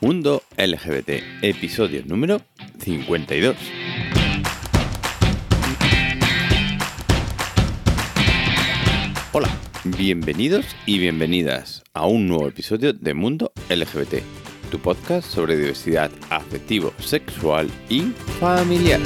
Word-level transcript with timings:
Mundo 0.00 0.42
LGBT, 0.56 1.22
episodio 1.42 2.02
número 2.04 2.40
52. 2.80 3.56
Hola, 9.32 9.48
bienvenidos 9.84 10.66
y 10.86 10.98
bienvenidas 10.98 11.82
a 11.94 12.06
un 12.06 12.28
nuevo 12.28 12.48
episodio 12.48 12.92
de 12.92 13.14
Mundo 13.14 13.52
LGBT, 13.70 14.22
tu 14.70 14.78
podcast 14.78 15.28
sobre 15.28 15.56
diversidad 15.56 16.10
afectivo, 16.30 16.92
sexual 16.98 17.70
y 17.88 18.02
familiar. 18.40 19.00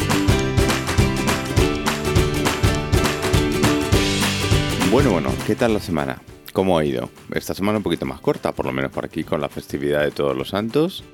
Bueno, 4.97 5.11
bueno, 5.11 5.31
¿qué 5.47 5.55
tal 5.55 5.75
la 5.75 5.81
semana? 5.81 6.23
¿Cómo 6.55 6.79
ha 6.79 6.83
ido? 6.83 7.11
Esta 7.35 7.53
semana 7.53 7.77
un 7.77 7.83
poquito 7.83 8.07
más 8.07 8.19
corta, 8.19 8.53
por 8.53 8.65
lo 8.65 8.73
menos 8.73 8.91
por 8.91 9.05
aquí, 9.05 9.25
con 9.25 9.43
la 9.43 9.51
festividad 9.51 10.01
de 10.03 10.11
todos 10.11 10.35
los 10.35 10.49
santos. 10.49 11.05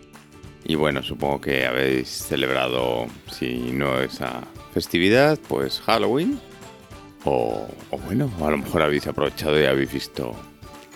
Y 0.63 0.77
bueno, 0.77 1.03
supongo 1.03 1.41
que 1.41 1.67
habéis 1.67 2.09
celebrado, 2.09 3.09
si 3.33 3.73
no 3.73 3.99
esa 3.99 4.43
festividad, 4.73 5.37
pues 5.49 5.81
Halloween. 5.81 6.39
O, 7.25 7.67
o 7.91 7.99
bueno, 7.99 8.31
a 8.41 8.53
lo 8.53 8.59
mejor 8.59 8.83
habéis 8.83 9.09
aprovechado 9.09 9.61
y 9.61 9.65
habéis 9.65 9.93
visto 9.93 10.33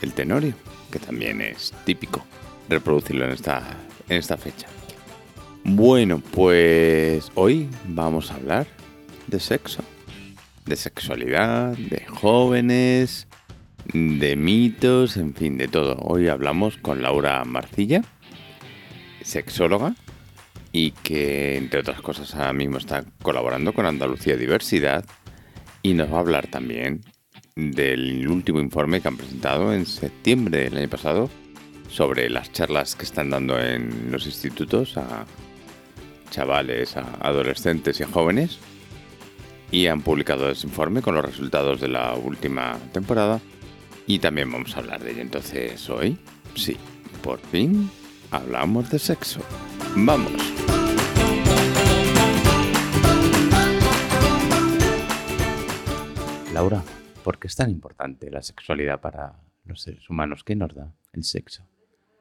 el 0.00 0.12
tenorio, 0.12 0.55
que 0.92 1.00
también 1.00 1.41
es 1.41 1.75
típico 1.84 2.25
reproducirlo 2.69 3.25
en 3.25 3.33
esta, 3.33 3.64
en 4.09 4.16
esta 4.16 4.37
fecha. 4.37 4.69
Bueno, 5.64 6.23
pues 6.30 7.33
hoy 7.34 7.69
vamos 7.89 8.30
a 8.30 8.37
hablar 8.37 8.69
de 9.27 9.41
sexo, 9.41 9.83
de 10.66 10.77
sexualidad, 10.77 11.77
de 11.77 12.05
jóvenes, 12.06 13.29
de 13.93 14.37
mitos, 14.37 15.16
en 15.16 15.34
fin, 15.34 15.56
de 15.56 15.69
todo. 15.69 15.97
Hoy 16.01 16.29
hablamos 16.29 16.77
con 16.77 17.03
Laura 17.03 17.45
Marcilla, 17.45 18.03
sexóloga, 19.22 19.94
y 20.72 20.91
que 20.91 21.56
entre 21.56 21.81
otras 21.81 22.00
cosas 22.03 22.34
ahora 22.34 22.53
mismo 22.53 22.78
está 22.78 23.05
colaborando 23.22 23.72
con 23.72 23.87
Andalucía 23.87 24.37
Diversidad 24.37 25.05
y 25.83 25.94
nos 25.94 26.12
va 26.12 26.17
a 26.17 26.20
hablar 26.20 26.48
también 26.48 27.03
del 27.55 28.28
último 28.28 28.61
informe 28.61 29.00
que 29.00 29.09
han 29.09 29.17
presentado 29.17 29.72
en 29.72 29.87
septiembre 29.87 30.64
del 30.64 30.77
año 30.77 30.89
pasado 30.89 31.31
sobre 31.89 32.28
las 32.28 32.53
charlas 32.53 32.94
que 32.97 33.05
están 33.05 33.31
dando 33.31 33.59
en 33.59 34.11
los 34.11 34.27
institutos 34.27 34.98
a 34.98 35.25
chavales, 36.31 36.97
a 36.97 37.03
adolescentes 37.20 38.00
y 38.00 38.03
a 38.03 38.09
jóvenes. 38.09 38.59
Y 39.70 39.89
han 39.89 40.03
publicado 40.03 40.48
ese 40.50 40.67
informe 40.67 41.03
con 41.03 41.14
los 41.14 41.25
resultados 41.25 41.81
de 41.81 41.89
la 41.89 42.14
última 42.14 42.78
temporada. 42.92 43.41
Y 44.06 44.20
también 44.20 44.50
vamos 44.50 44.77
a 44.77 44.81
hablar 44.81 45.03
de 45.03 45.12
ello. 45.12 45.22
Entonces 45.22 45.89
hoy, 45.91 46.19
sí, 46.55 46.77
por 47.22 47.41
fin 47.41 47.91
hablamos 48.31 48.91
de 48.91 48.98
sexo. 48.98 49.41
Vamos. 49.97 50.33
Laura, 56.53 56.83
¿por 57.22 57.39
qué 57.39 57.48
es 57.48 57.56
tan 57.56 57.70
importante 57.70 58.31
la 58.31 58.41
sexualidad 58.41 59.00
para 59.00 59.41
los 59.64 59.83
seres 59.83 60.09
humanos? 60.09 60.42
¿Qué 60.42 60.56
nos 60.56 60.75
da 60.75 60.91
el 61.12 61.22
sexo? 61.22 61.67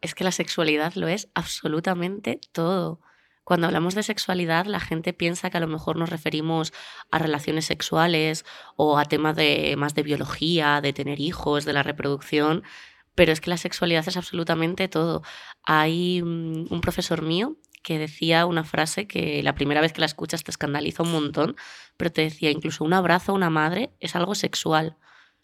Es 0.02 0.14
que 0.14 0.24
la 0.24 0.32
sexualidad 0.32 0.94
lo 0.96 1.08
es 1.08 1.30
absolutamente 1.36 2.42
todo. 2.52 3.00
Cuando 3.46 3.68
hablamos 3.68 3.94
de 3.94 4.02
sexualidad, 4.02 4.66
la 4.66 4.80
gente 4.80 5.14
piensa 5.14 5.52
que 5.52 5.58
a 5.58 5.60
lo 5.60 5.68
mejor 5.68 5.98
nos 5.98 6.10
referimos 6.10 6.74
a 7.12 7.20
relaciones 7.20 7.66
sexuales 7.66 8.44
o 8.76 8.98
a 8.98 9.06
temas 9.06 9.36
de 9.36 9.76
más 9.78 9.94
de 9.94 10.02
biología, 10.02 10.82
de 10.82 10.94
tener 10.94 11.20
hijos, 11.20 11.64
de 11.64 11.74
la 11.74 11.84
reproducción, 11.84 12.64
pero 13.14 13.32
es 13.32 13.42
que 13.42 13.52
la 13.52 13.58
sexualidad 13.58 14.08
es 14.08 14.18
absolutamente 14.18 14.88
todo. 14.88 15.22
Hay 15.64 16.24
mm, 16.24 16.74
un 16.74 16.82
profesor 16.82 17.22
mío 17.22 17.56
que 17.84 18.00
decía 18.00 18.48
una 18.48 18.64
frase 18.64 19.08
que 19.08 19.44
la 19.44 19.54
primera 19.54 19.80
vez 19.80 19.94
que 19.94 20.02
la 20.02 20.08
escuchas 20.08 20.44
te 20.44 20.50
escandaliza 20.50 21.04
un 21.04 21.12
montón, 21.12 21.56
pero 21.98 22.12
te 22.12 22.24
decía 22.24 22.50
incluso 22.50 22.84
un 22.84 22.94
abrazo 22.94 23.32
a 23.32 23.36
una 23.36 23.52
madre 23.52 23.92
es 24.00 24.16
algo 24.16 24.34
sexual. 24.34 24.98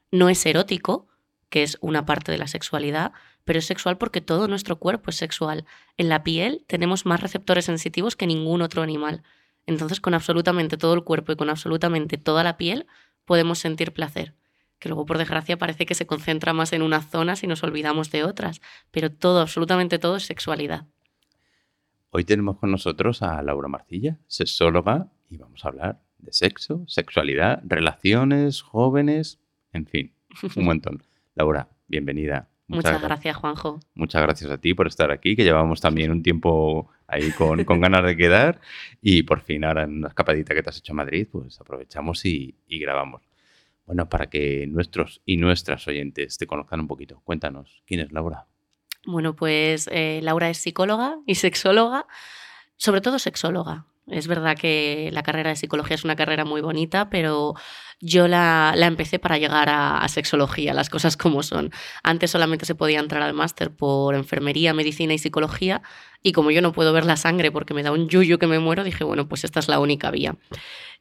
No 0.10 0.28
es 0.28 0.44
erótico, 0.48 1.08
que 1.52 1.62
es 1.62 1.78
una 1.82 2.04
parte 2.08 2.32
de 2.32 2.40
la 2.40 2.48
sexualidad, 2.48 3.12
pero 3.44 3.60
es 3.60 3.66
sexual 3.66 3.98
porque 3.98 4.22
todo 4.22 4.48
nuestro 4.48 4.78
cuerpo 4.78 5.10
es 5.10 5.16
sexual. 5.18 5.66
En 5.98 6.10
la 6.10 6.24
piel 6.24 6.64
tenemos 6.68 7.06
más 7.06 7.22
receptores 7.22 7.66
sensitivos 7.66 8.16
que 8.16 8.28
ningún 8.28 8.62
otro 8.62 8.82
animal. 8.82 9.24
Entonces, 9.66 10.02
con 10.02 10.14
absolutamente 10.14 10.78
todo 10.78 10.94
el 10.94 11.04
cuerpo 11.04 11.32
y 11.32 11.36
con 11.36 11.50
absolutamente 11.50 12.18
toda 12.18 12.44
la 12.44 12.58
piel 12.58 12.88
podemos 13.26 13.60
sentir 13.60 13.94
placer. 13.94 14.34
Que 14.80 14.90
luego, 14.90 15.06
por 15.06 15.18
desgracia, 15.18 15.58
parece 15.58 15.86
que 15.86 15.94
se 15.94 16.08
concentra 16.08 16.54
más 16.54 16.74
en 16.74 16.82
unas 16.82 17.10
zonas 17.10 17.44
y 17.44 17.48
nos 17.48 17.64
olvidamos 17.64 18.10
de 18.10 18.24
otras. 18.24 18.62
Pero 18.90 19.12
todo, 19.12 19.42
absolutamente 19.42 20.00
todo 20.00 20.16
es 20.16 20.26
sexualidad. 20.26 20.88
Hoy 22.10 22.24
tenemos 22.26 22.58
con 22.58 22.72
nosotros 22.72 23.22
a 23.22 23.42
Laura 23.42 23.68
Marcilla, 23.68 24.18
sexóloga, 24.28 25.08
y 25.30 25.38
vamos 25.38 25.64
a 25.64 25.70
hablar 25.70 26.02
de 26.18 26.34
sexo, 26.34 26.84
sexualidad, 26.88 27.62
relaciones, 27.64 28.62
jóvenes, 28.62 29.40
en 29.72 29.86
fin, 29.86 30.14
un 30.56 30.66
montón. 30.66 31.04
Laura, 31.36 31.70
bienvenida. 31.88 32.50
Muchas, 32.72 33.02
gracias, 33.02 33.36
Juanjo. 33.36 33.80
Muchas 33.96 34.22
gracias 34.22 34.50
a 34.50 34.58
ti 34.58 34.74
por 34.74 34.88
estar 34.88 35.12
aquí, 35.12 35.36
que 35.36 35.44
llevamos 35.44 35.82
también 35.82 36.12
un 36.12 36.24
tiempo 36.24 36.90
ahí 37.08 37.32
con, 37.32 37.58
ganas 37.82 38.06
de 38.06 38.16
quedar 38.16 38.62
y 39.02 39.24
por 39.24 39.42
fin 39.42 39.64
ahora 39.64 39.84
en 39.84 39.98
una 39.98 40.08
escapadita 40.08 40.54
que 40.54 40.64
te 40.64 40.70
has 40.70 40.78
hecho 40.78 40.94
a 40.94 40.96
Madrid, 40.96 41.28
pues 41.32 41.60
aprovechamos 41.60 42.26
y, 42.26 42.56
grabamos. 42.68 43.22
Bueno, 43.86 44.08
para 44.08 44.28
que 44.28 44.68
nuestros 44.68 45.22
y 45.26 45.38
nuestras 45.38 45.88
oyentes 45.88 46.38
te 46.38 46.48
conozcan 46.48 46.80
un 46.80 46.88
poquito, 46.88 47.22
cuéntanos, 47.24 47.84
¿quién 47.86 48.00
es 48.00 48.12
Laura? 48.12 48.48
Bueno, 49.06 49.36
pues 49.36 49.90
eh, 49.92 50.20
Laura 50.24 50.50
es 50.50 50.58
psicóloga 50.58 51.18
y 51.26 51.36
sexóloga, 51.36 52.06
sobre 52.78 53.02
todo 53.02 53.20
sexóloga. 53.20 53.86
Es 54.12 54.28
verdad 54.28 54.58
que 54.58 55.10
la 55.14 55.24
carrera 55.24 55.52
de 55.52 55.56
psicología 55.56 55.96
es 55.96 56.04
una 56.04 56.18
carrera 56.18 56.44
muy 56.44 56.60
bonita, 56.60 57.10
pero 57.10 57.56
yo 58.02 58.28
la, 58.28 58.74
empecé 58.78 59.20
para 59.20 59.38
llegar 59.38 59.70
a, 59.70 60.06
sexología, 60.10 60.74
las 60.74 60.90
cosas 60.90 61.16
como 61.16 61.44
son. 61.44 61.72
Antes 62.04 62.32
solamente 62.32 62.66
se 62.66 62.76
podía 62.76 63.00
entrar 63.00 63.22
al 63.22 63.34
máster 63.34 63.74
por 63.74 64.16
enfermería, 64.16 64.74
medicina 64.74 65.14
y 65.14 65.18
psicología, 65.18 65.82
y 66.22 66.34
como 66.34 66.52
yo 66.52 66.62
no 66.62 66.74
puedo 66.74 66.92
ver 66.92 67.06
la 67.06 67.16
sangre 67.16 67.52
porque 67.52 67.74
me 67.74 67.84
da 67.84 67.92
un 67.92 68.10
yuyu 68.10 68.38
que 68.38 68.48
me 68.48 68.60
muero, 68.60 68.84
dije, 68.84 69.04
bueno, 69.04 69.30
pues 69.30 69.46
esta 69.46 69.60
es 69.60 69.70
la 69.70 69.80
única 69.80 70.12
vía. 70.12 70.36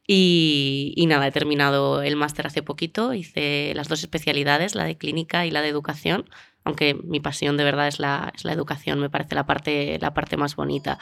Y, 0.06 0.92
y 0.96 1.06
nada, 1.06 1.26
he 1.26 1.32
terminado 1.32 2.02
el 2.02 2.16
máster 2.16 2.46
hace 2.46 2.62
poquito, 2.62 3.12
hice 3.12 3.72
las 3.74 3.88
dos 3.88 4.00
especialidades, 4.00 4.74
la 4.74 4.84
de 4.84 4.96
clínica 4.96 5.46
y 5.46 5.50
la 5.50 5.62
de 5.62 5.68
educación, 5.68 6.28
aunque 6.64 6.94
mi 6.94 7.20
pasión 7.20 7.56
de 7.56 7.64
verdad 7.64 7.88
es 7.88 7.98
la, 7.98 8.32
es 8.34 8.44
la 8.44 8.52
educación, 8.52 9.00
me 9.00 9.10
parece 9.10 9.34
la 9.34 9.46
parte, 9.46 9.98
la 10.00 10.14
parte 10.14 10.36
más 10.36 10.56
bonita 10.56 10.98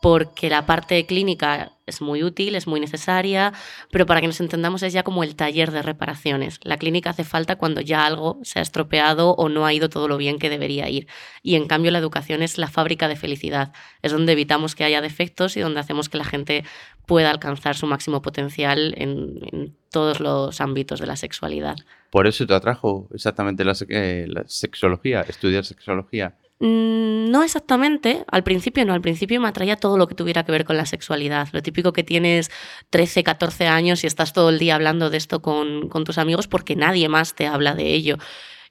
porque 0.00 0.50
la 0.50 0.66
parte 0.66 1.04
clínica 1.06 1.72
es 1.86 2.00
muy 2.00 2.22
útil, 2.22 2.54
es 2.54 2.66
muy 2.66 2.80
necesaria, 2.80 3.52
pero 3.90 4.06
para 4.06 4.20
que 4.20 4.26
nos 4.26 4.40
entendamos 4.40 4.82
es 4.82 4.92
ya 4.92 5.04
como 5.04 5.22
el 5.22 5.36
taller 5.36 5.70
de 5.70 5.82
reparaciones. 5.82 6.58
La 6.62 6.76
clínica 6.76 7.10
hace 7.10 7.24
falta 7.24 7.56
cuando 7.56 7.80
ya 7.80 8.04
algo 8.04 8.38
se 8.42 8.58
ha 8.58 8.62
estropeado 8.62 9.30
o 9.30 9.48
no 9.48 9.64
ha 9.64 9.72
ido 9.72 9.88
todo 9.88 10.08
lo 10.08 10.16
bien 10.16 10.38
que 10.38 10.50
debería 10.50 10.88
ir. 10.88 11.06
Y 11.42 11.54
en 11.54 11.66
cambio 11.66 11.90
la 11.92 11.98
educación 11.98 12.42
es 12.42 12.58
la 12.58 12.68
fábrica 12.68 13.08
de 13.08 13.16
felicidad, 13.16 13.72
es 14.02 14.12
donde 14.12 14.32
evitamos 14.32 14.74
que 14.74 14.84
haya 14.84 15.00
defectos 15.00 15.56
y 15.56 15.60
donde 15.60 15.80
hacemos 15.80 16.08
que 16.08 16.18
la 16.18 16.24
gente 16.24 16.64
pueda 17.06 17.30
alcanzar 17.30 17.76
su 17.76 17.86
máximo 17.86 18.20
potencial 18.20 18.94
en, 18.96 19.76
todos 19.90 20.20
los 20.20 20.60
ámbitos 20.60 21.00
de 21.00 21.06
la 21.06 21.16
sexualidad. 21.16 21.76
Por 22.10 22.26
eso 22.26 22.46
te 22.46 22.52
atrajo 22.52 23.08
exactamente 23.14 23.64
la, 23.64 23.74
eh, 23.88 24.26
sexología, 24.46 25.22
estudiar 25.22 25.64
sexología. 25.64 26.34
Mm, 26.58 27.30
no 27.30 27.42
exactamente, 27.42 28.24
al 28.28 28.42
principio 28.42 28.84
no, 28.86 28.94
al 28.94 29.02
principio 29.02 29.40
me 29.42 29.48
atraía 29.48 29.76
todo 29.76 29.98
lo 29.98 30.08
que 30.08 30.14
tuviera 30.14 30.44
que 30.44 30.52
ver 30.52 30.64
con 30.64 30.76
la 30.76 30.86
sexualidad. 30.86 31.48
Lo 31.52 31.62
típico 31.62 31.92
que 31.92 32.02
tienes 32.02 32.50
13, 32.90 33.24
14 33.24 33.66
años 33.66 34.04
y 34.04 34.06
estás 34.06 34.32
todo 34.32 34.48
el 34.48 34.58
día 34.58 34.74
hablando 34.74 35.10
de 35.10 35.18
esto 35.18 35.42
con, 35.42 35.88
con 35.88 36.04
tus 36.04 36.16
amigos 36.18 36.48
porque 36.48 36.74
nadie 36.74 37.08
más 37.08 37.34
te 37.34 37.46
habla 37.46 37.74
de 37.74 37.92
ello. 37.92 38.16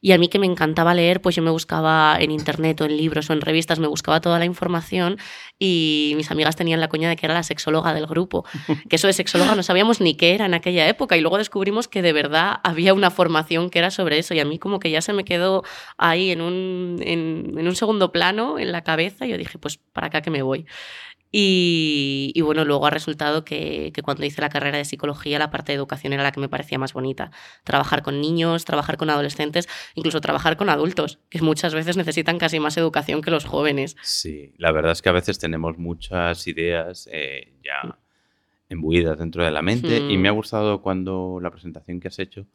Y 0.05 0.11
a 0.11 0.19
mí 0.19 0.27
que 0.27 0.37
me 0.37 0.45
encantaba 0.45 0.93
leer, 0.93 1.19
pues 1.19 1.35
yo 1.35 1.41
me 1.41 1.49
buscaba 1.49 2.15
en 2.19 2.29
internet 2.29 2.79
o 2.79 2.85
en 2.85 2.95
libros 2.95 3.27
o 3.31 3.33
en 3.33 3.41
revistas, 3.41 3.79
me 3.79 3.87
buscaba 3.87 4.21
toda 4.21 4.37
la 4.37 4.45
información 4.45 5.17
y 5.57 6.13
mis 6.15 6.29
amigas 6.29 6.55
tenían 6.55 6.79
la 6.79 6.89
coña 6.89 7.09
de 7.09 7.15
que 7.15 7.25
era 7.25 7.33
la 7.33 7.41
sexóloga 7.41 7.91
del 7.91 8.05
grupo. 8.05 8.45
Que 8.87 8.97
eso 8.97 9.07
de 9.07 9.13
sexóloga 9.13 9.55
no 9.55 9.63
sabíamos 9.63 10.01
ni 10.01 10.13
qué 10.13 10.35
era 10.35 10.45
en 10.45 10.53
aquella 10.53 10.87
época 10.87 11.17
y 11.17 11.21
luego 11.21 11.39
descubrimos 11.39 11.87
que 11.87 12.03
de 12.03 12.13
verdad 12.13 12.59
había 12.63 12.93
una 12.93 13.09
formación 13.09 13.71
que 13.71 13.79
era 13.79 13.89
sobre 13.89 14.19
eso 14.19 14.35
y 14.35 14.39
a 14.39 14.45
mí 14.45 14.59
como 14.59 14.79
que 14.79 14.91
ya 14.91 15.01
se 15.01 15.11
me 15.11 15.25
quedó 15.25 15.63
ahí 15.97 16.29
en 16.29 16.41
un, 16.41 16.97
en, 17.01 17.55
en 17.57 17.67
un 17.67 17.75
segundo 17.75 18.11
plano 18.11 18.59
en 18.59 18.71
la 18.71 18.83
cabeza 18.83 19.25
y 19.25 19.29
yo 19.29 19.39
dije, 19.39 19.57
pues 19.57 19.79
para 19.91 20.05
acá 20.05 20.21
que 20.21 20.29
me 20.29 20.43
voy. 20.43 20.67
Y, 21.37 22.39
bueno, 22.41 22.63
luego 22.63 22.85
ha 22.85 22.91
resultado 22.91 23.43
que, 23.43 23.91
cuando 24.03 24.23
hice 24.23 24.39
la 24.39 24.49
carrera 24.49 24.77
de 24.77 24.85
psicología, 24.85 25.37
la 25.37 25.51
parte 25.51 25.73
de 25.73 25.77
educación 25.77 26.13
era 26.13 26.23
la 26.23 26.31
que 26.31 26.39
me 26.39 26.47
parecía 26.47 26.79
más 26.79 26.93
bonita. 26.93 27.31
Trabajar 27.63 28.03
con 28.03 28.21
niños, 28.21 28.63
trabajar 28.63 28.95
con 28.95 29.09
adolescentes, 29.09 29.67
incluso 29.95 30.21
trabajar 30.21 30.55
con 30.55 30.69
adultos, 30.69 31.19
que 31.29 31.41
muchas 31.41 31.73
veces 31.73 31.97
necesitan 31.97 32.37
casi 32.37 32.59
más 32.59 32.77
educación 32.77 33.21
que 33.21 33.31
los 33.31 33.43
jóvenes. 33.43 33.97
Sí, 34.01 34.53
la 34.57 34.71
verdad 34.71 34.93
es 34.93 35.01
que 35.01 35.09
a 35.09 35.13
veces 35.13 35.37
tenemos 35.37 35.77
muchas 35.77 36.47
ideas 36.47 37.09
eh, 37.11 37.53
ya 37.63 37.97
embuidas 38.69 39.19
dentro 39.19 39.43
de 39.43 39.51
la 39.51 39.61
mente 39.61 39.97
y 39.97 40.17
me 40.17 40.29
ha 40.29 40.31
hmm. 40.31 40.35
gustado 40.35 40.81
cuando 40.81 41.39
la 41.41 41.51
presentación 41.51 41.99
que 41.99 42.07
has 42.07 42.19
hecho, 42.19 42.45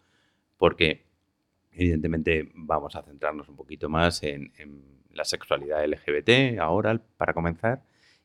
porque 0.56 1.04
Evidentemente 1.72 2.50
vamos 2.54 2.96
a 2.96 3.02
centrarnos 3.02 3.48
un 3.48 3.56
poquito 3.56 3.88
más 3.88 4.22
en, 4.22 4.52
la 5.12 5.24
sexualidad 5.24 5.84
LGBT 5.84 6.58
ahora 6.60 7.00
para 7.16 7.34
comenzar. 7.34 7.82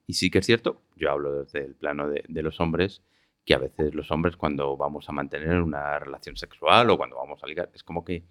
Y 0.07 0.13
sí 0.13 0.29
que 0.29 0.39
es 0.39 0.45
cierto, 0.45 0.81
yo 0.95 1.11
hablo 1.11 1.43
desde 1.43 1.65
el 1.65 1.75
plano 1.75 2.07
de, 2.07 2.23
de 2.27 2.43
los 2.43 2.59
hombres, 2.59 3.01
que 3.45 3.53
a 3.53 3.59
veces 3.59 3.93
los 3.93 4.11
hombres 4.11 4.37
cuando 4.37 4.75
vamos 4.77 5.07
a 5.09 5.11
mantener 5.11 5.61
una 5.61 5.99
relación 5.99 6.35
sexual 6.35 6.89
o 6.89 6.97
cuando 6.97 7.17
vamos 7.17 7.43
a 7.43 7.47
ligar, 7.47 7.69
es 7.73 7.83
como 7.83 8.03
que 8.03 8.23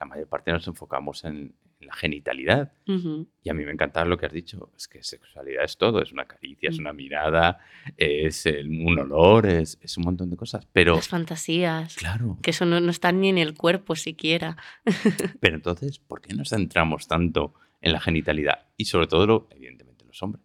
la 0.00 0.06
mayor 0.06 0.28
parte 0.28 0.52
nos 0.52 0.66
enfocamos 0.66 1.24
en, 1.24 1.54
la 1.84 1.94
genitalidad. 1.94 2.72
Y 2.86 3.50
a 3.50 3.54
mí 3.54 3.64
me 3.64 3.72
encanta 3.72 4.04
lo 4.04 4.16
que 4.16 4.26
has 4.26 4.32
dicho, 4.32 4.70
es 4.76 4.88
que 4.88 5.02
sexualidad 5.02 5.64
es 5.64 5.76
todo, 5.76 6.00
es 6.02 6.12
una 6.12 6.24
caricia, 6.24 6.70
es 6.70 6.78
mm. 6.78 6.80
una 6.80 6.92
mirada, 6.92 7.58
es 7.96 8.46
un 8.46 8.98
olor, 8.98 9.46
es, 9.46 9.78
un 9.96 10.04
montón 10.04 10.30
de 10.30 10.36
cosas. 10.36 10.66
Pero, 10.72 10.96
Las 10.96 11.08
fantasías. 11.08 11.96
Claro. 11.96 12.38
Que 12.42 12.50
eso 12.50 12.64
no, 12.64 12.80
no 12.80 12.90
está 12.90 13.12
ni 13.12 13.28
en 13.28 13.38
el 13.38 13.54
cuerpo 13.54 13.96
siquiera. 13.96 14.56
pero 15.40 15.56
entonces, 15.56 15.98
¿por 15.98 16.20
qué 16.20 16.34
nos 16.34 16.50
centramos 16.50 17.06
tanto 17.06 17.54
en 17.80 17.92
la 17.92 18.00
genitalidad? 18.00 18.66
Y 18.76 18.86
sobre 18.86 19.06
todo, 19.06 19.48
evidentemente, 19.50 20.04
los 20.04 20.22
hombres. 20.22 20.44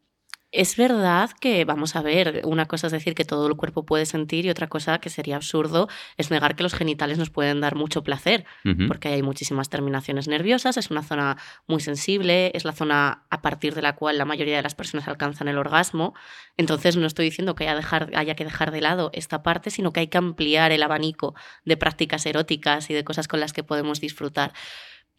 Es 0.52 0.78
verdad 0.78 1.30
que, 1.40 1.64
vamos 1.64 1.96
a 1.96 2.02
ver, 2.02 2.42
una 2.44 2.66
cosa 2.66 2.88
es 2.88 2.94
decir 2.94 3.14
que 3.14 3.24
todo 3.24 3.46
el 3.46 3.56
cuerpo 3.56 3.86
puede 3.86 4.08
sentir 4.08 4.46
y 4.48 4.50
otra 4.50 4.66
cosa 4.66 4.98
que 4.98 5.12
sería 5.12 5.36
absurdo 5.36 5.88
es 6.18 6.32
negar 6.32 6.56
que 6.56 6.64
los 6.64 6.74
genitales 6.74 7.20
nos 7.20 7.30
pueden 7.30 7.62
dar 7.62 7.76
mucho 7.76 8.04
placer, 8.04 8.46
porque 8.88 9.10
hay 9.10 9.22
muchísimas 9.22 9.70
terminaciones 9.70 10.28
nerviosas, 10.28 10.78
es 10.78 10.90
una 10.90 11.04
zona 11.04 11.38
muy 11.68 11.82
sensible, 11.82 12.52
es 12.56 12.66
la 12.66 12.72
zona 12.72 13.26
a 13.30 13.44
partir 13.44 13.76
de 13.76 13.84
la 13.84 13.96
cual 13.96 14.18
la 14.18 14.26
mayoría 14.26 14.56
de 14.56 14.64
las 14.64 14.74
personas 14.74 15.08
alcanzan 15.08 15.50
el 15.50 15.58
orgasmo. 15.60 16.16
Entonces 16.58 16.98
no 16.98 17.06
estoy 17.06 17.26
diciendo 17.26 17.54
que 17.54 17.66
haya, 17.66 17.76
dejar, 17.76 18.10
haya 18.16 18.34
que 18.34 18.44
dejar 18.44 18.72
de 18.72 18.82
lado 18.82 19.12
esta 19.14 19.44
parte, 19.44 19.70
sino 19.70 19.94
que 19.94 20.00
hay 20.00 20.08
que 20.08 20.18
ampliar 20.18 20.72
el 20.72 20.82
abanico 20.82 21.36
de 21.64 21.78
prácticas 21.78 22.26
eróticas 22.26 22.90
y 22.90 22.96
de 22.96 23.04
cosas 23.04 23.28
con 23.28 23.40
las 23.40 23.54
que 23.54 23.64
podemos 23.64 24.02
disfrutar. 24.02 24.54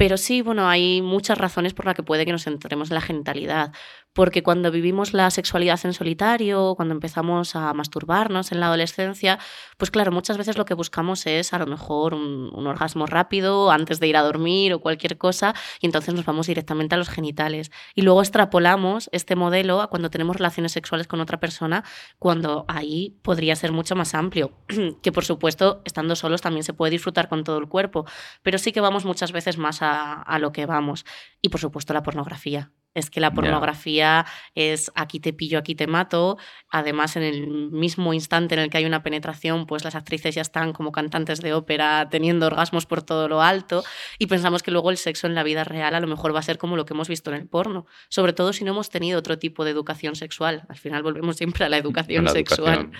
Pero 0.01 0.17
sí, 0.17 0.41
bueno, 0.41 0.67
hay 0.67 1.03
muchas 1.03 1.37
razones 1.37 1.75
por 1.75 1.85
las 1.85 1.95
que 1.95 2.03
puede 2.03 2.25
que 2.25 2.33
nos 2.33 2.45
centremos 2.45 2.91
en 2.91 2.95
la 2.95 3.03
genitalidad 3.03 3.73
porque 4.13 4.43
cuando 4.43 4.71
vivimos 4.71 5.13
la 5.13 5.31
sexualidad 5.31 5.79
en 5.85 5.93
solitario, 5.93 6.75
cuando 6.77 6.95
empezamos 6.95 7.55
a 7.55 7.73
masturbarnos 7.75 8.51
en 8.51 8.61
la 8.61 8.67
adolescencia, 8.67 9.39
pues 9.77 9.91
claro, 9.91 10.11
muchas 10.11 10.37
veces 10.37 10.59
lo 10.59 10.65
que 10.65 10.75
buscamos 10.75 11.27
es 11.27 11.53
a 11.53 11.59
lo 11.59 11.67
mejor 11.67 12.15
un, 12.15 12.51
orgasmo 12.67 13.07
rápido 13.07 13.71
antes 13.71 14.01
de 14.01 14.09
ir 14.09 14.17
a 14.17 14.23
dormir 14.23 14.73
o 14.75 14.81
cualquier 14.81 15.17
cosa, 15.19 15.55
y 15.81 15.87
entonces 15.87 16.15
nos 16.15 16.25
vamos 16.25 16.47
directamente 16.47 16.95
a 16.95 16.99
los 16.99 17.09
genitales. 17.09 17.71
Y 17.95 18.03
luego 18.03 18.21
extrapolamos 18.21 19.09
este 19.13 19.37
modelo 19.37 19.81
a 19.81 19.89
cuando 19.89 20.11
tenemos 20.11 20.37
relaciones 20.37 20.73
sexuales 20.73 21.07
con 21.07 21.21
otra 21.21 21.41
persona, 21.41 21.85
cuando 22.19 22.65
ahí 22.69 23.19
podría 23.23 23.57
ser 23.57 23.73
mucho 23.73 23.97
más 23.97 24.15
amplio, 24.15 24.53
que 25.03 25.13
por 25.13 25.25
supuesto, 25.25 25.83
estando 25.85 26.17
solos 26.17 26.41
también 26.41 26.65
se 26.65 26.75
puede 26.75 26.91
disfrutar 26.91 27.29
con 27.29 27.45
todo 27.45 27.59
el 27.59 27.69
cuerpo, 27.69 28.07
pero 28.43 28.59
sí 28.59 28.73
que 28.73 28.81
vamos 28.81 29.05
muchas 29.05 29.33
veces 29.33 29.59
más 29.59 29.83
a, 29.83 30.21
a 30.23 30.39
lo 30.39 30.53
que 30.53 30.67
vamos. 30.67 31.05
Y 31.41 31.49
por 31.49 31.61
supuesto 31.61 31.95
la 31.95 32.03
pornografía 32.03 32.71
es 32.95 33.11
que 33.11 33.21
la 33.21 33.33
pornografía 33.33 34.27
es 34.55 34.91
aquí 34.95 35.21
te 35.21 35.33
pillo, 35.33 35.59
aquí 35.59 35.75
te 35.75 35.87
mato. 35.87 36.39
Además, 36.71 37.17
en 37.17 37.23
el 37.23 37.47
mismo 37.71 38.13
instante 38.15 38.55
en 38.55 38.61
el 38.61 38.71
que 38.71 38.79
hay 38.79 38.85
una 38.85 39.03
penetración, 39.03 39.67
pues 39.67 39.85
las 39.85 39.95
actrices 39.95 40.35
ya 40.35 40.43
están 40.43 40.73
como 40.73 40.93
cantantes 40.93 41.41
de 41.41 41.53
ópera 41.55 42.09
teniendo 42.11 42.47
orgasmos 42.47 42.87
por 42.87 43.03
todo 43.03 43.29
lo 43.29 43.43
alto 43.43 43.85
y 44.19 44.27
pensamos 44.27 44.63
que 44.63 44.71
luego 44.71 44.91
el 44.91 44.97
sexo 44.97 45.27
en 45.27 45.35
la 45.35 45.43
vida 45.43 45.65
real 45.65 45.95
a 45.95 46.01
lo 46.01 46.07
mejor 46.07 46.35
va 46.35 46.41
a 46.41 46.43
ser 46.43 46.59
como 46.59 46.77
lo 46.77 46.85
que 46.85 46.95
hemos 46.95 47.09
visto 47.09 47.31
en 47.31 47.37
el 47.37 47.47
porno, 47.47 47.87
sobre 48.09 48.33
todo 48.33 48.53
si 48.53 48.65
no 48.65 48.73
hemos 48.73 48.91
tenido 48.91 49.19
otro 49.19 49.39
tipo 49.39 49.65
de 49.65 49.71
educación 49.71 50.17
sexual. 50.17 50.65
Al 50.69 50.77
final 50.77 51.03
volvemos 51.03 51.37
siempre 51.37 51.65
a 51.65 51.69
la 51.69 51.77
educación 51.79 52.29
sexual. 52.29 52.91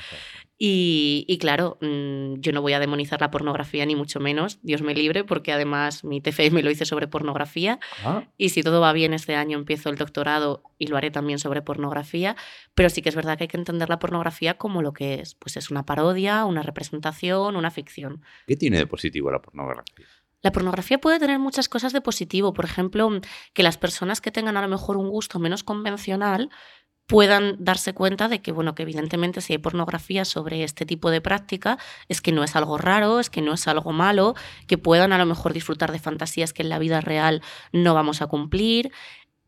Y, 0.63 1.39
claro, 1.41 1.79
mm, 1.81 2.35
yo 2.41 2.53
no 2.53 2.61
voy 2.61 2.75
a 2.75 2.81
demonizar 2.81 3.19
la 3.23 3.31
pornografía 3.31 3.87
ni 3.87 3.97
mucho 3.97 4.21
menos, 4.21 4.59
Dios 4.63 4.83
me 4.83 4.93
libre, 4.95 5.25
porque 5.25 5.53
además 5.53 6.05
mi 6.05 6.21
TFM 6.21 6.63
lo 6.63 6.71
hice 6.71 6.85
sobre 6.85 7.09
pornografía 7.09 7.81
ah. 8.05 8.25
y 8.37 8.51
si 8.51 8.63
todo 8.63 8.79
va 8.83 8.93
bien 8.93 9.15
este 9.15 9.35
año 9.37 9.57
empiezo 9.57 9.89
el 9.89 9.97
doctorado 9.97 10.63
y 10.77 10.89
lo 10.89 10.99
haré 10.99 11.11
también 11.11 11.39
sobre 11.39 11.63
pornografía, 11.63 12.37
pero 12.75 12.91
sí 12.91 13.01
que 13.01 13.09
es 13.09 13.15
verdad 13.17 13.39
que 13.39 13.45
hay 13.45 13.49
que 13.49 13.57
entender 13.57 13.89
la 13.89 13.99
pornografía 13.99 14.59
como 14.59 14.83
lo 14.83 14.93
que 14.93 15.15
es, 15.15 15.35
pues 15.35 15.57
es 15.57 15.71
una 15.71 15.87
parodia, 15.87 16.45
una 16.45 16.61
representación, 16.61 17.57
una 17.57 17.71
ficción. 17.71 18.21
¿Qué 18.47 18.57
tiene 18.57 18.77
de 18.77 18.87
positivo 18.87 19.31
la 19.31 19.41
pornografía? 19.41 20.07
La 20.43 20.53
pornografía 20.53 20.99
puede 20.99 21.19
tener 21.19 21.39
muchas 21.39 21.71
cosas 21.71 21.95
de 21.95 22.03
positivo, 22.03 22.53
por 22.53 22.67
ejemplo, 22.67 23.11
que 23.55 23.63
las 23.63 23.79
personas 23.79 24.21
que 24.21 24.31
tengan 24.31 24.59
a 24.59 24.63
lo 24.63 24.69
mejor 24.69 24.99
un 24.99 25.09
gusto 25.09 25.39
menos 25.39 25.65
convencional 25.65 26.51
puedan 27.11 27.57
darse 27.59 27.93
cuenta 27.93 28.29
de 28.29 28.41
que, 28.41 28.53
bueno, 28.53 28.77
que 28.77 28.85
evidentemente 28.85 29.41
si 29.41 29.53
hay 29.53 29.59
pornografía 29.59 30.25
sobre 30.25 30.63
este 30.63 30.87
tipo 30.87 31.11
de 31.11 31.21
práctica, 31.21 31.77
es 32.09 32.21
que 32.21 32.31
no 32.31 32.45
es 32.45 32.55
algo 32.55 32.79
raro, 32.79 33.19
es 33.19 33.31
que 33.31 33.43
no 33.43 33.53
es 33.53 33.67
algo 33.67 33.91
malo, 33.91 34.37
que 34.69 34.79
puedan 34.79 35.13
a 35.13 35.19
lo 35.19 35.27
mejor 35.27 35.53
disfrutar 35.53 35.91
de 35.91 35.99
fantasías 35.99 36.53
que 36.53 36.63
en 36.63 36.69
la 36.69 36.79
vida 36.79 37.01
real 37.01 37.43
no 37.73 37.95
vamos 37.95 38.23
a 38.23 38.29
cumplir, 38.29 38.93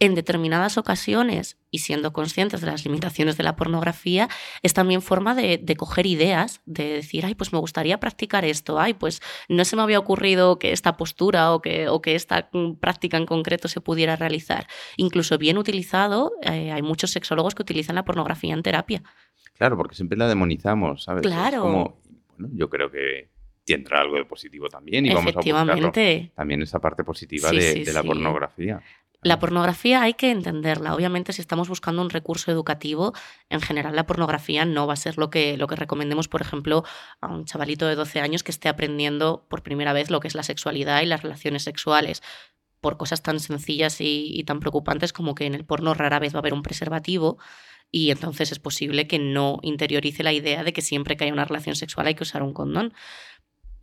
en 0.03 0.17
determinadas 0.17 0.79
ocasiones, 0.79 1.59
y 1.71 1.79
siendo 1.79 2.13
conscientes 2.13 2.61
de 2.61 2.67
las 2.67 2.85
limitaciones 2.85 3.37
de 3.37 3.45
la 3.45 3.55
pornografía, 3.55 4.29
es 4.65 4.75
también 4.75 5.01
forma 5.01 5.37
de, 5.37 5.77
coger 5.77 6.07
ideas, 6.07 6.61
de 6.67 6.95
decir, 6.95 7.25
ay, 7.25 7.37
pues 7.37 7.53
me 7.53 7.61
gustaría 7.61 8.01
practicar 8.01 8.45
esto, 8.45 8.81
ay, 8.81 8.95
pues 8.95 9.23
no 9.49 9.65
se 9.65 9.77
me 9.77 9.83
había 9.83 10.01
ocurrido 10.01 10.59
que 10.59 10.73
esta 10.73 10.97
postura 10.97 11.55
o 11.55 11.63
que, 11.63 11.87
o 11.87 12.03
que 12.03 12.17
esta 12.17 12.51
práctica 12.81 13.17
en 13.17 13.27
concreto 13.27 13.69
se 13.69 13.81
pudiera 13.81 14.17
realizar. 14.17 14.67
Incluso 14.97 15.39
bien 15.39 15.57
utilizado, 15.57 16.33
eh, 16.43 16.73
hay 16.73 16.83
muchos 16.83 17.13
sexólogos 17.13 17.55
que 17.55 17.63
utilizan 17.63 17.95
la 17.95 18.05
pornografía 18.05 18.55
en 18.55 18.65
terapia. 18.65 19.05
Claro, 19.57 19.77
porque 19.77 19.95
siempre 19.95 20.19
la 20.19 20.27
demonizamos, 20.27 21.05
¿sabes? 21.05 21.23
Claro. 21.23 21.63
bueno, 21.63 21.97
yo 22.55 22.69
creo 22.69 22.91
que 22.91 23.31
tendrá 23.65 24.01
algo 24.01 24.17
de 24.17 24.25
positivo 24.25 24.69
también 24.69 25.07
y 25.07 25.15
vamos 25.15 25.37
a 25.37 25.41
buscarlo. 25.41 25.93
también 26.35 26.63
esa 26.63 26.81
parte 26.81 27.05
positiva 27.05 27.53
de, 27.53 27.89
la 27.93 28.03
pornografía. 28.03 28.83
La 29.25 29.39
pornografía 29.39 30.03
hay 30.03 30.15
que 30.15 30.33
entenderla. 30.33 30.95
Obviamente, 30.97 31.33
si 31.33 31.41
estamos 31.41 31.69
buscando 31.69 32.03
un 32.03 32.11
recurso 32.11 32.51
educativo, 32.51 33.13
en 33.51 33.61
general 33.61 33.95
la 33.95 34.05
pornografía 34.05 34.65
no 34.65 34.89
va 34.89 34.95
a 34.95 34.97
ser 34.97 35.17
lo 35.17 35.31
que, 35.31 35.57
lo 35.57 35.69
que 35.69 35.77
recomendemos, 35.77 36.27
por 36.27 36.41
ejemplo, 36.41 36.85
a 37.21 37.29
un 37.29 37.45
chavalito 37.45 37.87
de 37.87 37.95
12 37.95 38.21
años 38.21 38.43
que 38.43 38.51
esté 38.51 38.69
aprendiendo 38.69 39.47
por 39.49 39.63
primera 39.63 39.93
vez 39.93 40.11
lo 40.11 40.19
que 40.19 40.27
es 40.27 40.35
la 40.35 40.43
sexualidad 40.43 41.03
y 41.03 41.07
las 41.07 41.23
relaciones 41.23 41.63
sexuales 41.63 42.21
por 42.83 42.97
cosas 42.97 43.23
tan 43.23 43.39
sencillas 43.39 43.99
y, 44.01 44.43
tan 44.45 44.59
preocupantes 44.59 45.13
como 45.13 45.37
que 45.37 45.47
en 45.47 45.55
el 45.55 45.65
porno 45.65 45.95
rara 45.95 46.19
vez 46.19 46.35
va 46.35 46.39
a 46.39 46.41
haber 46.41 46.53
un 46.53 46.63
preservativo 46.63 47.39
y 47.93 48.11
entonces 48.11 48.51
es 48.51 48.59
posible 48.59 49.07
que 49.07 49.21
no 49.21 49.61
interiorice 49.63 50.25
la 50.25 50.33
idea 50.33 50.65
de 50.65 50.73
que 50.73 50.83
siempre 50.83 51.17
que 51.17 51.25
haya 51.25 51.33
una 51.33 51.45
relación 51.45 51.77
sexual 51.77 52.09
hay 52.09 52.17
que 52.17 52.25
usar 52.25 52.43
un 52.43 52.53
condón 52.53 52.93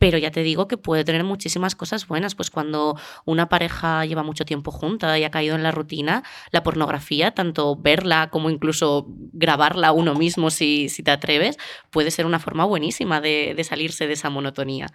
pero 0.00 0.16
ya 0.16 0.30
te 0.30 0.42
digo 0.42 0.66
que 0.66 0.78
puede 0.78 1.04
tener 1.04 1.24
muchísimas 1.24 1.76
cosas 1.76 2.08
buenas, 2.08 2.34
pues 2.34 2.50
cuando 2.50 2.96
una 3.26 3.50
pareja 3.50 4.06
lleva 4.06 4.22
mucho 4.22 4.46
tiempo 4.46 4.70
junta 4.70 5.18
y 5.18 5.24
ha 5.24 5.30
caído 5.30 5.54
en 5.56 5.62
la 5.62 5.72
rutina, 5.72 6.24
la 6.52 6.62
pornografía, 6.62 7.32
tanto 7.32 7.76
verla 7.76 8.30
como 8.30 8.48
incluso 8.48 9.06
grabarla 9.34 9.92
uno 9.92 10.14
mismo 10.14 10.48
si, 10.48 10.88
si 10.88 11.02
te 11.02 11.10
atreves, 11.10 11.58
puede 11.90 12.10
ser 12.10 12.24
una 12.24 12.38
forma 12.38 12.64
buenísima 12.64 13.20
de, 13.20 13.52
de 13.54 13.62
salirse 13.62 14.06
de 14.06 14.14
esa 14.14 14.30
monotonía 14.30 14.86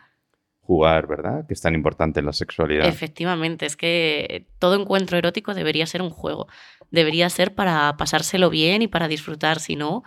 jugar, 0.61 1.05
¿verdad? 1.05 1.45
Que 1.45 1.53
es 1.53 1.61
tan 1.61 1.75
importante 1.75 2.19
en 2.19 2.25
la 2.25 2.33
sexualidad. 2.33 2.87
Efectivamente, 2.87 3.67
es 3.67 3.77
que 3.77 4.47
todo 4.57 4.73
encuentro 4.73 5.15
erótico 5.15 5.53
debería 5.53 5.85
ser 5.85 6.01
un 6.01 6.09
juego. 6.09 6.47
Debería 6.89 7.29
ser 7.29 7.53
para 7.53 7.95
pasárselo 7.97 8.49
bien 8.49 8.81
y 8.81 8.87
para 8.87 9.07
disfrutar, 9.07 9.59
si 9.59 9.75
no, 9.75 10.01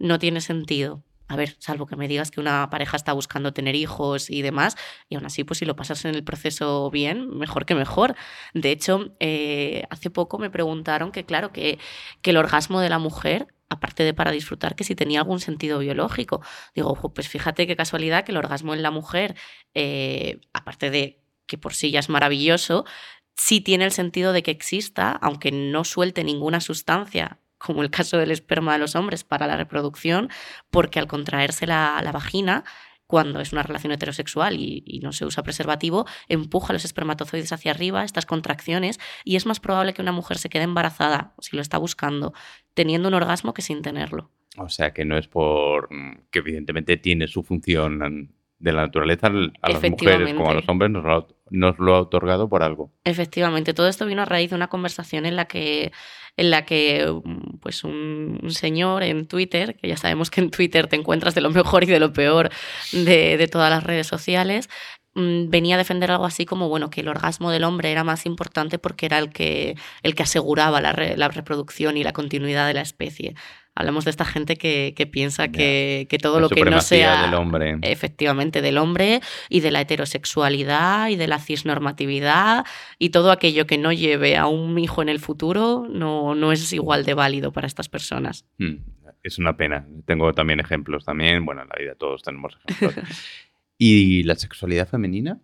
no 0.00 0.18
tiene 0.18 0.40
sentido 0.40 1.04
a 1.30 1.36
ver, 1.36 1.54
salvo 1.60 1.86
que 1.86 1.94
me 1.94 2.08
digas 2.08 2.32
que 2.32 2.40
una 2.40 2.68
pareja 2.70 2.96
está 2.96 3.12
buscando 3.12 3.52
tener 3.52 3.76
hijos 3.76 4.30
y 4.30 4.42
demás, 4.42 4.76
y 5.08 5.14
aún 5.14 5.24
así, 5.24 5.44
pues 5.44 5.60
si 5.60 5.64
lo 5.64 5.76
pasas 5.76 6.04
en 6.04 6.16
el 6.16 6.24
proceso 6.24 6.90
bien, 6.90 7.38
mejor 7.38 7.66
que 7.66 7.76
mejor. 7.76 8.16
De 8.52 8.72
hecho, 8.72 9.14
eh, 9.20 9.84
hace 9.90 10.10
poco 10.10 10.38
me 10.40 10.50
preguntaron 10.50 11.12
que, 11.12 11.24
claro, 11.24 11.52
que, 11.52 11.78
que 12.20 12.30
el 12.30 12.36
orgasmo 12.36 12.80
de 12.80 12.88
la 12.88 12.98
mujer 12.98 13.46
aparte 13.68 14.02
de 14.02 14.12
para 14.12 14.32
disfrutar, 14.32 14.74
que 14.74 14.82
si 14.82 14.96
tenía 14.96 15.20
algún 15.20 15.38
sentido 15.38 15.78
biológico. 15.78 16.42
Digo, 16.74 16.96
pues 17.14 17.28
fíjate 17.28 17.68
qué 17.68 17.76
casualidad 17.76 18.24
que 18.24 18.32
el 18.32 18.38
orgasmo 18.38 18.74
en 18.74 18.82
la 18.82 18.90
mujer, 18.90 19.36
eh, 19.74 20.40
aparte 20.52 20.90
de 20.90 21.22
que 21.46 21.56
por 21.56 21.74
sí 21.74 21.92
ya 21.92 22.00
es 22.00 22.08
maravilloso, 22.08 22.84
sí 23.36 23.60
tiene 23.60 23.84
el 23.84 23.92
sentido 23.92 24.32
de 24.32 24.42
que 24.42 24.50
exista, 24.50 25.12
aunque 25.12 25.52
no 25.52 25.84
suelte 25.84 26.24
ninguna 26.24 26.60
sustancia 26.60 27.38
como 27.60 27.82
el 27.82 27.90
caso 27.90 28.16
del 28.16 28.30
esperma 28.30 28.72
de 28.72 28.78
los 28.78 28.96
hombres 28.96 29.22
para 29.22 29.46
la 29.46 29.56
reproducción, 29.56 30.30
porque 30.70 30.98
al 30.98 31.06
contraerse 31.06 31.66
la, 31.66 32.10
vagina, 32.12 32.64
cuando 33.06 33.40
es 33.40 33.52
una 33.52 33.62
relación 33.62 33.92
heterosexual 33.92 34.56
y, 34.58 34.98
no 35.02 35.12
se 35.12 35.26
usa 35.26 35.42
preservativo, 35.42 36.06
empuja 36.28 36.72
los 36.72 36.86
espermatozoides 36.86 37.52
hacia 37.52 37.72
arriba, 37.72 38.02
estas 38.02 38.24
contracciones, 38.24 38.98
y 39.24 39.36
es 39.36 39.44
más 39.44 39.60
probable 39.60 39.92
que 39.92 40.00
una 40.00 40.12
mujer 40.12 40.38
se 40.38 40.48
quede 40.48 40.62
embarazada, 40.62 41.34
si 41.38 41.54
lo 41.54 41.60
está 41.60 41.76
buscando, 41.76 42.32
teniendo 42.72 43.08
un 43.08 43.14
orgasmo 43.14 43.52
que 43.52 43.62
sin 43.62 43.82
tenerlo. 43.82 44.30
O 44.56 44.70
sea 44.70 44.92
que 44.92 45.04
no 45.04 45.18
es 45.18 45.28
por 45.28 45.92
mm, 45.92 46.28
que 46.30 46.38
evidentemente 46.38 46.96
tiene 46.96 47.28
su 47.28 47.42
función 47.42 48.32
de 48.60 48.72
la 48.72 48.82
naturaleza 48.82 49.26
a 49.26 49.70
las 49.70 49.82
mujeres 49.82 50.34
como 50.34 50.50
a 50.50 50.54
los 50.54 50.68
hombres 50.68 50.90
nos 50.90 51.02
lo, 51.02 51.28
nos 51.50 51.78
lo, 51.78 51.96
ha 51.96 52.00
otorgado 52.00 52.48
por 52.48 52.62
algo. 52.62 52.92
Efectivamente, 53.04 53.74
todo 53.74 53.88
esto 53.88 54.06
vino 54.06 54.22
a 54.22 54.26
raíz 54.26 54.50
de 54.50 54.56
una 54.56 54.68
conversación 54.68 55.26
en 55.26 55.34
la 55.34 55.46
que 55.46 55.92
en 56.36 56.50
la 56.50 56.64
que 56.64 57.12
pues 57.60 57.84
un, 57.84 58.38
señor 58.48 59.02
en 59.02 59.26
Twitter, 59.26 59.76
que 59.76 59.88
ya 59.88 59.96
sabemos 59.96 60.30
que 60.30 60.40
en 60.40 60.50
Twitter 60.50 60.86
te 60.86 60.96
encuentras 60.96 61.34
de 61.34 61.40
lo 61.40 61.50
mejor 61.50 61.84
y 61.84 61.86
de 61.86 62.00
lo 62.00 62.12
peor 62.12 62.50
de, 62.92 63.48
todas 63.50 63.70
las 63.70 63.82
redes 63.82 64.06
sociales, 64.06 64.68
mm, 65.14 65.48
venía 65.48 65.74
a 65.74 65.78
defender 65.78 66.10
algo 66.10 66.24
así 66.24 66.46
como, 66.46 66.68
bueno, 66.68 66.88
que 66.88 67.00
el 67.00 67.08
orgasmo 67.08 67.50
del 67.50 67.64
hombre 67.64 67.90
era 67.90 68.04
más 68.04 68.26
importante 68.26 68.78
porque 68.78 69.06
era 69.06 69.18
el 69.18 69.30
que, 69.30 69.74
el 70.02 70.14
que 70.14 70.22
aseguraba 70.22 70.80
la, 70.80 70.92
la 70.92 71.28
reproducción 71.28 71.96
y 71.96 72.04
la 72.04 72.12
continuidad 72.12 72.66
de 72.66 72.74
la 72.74 72.82
especie. 72.82 73.34
Hablamos 73.74 74.04
de 74.04 74.10
esta 74.10 74.24
gente 74.24 74.56
que, 74.56 75.08
piensa 75.10 75.48
que, 75.48 76.06
todo 76.20 76.40
lo 76.40 76.48
que 76.48 76.64
no 76.64 76.80
sea 76.80 77.22
del 77.22 77.34
hombre. 77.34 77.78
efectivamente 77.82 78.62
del 78.62 78.78
hombre 78.78 79.20
y 79.48 79.60
de 79.60 79.70
la 79.70 79.80
heterosexualidad 79.80 81.08
y 81.08 81.16
de 81.16 81.26
la 81.26 81.38
cisnormatividad 81.38 82.66
y 82.98 83.10
todo 83.10 83.30
aquello 83.30 83.66
que 83.66 83.78
no 83.78 83.92
lleve 83.92 84.36
a 84.36 84.46
un 84.46 84.78
hijo 84.78 85.02
en 85.02 85.08
el 85.08 85.20
futuro 85.20 85.86
no, 85.88 86.34
no 86.34 86.52
es 86.52 86.72
igual 86.72 87.04
de 87.04 87.14
válido 87.14 87.52
para 87.52 87.66
estas 87.66 87.88
personas. 87.88 88.44
Hmm, 88.58 88.76
es 89.22 89.38
una 89.38 89.56
pena. 89.56 89.86
Tengo 90.04 90.32
también 90.32 90.60
ejemplos 90.60 91.04
también. 91.04 91.44
Bueno, 91.44 91.62
en 91.62 91.68
la 91.68 91.76
vida 91.78 91.94
todos 91.94 92.22
tenemos 92.22 92.58
ejemplos. 92.66 93.06
¿Y 93.78 94.24
la 94.24 94.34
sexualidad 94.34 94.88
femenina? 94.88 95.40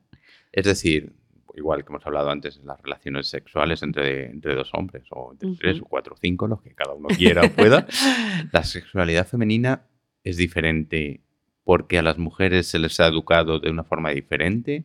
Es 0.52 0.64
decir, 0.64 1.14
igual 1.56 1.82
que 1.82 1.88
hemos 1.88 2.06
hablado 2.06 2.30
antes, 2.30 2.60
las 2.64 2.80
relaciones 2.80 3.28
sexuales 3.28 3.82
entre, 3.82 4.30
entre 4.30 4.54
dos 4.54 4.70
hombres, 4.74 5.04
o 5.10 5.32
entre 5.32 5.54
tres 5.56 5.80
o 5.80 5.84
cuatro 5.84 6.14
o 6.14 6.16
cinco, 6.16 6.46
los 6.46 6.60
que 6.62 6.74
cada 6.74 6.92
uno 6.92 7.08
quiera 7.08 7.42
o 7.44 7.50
pueda. 7.50 7.86
la 8.52 8.62
sexualidad 8.62 9.26
femenina 9.26 9.82
es 10.22 10.36
diferente 10.36 11.22
porque 11.64 11.98
a 11.98 12.02
las 12.02 12.18
mujeres 12.18 12.66
se 12.66 12.78
les 12.78 13.00
ha 13.00 13.06
educado 13.06 13.58
de 13.58 13.70
una 13.70 13.84
forma 13.84 14.10
diferente. 14.10 14.84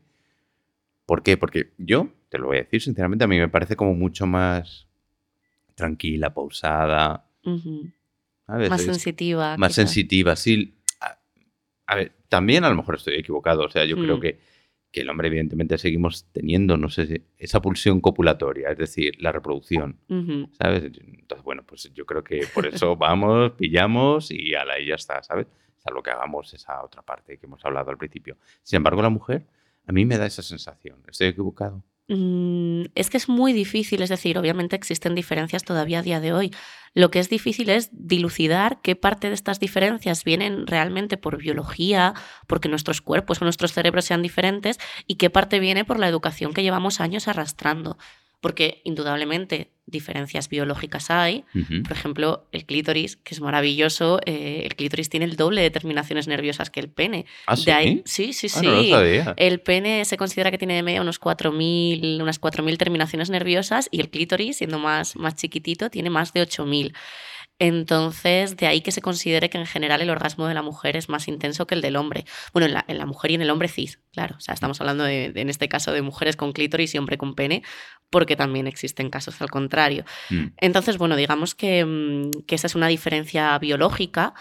¿Por 1.06 1.24
qué? 1.24 1.38
Porque 1.38 1.74
yo, 1.78 2.10
te 2.30 2.38
lo 2.38 2.48
voy 2.48 2.58
a 2.58 2.62
decir 2.62 2.82
sinceramente, 2.82 3.26
a 3.26 3.28
mí 3.28 3.38
me 3.38 3.50
parece 3.50 3.76
como 3.76 3.94
mucho 3.94 4.26
más 4.26 4.88
tranquila, 5.76 6.34
pausada. 6.34 7.26
Más 8.48 8.82
sensitiva. 8.82 9.58
Más 9.58 9.74
sensitiva, 9.74 10.36
sí. 10.36 10.76
A, 11.86 11.96
ver, 11.96 12.14
también 12.30 12.64
a 12.64 12.70
lo 12.70 12.76
mejor 12.76 12.96
estoy 12.96 13.16
equivocado. 13.16 13.66
O 13.66 13.70
sea, 13.70 13.86
yo 13.86 13.98
creo 13.98 14.18
mm. 14.18 14.22
que 14.22 14.40
que 14.92 15.02
el 15.02 15.10
hombre 15.10 15.28
evidentemente 15.30 15.78
seguimos 15.78 16.26
teniendo, 16.32 16.78
no 16.78 16.90
sé, 16.90 17.24
esa 17.38 17.62
pulsión 17.62 18.02
copulatoria, 18.02 18.70
es 18.70 18.78
decir, 18.78 19.16
la 19.20 19.32
reproducción, 19.32 19.98
¿sabes? 20.52 20.84
Entonces, 20.84 21.44
bueno, 21.44 21.64
pues 21.66 21.90
yo 21.94 22.06
creo 22.06 22.24
que 22.24 22.46
por 22.54 22.66
eso 22.66 22.96
vamos, 22.98 23.54
pillamos 23.54 24.32
y 24.32 24.54
a 24.54 24.66
la 24.66 24.80
y 24.80 24.88
ya 24.88 24.96
está, 24.96 25.24
¿sabes? 25.24 25.48
Salvo 25.78 26.04
que 26.04 26.12
hagamos 26.12 26.54
esa 26.54 26.84
otra 26.84 27.02
parte 27.02 27.38
que 27.38 27.46
hemos 27.46 27.64
hablado 27.66 27.90
al 27.90 27.98
principio. 27.98 28.38
Sin 28.62 28.78
embargo, 28.78 29.02
la 29.02 29.10
mujer, 29.10 29.48
a 29.88 29.92
mí 29.92 30.06
me 30.06 30.18
da 30.18 30.26
esa 30.26 30.44
sensación. 30.44 31.02
¿Estoy 31.08 31.28
equivocado? 31.28 31.84
Mm, 32.08 32.86
es 32.96 33.10
que 33.10 33.18
es 33.18 33.30
muy 33.30 33.54
difícil, 33.54 34.02
es 34.02 34.10
decir, 34.10 34.38
obviamente 34.38 34.76
existen 34.76 35.16
diferencias 35.16 35.64
todavía 35.64 36.00
a 36.00 36.02
día 36.02 36.20
de 36.20 36.34
hoy. 36.34 36.52
Lo 36.94 37.10
que 37.10 37.20
es 37.20 37.30
difícil 37.30 37.70
es 37.70 37.90
dilucidar 37.94 38.82
qué 38.82 38.98
parte 38.98 39.30
de 39.30 39.34
estas 39.34 39.60
diferencias 39.60 40.26
vienen 40.26 40.68
realmente 40.68 41.16
por 41.16 41.38
biología, 41.38 42.14
porque 42.48 42.68
nuestros 42.68 43.02
cuerpos 43.02 43.42
o 43.42 43.46
nuestros 43.46 43.72
cerebros 43.72 44.06
sean 44.06 44.22
diferentes, 44.22 44.78
y 45.08 45.16
qué 45.16 45.30
parte 45.30 45.60
viene 45.60 45.86
por 45.86 46.00
la 46.00 46.10
educación 46.10 46.54
que 46.54 46.64
llevamos 46.64 47.00
años 47.00 47.30
arrastrando 47.30 47.98
porque 48.42 48.82
indudablemente 48.84 49.72
diferencias 49.86 50.50
biológicas 50.50 51.12
hay. 51.12 51.44
Por 51.84 51.92
ejemplo, 51.92 52.48
el 52.52 52.66
clítoris, 52.66 53.18
que 53.18 53.34
es 53.34 53.42
maravilloso, 53.42 54.20
eh, 54.26 54.64
el 54.66 54.76
clítoris 54.76 55.10
tiene 55.10 55.26
el 55.26 55.36
doble 55.36 55.62
de 55.62 55.70
terminaciones 55.70 56.28
nerviosas 56.28 56.70
que 56.70 56.80
el 56.80 56.90
pene. 56.90 57.26
¿Ah, 57.46 57.56
sí? 57.56 58.02
sí, 58.06 58.34
sí, 58.34 58.48
ah, 58.56 58.60
sí. 58.60 58.92
El 59.38 59.60
pene 59.60 60.06
se 60.06 60.18
considera 60.18 60.50
que 60.50 60.58
tiene 60.58 60.76
de 60.76 60.84
media 60.84 61.02
unos 61.02 61.20
4.000, 61.20 62.22
unas 62.22 62.40
4.000 62.42 62.78
terminaciones 62.78 63.30
nerviosas 63.30 63.90
y 63.92 64.00
el 64.00 64.10
clítoris, 64.10 64.58
siendo 64.58 64.80
más, 64.80 65.16
más 65.16 65.36
chiquitito, 65.36 65.90
tiene 65.90 66.10
más 66.10 66.34
de 66.34 66.42
8.000. 66.42 66.94
Entonces, 67.64 68.58
de 68.58 68.66
ahí 68.66 68.82
que 68.82 68.92
se 68.92 69.04
considere 69.04 69.52
que 69.52 69.60
en 69.60 69.68
general 69.68 70.02
el 70.02 70.10
orgasmo 70.10 70.48
de 70.48 70.56
la 70.56 70.64
mujer 70.64 70.98
es 70.98 71.10
más 71.10 71.28
intenso 71.28 71.68
que 71.68 71.76
el 71.76 71.82
del 71.82 71.96
hombre. 71.96 72.26
Bueno, 72.54 72.82
en 72.88 72.98
la, 72.98 73.06
mujer 73.06 73.30
y 73.30 73.36
en 73.36 73.44
el 73.44 73.52
hombre 73.52 73.68
cis, 73.68 74.00
claro. 74.14 74.36
O 74.36 74.42
sea, 74.42 74.56
estamos 74.56 74.82
hablando 74.82 75.04
de, 75.04 75.32
en 75.36 75.48
este 75.48 75.70
caso 75.70 75.92
de 75.92 76.02
mujeres 76.02 76.36
con 76.36 76.54
clítoris 76.54 76.96
y 76.96 76.98
hombre 76.98 77.20
con 77.20 77.36
pene, 77.36 77.62
porque 78.10 78.36
también 78.36 78.66
existen 78.66 79.12
casos 79.12 79.40
al 79.44 79.52
contrario. 79.52 80.06
Mm. 80.32 80.46
Entonces, 80.58 80.98
bueno, 80.98 81.16
digamos 81.16 81.54
que, 81.54 81.86
mm, 81.86 82.46
que 82.48 82.56
esa 82.56 82.66
es 82.66 82.74
una 82.74 82.88
diferencia 82.88 83.56
biológica 83.60 84.34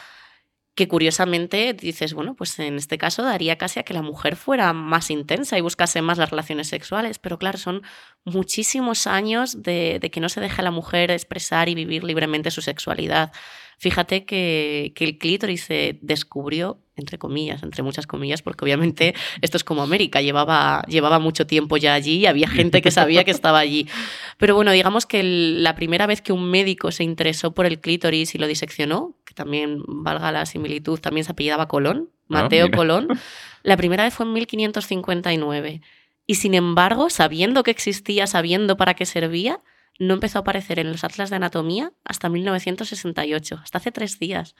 que 0.74 0.88
curiosamente 0.88 1.74
dices, 1.74 2.14
bueno, 2.14 2.34
pues 2.34 2.58
en 2.58 2.76
este 2.76 2.96
caso 2.96 3.22
daría 3.22 3.58
casi 3.58 3.80
a 3.80 3.82
que 3.82 3.94
la 3.94 4.02
mujer 4.02 4.36
fuera 4.36 4.72
más 4.72 5.10
intensa 5.10 5.58
y 5.58 5.60
buscase 5.60 6.00
más 6.00 6.18
las 6.18 6.30
relaciones 6.30 6.68
sexuales, 6.68 7.18
pero 7.18 7.38
claro, 7.38 7.58
son 7.58 7.82
muchísimos 8.24 9.06
años 9.06 9.62
de, 9.62 9.98
de 10.00 10.10
que 10.10 10.20
no 10.20 10.28
se 10.28 10.40
deja 10.40 10.62
a 10.62 10.64
la 10.64 10.70
mujer 10.70 11.10
expresar 11.10 11.68
y 11.68 11.74
vivir 11.74 12.04
libremente 12.04 12.50
su 12.50 12.62
sexualidad. 12.62 13.32
Fíjate 13.80 14.26
que, 14.26 14.92
el 14.94 15.16
clítoris 15.16 15.62
se 15.64 15.98
descubrió, 16.02 16.82
entre 16.96 17.16
comillas, 17.16 17.62
entre 17.62 17.82
muchas 17.82 18.06
comillas, 18.06 18.42
porque 18.42 18.62
obviamente 18.62 19.14
esto 19.40 19.56
es 19.56 19.64
como 19.64 19.80
América, 19.80 20.20
llevaba, 20.20 20.82
llevaba 20.86 21.18
mucho 21.18 21.46
tiempo 21.46 21.78
ya 21.78 21.94
allí 21.94 22.18
y 22.18 22.26
había 22.26 22.46
gente 22.46 22.82
que 22.82 22.90
sabía 22.90 23.24
que 23.24 23.30
estaba 23.30 23.58
allí. 23.58 23.88
Pero 24.36 24.54
bueno, 24.54 24.72
digamos 24.72 25.06
que 25.06 25.22
la 25.22 25.76
primera 25.76 26.06
vez 26.06 26.20
que 26.20 26.34
un 26.34 26.50
médico 26.50 26.92
se 26.92 27.04
interesó 27.04 27.54
por 27.54 27.64
el 27.64 27.80
clítoris 27.80 28.34
y 28.34 28.38
lo 28.38 28.46
diseccionó, 28.48 29.16
que 29.30 29.34
también 29.34 29.84
valga 29.86 30.32
la 30.32 30.44
similitud, 30.44 30.98
también 30.98 31.24
se 31.24 31.30
apellidaba 31.30 31.68
Colón, 31.68 32.10
ah, 32.10 32.24
Mateo 32.26 32.68
Colón, 32.72 33.06
la 33.62 33.76
primera 33.76 34.02
vez 34.02 34.12
fue 34.12 34.26
en 34.26 34.32
1559. 34.32 35.82
Y 36.26 36.34
sin 36.34 36.54
embargo, 36.54 37.10
sabiendo 37.10 37.62
que 37.62 37.70
existía, 37.70 38.26
sabiendo 38.26 38.76
para 38.76 38.94
qué 38.94 39.06
servía, 39.06 39.60
no 40.00 40.14
empezó 40.14 40.38
a 40.38 40.40
aparecer 40.40 40.80
en 40.80 40.90
los 40.90 41.04
atlas 41.04 41.30
de 41.30 41.36
anatomía 41.36 41.92
hasta 42.04 42.28
1968, 42.28 43.60
hasta 43.62 43.78
hace 43.78 43.92
tres 43.92 44.18
días. 44.18 44.56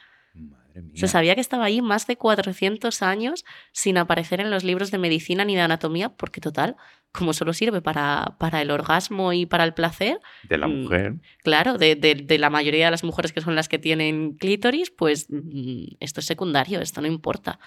Se 0.94 1.08
sabía 1.08 1.34
que 1.34 1.40
estaba 1.40 1.64
ahí 1.64 1.82
más 1.82 2.06
de 2.06 2.16
400 2.16 3.02
años 3.02 3.44
sin 3.72 3.98
aparecer 3.98 4.40
en 4.40 4.50
los 4.50 4.64
libros 4.64 4.90
de 4.90 4.98
medicina 4.98 5.44
ni 5.44 5.54
de 5.54 5.62
anatomía, 5.62 6.10
porque 6.10 6.40
total, 6.40 6.76
como 7.12 7.32
solo 7.32 7.52
sirve 7.52 7.82
para, 7.82 8.36
para 8.38 8.62
el 8.62 8.70
orgasmo 8.70 9.32
y 9.32 9.46
para 9.46 9.64
el 9.64 9.74
placer. 9.74 10.20
De 10.44 10.58
la 10.58 10.68
mm, 10.68 10.82
mujer. 10.82 11.14
Claro, 11.42 11.78
de, 11.78 11.96
de, 11.96 12.38
la 12.38 12.50
mayoría 12.50 12.86
de 12.86 12.90
las 12.90 13.04
mujeres 13.04 13.32
que 13.32 13.40
son 13.40 13.54
las 13.54 13.68
que 13.68 13.78
tienen 13.78 14.34
clítoris, 14.34 14.90
pues 14.90 15.26
mm, 15.28 15.96
esto 16.00 16.20
es 16.20 16.26
secundario, 16.26 16.80
esto 16.80 17.00
no 17.00 17.06
importa. 17.06 17.58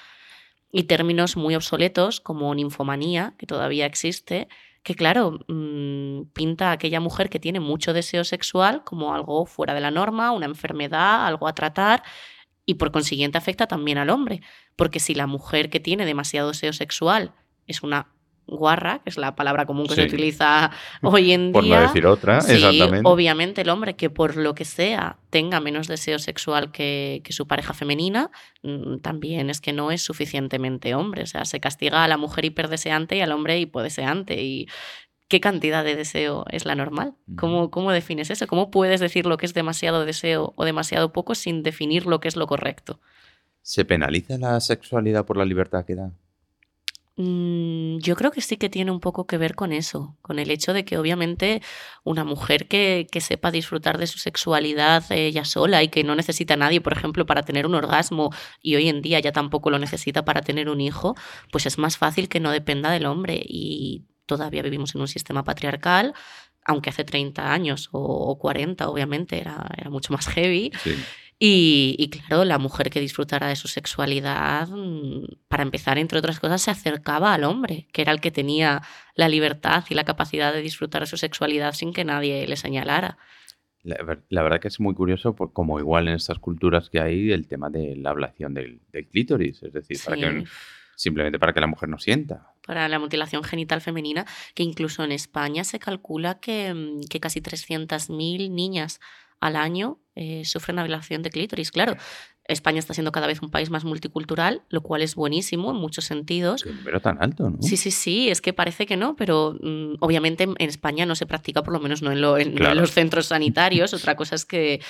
Y 0.71 0.83
términos 0.83 1.37
muy 1.37 1.55
obsoletos 1.55 2.19
como 2.19 2.53
ninfomanía, 2.55 3.35
que 3.37 3.45
todavía 3.45 3.85
existe, 3.85 4.47
que 4.83 4.95
claro, 4.95 5.39
mm, 5.47 6.23
pinta 6.33 6.69
a 6.69 6.73
aquella 6.73 6.99
mujer 6.99 7.29
que 7.29 7.39
tiene 7.39 7.59
mucho 7.59 7.93
deseo 7.93 8.23
sexual 8.23 8.83
como 8.83 9.13
algo 9.13 9.45
fuera 9.45 9.73
de 9.73 9.81
la 9.81 9.91
norma, 9.91 10.31
una 10.31 10.45
enfermedad, 10.45 11.25
algo 11.25 11.47
a 11.47 11.55
tratar, 11.55 12.03
y 12.65 12.75
por 12.75 12.91
consiguiente 12.91 13.37
afecta 13.37 13.67
también 13.67 13.97
al 13.97 14.09
hombre, 14.09 14.41
porque 14.75 14.99
si 14.99 15.15
la 15.15 15.27
mujer 15.27 15.69
que 15.69 15.79
tiene 15.79 16.05
demasiado 16.05 16.49
deseo 16.49 16.73
sexual 16.73 17.33
es 17.67 17.83
una 17.83 18.07
guarra, 18.45 18.99
que 19.03 19.09
es 19.09 19.17
la 19.17 19.35
palabra 19.35 19.65
común 19.65 19.87
que 19.87 19.95
se 19.95 20.03
utiliza 20.03 20.71
hoy 21.01 21.31
en 21.31 21.51
día. 21.51 21.53
Por 21.53 21.65
no 21.65 21.81
decir 21.81 22.05
otra, 22.05 22.37
exactamente. 22.39 23.01
Obviamente 23.03 23.61
el 23.61 23.69
hombre 23.69 23.95
que 23.95 24.09
por 24.09 24.35
lo 24.35 24.53
que 24.53 24.65
sea 24.65 25.17
tenga 25.29 25.59
menos 25.59 25.87
deseo 25.87 26.19
sexual 26.19 26.71
que, 26.71 27.21
que, 27.23 27.33
su 27.33 27.47
pareja 27.47 27.73
femenina, 27.73 28.31
mm, 28.61 28.97
también 28.97 29.49
es 29.49 29.61
que 29.61 29.73
no 29.73 29.91
es 29.91 30.01
suficientemente 30.01 30.93
hombre. 30.93 31.23
O 31.23 31.25
sea, 31.25 31.45
se 31.45 31.59
castiga 31.59 32.03
a 32.03 32.07
la 32.07 32.17
mujer 32.17 32.45
hiperdeseante 32.45 33.15
y 33.15 33.21
al 33.21 33.31
hombre 33.31 33.59
hipodeseante. 33.59 34.43
Y 34.43 34.67
¿qué 35.33 35.41
cantidad 35.41 35.83
de 35.83 35.95
deseo 35.95 36.45
es 36.51 36.63
la 36.63 36.75
normal? 36.75 37.15
¿Cómo, 37.37 37.71
¿Cómo 37.71 37.91
defines 37.91 38.29
eso? 38.29 38.45
¿Cómo 38.45 38.69
puedes 38.69 38.99
decir 38.99 39.25
lo 39.25 39.37
que 39.37 39.47
es 39.47 39.55
demasiado 39.55 40.05
deseo 40.05 40.53
o 40.55 40.63
demasiado 40.63 41.11
poco 41.11 41.33
sin 41.33 41.63
definir 41.63 42.05
lo 42.05 42.19
que 42.19 42.27
es 42.27 42.35
lo 42.35 42.45
correcto? 42.45 42.99
¿Se 43.63 43.83
penaliza 43.83 44.37
la 44.37 44.59
sexualidad 44.59 45.25
por 45.25 45.37
la 45.37 45.45
libertad 45.45 45.85
que 45.85 45.95
da? 45.95 46.11
Mm, 47.15 47.97
yo 47.97 48.15
creo 48.15 48.29
que 48.29 48.41
sí 48.41 48.57
que 48.57 48.69
tiene 48.69 48.91
un 48.91 48.99
poco 48.99 49.25
que 49.25 49.39
ver 49.39 49.55
con 49.55 49.71
eso, 49.71 50.15
con 50.21 50.37
el 50.37 50.51
hecho 50.51 50.71
de 50.71 50.85
que 50.85 50.99
obviamente 50.99 51.63
una 52.03 52.23
mujer 52.23 52.67
que, 52.67 53.07
que 53.11 53.19
sepa 53.19 53.49
disfrutar 53.49 53.97
de 53.97 54.05
su 54.05 54.19
sexualidad 54.19 55.03
ella 55.09 55.45
sola 55.45 55.81
y 55.81 55.87
que 55.87 56.03
no 56.03 56.13
necesita 56.13 56.53
a 56.53 56.57
nadie, 56.57 56.79
por 56.79 56.93
ejemplo, 56.93 57.25
para 57.25 57.41
tener 57.41 57.65
un 57.65 57.73
orgasmo 57.73 58.29
y 58.61 58.75
hoy 58.75 58.87
en 58.87 59.01
día 59.01 59.19
ya 59.19 59.31
tampoco 59.31 59.71
lo 59.71 59.79
necesita 59.79 60.25
para 60.25 60.43
tener 60.43 60.69
un 60.69 60.79
hijo, 60.79 61.15
pues 61.51 61.65
es 61.65 61.79
más 61.79 61.97
fácil 61.97 62.29
que 62.29 62.39
no 62.39 62.51
dependa 62.51 62.91
del 62.91 63.07
hombre 63.07 63.41
y 63.43 64.05
todavía 64.25 64.61
vivimos 64.61 64.95
en 64.95 65.01
un 65.01 65.07
sistema 65.07 65.43
patriarcal, 65.43 66.13
aunque 66.65 66.89
hace 66.89 67.03
30 67.03 67.51
años 67.51 67.89
o, 67.91 68.37
40 68.39 68.87
obviamente 68.89 69.39
era, 69.39 69.69
era 69.77 69.89
mucho 69.89 70.13
más 70.13 70.27
heavy. 70.27 70.71
Sí. 70.81 70.95
Y, 71.45 72.09
claro, 72.09 72.45
la 72.45 72.57
mujer 72.57 72.89
que 72.89 73.01
disfrutara 73.01 73.49
de 73.49 73.57
su 73.57 73.67
sexualidad, 73.67 74.69
mm, 74.69 75.25
para 75.49 75.63
empezar, 75.63 75.97
entre 75.97 76.19
otras 76.19 76.39
cosas, 76.39 76.61
se 76.61 76.71
acercaba 76.71 77.33
al 77.33 77.43
hombre, 77.43 77.87
que 77.91 78.01
era 78.01 78.13
el 78.13 78.21
que 78.21 78.31
tenía 78.31 78.81
la 79.15 79.27
libertad 79.27 79.83
y 79.89 79.93
la 79.93 80.05
capacidad 80.05 80.53
de 80.53 80.61
disfrutar 80.61 81.01
de 81.01 81.07
su 81.07 81.17
sexualidad 81.17 81.73
sin 81.73 81.91
que 81.91 82.05
nadie 82.05 82.47
le 82.47 82.55
señalara. 82.55 83.17
La, 83.83 84.41
verdad 84.41 84.61
que 84.61 84.69
es 84.69 84.79
muy 84.79 84.93
curioso, 84.93 85.35
como 85.35 85.79
igual 85.79 86.07
en 86.07 86.13
estas 86.13 86.39
culturas 86.39 86.89
que 86.89 87.01
hay, 87.01 87.33
el 87.33 87.45
tema 87.49 87.69
de 87.69 87.97
la 87.97 88.11
ablación 88.11 88.53
del, 88.53 88.79
clítoris, 89.11 89.63
es 89.63 89.73
decir, 89.73 89.97
para 90.05 90.15
que, 90.15 90.45
simplemente 90.95 91.39
para 91.39 91.51
que 91.51 91.59
la 91.59 91.67
mujer 91.67 91.89
no 91.89 91.99
sienta. 91.99 92.52
Para 92.65 92.87
la 92.87 92.97
mutilación 92.99 93.43
genital 93.43 93.81
femenina, 93.81 94.25
que 94.55 94.63
incluso 94.63 95.03
en 95.03 95.11
España 95.11 95.63
se 95.63 95.79
calcula 95.79 96.39
que, 96.39 96.73
mm, 96.73 97.01
que 97.09 97.19
casi 97.19 97.41
300.000 97.41 98.49
niñas 98.53 98.99
al 99.39 99.55
año 99.55 99.99
eh, 100.15 100.43
sufren 100.45 100.79
ablación 100.79 101.21
de 101.23 101.29
clítoris. 101.29 101.71
Claro, 101.71 101.95
España 102.45 102.79
está 102.79 102.93
siendo 102.93 103.11
cada 103.11 103.27
vez 103.27 103.41
un 103.41 103.49
país 103.49 103.69
más 103.69 103.83
multicultural, 103.83 104.61
lo 104.69 104.81
cual 104.81 105.01
es 105.01 105.15
buenísimo 105.15 105.71
en 105.71 105.77
muchos 105.77 106.05
sentidos. 106.05 106.65
Pero 106.85 107.01
tan 107.01 107.21
alto, 107.21 107.49
¿no? 107.49 107.61
Sí, 107.61 107.75
sí, 107.77 107.89
sí, 107.91 108.29
es 108.29 108.41
que 108.41 108.53
parece 108.53 108.85
que 108.85 108.95
no, 108.97 109.15
pero 109.15 109.57
mm, 109.61 109.95
obviamente 110.01 110.43
en 110.43 110.55
España 110.69 111.05
no 111.05 111.15
se 111.15 111.25
practica, 111.25 111.63
por 111.63 111.73
lo 111.73 111.79
menos 111.79 112.01
no 112.01 112.11
en, 112.11 112.21
lo- 112.21 112.37
en- 112.37 112.53
no 112.55 112.69
en 112.71 112.77
los 112.77 112.91
centros 112.91 113.27
sanitarios. 113.27 113.93
Otra 113.93 114.15
cosa 114.15 114.35
es 114.35 114.45
que, 114.45 114.81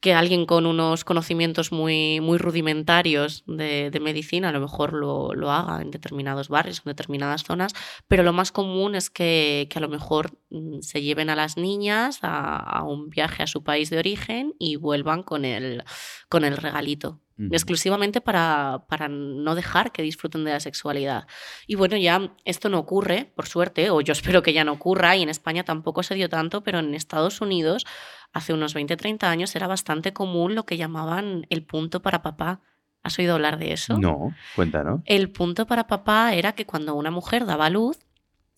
que 0.00 0.14
alguien 0.14 0.46
con 0.46 0.66
unos 0.66 1.04
conocimientos 1.04 1.72
muy, 1.72 2.20
muy 2.20 2.38
rudimentarios 2.38 3.42
de, 3.46 3.90
de 3.90 4.00
medicina 4.00 4.50
a 4.50 4.52
lo 4.52 4.60
mejor 4.60 4.92
lo, 4.92 5.34
lo 5.34 5.50
haga 5.50 5.82
en 5.82 5.90
determinados 5.90 6.48
barrios, 6.48 6.82
en 6.84 6.90
determinadas 6.90 7.42
zonas, 7.42 7.72
pero 8.06 8.22
lo 8.22 8.32
más 8.32 8.52
común 8.52 8.94
es 8.94 9.10
que, 9.10 9.66
que 9.70 9.78
a 9.78 9.82
lo 9.82 9.88
mejor 9.88 10.38
mm, 10.50 10.80
se 10.80 11.02
lleven 11.02 11.30
a 11.30 11.36
las 11.36 11.56
niñas 11.56 12.20
a, 12.22 12.56
a 12.56 12.84
un 12.84 13.10
viaje 13.10 13.42
a 13.42 13.48
su 13.48 13.64
país 13.64 13.90
de 13.90 13.98
origen 13.98 14.54
y 14.58 14.76
vuelvan 14.76 15.22
con 15.22 15.44
el, 15.44 15.82
con 16.28 16.44
el 16.44 16.56
regalito 16.56 17.20
exclusivamente 17.52 18.20
para, 18.20 18.84
para 18.88 19.08
no 19.08 19.54
dejar 19.54 19.92
que 19.92 20.02
disfruten 20.02 20.44
de 20.44 20.52
la 20.52 20.60
sexualidad. 20.60 21.26
Y 21.66 21.76
bueno, 21.76 21.96
ya 21.96 22.34
esto 22.44 22.68
no 22.68 22.78
ocurre, 22.78 23.32
por 23.36 23.46
suerte, 23.46 23.90
o 23.90 24.00
yo 24.00 24.12
espero 24.12 24.42
que 24.42 24.52
ya 24.52 24.64
no 24.64 24.72
ocurra, 24.72 25.16
y 25.16 25.22
en 25.22 25.28
España 25.28 25.64
tampoco 25.64 26.02
se 26.02 26.16
dio 26.16 26.28
tanto, 26.28 26.62
pero 26.62 26.80
en 26.80 26.94
Estados 26.94 27.40
Unidos 27.40 27.86
hace 28.32 28.52
unos 28.52 28.74
20-30 28.74 29.24
años 29.24 29.54
era 29.56 29.66
bastante 29.66 30.12
común 30.12 30.54
lo 30.54 30.64
que 30.64 30.76
llamaban 30.76 31.46
el 31.50 31.64
punto 31.64 32.02
para 32.02 32.22
papá. 32.22 32.60
¿Has 33.02 33.18
oído 33.18 33.34
hablar 33.34 33.58
de 33.58 33.72
eso? 33.72 33.96
No, 33.98 34.34
cuéntanos. 34.56 35.00
El 35.04 35.30
punto 35.30 35.66
para 35.66 35.86
papá 35.86 36.34
era 36.34 36.52
que 36.52 36.66
cuando 36.66 36.94
una 36.94 37.10
mujer 37.10 37.46
daba 37.46 37.66
a 37.66 37.70
luz, 37.70 37.98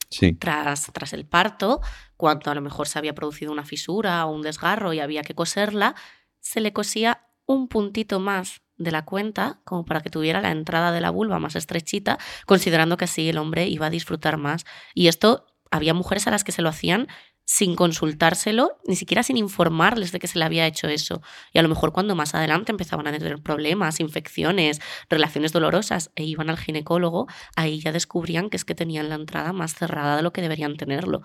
Sí. 0.09 0.33
tras, 0.33 0.91
tras 0.93 1.13
el 1.13 1.25
parto, 1.25 1.81
cuando 2.17 2.51
a 2.51 2.55
lo 2.57 2.61
mejor 2.61 2.89
se 2.89 2.99
había 2.99 3.15
producido 3.15 3.53
una 3.53 3.65
fisura 3.65 4.27
o 4.27 4.33
un 4.35 4.43
desgarro 4.43 4.93
y 4.93 4.99
había 4.99 5.23
que 5.23 5.35
coserla, 5.37 5.95
se 6.41 6.61
le 6.61 6.73
cosía 6.73 7.27
un 7.47 7.69
puntito 7.69 8.19
más 8.19 8.63
de 8.77 8.91
la 8.91 9.05
cuenta, 9.05 9.61
como 9.65 9.85
para 9.85 10.01
que 10.01 10.11
tuviera 10.11 10.41
la 10.41 10.51
entrada 10.51 10.91
de 10.91 11.01
la 11.01 11.11
vulva 11.11 11.39
más 11.39 11.55
estrechita, 11.55 12.19
considerando 12.47 12.97
que 12.97 13.05
así 13.05 13.29
el 13.29 13.39
hombre 13.39 13.69
iba 13.69 13.87
a 13.87 13.91
disfrutar 13.91 14.37
más. 14.37 14.65
Y 14.95 15.07
esto 15.07 15.47
había 15.71 15.95
mujeres 15.95 16.27
a 16.27 16.31
las 16.33 16.43
que 16.43 16.51
se 16.53 16.63
lo 16.63 16.71
hacían 16.71 17.07
sin 17.51 17.75
consultárselo, 17.75 18.79
ni 18.87 18.95
siquiera 18.95 19.25
sin 19.25 19.37
informarles 19.37 20.13
de 20.13 20.21
que 20.21 20.29
se 20.29 20.39
le 20.39 20.45
había 20.45 20.69
hecho 20.69 20.87
eso. 20.87 21.21
Y 21.53 21.59
a 21.59 21.63
lo 21.63 21.69
mejor 21.69 21.91
cuando 21.91 22.15
más 22.15 22.33
adelante 22.33 22.71
empezaban 22.71 23.09
a 23.09 23.13
tener 23.19 23.43
problemas, 23.43 23.99
infecciones, 23.99 24.81
relaciones 25.09 25.51
dolorosas 25.51 26.13
e 26.15 26.23
iban 26.23 26.49
al 26.49 26.59
ginecólogo, 26.59 27.27
ahí 27.57 27.81
ya 27.81 27.91
descubrían 27.91 28.51
que 28.51 28.57
es 28.57 28.65
que 28.65 28.77
tenían 28.77 29.09
la 29.09 29.17
entrada 29.17 29.53
más 29.53 29.75
cerrada 29.75 30.17
de 30.17 30.23
lo 30.23 30.33
que 30.33 30.43
deberían 30.43 30.77
tenerlo. 30.77 31.23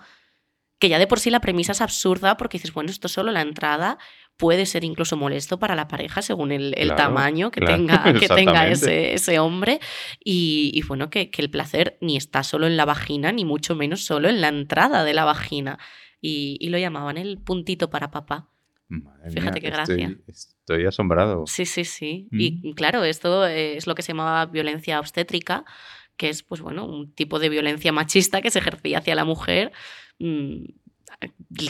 Que 0.80 0.88
ya 0.88 0.98
de 0.98 1.06
por 1.06 1.20
sí 1.20 1.30
la 1.30 1.38
premisa 1.38 1.70
es 1.70 1.80
absurda 1.80 2.36
porque 2.36 2.58
dices, 2.58 2.72
bueno, 2.72 2.90
esto 2.90 3.06
solo 3.06 3.30
la 3.30 3.42
entrada 3.42 3.96
puede 4.36 4.66
ser 4.66 4.82
incluso 4.82 5.16
molesto 5.16 5.60
para 5.60 5.76
la 5.76 5.86
pareja 5.86 6.22
según 6.22 6.50
el, 6.50 6.74
el 6.76 6.88
Claro, 6.88 6.96
tamaño 6.96 7.52
que 7.52 7.60
claro, 7.60 7.76
tenga, 7.76 8.02
que 8.18 8.28
tenga 8.28 8.66
ese, 8.66 9.14
ese 9.14 9.38
hombre. 9.38 9.78
Y, 10.24 10.72
y 10.74 10.82
bueno, 10.82 11.08
que, 11.08 11.30
que 11.30 11.40
el 11.40 11.50
placer 11.50 11.98
ni 12.00 12.16
está 12.16 12.42
solo 12.42 12.66
en 12.66 12.76
la 12.76 12.84
vagina, 12.84 13.30
ni 13.30 13.44
mucho 13.44 13.76
menos 13.76 14.04
solo 14.04 14.28
en 14.28 14.40
la 14.40 14.48
entrada 14.48 15.04
de 15.04 15.14
la 15.14 15.24
vagina. 15.24 15.78
Y, 16.20 16.56
y 16.60 16.68
lo 16.70 16.78
llamaban 16.78 17.18
el 17.18 17.38
puntito 17.38 17.90
para 17.90 18.10
papá. 18.10 18.48
Madre 18.88 19.30
Fíjate 19.30 19.60
qué 19.60 19.68
estoy- 19.68 19.96
gracia. 19.96 20.18
Estoy, 20.28 20.86
asombrado. 20.86 21.44
Sí, 21.46 21.66
sí, 21.66 21.84
sí. 21.84 22.28
Mm. 22.30 22.40
Y 22.40 22.74
claro, 22.74 23.04
esto 23.04 23.46
eh, 23.46 23.76
es 23.76 23.86
lo 23.86 23.94
que 23.94 24.02
se 24.02 24.12
llamaba 24.12 24.46
violencia 24.46 24.98
obstétrica, 25.00 25.64
que 26.16 26.28
es, 26.28 26.42
pues 26.42 26.60
bueno, 26.60 26.86
un 26.86 27.12
tipo 27.12 27.38
de 27.38 27.48
violencia 27.48 27.92
machista 27.92 28.40
que 28.42 28.50
se 28.50 28.60
ejercía 28.60 28.98
hacia 28.98 29.14
la 29.14 29.24
mujer, 29.24 29.72
mm, 30.18 30.64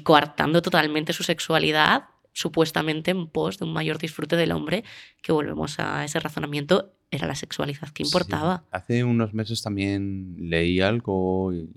coartando 0.03 0.63
totalmente 0.63 1.13
su 1.13 1.23
sexualidad, 1.23 2.05
supuestamente 2.33 3.11
en 3.11 3.29
pos 3.29 3.59
de 3.59 3.65
un 3.65 3.73
mayor 3.73 3.99
disfrute 3.99 4.37
del 4.37 4.53
hombre, 4.53 4.85
que 5.23 5.33
volvemos 5.33 5.79
a 5.81 6.05
ese 6.05 6.21
razonamiento, 6.21 6.93
era 7.11 7.27
la 7.27 7.35
sexualidad 7.35 7.89
que 7.91 8.03
importaba. 8.03 8.59
Sí. 8.59 8.69
Hace 8.73 9.05
unos 9.05 9.33
meses 9.33 9.63
también 9.63 10.37
leí 10.39 10.81
algo 10.81 11.53
y- 11.55 11.71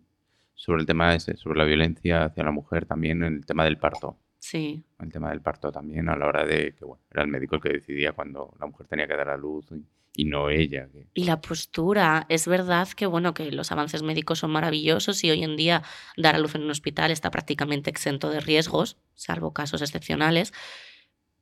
sobre 0.59 0.81
el 0.81 0.85
tema 0.85 1.15
ese, 1.15 1.37
sobre 1.37 1.57
la 1.57 1.63
violencia 1.65 2.25
hacia 2.25 2.43
la 2.43 2.51
mujer, 2.51 2.85
también 2.85 3.23
el 3.23 3.45
tema 3.45 3.63
del 3.63 3.77
parto. 3.77 4.17
Sí, 4.41 4.83
El 4.99 5.11
tema 5.11 5.29
del 5.29 5.41
parto 5.41 5.71
también 5.71 6.07
a 6.09 6.15
la 6.17 6.25
hora 6.27 6.45
de 6.45 6.73
que 6.75 6.83
bueno, 6.85 7.01
era 7.11 7.23
el 7.23 7.27
médico 7.29 7.55
el 7.55 7.61
que 7.61 7.69
decidía 7.69 8.11
cuando 8.13 8.53
la 8.59 8.65
mujer 8.67 8.87
tenía 8.87 9.07
que 9.07 9.15
dar 9.15 9.29
a 9.29 9.37
luz 9.37 9.65
y, 9.71 9.83
y 10.21 10.25
no 10.25 10.49
ella. 10.49 10.87
que- 10.91 11.07
Y 11.13 11.23
la 11.25 11.39
postura, 11.41 12.25
es 12.29 12.47
verdad 12.47 12.87
que 12.95 13.05
bueno, 13.05 13.33
que 13.33 13.51
los 13.51 13.71
avances 13.71 14.01
médicos 14.03 14.39
son 14.39 14.51
maravillosos 14.51 15.23
y 15.23 15.31
hoy 15.31 15.43
en 15.43 15.55
día 15.55 15.83
dar 16.17 16.35
a 16.35 16.39
luz 16.39 16.55
en 16.55 16.63
un 16.63 16.71
hospital 16.71 17.11
está 17.11 17.31
prácticamente 17.31 17.89
exento 17.89 18.29
de 18.29 18.39
riesgos, 18.41 18.97
salvo 19.15 19.53
casos 19.53 19.81
excepcionales. 19.81 20.53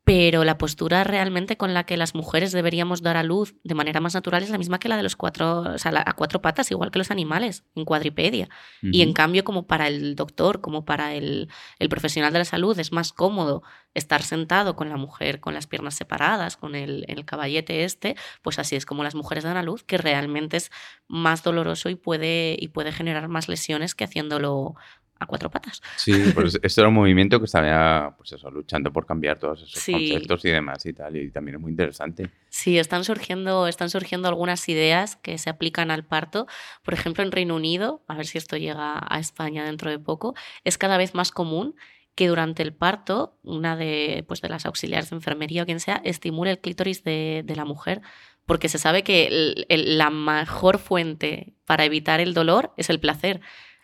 Pero 0.08 0.46
la 0.46 0.58
postura 0.58 1.04
realmente 1.04 1.58
con 1.58 1.74
la 1.74 1.84
que 1.86 1.98
las 1.98 2.16
mujeres 2.16 2.54
deberíamos 2.54 3.02
dar 3.02 3.18
a 3.18 3.24
luz 3.24 3.56
de 3.66 3.76
manera 3.76 4.00
más 4.00 4.14
natural 4.14 4.42
es 4.42 4.50
la 4.50 4.58
misma 4.58 4.80
que 4.80 4.88
la 4.88 4.96
de 4.96 5.04
los 5.04 5.18
cuatro, 5.18 5.60
o 5.74 5.78
sea, 5.78 5.92
la- 5.92 6.02
a 6.06 6.14
cuatro 6.14 6.42
patas, 6.42 6.72
igual 6.72 6.92
que 6.92 6.98
los 7.00 7.12
animales, 7.12 7.66
en 7.76 7.84
cuadripedia. 7.84 8.48
Y 8.94 9.02
en 9.02 9.12
cambio, 9.12 9.44
como 9.44 9.68
para 9.68 9.90
el 9.90 10.16
doctor, 10.16 10.62
como 10.62 10.86
para 10.86 11.14
el, 11.14 11.50
el 11.80 11.90
profesional 11.90 12.32
de 12.32 12.40
la 12.40 12.46
salud, 12.46 12.80
es 12.80 12.94
más 12.94 13.12
cómodo 13.12 13.64
estar 13.94 14.24
sentado 14.24 14.78
con 14.78 14.88
la 14.88 14.96
mujer 14.96 15.42
con 15.42 15.54
las 15.54 15.68
piernas 15.68 15.96
separadas, 15.96 16.56
con 16.56 16.76
el, 16.76 17.04
el 17.10 17.26
caballete 17.26 17.84
este, 17.84 18.16
pues 18.42 18.60
así 18.60 18.78
es 18.78 18.86
como 18.86 19.04
las 19.04 19.14
mujeres 19.16 19.44
dan 19.44 19.58
a 19.58 19.64
luz, 19.64 19.84
que 19.84 19.98
realmente 19.98 20.56
es 20.56 20.72
más 21.10 21.44
doloroso 21.44 21.90
y 21.90 21.96
puede, 21.96 22.56
y 22.58 22.70
puede 22.70 22.94
generar 22.94 23.28
más 23.28 23.50
lesiones 23.50 23.94
que 23.94 24.06
haciéndolo 24.06 24.76
a 25.20 25.26
cuatro 25.26 25.50
patas. 25.50 25.82
Sí, 25.96 26.32
pues 26.34 26.60
esto 26.62 26.82
era 26.82 26.88
un 26.90 26.94
movimiento 26.96 27.40
que 27.40 27.46
estaba 27.46 28.16
pues 28.18 28.32
eso, 28.34 28.50
luchando 28.52 28.92
por 28.94 29.06
cambiar 29.06 29.40
todos 29.40 29.64
esos 29.64 29.82
Sí. 29.82 29.92
conceptos 29.92 30.46
y 30.46 30.50
demás 30.50 30.86
y 30.86 30.94
tal. 30.94 31.16
Y 31.18 31.32
también 31.32 31.56
es 31.56 31.62
muy 31.62 31.72
interesante. 31.72 32.30
Sí, 32.50 32.78
están 32.78 33.04
surgiendo, 33.04 33.68
están 33.68 33.90
surgiendo 33.90 34.28
algunas 34.28 34.68
ideas 34.70 35.16
que 35.16 35.38
se 35.38 35.50
aplican 35.50 35.92
al 35.92 36.06
parto. 36.06 36.48
Por 36.84 36.94
ejemplo, 36.94 37.24
en 37.24 37.32
Reino 37.32 37.56
Unido, 37.56 38.04
a 38.08 38.16
ver 38.16 38.26
si 38.26 38.38
esto 38.38 38.58
llega 38.58 39.00
a 39.08 39.20
España 39.20 39.64
dentro 39.66 39.90
de 39.90 40.00
poco, 40.00 40.36
es 40.64 40.78
cada 40.78 40.98
vez 40.98 41.14
más 41.14 41.32
común 41.32 41.76
que 42.16 42.28
durante 42.28 42.64
el 42.64 42.74
parto 42.74 43.38
una 43.44 43.76
de, 43.76 44.26
pues, 44.28 44.42
de 44.42 44.50
las 44.50 44.66
auxiliares 44.66 45.12
de 45.12 45.16
enfermería 45.18 45.62
o 45.64 45.66
quien 45.66 45.80
sea 45.80 46.02
estimule 46.04 46.50
el 46.50 46.60
clítoris 46.60 47.04
de, 47.04 47.44
de 47.46 47.56
la 47.56 47.64
mujer, 47.64 48.02
porque 48.48 48.70
se 48.70 48.80
sabe 48.80 49.04
que 49.04 49.28
el- 49.28 49.66
el- 49.70 49.98
la 50.00 50.10
mejor 50.10 50.80
fuente 50.80 51.54
para 51.66 51.86
evitar 51.86 52.20
el 52.20 52.34
dolor 52.34 52.74
es 52.76 52.90
el 52.90 53.00
placer. 53.00 53.42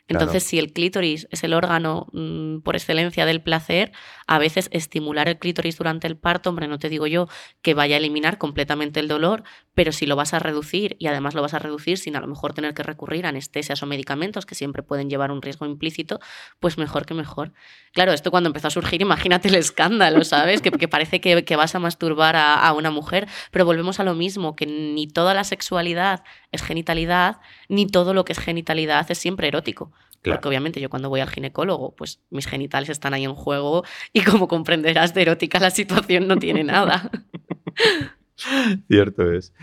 Entonces, 0.10 0.44
si 0.44 0.60
el 0.60 0.74
clítoris 0.74 1.28
es 1.32 1.44
el 1.46 1.54
órgano 1.54 2.08
mm, 2.12 2.60
por 2.60 2.76
excelencia 2.76 3.26
del 3.26 3.42
placer, 3.42 3.94
a 4.28 4.38
veces 4.38 4.68
estimular 4.74 5.30
el 5.30 5.40
clítoris 5.40 5.78
durante 5.78 6.08
el 6.08 6.18
parto, 6.18 6.50
hombre, 6.50 6.68
no 6.68 6.78
te 6.78 6.90
digo 6.90 7.08
yo 7.08 7.30
que 7.62 7.74
vaya 7.74 7.96
a 7.96 8.00
eliminar 8.00 8.38
completamente 8.38 9.00
el 9.00 9.08
dolor, 9.08 9.44
pero 9.74 9.94
si 9.94 10.06
lo 10.06 10.18
vas 10.18 10.34
a 10.34 10.40
reducir 10.40 10.98
y 11.00 11.08
además 11.08 11.36
lo 11.36 11.42
vas 11.42 11.54
a 11.54 11.60
reducir 11.60 11.98
sin 11.98 12.18
a 12.18 12.20
lo 12.20 12.28
mejor 12.28 12.54
tener 12.54 12.74
que 12.74 12.84
recurrir 12.84 13.26
a 13.26 13.30
anestesias 13.30 13.82
o 13.82 13.86
medicamentos 13.86 14.46
que 14.46 14.56
siempre 14.56 14.84
pueden 14.84 15.10
llevar 15.10 15.32
un 15.32 15.42
riesgo 15.42 15.66
implícito, 15.66 16.20
pues 16.60 16.78
mejor 16.78 17.06
que 17.06 17.14
mejor. 17.14 17.54
Claro, 17.94 18.12
esto 18.12 18.30
cuando 18.30 18.48
empezó 18.48 18.68
a 18.68 18.72
surgir, 18.72 19.02
imagínate 19.02 19.48
el 19.48 19.56
escándalo, 19.56 20.26
¿sabes? 20.26 20.62
Que, 20.62 20.72
parece 20.90 21.22
que, 21.22 21.56
vas 21.56 21.76
a 21.76 21.80
masturbar 21.80 22.36
a 22.36 22.74
una 22.74 22.92
mujer, 22.92 23.28
pero 23.52 23.64
volvemos 23.64 24.02
a 24.02 24.04
lo 24.04 24.16
mismo, 24.16 24.56
que 24.56 24.66
ni 24.66 25.08
toda 25.08 25.34
la 25.34 25.46
sexualidad 25.46 26.24
es 26.52 26.62
genitalidad, 26.62 27.38
ni 27.70 27.88
todo 27.88 28.14
lo 28.14 28.26
que 28.26 28.34
es 28.34 28.40
genitalidad 28.40 29.10
es 29.10 29.18
siempre 29.18 29.48
erótico. 29.48 29.94
Claro. 30.24 30.38
Porque 30.38 30.48
obviamente 30.48 30.80
yo 30.80 30.90
cuando 30.90 31.10
voy 31.10 31.20
al 31.20 31.30
ginecólogo, 31.30 31.94
pues 31.96 32.22
mis 32.30 32.48
genitales 32.48 32.90
están 32.90 33.14
ahí 33.14 33.26
en 33.26 33.36
juego 33.36 33.84
y 34.14 34.24
como 34.24 34.48
comprenderás 34.48 35.14
de 35.14 35.22
erótica 35.22 35.60
la 35.60 35.70
situación 35.70 36.28
no 36.28 36.38
tiene 36.38 36.64
nada. 36.64 37.12
Cierto 38.88 39.32
es. 39.32 39.54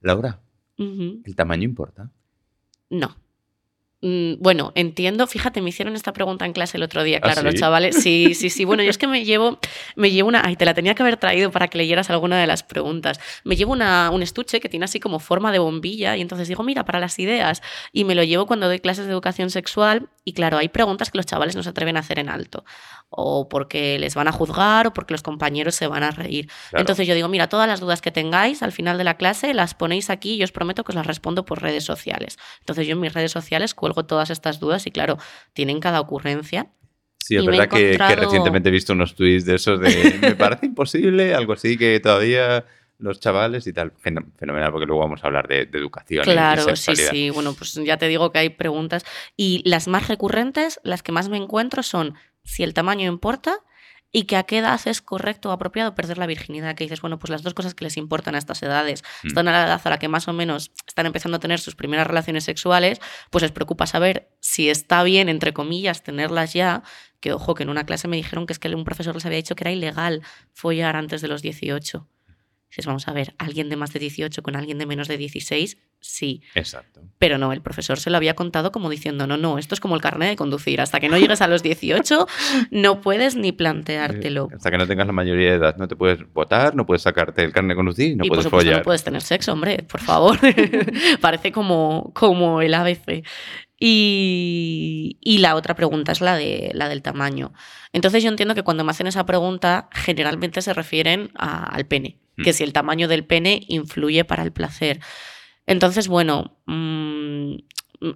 Laura. 0.00 0.40
¿el 0.76 1.34
tamaño 1.34 1.64
importa? 1.64 2.10
No. 2.90 3.16
Mm, 4.00 4.34
Bueno, 4.38 4.70
entiendo, 4.76 5.26
fíjate, 5.26 5.60
me 5.60 5.70
hicieron 5.70 5.96
esta 5.96 6.12
pregunta 6.12 6.44
en 6.46 6.52
clase 6.52 6.76
el 6.76 6.84
otro 6.84 7.02
día, 7.02 7.18
¿Ah, 7.18 7.20
claro, 7.20 7.42
los 7.42 7.56
chavales, 7.56 7.96
sí, 8.00 8.32
sí, 8.34 8.48
sí, 8.48 8.64
bueno, 8.64 8.84
yo 8.84 8.90
es 8.90 8.98
que 8.98 9.08
me 9.08 9.24
llevo, 9.24 9.58
me 9.96 10.12
llevo 10.12 10.28
una, 10.28 10.42
ay, 10.44 10.54
te 10.54 10.64
la 10.64 10.72
tenía 10.74 10.94
que 10.94 11.02
haber 11.02 11.16
traído 11.16 11.50
para 11.50 11.66
que 11.66 11.78
leyeras 11.78 12.08
alguna 12.08 12.40
de 12.40 12.46
las 12.46 12.62
preguntas, 12.62 13.18
me 13.42 13.56
llevo 13.56 13.72
una, 13.72 14.10
un 14.12 14.22
estuche 14.22 14.60
que 14.60 14.68
tiene 14.68 14.84
así 14.84 15.00
como 15.00 15.18
forma 15.18 15.50
de 15.50 15.58
bombilla 15.58 16.16
y 16.16 16.20
entonces 16.20 16.46
digo, 16.46 16.62
mira, 16.62 16.84
para 16.84 17.00
las 17.00 17.18
ideas, 17.18 17.60
y 17.92 18.04
me 18.04 18.14
lo 18.14 18.22
llevo 18.22 18.46
cuando 18.46 18.68
doy 18.68 18.78
clases 18.78 19.06
de 19.06 19.10
educación 19.12 19.50
sexual 19.50 20.08
y 20.24 20.32
claro, 20.32 20.58
hay 20.58 20.68
preguntas 20.68 21.10
que 21.10 21.18
los 21.18 21.26
chavales 21.26 21.56
no 21.56 21.64
se 21.64 21.70
atreven 21.70 21.96
a 21.96 22.00
hacer 22.00 22.20
en 22.20 22.28
alto, 22.28 22.64
o 23.10 23.48
porque 23.48 23.98
les 23.98 24.14
van 24.14 24.28
a 24.28 24.32
juzgar 24.32 24.86
o 24.86 24.92
porque 24.92 25.14
los 25.14 25.22
compañeros 25.22 25.74
se 25.74 25.86
van 25.86 26.02
a 26.04 26.10
reír. 26.10 26.46
Claro. 26.70 26.82
Entonces 26.82 27.06
yo 27.08 27.14
digo, 27.14 27.28
mira, 27.28 27.48
todas 27.48 27.66
las 27.66 27.80
dudas 27.80 28.00
que 28.02 28.10
tengáis 28.10 28.62
al 28.62 28.70
final 28.70 28.98
de 28.98 29.04
la 29.04 29.16
clase 29.16 29.54
las 29.54 29.74
ponéis 29.74 30.10
aquí 30.10 30.34
y 30.34 30.42
os 30.42 30.52
prometo 30.52 30.84
que 30.84 30.92
os 30.92 30.96
las 30.96 31.06
respondo 31.06 31.44
por 31.44 31.62
redes 31.62 31.84
sociales. 31.84 32.38
Entonces 32.60 32.86
yo 32.86 32.92
en 32.92 33.00
mis 33.00 33.12
redes 33.14 33.32
sociales 33.32 33.74
cuelgo 33.88 34.06
todas 34.06 34.30
estas 34.30 34.60
dudas 34.60 34.86
y 34.86 34.90
claro, 34.90 35.18
tienen 35.52 35.80
cada 35.80 36.00
ocurrencia. 36.00 36.68
Sí, 37.18 37.36
es 37.36 37.44
verdad 37.44 37.68
que, 37.68 37.98
recientemente 38.16 38.68
he 38.68 38.72
visto 38.72 38.92
unos 38.92 39.14
tweets 39.14 39.44
de 39.44 39.56
esos 39.56 39.80
de 39.80 40.18
me 40.22 40.36
parece 40.36 40.66
imposible, 40.66 41.34
algo 41.34 41.52
así 41.54 41.76
que 41.76 41.98
todavía 42.00 42.64
los 42.98 43.20
chavales 43.20 43.66
y 43.66 43.72
tal. 43.72 43.92
Fen- 43.92 44.32
Fenomenal, 44.36 44.72
porque 44.72 44.86
luego 44.86 45.02
vamos 45.02 45.22
a 45.22 45.26
hablar 45.26 45.46
de, 45.48 45.66
de 45.66 45.78
educación 45.78 46.22
y 46.22 46.30
Claro, 46.30 46.76
sí, 46.76 46.96
sí. 46.96 47.30
Bueno, 47.30 47.54
pues 47.54 47.74
ya 47.74 47.96
te 47.96 48.08
digo 48.08 48.30
que 48.32 48.38
hay 48.40 48.48
preguntas. 48.50 49.04
Y 49.36 49.62
las 49.68 49.88
más 49.88 50.08
recurrentes, 50.08 50.80
las 50.84 51.02
que 51.02 51.12
más 51.12 51.28
me 51.28 51.36
encuentro 51.36 51.82
son 51.82 52.14
si 52.44 52.62
el 52.62 52.74
tamaño 52.74 53.06
importa 53.06 53.58
y 54.10 54.24
que 54.24 54.36
a 54.36 54.42
qué 54.44 54.58
edad 54.58 54.80
es 54.86 55.02
correcto 55.02 55.50
o 55.50 55.52
apropiado 55.52 55.94
perder 55.94 56.18
la 56.18 56.26
virginidad, 56.26 56.74
que 56.74 56.84
dices, 56.84 57.00
bueno, 57.00 57.18
pues 57.18 57.30
las 57.30 57.42
dos 57.42 57.54
cosas 57.54 57.74
que 57.74 57.84
les 57.84 57.96
importan 57.96 58.34
a 58.34 58.38
estas 58.38 58.62
edades, 58.62 59.02
Mm. 59.22 59.28
están 59.28 59.48
a 59.48 59.52
la 59.52 59.64
edad 59.66 59.80
a 59.84 59.90
la 59.90 59.98
que 59.98 60.08
más 60.08 60.28
o 60.28 60.32
menos 60.32 60.70
están 60.86 61.06
empezando 61.06 61.36
a 61.36 61.40
tener 61.40 61.60
sus 61.60 61.76
primeras 61.76 62.06
relaciones 62.06 62.44
sexuales, 62.44 63.00
pues 63.30 63.42
les 63.42 63.52
preocupa 63.52 63.86
saber 63.86 64.30
si 64.40 64.70
está 64.70 65.02
bien, 65.02 65.28
entre 65.28 65.52
comillas, 65.52 66.02
tenerlas 66.02 66.52
ya, 66.54 66.82
que 67.20 67.32
ojo, 67.32 67.54
que 67.54 67.64
en 67.64 67.68
una 67.68 67.84
clase 67.84 68.08
me 68.08 68.16
dijeron 68.16 68.46
que 68.46 68.52
es 68.52 68.58
que 68.58 68.68
un 68.74 68.84
profesor 68.84 69.14
les 69.14 69.26
había 69.26 69.36
dicho 69.36 69.56
que 69.56 69.64
era 69.64 69.72
ilegal 69.72 70.22
follar 70.54 70.96
antes 70.96 71.20
de 71.20 71.28
los 71.28 71.42
18. 71.42 72.08
Dices, 72.70 72.84
vamos 72.86 73.08
a 73.08 73.12
ver, 73.12 73.34
alguien 73.38 73.70
de 73.70 73.76
más 73.76 73.92
de 73.94 73.98
18 73.98 74.42
con 74.42 74.54
alguien 74.54 74.76
de 74.78 74.84
menos 74.84 75.08
de 75.08 75.16
16, 75.16 75.78
sí. 76.00 76.42
Exacto. 76.54 77.00
Pero 77.18 77.38
no, 77.38 77.52
el 77.54 77.62
profesor 77.62 77.98
se 77.98 78.10
lo 78.10 78.18
había 78.18 78.34
contado 78.34 78.72
como 78.72 78.90
diciendo, 78.90 79.26
no, 79.26 79.38
no, 79.38 79.56
esto 79.58 79.74
es 79.74 79.80
como 79.80 79.94
el 79.94 80.02
carnet 80.02 80.28
de 80.28 80.36
conducir. 80.36 80.80
Hasta 80.82 81.00
que 81.00 81.08
no 81.08 81.16
llegues 81.18 81.40
a 81.40 81.48
los 81.48 81.62
18, 81.62 82.26
no 82.70 83.00
puedes 83.00 83.36
ni 83.36 83.52
planteártelo. 83.52 84.48
Eh, 84.52 84.54
Hasta 84.56 84.70
que 84.70 84.76
no 84.78 84.86
tengas 84.86 85.06
la 85.06 85.14
mayoría 85.14 85.50
de 85.52 85.56
edad, 85.56 85.76
no 85.78 85.88
te 85.88 85.96
puedes 85.96 86.18
votar, 86.34 86.74
no 86.74 86.84
puedes 86.84 87.02
sacarte 87.02 87.42
el 87.42 87.52
carnet 87.52 87.70
de 87.70 87.76
conducir, 87.76 88.16
no 88.16 88.24
y 88.24 88.28
por 88.28 88.36
puedes 88.36 88.44
supuesto 88.44 88.66
follar. 88.68 88.80
no 88.80 88.84
puedes 88.84 89.02
tener 89.02 89.22
sexo, 89.22 89.52
hombre, 89.54 89.82
por 89.84 90.00
favor. 90.02 90.38
Parece 91.22 91.50
como, 91.52 92.12
como 92.14 92.60
el 92.60 92.74
ABC. 92.74 93.24
Y, 93.80 95.18
y 95.20 95.38
la 95.38 95.54
otra 95.54 95.74
pregunta 95.74 96.12
es 96.12 96.20
la, 96.20 96.36
de, 96.36 96.70
la 96.74 96.88
del 96.88 97.02
tamaño. 97.02 97.52
Entonces 97.92 98.22
yo 98.22 98.28
entiendo 98.28 98.54
que 98.54 98.62
cuando 98.62 98.84
me 98.84 98.90
hacen 98.90 99.06
esa 99.06 99.24
pregunta, 99.26 99.88
generalmente 99.92 100.60
se 100.62 100.74
refieren 100.74 101.30
a- 101.34 101.64
al 101.64 101.86
pene. 101.86 102.18
Que 102.42 102.52
si 102.52 102.64
el 102.64 102.72
tamaño 102.72 103.08
del 103.08 103.24
pene 103.24 103.62
influye 103.68 104.24
para 104.24 104.42
el 104.42 104.52
placer. 104.52 105.00
Entonces, 105.66 106.08
bueno, 106.08 106.58
mm, 106.66 107.56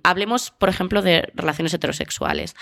hablemos, 0.02 0.50
por 0.50 0.68
ejemplo, 0.68 1.02
de 1.02 1.30
relaciones 1.34 1.74
heterosexuales. 1.74 2.54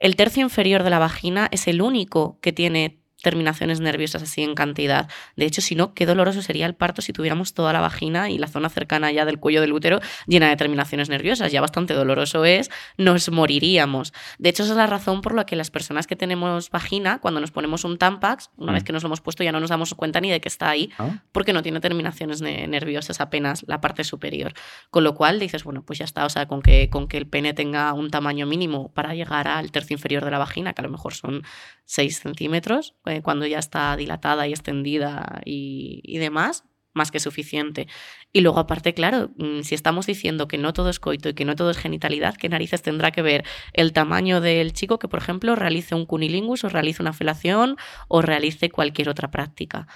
El 0.00 0.16
tercio 0.16 0.42
inferior 0.42 0.82
de 0.82 0.90
la 0.90 0.98
vagina 0.98 1.48
es 1.50 1.66
el 1.66 1.82
único 1.82 2.38
que 2.40 2.52
tiene 2.52 3.00
terminaciones 3.22 3.80
nerviosas 3.80 4.22
así 4.22 4.42
en 4.42 4.54
cantidad. 4.54 5.08
De 5.36 5.44
hecho, 5.46 5.60
si 5.60 5.74
no, 5.74 5.92
qué 5.94 6.06
doloroso 6.06 6.40
sería 6.42 6.66
el 6.66 6.74
parto 6.74 7.02
si 7.02 7.12
tuviéramos 7.12 7.52
toda 7.54 7.72
la 7.72 7.80
vagina 7.80 8.30
y 8.30 8.38
la 8.38 8.46
zona 8.46 8.68
cercana 8.68 9.10
ya 9.12 9.24
del 9.24 9.38
cuello 9.38 9.60
del 9.60 9.72
útero 9.72 10.00
llena 10.26 10.48
de 10.48 10.56
terminaciones 10.56 11.08
nerviosas. 11.08 11.50
Ya 11.52 11.60
bastante 11.60 11.94
doloroso 11.94 12.44
es, 12.44 12.70
nos 12.96 13.30
moriríamos. 13.30 14.12
De 14.38 14.48
hecho, 14.50 14.62
esa 14.62 14.72
es 14.72 14.76
la 14.78 14.86
razón 14.86 15.20
por 15.20 15.34
la 15.34 15.46
que 15.46 15.56
las 15.56 15.70
personas 15.70 16.06
que 16.06 16.16
tenemos 16.16 16.70
vagina, 16.70 17.18
cuando 17.20 17.40
nos 17.40 17.50
ponemos 17.50 17.84
un 17.84 17.98
Tampax, 17.98 18.50
una 18.56 18.72
Mm. 18.72 18.74
vez 18.74 18.84
que 18.84 18.92
nos 18.92 19.02
lo 19.02 19.08
hemos 19.08 19.20
puesto 19.20 19.42
ya 19.42 19.52
no 19.52 19.60
nos 19.60 19.70
damos 19.70 19.94
cuenta 19.94 20.20
ni 20.20 20.30
de 20.30 20.40
que 20.40 20.48
está 20.48 20.70
ahí, 20.70 20.90
Ah, 20.98 21.22
porque 21.32 21.52
no 21.52 21.62
tiene 21.62 21.80
terminaciones 21.80 22.40
ne- 22.40 22.66
nerviosas 22.68 23.20
apenas 23.20 23.64
la 23.66 23.80
parte 23.80 24.04
superior. 24.04 24.52
Con 24.90 25.04
lo 25.04 25.14
cual 25.14 25.38
dices, 25.40 25.64
bueno, 25.64 25.82
pues 25.82 25.98
ya 25.98 26.04
está, 26.04 26.24
o 26.24 26.28
sea, 26.30 26.46
con 26.46 26.62
que, 26.62 26.88
con 26.88 27.08
que 27.08 27.16
el 27.16 27.26
pene 27.26 27.52
tenga 27.54 27.92
un 27.92 28.10
tamaño 28.10 28.46
mínimo 28.46 28.92
para 28.92 29.14
llegar 29.14 29.48
al 29.48 29.70
tercio 29.72 29.94
inferior 29.94 30.24
de 30.24 30.30
la 30.30 30.38
vagina, 30.38 30.72
que 30.72 30.80
a 30.82 30.84
lo 30.84 30.90
mejor 30.90 31.14
son 31.14 31.42
6 31.84 32.20
centímetros, 32.20 32.94
eh, 33.08 33.22
cuando 33.22 33.46
ya 33.46 33.58
está 33.58 33.96
dilatada 33.96 34.46
y 34.46 34.52
extendida 34.52 35.40
y, 35.44 36.00
y 36.04 36.18
demás, 36.18 36.64
más 36.98 37.10
que 37.10 37.20
suficiente. 37.20 37.86
Y 38.32 38.42
luego, 38.42 38.58
aparte, 38.58 38.92
claro, 38.92 39.30
mm, 39.36 39.62
si 39.62 39.74
estamos 39.74 40.06
diciendo 40.06 40.48
que 40.48 40.58
no 40.58 40.74
todo 40.74 40.90
es 40.90 41.00
coito 41.00 41.30
y 41.30 41.34
que 41.34 41.46
no 41.46 41.56
todo 41.56 41.70
es 41.70 41.78
genitalidad, 41.78 42.36
¿qué 42.36 42.50
narices 42.50 42.82
tendrá 42.82 43.10
que 43.10 43.22
ver 43.22 43.44
el 43.72 43.94
tamaño 43.94 44.42
del 44.42 44.74
chico 44.74 44.98
que, 44.98 45.08
por 45.08 45.20
ejemplo, 45.20 45.56
realice 45.56 45.94
un 45.94 46.04
cunilingus 46.04 46.64
o 46.64 46.68
realice 46.68 47.00
una 47.00 47.14
felación 47.14 47.76
o 48.08 48.20
realice 48.20 48.68
cualquier 48.68 49.08
otra 49.08 49.30
práctica? 49.30 49.86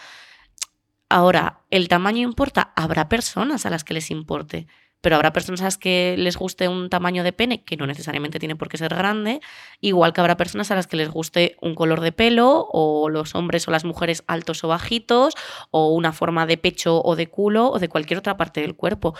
Ahora, 1.10 1.60
¿el 1.68 1.88
tamaño 1.88 2.26
importa? 2.26 2.72
Habrá 2.74 3.10
personas 3.10 3.66
a 3.66 3.70
las 3.70 3.84
que 3.84 3.92
les 3.92 4.10
importe, 4.10 4.66
pero 5.02 5.16
habrá 5.16 5.32
personas 5.32 5.76
que 5.76 6.14
les 6.16 6.36
guste 6.36 6.68
un 6.68 6.88
tamaño 6.88 7.24
de 7.24 7.32
pene, 7.32 7.64
que 7.64 7.76
no 7.76 7.86
necesariamente 7.86 8.38
tiene 8.38 8.56
por 8.56 8.68
qué 8.68 8.78
ser 8.78 8.94
grande, 8.94 9.40
igual 9.80 10.12
que 10.12 10.20
habrá 10.20 10.36
personas 10.38 10.70
a 10.70 10.76
las 10.76 10.86
que 10.86 10.96
les 10.96 11.10
guste 11.10 11.56
un 11.60 11.74
color 11.74 12.00
de 12.00 12.12
pelo, 12.12 12.68
o 12.72 13.10
los 13.10 13.34
hombres 13.34 13.68
o 13.68 13.70
las 13.72 13.84
mujeres 13.84 14.24
altos 14.28 14.64
o 14.64 14.68
bajitos, 14.68 15.34
o 15.70 15.92
una 15.92 16.12
forma 16.12 16.46
de 16.46 16.56
pecho 16.56 17.02
o 17.02 17.16
de 17.16 17.26
culo, 17.26 17.70
o 17.70 17.78
de 17.78 17.88
cualquier 17.88 18.20
otra 18.20 18.36
parte 18.36 18.62
del 18.62 18.76
cuerpo. 18.76 19.14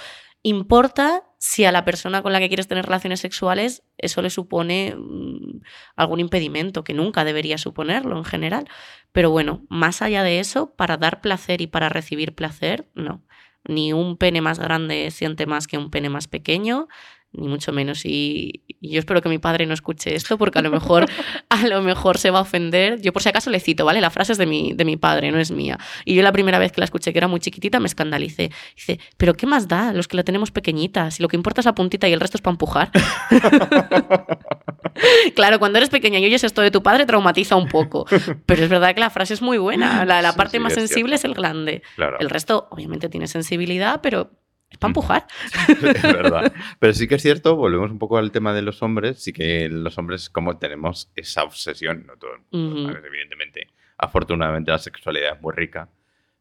Importa 0.45 1.25
si 1.39 1.65
a 1.65 1.73
la 1.73 1.85
persona 1.85 2.23
con 2.23 2.33
la 2.33 2.39
que 2.39 2.49
quieres 2.49 2.69
tener 2.69 2.85
relaciones 2.85 3.21
sexuales 3.21 3.83
eso 3.99 4.23
le 4.23 4.31
supone 4.31 4.95
mm, 4.97 5.61
algún 5.97 6.21
impedimento, 6.21 6.85
que 6.85 6.95
nunca 6.95 7.25
debería 7.25 7.59
suponerlo 7.59 8.17
en 8.17 8.25
general. 8.25 8.69
Pero 9.13 9.31
bueno, 9.31 9.65
más 9.69 10.03
allá 10.03 10.23
de 10.23 10.41
eso, 10.41 10.75
para 10.75 10.97
dar 10.97 11.21
placer 11.21 11.61
y 11.61 11.67
para 11.69 11.89
recibir 11.89 12.35
placer, 12.35 12.89
no. 12.95 13.23
Ni 13.69 13.93
un 13.93 14.17
pene 14.17 14.41
más 14.41 14.59
grande 14.59 15.11
siente 15.11 15.47
más 15.47 15.67
que 15.67 15.79
un 15.79 15.91
pene 15.91 16.09
más 16.09 16.27
pequeño, 16.29 16.89
ni 17.33 17.49
mucho 17.49 17.73
menos. 17.73 18.05
Y, 18.05 18.63
y 18.67 18.91
yo 18.91 18.99
espero 18.99 19.23
que 19.23 19.29
mi 19.29 19.39
padre 19.39 19.67
no 19.67 19.75
escuche 19.75 20.15
esto, 20.15 20.39
porque 20.39 20.59
a 20.59 20.63
lo 20.63 20.71
mejor, 20.71 21.07
a 21.49 21.67
lo 21.67 21.83
mejor 21.83 22.19
se 22.19 22.31
va 22.31 22.39
a 22.39 22.43
ofender. 22.43 23.01
Yo 23.01 23.13
por 23.13 23.23
si 23.23 23.29
acaso 23.29 23.51
le 23.51 23.61
cito, 23.61 23.85
¿vale? 23.85 24.01
La 24.01 24.11
frase 24.11 24.33
es 24.33 24.39
de 24.39 24.47
mi, 24.47 24.73
de 24.75 24.85
mi 24.85 24.97
padre, 24.97 25.31
no 25.31 25.39
es 25.39 25.51
mía. 25.51 25.79
Y 26.05 26.15
yo 26.15 26.23
la 26.23 26.33
primera 26.33 26.59
vez 26.59 26.73
que 26.73 26.81
la 26.81 26.85
escuché, 26.85 27.13
que 27.13 27.19
era 27.19 27.29
muy 27.29 27.41
chiquitita, 27.41 27.81
me 27.81 27.87
escandalicé. 27.87 28.51
Dice, 28.77 29.01
pero 29.17 29.35
¿qué 29.35 29.47
más 29.47 29.69
da? 29.69 29.93
Los 29.93 30.09
que 30.09 30.17
la 30.17 30.25
tenemos 30.25 30.51
pequeñita, 30.51 31.11
si 31.11 31.23
lo 31.23 31.29
que 31.29 31.37
importa 31.37 31.61
es 31.61 31.67
la 31.67 31.75
puntita 31.75 32.09
y 32.09 32.13
el 32.13 32.21
resto 32.21 32.37
es 32.37 32.43
para 32.43 32.53
empujar. 32.53 32.91
claro, 35.35 35.59
cuando 35.59 35.79
eres 35.79 35.91
pequeña 35.91 36.19
y 36.19 36.27
oyes 36.27 36.45
esto 36.45 36.61
de 36.61 36.71
tu 36.71 36.83
padre, 36.83 37.07
traumatiza 37.07 37.57
un 37.57 37.69
poco. 37.69 38.07
Pero 38.47 38.63
es 38.63 38.69
verdad 38.69 38.95
que 38.95 39.01
la 39.01 39.11
frase 39.11 39.35
es 39.35 39.43
muy 39.43 39.59
buena. 39.59 40.05
La, 40.05 40.23
la 40.23 40.35
parte 40.35 40.59
sí, 40.59 40.59
más 40.59 40.73
es 40.73 40.81
sensible 40.81 41.17
cierto. 41.17 41.19
es 41.19 41.25
el 41.25 41.35
glande. 41.35 41.83
claro. 41.97 42.19
El 42.21 42.31
resto, 42.31 42.69
obviamente, 42.71 43.09
tiene 43.09 43.27
sensibilidad, 43.27 44.01
pero 44.03 44.31
es 44.73 44.79
para 44.79 44.89
empujar. 44.91 45.27
es 45.69 46.03
verdad. 46.03 46.53
Pero 46.79 46.93
sí 46.95 47.07
que 47.07 47.17
es 47.17 47.23
cierto, 47.23 47.57
volvemos 47.57 47.91
un 47.91 47.99
poco 47.99 48.19
al 48.19 48.33
tema 48.33 48.53
de 48.55 48.63
los 48.63 48.83
hombres, 48.83 49.23
sí 49.23 49.33
que 49.33 49.69
los 49.69 49.97
hombres 49.99 50.31
como 50.31 50.59
tenemos 50.59 51.13
esa 51.15 51.45
obsesión, 51.45 52.07
no 52.07 52.17
todo 52.17 52.33
el 52.35 52.41
mundo, 52.51 52.99
evidentemente. 53.05 53.69
Afortunadamente 53.99 54.71
la 54.71 54.79
sexualidad 54.79 55.37
es 55.37 55.41
muy 55.43 55.53
rica, 55.55 55.89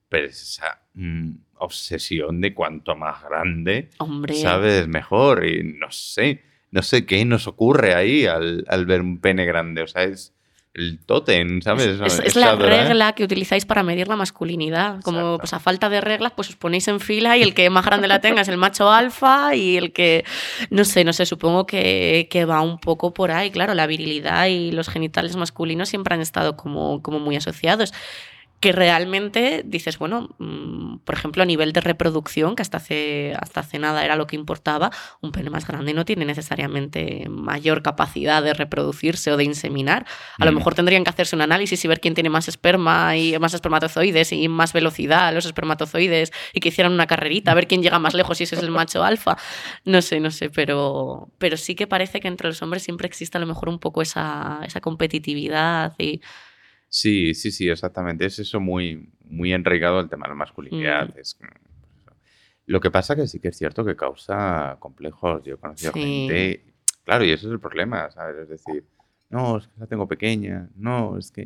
pero 0.09 0.27
es 0.27 0.41
esa 0.41 0.81
mm, 0.93 1.31
obsesión 1.55 2.41
de 2.41 2.53
cuanto 2.53 2.95
más 2.95 3.23
grande, 3.23 3.89
Hombre. 3.99 4.33
sabes, 4.33 4.87
mejor. 4.87 5.45
Y 5.45 5.63
no 5.63 5.91
sé, 5.91 6.43
no 6.71 6.81
sé 6.81 7.05
qué 7.05 7.23
nos 7.25 7.47
ocurre 7.47 7.93
ahí 7.93 8.25
al, 8.25 8.65
al 8.67 8.85
ver 8.85 9.01
un 9.01 9.19
pene 9.19 9.45
grande, 9.45 9.83
o 9.83 9.87
sea, 9.87 10.03
es 10.03 10.33
el 10.73 10.99
tótem, 11.05 11.61
¿sabes? 11.61 11.99
Es, 11.99 12.19
es 12.19 12.35
la 12.35 12.55
regla 12.55 13.13
que 13.13 13.23
utilizáis 13.23 13.65
para 13.65 13.83
medir 13.83 14.07
la 14.07 14.15
masculinidad. 14.15 15.01
Como 15.01 15.19
Exacto. 15.19 15.37
pues, 15.39 15.53
a 15.53 15.59
falta 15.59 15.89
de 15.89 15.99
reglas, 15.99 16.31
pues 16.35 16.49
os 16.49 16.55
ponéis 16.55 16.87
en 16.87 16.99
fila 16.99 17.37
y 17.37 17.41
el 17.41 17.53
que 17.53 17.69
más 17.69 17.85
grande 17.85 18.07
la 18.07 18.21
tenga 18.21 18.41
es 18.41 18.47
el 18.47 18.57
macho 18.57 18.89
alfa 18.89 19.53
y 19.55 19.75
el 19.75 19.91
que, 19.91 20.23
no 20.69 20.85
sé, 20.85 21.03
no 21.03 21.11
sé, 21.11 21.25
supongo 21.25 21.65
que, 21.65 22.27
que 22.31 22.45
va 22.45 22.61
un 22.61 22.79
poco 22.79 23.13
por 23.13 23.31
ahí. 23.31 23.51
Claro, 23.51 23.73
la 23.73 23.85
virilidad 23.85 24.47
y 24.47 24.71
los 24.71 24.87
genitales 24.87 25.35
masculinos 25.35 25.89
siempre 25.89 26.15
han 26.15 26.21
estado 26.21 26.55
como, 26.55 27.01
como 27.01 27.19
muy 27.19 27.35
asociados. 27.35 27.93
Que 28.61 28.71
realmente 28.71 29.63
dices, 29.65 29.97
bueno, 29.97 30.29
mm, 30.37 30.97
por 30.99 31.15
ejemplo, 31.15 31.41
a 31.41 31.45
nivel 31.47 31.73
de 31.73 31.81
reproducción, 31.81 32.55
que 32.55 32.61
hasta 32.61 32.77
hace, 32.77 33.33
hasta 33.37 33.61
hace 33.61 33.79
nada 33.79 34.05
era 34.05 34.15
lo 34.15 34.27
que 34.27 34.35
importaba, 34.35 34.91
un 35.19 35.31
pene 35.31 35.49
más 35.49 35.65
grande 35.67 35.93
no 35.95 36.05
tiene 36.05 36.25
necesariamente 36.25 37.25
mayor 37.27 37.81
capacidad 37.81 38.43
de 38.43 38.53
reproducirse 38.53 39.31
o 39.31 39.37
de 39.37 39.43
inseminar. 39.45 40.05
A 40.37 40.45
lo 40.45 40.51
Mm. 40.51 40.55
mejor 40.55 40.75
tendrían 40.75 41.03
que 41.03 41.09
hacerse 41.09 41.35
un 41.35 41.41
análisis 41.41 41.83
y 41.83 41.87
ver 41.87 41.99
quién 41.99 42.13
tiene 42.13 42.29
más 42.29 42.47
esperma 42.47 43.17
y 43.17 43.37
más 43.39 43.53
espermatozoides 43.55 44.31
y 44.31 44.47
más 44.47 44.73
velocidad 44.73 45.27
a 45.27 45.31
los 45.31 45.45
espermatozoides 45.47 46.31
y 46.53 46.59
que 46.59 46.69
hicieran 46.69 46.93
una 46.93 47.07
carrerita 47.07 47.51
a 47.51 47.55
ver 47.55 47.67
quién 47.67 47.81
llega 47.81 47.97
más 47.97 48.13
lejos 48.13 48.37
si 48.37 48.43
ese 48.43 48.55
es 48.55 48.61
el 48.63 48.69
macho 48.69 49.03
alfa. 49.03 49.37
No 49.85 50.03
sé, 50.03 50.19
no 50.19 50.29
sé, 50.29 50.51
pero, 50.51 51.29
pero 51.39 51.57
sí 51.57 51.73
que 51.73 51.87
parece 51.87 52.19
que 52.19 52.27
entre 52.27 52.47
los 52.49 52.61
hombres 52.61 52.83
siempre 52.83 53.07
existe 53.07 53.39
a 53.39 53.41
lo 53.41 53.47
mejor 53.47 53.69
un 53.69 53.79
poco 53.79 54.03
esa, 54.03 54.59
esa 54.65 54.81
competitividad 54.81 55.93
y 55.97 56.21
Sí, 56.93 57.33
sí, 57.35 57.51
sí, 57.51 57.69
exactamente. 57.69 58.25
Es 58.25 58.37
eso 58.39 58.59
muy, 58.59 59.09
muy 59.23 59.53
enraigado 59.53 59.99
al 59.99 60.09
tema 60.09 60.25
de 60.25 60.29
la 60.31 60.35
masculinidad. 60.35 61.07
Mm. 61.15 61.19
Es, 61.19 61.37
mm, 61.39 61.45
eso. 61.45 62.15
Lo 62.65 62.81
que 62.81 62.91
pasa 62.91 63.15
que 63.15 63.27
sí 63.27 63.39
que 63.39 63.47
es 63.47 63.57
cierto 63.57 63.85
que 63.85 63.95
causa 63.95 64.75
complejos. 64.79 65.41
Yo 65.45 65.55
he 65.55 65.57
conocido 65.57 65.93
Sí. 65.93 66.01
gente. 66.01 66.65
Claro, 67.05 67.23
y 67.23 67.31
ese 67.31 67.45
es 67.47 67.51
el 67.53 67.59
problema, 67.61 68.11
¿sabes? 68.11 68.35
Es 68.43 68.49
decir, 68.49 68.83
no, 69.29 69.57
es 69.57 69.67
que 69.69 69.79
la 69.79 69.87
tengo 69.87 70.05
pequeña, 70.07 70.67
no, 70.75 71.17
es 71.17 71.31
que. 71.31 71.45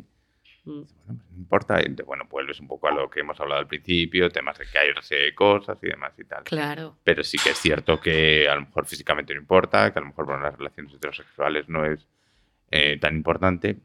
mm, 0.64 0.72
Bueno, 0.72 0.86
pues 1.06 1.30
no 1.30 1.36
importa. 1.38 1.80
Y, 1.80 1.92
bueno, 2.02 2.24
vuelves 2.28 2.58
un 2.58 2.66
poco 2.66 2.88
a 2.88 2.90
lo 2.90 3.08
que 3.08 3.20
hemos 3.20 3.38
hablado 3.40 3.60
al 3.60 3.68
principio, 3.68 4.28
temas 4.30 4.58
de 4.58 4.64
que 4.66 4.78
hay 4.78 4.90
una 4.90 5.02
serie 5.02 5.26
de 5.26 5.34
cosas 5.36 5.78
y 5.80 5.86
demás 5.86 6.12
y 6.18 6.24
tal. 6.24 6.42
claro. 6.42 6.96
Pero 7.04 7.22
sí 7.22 7.38
que 7.38 7.50
es 7.50 7.58
cierto 7.58 8.00
que 8.00 8.48
a 8.48 8.56
lo 8.56 8.62
mejor 8.62 8.84
físicamente 8.86 9.32
no 9.32 9.40
importa, 9.40 9.92
que 9.92 9.98
a 10.00 10.02
lo 10.02 10.08
mejor 10.08 10.26
para 10.26 10.42
las 10.42 10.58
relaciones 10.58 10.92
heterosexuales 10.92 11.68
no 11.68 11.86
es 11.86 12.04
eh, 12.72 12.98
tan 13.00 13.14
importante, 13.14 13.76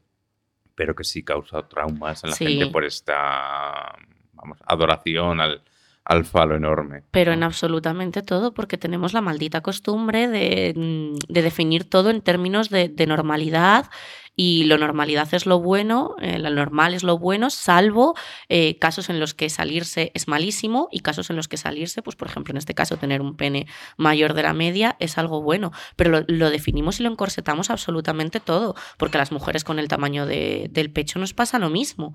pero 0.76 0.96
que 0.96 1.04
sí 1.04 1.24
causa 1.24 1.68
traumas 1.68 2.24
en 2.24 2.30
la 2.32 2.36
Sí. 2.36 2.46
gente 2.46 2.68
por 2.68 2.84
esta 2.86 3.96
vamos, 4.34 4.58
adoración 4.66 5.40
al, 5.40 5.62
al 6.06 6.26
falo 6.26 6.56
enorme. 6.56 7.04
Pero 7.12 7.32
en 7.34 7.44
absolutamente 7.44 8.22
todo, 8.24 8.54
porque 8.54 8.78
tenemos 8.78 9.14
la 9.14 9.22
maldita 9.22 9.62
costumbre 9.62 10.28
de, 10.28 10.74
mm, 10.76 11.32
de 11.32 11.42
definir 11.42 11.90
todo 11.90 12.10
en 12.10 12.22
términos 12.22 12.70
de, 12.70 12.90
de 12.90 13.06
normalidad 13.08 13.86
Y 14.36 14.64
lo 14.64 14.78
normalidad 14.78 15.34
es 15.34 15.46
lo 15.46 15.60
bueno, 15.60 16.16
eh, 16.22 16.40
lo 16.40 16.50
normal 16.50 16.94
es 16.94 17.04
lo 17.04 17.18
bueno, 17.18 17.50
salvo 17.50 18.16
eh, 18.50 18.78
casos 18.80 19.10
en 19.10 19.20
los 19.20 19.34
que 19.34 19.50
salirse 19.50 20.12
es 20.14 20.28
malísimo 20.28 20.88
y 20.92 21.02
casos 21.02 21.30
en 21.30 21.36
los 21.36 21.48
que 21.48 21.58
salirse, 21.58 22.02
pues 22.02 22.16
por 22.16 22.30
ejemplo 22.30 22.52
en 22.52 22.58
este 22.58 22.74
caso 22.74 22.98
tener 22.98 23.22
un 23.22 23.36
pene 23.36 23.68
mayor 23.98 24.34
de 24.34 24.44
la 24.44 24.54
media 24.54 24.96
es 25.00 25.18
algo 25.18 25.42
bueno, 25.42 25.72
pero 25.96 26.24
lo, 26.28 26.50
definimos 26.50 27.00
y 27.00 27.04
lo 27.04 27.10
encorsetamos 27.10 27.70
absolutamente 27.70 28.40
todo, 28.40 28.76
porque 28.98 29.18
a 29.18 29.20
las 29.20 29.32
mujeres 29.32 29.64
con 29.64 29.80
el 29.80 29.88
tamaño 29.88 30.26
del 30.26 30.92
pecho 30.92 31.20
nos 31.20 31.34
pasa 31.34 31.60
lo 31.60 31.70
mismo. 31.70 32.14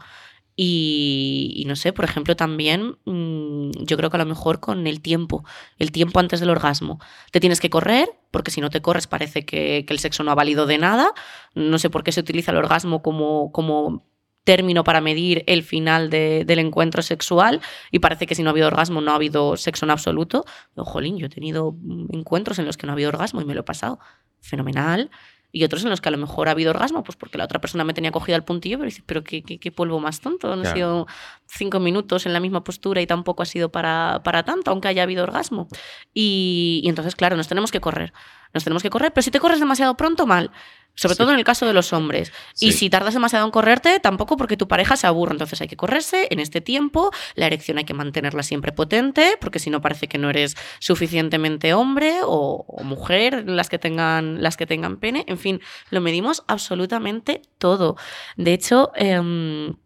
Y, 0.59 1.64
no 1.66 1.77
sé, 1.77 1.92
por 1.92 2.07
ejemplo, 2.07 2.35
también 2.35 2.97
mm, 3.05 3.73
yo 3.85 3.99
creo 3.99 4.09
que 4.09 4.16
a 4.16 4.19
lo 4.19 4.25
mejor 4.25 4.59
con 4.59 4.87
el 4.87 5.03
tiempo, 5.03 5.45
el 5.79 5.92
tiempo 5.92 6.19
antes 6.19 6.40
del 6.40 6.49
orgasmo. 6.49 6.99
Te 7.31 7.40
tienes 7.40 7.61
que 7.61 7.69
correr, 7.69 8.09
porque 8.31 8.51
si 8.51 8.62
no 8.62 8.71
te 8.71 8.81
corres 8.81 9.07
parece 9.07 9.45
que, 9.45 9.85
el 9.87 9.99
sexo 9.99 10.25
no 10.25 10.31
ha 10.31 10.35
valido 10.35 10.64
de 10.66 10.79
nada. 10.79 11.12
No 11.55 11.79
sé 11.79 11.90
por 11.90 12.05
qué 12.05 12.12
se 12.12 12.21
utiliza 12.21 12.53
el 12.53 12.57
orgasmo 12.57 13.03
como, 13.03 13.53
como 13.53 14.07
término 14.45 14.83
para 14.83 15.03
medir 15.03 15.45
el 15.47 15.62
final 15.62 16.09
del 16.09 16.59
encuentro 16.59 17.03
sexual 17.03 17.61
y 17.90 17.99
parece 17.99 18.27
que 18.27 18.35
si 18.35 18.42
no 18.42 18.51
ha 18.51 18.53
habido 18.53 18.69
orgasmo 18.69 19.01
no 19.01 19.11
ha 19.11 19.16
habido 19.16 19.57
sexo 19.57 19.85
en 19.85 19.90
absoluto. 19.90 20.45
Jolín, 20.77 21.19
yo 21.19 21.27
he 21.27 21.31
tenido 21.31 21.77
encuentros 22.12 22.59
en 22.59 22.64
los 22.64 22.77
que 22.77 22.87
no 22.87 22.92
ha 22.92 22.95
habido 22.95 23.09
orgasmo 23.09 23.42
y 23.42 23.45
me 23.45 23.55
lo 23.55 23.61
he 23.61 23.64
pasado 23.64 23.99
fenomenal 24.40 25.11
y 25.52 25.64
otros 25.64 25.85
en 25.85 25.90
los 25.90 26.00
que 26.00 26.09
a 26.09 26.12
lo 26.12 26.18
mejor 26.18 26.48
ha 26.48 26.52
habido 26.52 26.70
orgasmo, 26.70 27.02
pues 27.02 27.16
porque 27.16 27.38
la 27.38 27.44
otra 27.44 27.61
persona 27.61 27.85
me 27.85 27.94
tenía 27.94 28.12
cogido 28.12 28.37
al 28.37 28.44
puntillo, 28.44 28.78
pero 28.78 28.87
dices, 28.87 29.04
pero 29.06 29.24
qué, 29.24 29.42
qué, 29.42 29.72
polvo 29.72 30.00
más 30.00 30.20
tonto, 30.20 30.52
han 30.52 30.64
sido 30.66 31.06
cinco 31.46 31.80
minutos 31.80 32.26
en 32.26 32.32
la 32.32 32.40
misma 32.40 32.62
postura 32.62 33.00
y 33.00 33.06
tampoco 33.06 33.42
ha 33.42 33.46
sido 33.46 33.70
para, 33.70 34.20
para 34.24 34.42
tanto, 34.42 34.70
aunque 34.70 34.88
haya 34.88 35.02
habido 35.02 35.22
orgasmo. 35.22 35.68
Y, 36.12 36.80
y 36.85 36.88
entonces, 36.88 37.16
claro, 37.16 37.37
nos 37.37 37.48
tenemos 37.48 37.70
que 37.70 37.80
correr, 37.80 38.12
nos 38.52 38.64
tenemos 38.64 38.82
que 38.82 38.90
correr, 38.90 39.12
pero 39.12 39.22
si 39.22 39.30
te 39.30 39.40
corres 39.40 39.61
demasiado 39.61 39.96
pronto, 39.96 40.26
mal. 40.26 40.50
Sobre 40.96 41.14
todo 41.14 41.30
en 41.30 41.38
el 41.38 41.44
caso 41.44 41.66
de 41.66 41.74
los 41.74 41.92
hombres. 41.92 42.32
Y 42.59 42.72
si 42.72 42.88
tardas 42.88 43.12
demasiado 43.12 43.44
en 43.44 43.50
correrte, 43.50 44.00
tampoco 44.00 44.38
porque 44.38 44.56
tu 44.56 44.66
pareja 44.66 44.96
se 44.96 45.06
aburre. 45.06 45.32
Entonces 45.32 45.61
hay 45.61 45.68
que 45.68 45.76
correrse 45.76 46.26
en 46.30 46.40
este 46.40 46.62
tiempo. 46.62 47.11
La 47.35 47.46
erección 47.46 47.76
hay 47.76 47.85
que 47.85 47.92
mantenerla 47.92 48.42
siempre 48.42 48.72
potente, 48.72 49.37
porque 49.38 49.59
si 49.59 49.68
no 49.68 49.82
parece 49.82 50.09
que 50.09 50.16
no 50.16 50.30
eres 50.30 50.56
suficientemente 50.78 51.74
hombre 51.74 52.20
o, 52.24 52.64
mujer, 52.82 53.44
las 53.46 53.68
que, 53.68 53.78
tengan, 53.78 54.42
las 54.42 54.56
que 54.56 54.66
tengan 54.66 54.96
pene. 54.96 55.24
En 55.28 55.38
fin, 55.38 55.61
lo 55.90 56.00
medimos 56.00 56.44
absolutamente 56.48 57.42
todo. 57.59 57.96
De 58.37 58.54
hecho, 58.54 58.90
em, 58.94 59.76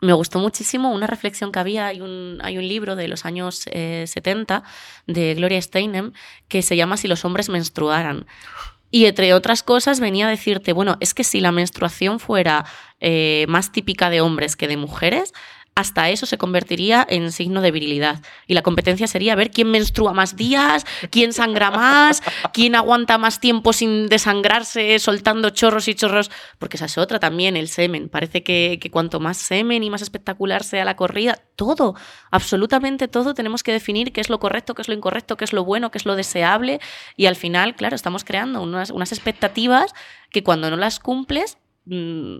me 0.00 0.12
gustó 0.12 0.38
muchísimo 0.38 0.92
una 0.92 1.06
reflexión 1.06 1.52
que 1.52 1.58
había. 1.58 1.86
Hay 1.86 2.00
un, 2.00 2.38
hay 2.42 2.58
un 2.58 2.66
libro 2.66 2.96
de 2.96 3.08
los 3.08 3.24
años 3.24 3.64
70 3.64 4.64
eh, 5.06 5.12
de 5.12 5.34
Gloria 5.34 5.60
Steinem 5.60 6.12
que 6.48 6.62
se 6.62 6.76
llama 6.76 6.96
Si 6.96 7.08
los 7.08 7.24
hombres 7.24 7.48
menstruaran. 7.48 8.26
Y 8.90 9.04
entre 9.04 9.34
otras 9.34 9.62
cosas 9.62 10.00
venía 10.00 10.26
a 10.26 10.30
decirte, 10.30 10.72
bueno, 10.72 10.96
es 11.00 11.12
que 11.12 11.24
si 11.24 11.40
la 11.40 11.52
menstruación 11.52 12.20
fuera 12.20 12.64
eh, 13.00 13.44
más 13.48 13.70
típica 13.70 14.08
de 14.08 14.20
hombres 14.20 14.56
que 14.56 14.68
de 14.68 14.76
mujeres, 14.76 15.34
hasta 15.78 16.10
eso 16.10 16.26
se 16.26 16.38
convertiría 16.38 17.06
en 17.08 17.30
signo 17.30 17.60
de 17.60 17.70
virilidad. 17.70 18.20
Y 18.48 18.54
la 18.54 18.62
competencia 18.62 19.06
sería 19.06 19.36
ver 19.36 19.52
quién 19.52 19.70
menstrua 19.70 20.12
más 20.12 20.34
días, 20.34 20.84
quién 21.08 21.32
sangra 21.32 21.70
más, 21.70 22.20
quién 22.52 22.74
aguanta 22.74 23.16
más 23.16 23.38
tiempo 23.38 23.72
sin 23.72 24.08
desangrarse, 24.08 24.98
soltando 24.98 25.50
chorros 25.50 25.86
y 25.86 25.94
chorros. 25.94 26.32
Porque 26.58 26.78
esa 26.78 26.86
es 26.86 26.98
otra 26.98 27.20
también, 27.20 27.56
el 27.56 27.68
semen. 27.68 28.08
Parece 28.08 28.42
que, 28.42 28.80
cuanto 28.90 29.20
más 29.20 29.36
semen 29.36 29.84
y 29.84 29.90
más 29.90 30.02
espectacular 30.02 30.64
sea 30.64 30.84
la 30.84 30.96
corrida, 30.96 31.38
todo, 31.54 31.94
absolutamente 32.32 33.06
todo, 33.06 33.34
tenemos 33.34 33.62
que 33.62 33.70
definir 33.70 34.12
qué 34.12 34.20
es 34.20 34.30
lo 34.30 34.40
correcto, 34.40 34.74
qué 34.74 34.82
es 34.82 34.88
lo 34.88 34.94
incorrecto, 34.94 35.36
qué 35.36 35.44
es 35.44 35.52
lo 35.52 35.64
bueno, 35.64 35.92
qué 35.92 35.98
es 35.98 36.06
lo 36.06 36.16
deseable. 36.16 36.80
Y 37.16 37.26
al 37.26 37.36
final, 37.36 37.76
claro, 37.76 37.94
estamos 37.94 38.24
creando 38.24 38.60
unas, 38.62 38.90
unas 38.90 39.12
expectativas 39.12 39.94
que 40.30 40.42
cuando 40.42 40.70
no 40.70 40.76
las 40.76 40.98
cumples 40.98 41.56
mm, 41.84 42.38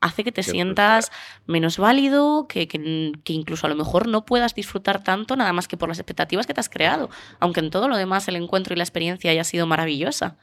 hace 0.00 0.24
que 0.24 0.32
te 0.32 0.42
sientas 0.42 1.10
menos 1.46 1.78
válido, 1.78 2.46
que, 2.48 2.68
que, 2.68 3.32
incluso 3.32 3.66
a 3.66 3.70
lo 3.70 3.76
mejor 3.76 4.08
no 4.08 4.24
puedas 4.24 4.54
disfrutar 4.54 5.02
tanto 5.02 5.36
nada 5.36 5.52
más 5.52 5.68
que 5.68 5.76
por 5.76 5.88
las 5.88 5.98
expectativas 5.98 6.46
que 6.46 6.54
te 6.54 6.60
has 6.60 6.68
creado, 6.68 7.10
aunque 7.40 7.60
en 7.60 7.70
todo 7.70 7.88
lo 7.88 7.96
demás 7.96 8.28
el 8.28 8.36
encuentro 8.36 8.74
y 8.74 8.76
la 8.76 8.84
experiencia 8.84 9.30
haya 9.30 9.44
sido 9.44 9.66
maravillosa. 9.66 10.36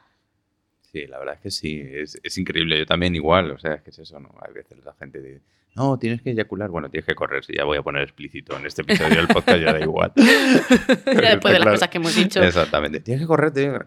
Sí, 0.91 1.07
la 1.07 1.19
verdad 1.19 1.35
es 1.35 1.41
que 1.41 1.51
sí, 1.51 1.81
es, 1.83 2.19
es 2.23 2.37
increíble, 2.37 2.79
yo 2.79 2.85
también 2.85 3.15
igual, 3.15 3.51
o 3.51 3.59
sea, 3.59 3.73
es 3.73 3.81
que 3.81 3.89
es 3.89 3.99
eso, 3.99 4.19
¿no? 4.19 4.33
Hay 4.45 4.53
veces 4.53 4.77
la 4.83 4.93
gente 4.93 5.21
dice, 5.21 5.41
no, 5.75 5.99
tienes 5.99 6.21
que 6.21 6.31
eyacular, 6.31 6.69
bueno, 6.69 6.89
tienes 6.89 7.05
que 7.05 7.15
correr, 7.15 7.43
si 7.43 7.53
ya 7.53 7.65
voy 7.65 7.77
a 7.77 7.81
poner 7.81 8.03
explícito 8.03 8.57
en 8.57 8.65
este 8.65 8.81
episodio 8.83 9.17
del 9.17 9.27
podcast, 9.27 9.59
ya 9.59 9.73
da 9.73 9.81
igual. 9.81 10.13
ya 10.15 10.23
después 11.31 11.53
de 11.53 11.59
las 11.59 11.67
cosas 11.67 11.89
que 11.89 11.97
hemos 11.97 12.15
dicho. 12.15 12.41
Exactamente, 12.41 13.01
tienes 13.01 13.21
que 13.21 13.27
correr, 13.27 13.51
tienes 13.51 13.79
que 13.79 13.85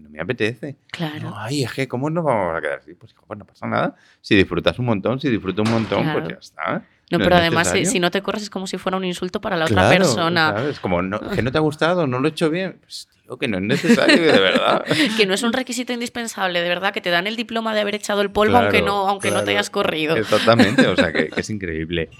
no 0.00 0.08
me 0.08 0.20
apetece. 0.20 0.76
Claro. 0.90 1.34
ay, 1.36 1.64
es 1.64 1.72
que, 1.72 1.88
¿cómo 1.88 2.10
nos 2.10 2.24
vamos 2.24 2.56
a 2.56 2.60
quedar 2.60 2.78
así? 2.78 2.94
Pues, 2.94 3.14
pues, 3.26 3.38
no 3.38 3.44
pasa 3.44 3.66
nada. 3.66 3.96
Si 4.20 4.34
disfrutas 4.34 4.78
un 4.78 4.86
montón, 4.86 5.20
si 5.20 5.28
disfruto 5.28 5.62
un 5.62 5.70
montón, 5.70 6.12
pues 6.12 6.28
ya 6.28 6.36
está. 6.40 6.82
No, 7.10 7.18
pero 7.18 7.36
además, 7.36 7.72
si, 7.84 8.00
no 8.00 8.10
te 8.10 8.22
corres, 8.22 8.44
es 8.44 8.50
como 8.50 8.66
si 8.66 8.78
fuera 8.78 8.96
un 8.96 9.04
insulto 9.04 9.40
para 9.40 9.56
la 9.56 9.66
otra 9.66 9.88
persona. 9.88 10.52
Claro, 10.52 10.68
es 10.68 10.80
como, 10.80 11.00
que 11.34 11.42
no 11.42 11.52
te 11.52 11.58
ha 11.58 11.60
gustado, 11.60 12.06
no 12.06 12.18
lo 12.18 12.28
he 12.28 12.30
hecho 12.30 12.50
bien. 12.50 12.78
Pues, 12.80 13.08
tío, 13.12 13.36
que 13.36 13.46
no 13.46 13.58
es 13.58 13.62
necesario, 13.62 14.20
de 14.32 14.40
verdad. 14.40 14.84
que 15.16 15.26
no 15.26 15.34
es 15.34 15.42
un 15.42 15.52
requisito 15.52 15.92
indispensable, 15.92 16.60
de 16.60 16.68
verdad, 16.68 16.92
que 16.92 17.00
te 17.00 17.10
dan 17.10 17.26
el 17.26 17.36
diploma 17.36 17.74
de 17.74 17.80
haber 17.80 17.94
echado 17.94 18.22
el 18.22 18.30
polvo 18.30 18.56
aunque, 18.56 18.82
no, 18.82 19.08
aunque 19.08 19.30
no 19.30 19.44
te 19.44 19.52
hayas 19.52 19.70
corrido. 19.70 20.16
Exactamente, 20.16 20.86
o 20.86 20.96
sea, 20.96 21.12
que, 21.12 21.28
que 21.28 21.40
es 21.40 21.50
increíble. 21.50 22.10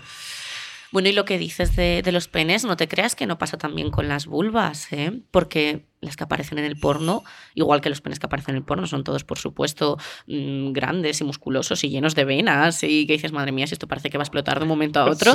Bueno, 0.95 1.09
y 1.09 1.13
lo 1.13 1.25
que 1.25 1.39
dices 1.39 1.75
de, 1.75 2.09
los 2.13 2.29
penes, 2.29 2.65
no 2.65 2.77
te 2.77 2.87
creas 2.87 3.17
que 3.17 3.27
no 3.27 3.37
pasa 3.37 3.59
también 3.59 3.91
con 3.91 4.07
las 4.07 4.27
vulvas, 4.27 4.93
¿eh? 4.93 5.23
porque 5.33 5.87
las 6.01 6.17
que 6.17 6.23
aparecen 6.23 6.59
en 6.59 6.65
el 6.65 6.77
porno, 6.77 7.25
igual 7.57 7.81
que 7.81 7.89
los 7.89 8.01
penes 8.01 8.21
que 8.21 8.27
aparecen 8.27 8.55
en 8.55 8.59
el 8.59 8.65
porno, 8.65 8.87
son 8.87 9.03
todos, 9.03 9.25
por 9.25 9.37
supuesto, 9.37 9.99
mm, 10.29 10.71
grandes 10.71 11.21
y 11.21 11.25
musculosos 11.25 11.83
y 11.83 11.89
llenos 11.89 12.15
de 12.15 12.25
venas, 12.25 12.85
y 12.85 13.09
que 13.09 13.15
dices, 13.15 13.33
madre 13.33 13.51
mía, 13.51 13.67
si 13.67 13.75
esto 13.75 13.89
parece 13.89 14.09
que 14.09 14.19
va 14.19 14.23
a 14.23 14.27
explotar 14.27 14.59
de 14.59 14.63
un 14.63 14.69
momento 14.69 15.01
a 15.01 15.07
otro. 15.07 15.33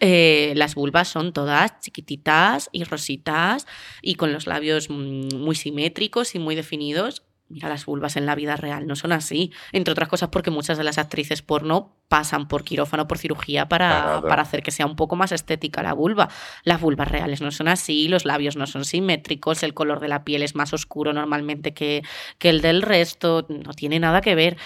Eh, 0.00 0.54
las 0.56 0.74
vulvas 0.74 1.06
son 1.06 1.32
todas 1.32 1.78
chiquititas 1.78 2.68
y 2.72 2.82
rositas 2.82 3.68
y 4.02 4.16
con 4.16 4.32
los 4.32 4.48
labios 4.48 4.90
mm, 4.90 5.36
muy 5.36 5.54
simétricos 5.54 6.34
y 6.34 6.40
muy 6.40 6.56
definidos 6.56 7.22
mira, 7.48 7.68
las 7.68 7.86
vulvas 7.86 8.16
en 8.16 8.26
la 8.26 8.34
vida 8.34 8.56
real 8.56 8.86
no 8.86 8.96
son 8.96 9.12
así. 9.12 9.52
Entre 9.72 9.92
otras 9.92 10.08
cosas 10.08 10.28
porque 10.30 10.50
muchas 10.50 10.78
de 10.78 10.84
las 10.84 10.98
actrices 10.98 11.42
porno 11.42 11.96
pasan 12.08 12.48
por 12.48 12.64
quirófano, 12.64 13.08
por 13.08 13.18
cirugía 13.18 13.68
para, 13.68 14.22
para, 14.22 14.42
hacer 14.42 14.62
que 14.62 14.70
sea 14.70 14.86
un 14.86 14.96
poco 14.96 15.16
más 15.16 15.32
estética 15.32 15.82
la 15.82 15.92
vulva. 15.92 16.28
Las 16.62 16.80
vulvas 16.80 17.08
reales 17.08 17.40
no 17.40 17.50
son 17.50 17.68
así, 17.68 18.08
los 18.08 18.24
labios 18.24 18.56
no 18.56 18.66
son 18.66 18.84
simétricos, 18.84 19.62
el 19.62 19.74
color 19.74 20.00
de 20.00 20.08
la 20.08 20.24
piel 20.24 20.42
es 20.42 20.54
más 20.54 20.72
oscuro 20.72 21.12
normalmente 21.12 21.74
que, 21.74 22.02
que 22.38 22.48
el 22.48 22.60
del 22.60 22.82
resto, 22.82 23.46
no 23.48 23.72
tiene 23.72 23.98
nada 23.98 24.20
que 24.20 24.34
ver. 24.34 24.56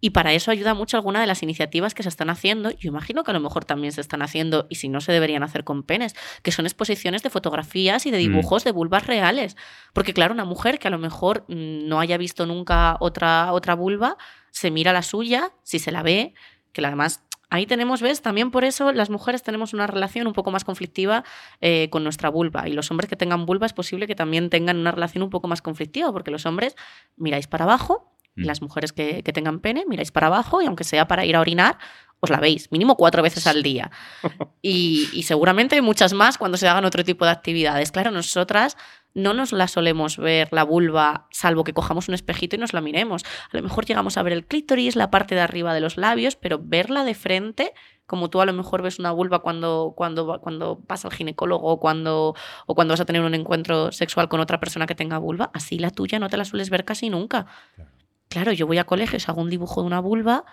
Y 0.00 0.10
para 0.10 0.32
eso 0.32 0.50
ayuda 0.50 0.74
mucho 0.74 0.96
alguna 0.96 1.20
de 1.20 1.26
las 1.26 1.42
iniciativas 1.42 1.94
que 1.94 2.02
se 2.02 2.08
están 2.08 2.30
haciendo. 2.30 2.70
Yo 2.70 2.88
imagino 2.88 3.24
que 3.24 3.32
a 3.32 3.34
lo 3.34 3.40
mejor 3.40 3.64
también 3.64 3.92
se 3.92 4.00
están 4.00 4.22
haciendo, 4.22 4.66
y 4.68 4.76
si 4.76 4.88
no 4.88 5.00
se 5.00 5.12
deberían 5.12 5.42
hacer 5.42 5.64
con 5.64 5.82
penes, 5.82 6.14
que 6.42 6.52
son 6.52 6.66
exposiciones 6.66 7.22
de 7.22 7.30
fotografías 7.30 8.06
y 8.06 8.10
de 8.10 8.18
mm. 8.18 8.20
dibujos 8.20 8.64
de 8.64 8.72
vulvas 8.72 9.06
reales. 9.06 9.56
Porque 9.92 10.14
claro, 10.14 10.34
una 10.34 10.44
mujer 10.44 10.78
que 10.78 10.88
a 10.88 10.90
lo 10.90 10.98
mejor 10.98 11.44
mm, 11.48 11.88
no 11.88 11.98
haya 11.98 12.16
visto 12.16 12.46
nunca 12.46 12.96
otra, 13.00 13.52
otra 13.52 13.74
vulva, 13.74 14.16
se 14.50 14.70
mira 14.70 14.92
la 14.92 15.02
suya, 15.02 15.52
si 15.62 15.78
se 15.78 15.90
la 15.90 16.02
ve, 16.02 16.34
que 16.72 16.84
además 16.84 17.24
ahí 17.50 17.66
tenemos, 17.66 18.02
¿ves? 18.02 18.22
También 18.22 18.50
por 18.50 18.64
eso 18.64 18.92
las 18.92 19.10
mujeres 19.10 19.42
tenemos 19.42 19.72
una 19.72 19.86
relación 19.86 20.26
un 20.26 20.32
poco 20.32 20.50
más 20.50 20.64
conflictiva 20.64 21.24
eh, 21.60 21.88
con 21.90 22.04
nuestra 22.04 22.28
vulva. 22.28 22.68
Y 22.68 22.72
los 22.72 22.90
hombres 22.90 23.08
que 23.08 23.16
tengan 23.16 23.46
vulva 23.46 23.66
es 23.66 23.72
posible 23.72 24.06
que 24.06 24.14
también 24.14 24.50
tengan 24.50 24.78
una 24.78 24.92
relación 24.92 25.22
un 25.22 25.30
poco 25.30 25.48
más 25.48 25.62
conflictiva, 25.62 26.12
porque 26.12 26.30
los 26.30 26.46
hombres 26.46 26.76
miráis 27.16 27.46
para 27.46 27.64
abajo 27.64 28.14
Mm. 28.38 28.46
las 28.46 28.62
mujeres 28.62 28.92
que, 28.92 29.22
tengan 29.22 29.60
pene, 29.60 29.84
miráis 29.86 30.12
para 30.12 30.28
abajo 30.28 30.62
y 30.62 30.66
aunque 30.66 30.84
sea 30.84 31.08
para 31.08 31.24
ir 31.24 31.36
a 31.36 31.40
orinar, 31.40 31.78
os 32.20 32.30
la 32.30 32.40
veis, 32.40 32.70
mínimo 32.72 32.96
cuatro 32.96 33.22
veces 33.22 33.46
al 33.46 33.62
día. 33.62 33.90
Y, 34.60 35.22
seguramente 35.22 35.80
muchas 35.82 36.12
más 36.12 36.36
cuando 36.36 36.58
se 36.58 36.68
hagan 36.68 36.84
otro 36.84 37.04
tipo 37.04 37.24
de 37.24 37.30
actividades. 37.30 37.92
Claro, 37.92 38.10
nosotras 38.10 38.76
no 39.14 39.32
nos 39.32 39.52
la 39.52 39.66
solemos 39.66 40.18
ver 40.18 40.48
la 40.52 40.62
vulva, 40.62 41.26
salvo 41.30 41.64
que 41.64 41.72
cojamos 41.72 42.08
un 42.08 42.14
espejito 42.14 42.56
y 42.56 42.58
nos 42.58 42.72
la 42.72 42.80
miremos. 42.80 43.24
A 43.52 43.56
lo 43.56 43.62
mejor 43.62 43.86
llegamos 43.86 44.18
a 44.18 44.22
ver 44.22 44.32
el 44.32 44.46
clítoris, 44.46 44.94
la 44.96 45.10
parte 45.10 45.34
de 45.34 45.40
arriba 45.40 45.72
de 45.74 45.80
los 45.80 45.96
labios, 45.96 46.36
pero 46.36 46.60
verla 46.62 47.04
de 47.04 47.14
frente, 47.14 47.72
como 48.06 48.30
tú 48.30 48.40
a 48.40 48.46
lo 48.46 48.52
mejor 48.52 48.82
ves 48.82 48.98
una 48.98 49.12
vulva 49.12 49.40
cuando, 49.40 49.94
cuando, 49.96 50.40
cuando 50.40 50.82
vas 50.88 51.04
al 51.04 51.12
ginecólogo 51.12 51.68
o 51.68 51.78
cuando, 51.78 52.34
o 52.66 52.74
cuando 52.74 52.92
vas 52.92 53.00
a 53.00 53.04
tener 53.04 53.22
un 53.22 53.34
encuentro 53.34 53.92
sexual 53.92 54.28
con 54.28 54.40
otra 54.40 54.60
persona 54.60 54.86
que 54.86 54.94
tenga 54.94 55.18
vulva, 55.18 55.50
así 55.54 55.78
la 55.78 55.90
tuya 55.90 56.18
no 56.18 56.28
te 56.28 56.36
la 56.36 56.44
sueles 56.44 56.68
ver 56.68 56.84
casi 56.84 57.10
nunca. 57.10 57.46
Claro, 57.74 57.90
yo 58.30 58.66
voy 58.66 58.78
a 58.78 58.84
colegios, 58.84 59.28
hago 59.28 59.40
un 59.40 59.50
dibujo 59.50 59.80
de 59.80 59.86
una 59.86 60.00
vulva 60.00 60.44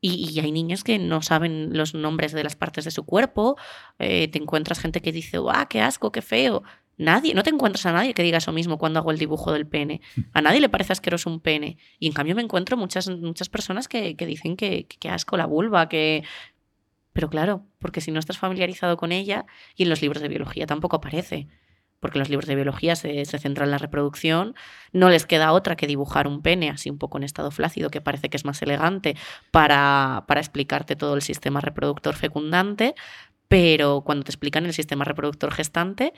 y, 0.00 0.40
hay 0.40 0.50
niños 0.50 0.82
que 0.82 0.98
no 0.98 1.20
saben 1.20 1.76
los 1.76 1.94
nombres 1.94 2.32
de 2.32 2.42
las 2.42 2.56
partes 2.56 2.84
de 2.84 2.90
su 2.90 3.04
cuerpo. 3.04 3.56
Eh, 3.98 4.28
te 4.28 4.38
encuentras 4.38 4.80
gente 4.80 5.02
que 5.02 5.12
dice, 5.12 5.38
¡ah, 5.50 5.66
qué 5.68 5.80
asco, 5.82 6.10
qué 6.10 6.22
feo! 6.22 6.62
Nadie, 6.96 7.34
no 7.34 7.42
te 7.42 7.50
encuentras 7.50 7.86
a 7.86 7.92
nadie 7.92 8.12
que 8.14 8.22
diga 8.22 8.38
eso 8.38 8.52
mismo 8.52 8.78
cuando 8.78 8.98
hago 8.98 9.10
el 9.10 9.18
dibujo 9.18 9.52
del 9.52 9.66
pene. 9.66 10.00
A 10.34 10.42
nadie 10.42 10.60
le 10.60 10.68
parece 10.68 10.92
asqueroso 10.92 11.30
un 11.30 11.40
pene. 11.40 11.78
Y 11.98 12.06
en 12.06 12.12
cambio 12.12 12.34
me 12.34 12.42
encuentro 12.42 12.76
muchas, 12.76 13.08
muchas 13.08 13.48
personas 13.48 13.88
que, 13.88 14.14
dicen 14.14 14.56
que, 14.56 14.86
que, 14.86 15.08
asco 15.08 15.36
la 15.36 15.46
vulva, 15.46 15.88
que... 15.88 16.24
Pero 17.12 17.28
claro, 17.28 17.64
porque 17.78 18.00
si 18.00 18.10
no 18.10 18.20
estás 18.20 18.38
familiarizado 18.38 18.96
con 18.96 19.12
ella, 19.12 19.46
y 19.76 19.82
en 19.82 19.88
los 19.88 20.00
libros 20.00 20.22
de 20.22 20.28
biología 20.28 20.66
tampoco 20.66 20.96
aparece. 20.96 21.48
Porque 22.00 22.18
los 22.18 22.28
libros 22.28 22.46
de 22.48 22.54
biología 22.54 22.96
se, 22.96 23.24
centran 23.24 23.68
en 23.68 23.72
la 23.72 23.78
reproducción, 23.78 24.54
no 24.92 25.08
les 25.08 25.26
queda 25.26 25.52
otra 25.52 25.76
que 25.76 25.86
dibujar 25.86 26.26
un 26.26 26.42
pene 26.42 26.70
así 26.70 26.90
un 26.90 26.98
poco 26.98 27.18
en 27.18 27.24
estado 27.24 27.50
flácido, 27.50 27.90
que 27.90 28.00
parece 28.00 28.28
que 28.30 28.36
es 28.36 28.44
más 28.44 28.60
elegante, 28.62 29.16
para, 29.50 30.24
explicarte 30.36 30.96
todo 30.96 31.14
el 31.14 31.22
sistema 31.22 31.60
reproductor 31.60 32.14
fecundante, 32.16 32.94
pero 33.48 34.02
cuando 34.04 34.24
te 34.24 34.30
explican 34.30 34.64
el 34.66 34.72
sistema 34.72 35.04
reproductor 35.04 35.52
gestante, 35.52 36.12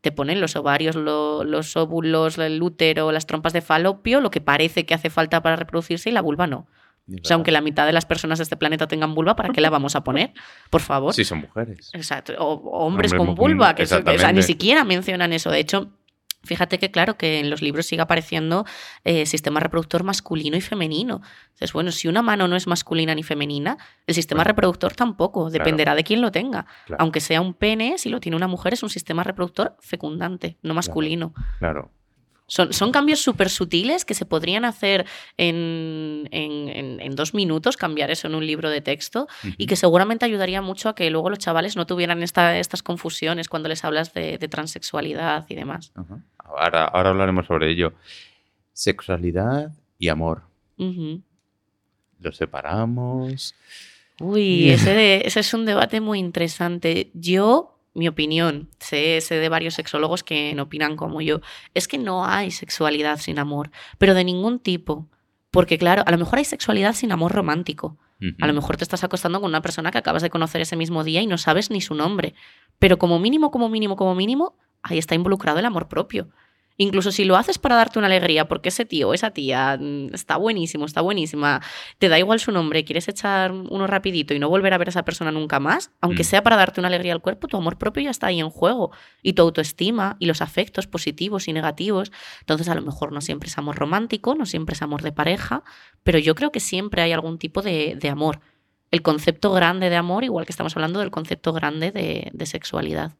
te 0.00 0.12
ponen 0.12 0.40
los 0.40 0.56
ovarios, 0.56 0.96
lo- 0.96 1.44
los 1.44 1.76
óvulos, 1.76 2.38
el 2.38 2.62
útero, 2.62 3.12
las 3.12 3.26
trompas 3.26 3.52
de 3.52 3.62
falopio, 3.62 4.20
lo 4.20 4.30
que 4.30 4.40
parece 4.40 4.86
que 4.86 4.94
hace 4.94 5.10
falta 5.10 5.42
para 5.42 5.56
reproducirse 5.56 6.10
y 6.10 6.12
la 6.12 6.22
vulva 6.22 6.46
no. 6.46 6.66
O 7.10 7.24
sea, 7.24 7.34
aunque 7.36 7.50
la 7.52 7.60
mitad 7.62 7.86
de 7.86 7.92
las 7.92 8.04
personas 8.04 8.38
de 8.38 8.42
este 8.42 8.56
planeta 8.56 8.86
tengan 8.86 9.14
vulva, 9.14 9.34
¿para 9.34 9.48
qué 9.50 9.60
la 9.60 9.70
vamos 9.70 9.96
a 9.96 10.04
poner? 10.04 10.32
Por 10.70 10.82
favor. 10.82 11.14
Sí, 11.14 11.24
son 11.24 11.40
mujeres. 11.40 11.90
Exacto. 11.94 12.34
O, 12.38 12.52
o 12.54 12.84
hombres 12.86 13.12
Hombres 13.12 13.14
con 13.14 13.34
vulva, 13.34 13.74
que 13.74 13.84
eso- 13.84 14.02
o 14.04 14.18
sea, 14.18 14.32
ni 14.32 14.42
siquiera 14.42 14.84
mencionan 14.84 15.32
eso. 15.32 15.50
De 15.50 15.58
hecho, 15.58 15.90
fíjate 16.44 16.78
que 16.78 16.90
claro, 16.90 17.16
que 17.16 17.40
en 17.40 17.48
los 17.50 17.62
libros 17.62 17.86
sigue 17.86 18.02
apareciendo 18.02 18.64
eh, 19.04 19.24
sistema 19.26 19.58
reproductor 19.60 20.04
masculino 20.04 20.56
y 20.56 20.60
femenino. 20.60 21.20
Entonces, 21.46 21.72
bueno, 21.72 21.90
si 21.92 22.08
una 22.08 22.20
mano 22.22 22.46
no 22.46 22.56
es 22.56 22.66
masculina 22.66 23.14
ni 23.14 23.22
femenina, 23.22 23.78
el 24.06 24.14
sistema 24.14 24.40
Bueno. 24.40 24.48
reproductor 24.48 24.94
tampoco, 24.94 25.50
dependerá 25.50 25.94
de 25.94 26.04
quién 26.04 26.20
lo 26.20 26.30
tenga. 26.30 26.66
Claro. 26.86 27.02
Aunque 27.02 27.20
sea 27.20 27.40
un 27.40 27.54
pene, 27.54 27.96
si 27.98 28.10
lo 28.10 28.20
tiene 28.20 28.36
una 28.36 28.48
mujer, 28.48 28.74
es 28.74 28.82
un 28.82 28.90
sistema 28.90 29.24
reproductor 29.24 29.76
fecundante, 29.80 30.58
no 30.62 30.74
masculino. 30.74 31.32
Claro. 31.58 31.90
Son, 32.50 32.72
son 32.72 32.90
cambios 32.92 33.20
súper 33.20 33.50
sutiles 33.50 34.04
que 34.06 34.14
se 34.14 34.24
podrían 34.24 34.64
hacer 34.64 35.04
en, 35.36 36.28
en- 36.32 36.68
en- 36.70 37.00
en 37.00 37.14
dos 37.14 37.34
minutos, 37.34 37.76
cambiar 37.76 38.10
eso 38.10 38.26
en 38.26 38.34
un 38.34 38.46
libro 38.46 38.70
de 38.70 38.80
texto, 38.80 39.28
y 39.58 39.66
que 39.66 39.76
seguramente 39.76 40.24
ayudaría 40.24 40.62
mucho 40.62 40.88
a 40.88 40.94
que 40.94 41.10
luego 41.10 41.28
los 41.30 41.38
chavales 41.38 41.76
no 41.76 41.86
tuvieran 41.86 42.22
esta- 42.22 42.58
estas 42.58 42.82
confusiones 42.82 43.48
cuando 43.48 43.68
les 43.68 43.84
hablas 43.84 44.14
de, 44.14 44.38
de 44.38 44.48
transexualidad 44.48 45.44
y 45.48 45.54
demás. 45.54 45.92
Ahora, 46.38 46.84
ahora 46.86 47.10
hablaremos 47.10 47.46
sobre 47.46 47.70
ello. 47.70 47.92
Sexualidad 48.72 49.72
y 49.98 50.08
amor. 50.08 50.42
¿Los 52.20 52.36
separamos? 52.36 53.54
Uy, 54.20 54.70
ese, 54.70 54.94
de- 54.94 55.22
ese 55.24 55.40
es 55.40 55.54
un 55.54 55.64
debate 55.66 56.00
muy 56.00 56.18
interesante. 56.18 57.10
Yo, 57.14 57.77
mi 57.94 58.08
opinión, 58.08 58.68
sé, 58.78 59.20
sé 59.20 59.36
de 59.36 59.48
varios 59.48 59.74
sexólogos 59.74 60.22
que 60.22 60.54
no 60.54 60.64
opinan 60.64 60.96
como 60.96 61.20
yo, 61.20 61.40
es 61.74 61.88
que 61.88 61.98
no 61.98 62.26
hay 62.26 62.50
sexualidad 62.50 63.18
sin 63.18 63.38
amor, 63.38 63.70
pero 63.98 64.14
de 64.14 64.24
ningún 64.24 64.58
tipo. 64.58 65.08
Porque 65.50 65.78
claro, 65.78 66.02
a 66.06 66.10
lo 66.10 66.18
mejor 66.18 66.38
hay 66.38 66.44
sexualidad 66.44 66.94
sin 66.94 67.12
amor 67.12 67.32
romántico. 67.32 67.96
A 68.40 68.48
lo 68.48 68.52
mejor 68.52 68.76
te 68.76 68.82
estás 68.82 69.04
acostando 69.04 69.40
con 69.40 69.48
una 69.48 69.62
persona 69.62 69.92
que 69.92 69.98
acabas 69.98 70.22
de 70.22 70.30
conocer 70.30 70.60
ese 70.60 70.74
mismo 70.74 71.04
día 71.04 71.22
y 71.22 71.28
no 71.28 71.38
sabes 71.38 71.70
ni 71.70 71.80
su 71.80 71.94
nombre. 71.94 72.34
Pero 72.80 72.98
como 72.98 73.20
mínimo, 73.20 73.52
como 73.52 73.68
mínimo, 73.68 73.94
como 73.94 74.16
mínimo, 74.16 74.56
ahí 74.82 74.98
está 74.98 75.14
involucrado 75.14 75.60
el 75.60 75.64
amor 75.64 75.86
propio. 75.86 76.28
Incluso 76.78 77.12
si 77.12 77.24
lo 77.24 77.36
haces 77.36 77.58
para 77.58 77.74
darte 77.74 77.98
una 77.98 78.06
alegría, 78.06 78.46
porque 78.48 78.70
ese 78.70 78.84
tío 78.86 79.12
esa 79.12 79.32
tía 79.32 79.76
mm, 79.78 80.14
está 80.14 80.36
buenísimo, 80.36 80.86
está 80.86 81.00
buenísima, 81.00 81.60
te 81.98 82.08
da 82.08 82.18
igual 82.18 82.38
su 82.38 82.52
nombre, 82.52 82.84
quieres 82.84 83.08
echar 83.08 83.50
uno 83.52 83.86
rapidito 83.88 84.32
y 84.32 84.38
no 84.38 84.48
volver 84.48 84.72
a 84.72 84.78
ver 84.78 84.88
a 84.88 84.90
esa 84.90 85.04
persona 85.04 85.32
nunca 85.32 85.58
más, 85.60 85.90
aunque 86.00 86.22
Mm. 86.22 86.26
sea 86.26 86.42
para 86.42 86.56
darte 86.56 86.80
una 86.80 86.86
alegría 86.88 87.12
al 87.12 87.20
cuerpo, 87.20 87.48
tu 87.48 87.56
amor 87.56 87.78
propio 87.78 88.04
ya 88.04 88.10
está 88.10 88.28
ahí 88.28 88.38
en 88.40 88.48
juego. 88.48 88.92
Y 89.22 89.32
tu 89.32 89.42
autoestima 89.42 90.16
y 90.20 90.26
los 90.26 90.40
afectos 90.40 90.86
positivos 90.86 91.48
y 91.48 91.52
negativos. 91.52 92.12
Entonces 92.40 92.68
a 92.68 92.74
lo 92.76 92.82
mejor 92.82 93.12
no 93.12 93.20
siempre 93.20 93.48
es 93.48 93.58
amor 93.58 93.76
romántico, 93.76 94.36
no 94.36 94.46
siempre 94.46 94.74
es 94.74 94.82
amor 94.82 95.02
de 95.02 95.10
pareja, 95.12 95.64
pero 96.04 96.18
yo 96.20 96.34
creo 96.36 96.52
que 96.52 96.60
siempre 96.60 97.02
hay 97.02 97.10
algún 97.12 97.38
tipo 97.38 97.60
de, 97.60 97.96
de 98.00 98.08
amor. 98.08 98.40
El 98.90 99.02
concepto 99.02 99.52
grande 99.52 99.90
de 99.90 99.96
amor, 99.96 100.24
igual 100.24 100.46
que 100.46 100.52
estamos 100.52 100.74
hablando 100.76 101.00
del 101.00 101.10
concepto 101.10 101.52
grande 101.52 101.90
de, 101.92 102.30
de 102.32 102.46
sexualidad. 102.46 103.12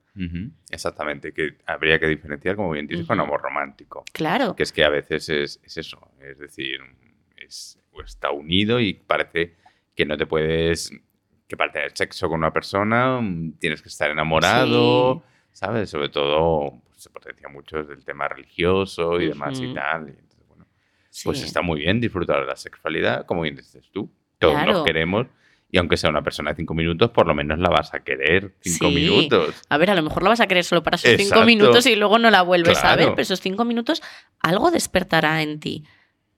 Exactamente, 0.71 1.33
que 1.33 1.59
habría 1.67 1.99
que 2.01 2.09
diferenciar, 2.09 2.57
como 2.57 2.71
bien 2.71 2.87
dices, 2.87 3.07
con 3.07 3.21
amor 3.21 3.41
romántico. 3.41 4.05
Claro. 4.13 4.57
Que 4.57 4.65
es 4.65 4.73
que 4.73 4.85
a 4.85 4.89
veces 4.89 5.29
es, 5.29 5.61
es 5.63 5.77
eso, 5.77 6.11
es 6.21 6.39
decir, 6.39 6.81
es, 7.37 7.79
está 8.05 8.31
unido 8.31 8.81
y 8.81 8.95
parece 8.95 9.55
que 9.95 10.05
no 10.07 10.17
te 10.17 10.27
puedes, 10.27 10.91
que 11.47 11.57
para 11.57 11.71
tener 11.73 11.97
sexo 11.97 12.29
con 12.29 12.39
una 12.39 12.53
persona 12.53 13.21
mm, 13.21 13.59
tienes 13.59 13.81
que 13.83 13.89
estar 13.89 14.11
enamorado, 14.11 15.23
¿sabes? 15.53 15.91
Sobre 15.91 16.09
todo 16.09 16.81
pues, 16.87 17.03
se 17.03 17.11
potencia 17.11 17.49
mucho 17.49 17.79
el 17.79 18.05
tema 18.05 18.27
religioso 18.29 19.21
y 19.21 19.29
demás 19.29 19.61
y 19.61 19.73
tal. 19.75 20.09
y 20.09 20.11
entonces, 20.19 20.47
bueno, 20.49 20.67
pues 21.25 21.43
está 21.43 21.63
muy 21.63 21.81
bien 21.81 22.01
disfrutar 22.01 22.41
de 22.41 22.47
la 22.47 22.57
sexualidad, 22.57 23.27
como 23.27 23.43
bien 23.43 23.57
dices 23.57 23.89
tú. 23.93 24.11
Todos 24.39 24.55
Claro. 24.55 24.73
nos 24.73 24.85
queremos 24.85 25.27
y 25.71 25.79
aunque 25.79 25.97
sea 25.97 26.09
una 26.11 26.23
persona 26.23 26.51
de 26.51 26.57
cinco 26.57 26.75
minutos, 26.75 27.11
por 27.11 27.27
lo 27.27 27.35
menos 27.35 27.59
la 27.59 27.69
vas 27.69 27.93
a 27.95 28.01
querer 28.01 28.55
cinco 28.61 28.89
Sí. 28.89 28.95
minutos. 28.95 29.63
A 29.69 29.77
ver, 29.79 29.91
a 29.91 29.95
lo 29.95 30.03
mejor 30.03 30.23
la 30.23 30.31
vas 30.31 30.41
a 30.41 30.47
querer 30.47 30.65
solo 30.65 30.83
para 30.83 30.97
esos 30.97 31.13
cinco 31.17 31.45
minutos 31.45 31.85
y 31.87 31.95
luego 31.97 32.19
no 32.19 32.31
la 32.31 32.43
vuelves 32.43 32.83
a 32.85 32.97
ver, 32.97 33.11
pero 33.11 33.23
esos 33.23 33.41
cinco 33.41 33.65
minutos 33.65 34.03
algo 34.41 34.71
despertará 34.71 35.43
en 35.43 35.61
ti. 35.61 35.85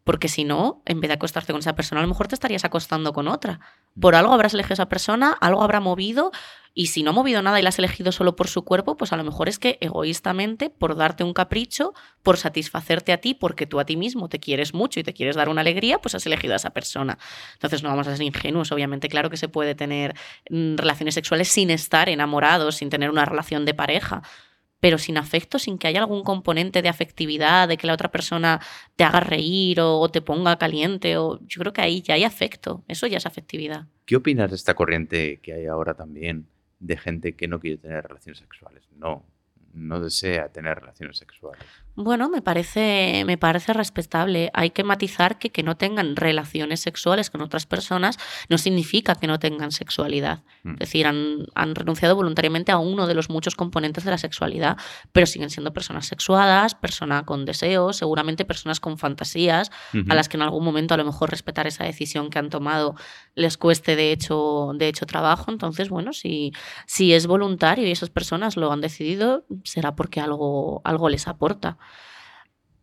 Porque 0.05 0.29
si 0.29 0.45
no, 0.45 0.83
en 0.87 1.01
vez 1.01 1.09
de 1.09 1.15
acostarte 1.15 1.53
con 1.53 1.61
esa 1.61 1.75
persona, 1.75 2.01
a 2.01 2.03
lo 2.03 2.09
mejor 2.09 2.29
te 2.29 2.35
estarías 2.35 2.65
acostando 2.65 3.13
con 3.13 3.29
otra. 3.29 3.61
Por 4.01 4.15
algo 4.15 4.33
habrás 4.33 4.55
elegido 4.55 4.73
a 4.73 4.75
esa 4.75 4.89
persona, 4.89 5.37
algo 5.41 5.63
habrá 5.63 5.81
movido, 5.81 6.33
y 6.73 6.87
si 6.87 7.03
no 7.03 7.11
ha 7.11 7.13
movido 7.13 7.43
nada 7.43 7.59
y 7.59 7.63
la 7.63 7.71
has 7.71 7.79
elegido 7.79 8.13
solo 8.13 8.37
por 8.37 8.47
su 8.47 8.65
cuerpo, 8.65 8.97
pues 8.97 9.13
a 9.13 9.17
lo 9.17 9.25
mejor 9.25 9.49
es 9.49 9.59
que 9.59 9.79
egoístamente, 9.81 10.71
por 10.71 10.95
darte 10.95 11.25
un 11.25 11.33
capricho, 11.33 11.95
por 12.23 12.37
satisfacerte 12.37 13.13
a 13.13 13.19
ti, 13.19 13.35
porque 13.35 13.67
tú 13.67 13.81
a 13.81 13.85
ti 13.85 13.97
mismo 13.97 14.29
te 14.29 14.39
quieres 14.39 14.73
mucho 14.73 15.01
y 15.01 15.03
te 15.03 15.13
quieres 15.13 15.35
dar 15.35 15.49
una 15.49 15.63
alegría, 15.63 15.99
pues 15.99 16.15
has 16.15 16.25
elegido 16.27 16.53
a 16.53 16.57
esa 16.57 16.71
persona. 16.71 17.19
Entonces 17.55 17.83
no 17.83 17.89
vamos 17.89 18.07
a 18.07 18.17
ser 18.17 18.25
ingenuos, 18.25 18.71
obviamente, 18.71 19.09
claro 19.09 19.31
que 19.31 19.37
se 19.37 19.49
puede 19.49 19.75
tener 19.75 20.15
mm, 20.49 20.77
relaciones 20.77 21.15
sexuales 21.15 21.49
sin 21.49 21.71
estar 21.71 22.09
enamorados, 22.09 22.77
sin 22.77 22.89
tener 22.89 23.11
una 23.11 23.25
relación 23.25 23.65
de 23.65 23.75
pareja, 23.75 24.23
pero 24.81 24.99
sin 24.99 25.19
afecto, 25.19 25.59
sin 25.59 25.79
que 25.79 25.87
haya 25.87 26.01
algún 26.01 26.25
componente 26.25 26.83
de 26.83 26.89
afectividad, 26.89 27.69
de 27.69 27.77
que 27.77 27.87
la 27.87 27.93
otra 27.93 28.11
persona 28.11 28.61
te 28.97 29.05
haga 29.05 29.21
reír 29.21 29.81
o, 29.81 30.09
te 30.09 30.23
ponga 30.23 30.57
caliente, 30.57 31.17
o 31.19 31.39
yo 31.47 31.61
creo 31.61 31.73
que 31.73 31.83
ahí 31.83 32.03
ya 32.03 32.15
hay 32.15 32.25
afecto, 32.25 32.83
eso 32.89 33.07
ya 33.07 33.19
es 33.19 33.27
afectividad. 33.27 33.87
¿Qué 34.07 34.17
opinas 34.17 34.51
de 34.51 34.57
esta 34.57 34.75
corriente 34.75 35.39
que 35.43 35.53
hay 35.53 35.67
ahora 35.67 35.95
también 35.95 36.47
de 36.81 36.97
gente 36.97 37.35
que 37.35 37.47
no 37.47 37.61
quiere 37.61 37.77
tener 37.77 38.05
relaciones 38.05 38.39
sexuales? 38.39 38.89
No, 38.97 39.25
no 39.75 40.01
desea 40.01 40.49
tener 40.49 40.81
relaciones 40.81 41.19
sexuales. 41.19 41.63
Bueno, 42.03 42.31
me 42.31 42.41
parece, 42.41 43.25
me 43.27 43.37
parece 43.37 43.73
respetable. 43.73 44.51
Hay 44.55 44.71
que 44.71 44.85
matizar 44.85 45.39
que 45.39 45.51
que 45.51 45.63
no 45.63 45.77
tengan 45.77 46.17
relaciones 46.17 46.81
sexuales 46.81 47.29
con 47.29 47.43
otras 47.43 47.67
personas 47.67 48.19
no 48.49 48.57
significa 48.57 49.15
que 49.15 49.27
no 49.27 49.39
tengan 49.39 49.73
sexualidad. 49.73 50.43
Mm. 50.63 50.73
Es 50.75 50.79
decir, 50.79 51.07
han, 51.07 51.47
han 51.55 51.75
renunciado 51.75 52.17
voluntariamente 52.17 52.73
a 52.73 52.79
uno 52.79 53.07
de 53.07 53.15
los 53.15 53.29
muchos 53.29 53.55
componentes 53.55 54.05
de 54.05 54.11
la 54.11 54.19
sexualidad, 54.19 54.79
pero 55.13 55.27
siguen 55.27 55.51
siendo 55.51 55.73
personas 55.73 56.07
sexuadas, 56.07 56.75
personas 56.75 57.25
con 57.25 57.45
deseos, 57.45 57.97
seguramente 57.97 58.45
personas 58.45 58.81
con 58.81 58.97
fantasías, 58.97 59.71
a 60.09 60.15
las 60.15 60.29
que 60.29 60.37
en 60.37 60.43
algún 60.43 60.65
momento 60.65 60.95
a 60.95 60.97
lo 60.97 61.05
mejor 61.05 61.31
respetar 61.31 61.67
esa 61.67 61.85
decisión 61.85 62.31
que 62.31 62.39
han 62.39 62.49
tomado 62.51 62.95
les 63.35 63.57
cueste 63.57 63.97
de 63.97 64.13
hecho, 64.13 64.73
de 64.75 64.89
hecho 64.89 65.07
trabajo. 65.07 65.51
Entonces, 65.51 65.91
bueno, 65.91 66.13
si, 66.13 66.53
si 66.87 67.13
es 67.13 67.27
voluntario 67.27 67.87
y 67.87 67.91
esas 67.91 68.11
personas 68.11 68.57
lo 68.57 68.73
han 68.73 68.81
decidido, 68.81 69.45
será 69.65 69.95
porque 69.95 70.21
algo, 70.21 70.81
algo 70.85 71.09
les 71.09 71.29
aporta. 71.29 71.79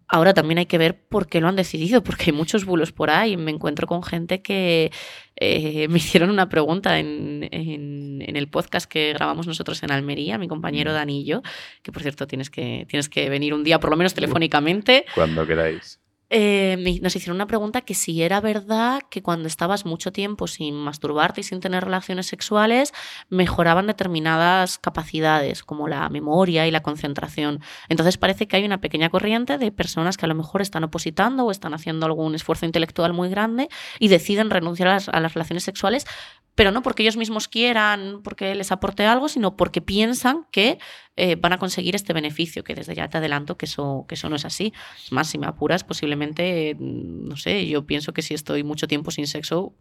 Ahora 0.09 0.33
también 0.33 0.57
hay 0.57 0.67
que 0.67 0.77
ver 0.77 0.97
por 1.09 1.27
qué 1.27 1.41
lo 1.41 1.49
han 1.49 1.57
decidido, 1.57 2.01
porque 2.01 2.25
hay 2.27 2.31
muchos 2.31 2.63
bulos 2.63 2.93
por 2.93 3.09
ahí. 3.09 3.35
Me 3.35 3.51
encuentro 3.51 3.87
con 3.87 4.03
gente 4.03 4.41
que 4.41 4.89
eh, 5.35 5.87
me 5.89 5.97
hicieron 5.97 6.29
una 6.29 6.47
pregunta 6.47 6.97
en, 6.99 7.47
en- 7.51 8.21
en 8.25 8.35
el 8.37 8.47
podcast 8.47 8.89
que 8.89 9.11
grabamos 9.13 9.47
nosotros 9.47 9.83
en 9.83 9.91
Almería, 9.91 10.37
mi 10.37 10.47
compañero 10.47 10.91
Mm. 10.91 10.93
Danillo, 10.93 11.41
que 11.83 11.91
por 11.91 12.01
cierto 12.03 12.25
tienes 12.25 12.49
que, 12.49 12.85
tienes 12.89 13.09
que 13.09 13.29
venir 13.29 13.53
un 13.53 13.63
día, 13.65 13.79
por 13.81 13.89
lo 13.89 13.97
menos 13.97 14.13
telefónicamente. 14.13 15.05
Cuando 15.13 15.45
queráis. 15.45 15.99
Eh, 16.29 16.99
nos 17.01 17.15
hicieron 17.15 17.35
una 17.35 17.47
pregunta 17.47 17.81
que 17.81 17.93
si 17.93 18.21
era 18.21 18.41
verdad 18.41 19.01
que 19.09 19.21
cuando 19.21 19.47
estabas 19.47 19.85
mucho 19.85 20.11
tiempo 20.11 20.47
sin 20.47 20.75
masturbarte 20.75 21.39
y 21.41 21.43
sin 21.43 21.61
tener 21.61 21.85
relaciones 21.85 22.25
sexuales, 22.27 22.93
mejoraban 23.29 23.87
determinadas 23.87 24.77
capacidades, 24.77 25.63
como 25.63 25.87
la 25.87 26.09
memoria 26.09 26.67
y 26.67 26.71
la 26.71 26.83
concentración. 26.83 27.61
Entonces 27.87 28.17
parece 28.17 28.47
que 28.47 28.57
hay 28.57 28.65
una 28.65 28.81
pequeña 28.81 29.09
corriente 29.09 29.57
de 29.57 29.71
personas 29.71 30.17
que 30.17 30.25
a 30.25 30.29
lo 30.29 30.35
mejor 30.35 30.61
están 30.61 30.83
opositando 30.83 31.45
o 31.45 31.51
están 31.51 31.73
haciendo 31.73 32.05
algún 32.05 32.35
esfuerzo 32.35 32.65
intelectual 32.65 33.13
muy 33.13 33.29
grande 33.29 33.69
y 33.99 34.09
deciden 34.09 34.49
renunciar 34.49 34.89
a 34.89 34.93
las, 34.95 35.09
a 35.09 35.19
las 35.21 35.33
relaciones 35.33 35.63
sexuales, 35.63 36.05
pero 36.57 36.71
no 36.71 36.81
porque 36.81 37.03
ellos 37.03 37.17
mismos 37.17 37.47
quieran, 37.47 38.21
porque 38.23 38.55
les 38.55 38.71
aporte 38.71 39.05
algo, 39.05 39.29
sino 39.29 39.55
porque 39.55 39.79
piensan 39.79 40.47
que 40.51 40.79
eh, 41.15 41.35
van 41.35 41.53
a 41.53 41.59
conseguir 41.59 41.95
este 41.95 42.13
beneficio, 42.13 42.63
que 42.63 42.73
desde 42.73 42.95
ya 42.95 43.07
te 43.09 43.19
adelanto 43.19 43.57
que 43.57 43.65
eso, 43.65 44.05
que 44.07 44.15
eso 44.15 44.27
no 44.27 44.37
es 44.37 44.43
así. 44.43 44.73
Es 45.03 45.11
más, 45.11 45.27
si 45.27 45.37
me 45.37 45.45
apuras, 45.45 45.83
posiblemente, 45.83 46.16
no 46.79 47.37
sé, 47.37 47.67
yo 47.67 47.85
pienso 47.85 48.13
que 48.13 48.21
si 48.21 48.33
estoy 48.33 48.63
mucho 48.63 48.87
tiempo 48.87 49.11
sin 49.11 49.27
sexo, 49.27 49.73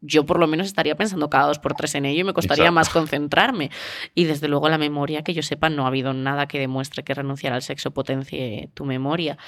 yo 0.00 0.26
por 0.26 0.40
lo 0.40 0.46
menos 0.48 0.66
estaría 0.66 0.96
pensando 0.96 1.30
cada 1.30 1.46
dos 1.46 1.58
por 1.60 1.74
tres 1.74 1.94
en 1.94 2.06
ello 2.06 2.20
y 2.22 2.24
me 2.24 2.32
costaría 2.32 2.64
Exacto. 2.64 2.74
más 2.74 2.88
concentrarme. 2.88 3.70
Y 4.14 4.24
desde 4.24 4.48
luego 4.48 4.68
la 4.68 4.78
memoria, 4.78 5.22
que 5.22 5.32
yo 5.34 5.42
sepa, 5.42 5.68
no 5.70 5.84
ha 5.84 5.88
habido 5.88 6.12
nada 6.12 6.48
que 6.48 6.58
demuestre 6.58 7.04
que 7.04 7.14
renunciar 7.14 7.52
al 7.52 7.62
sexo 7.62 7.92
potencie 7.92 8.70
tu 8.74 8.84
memoria. 8.84 9.38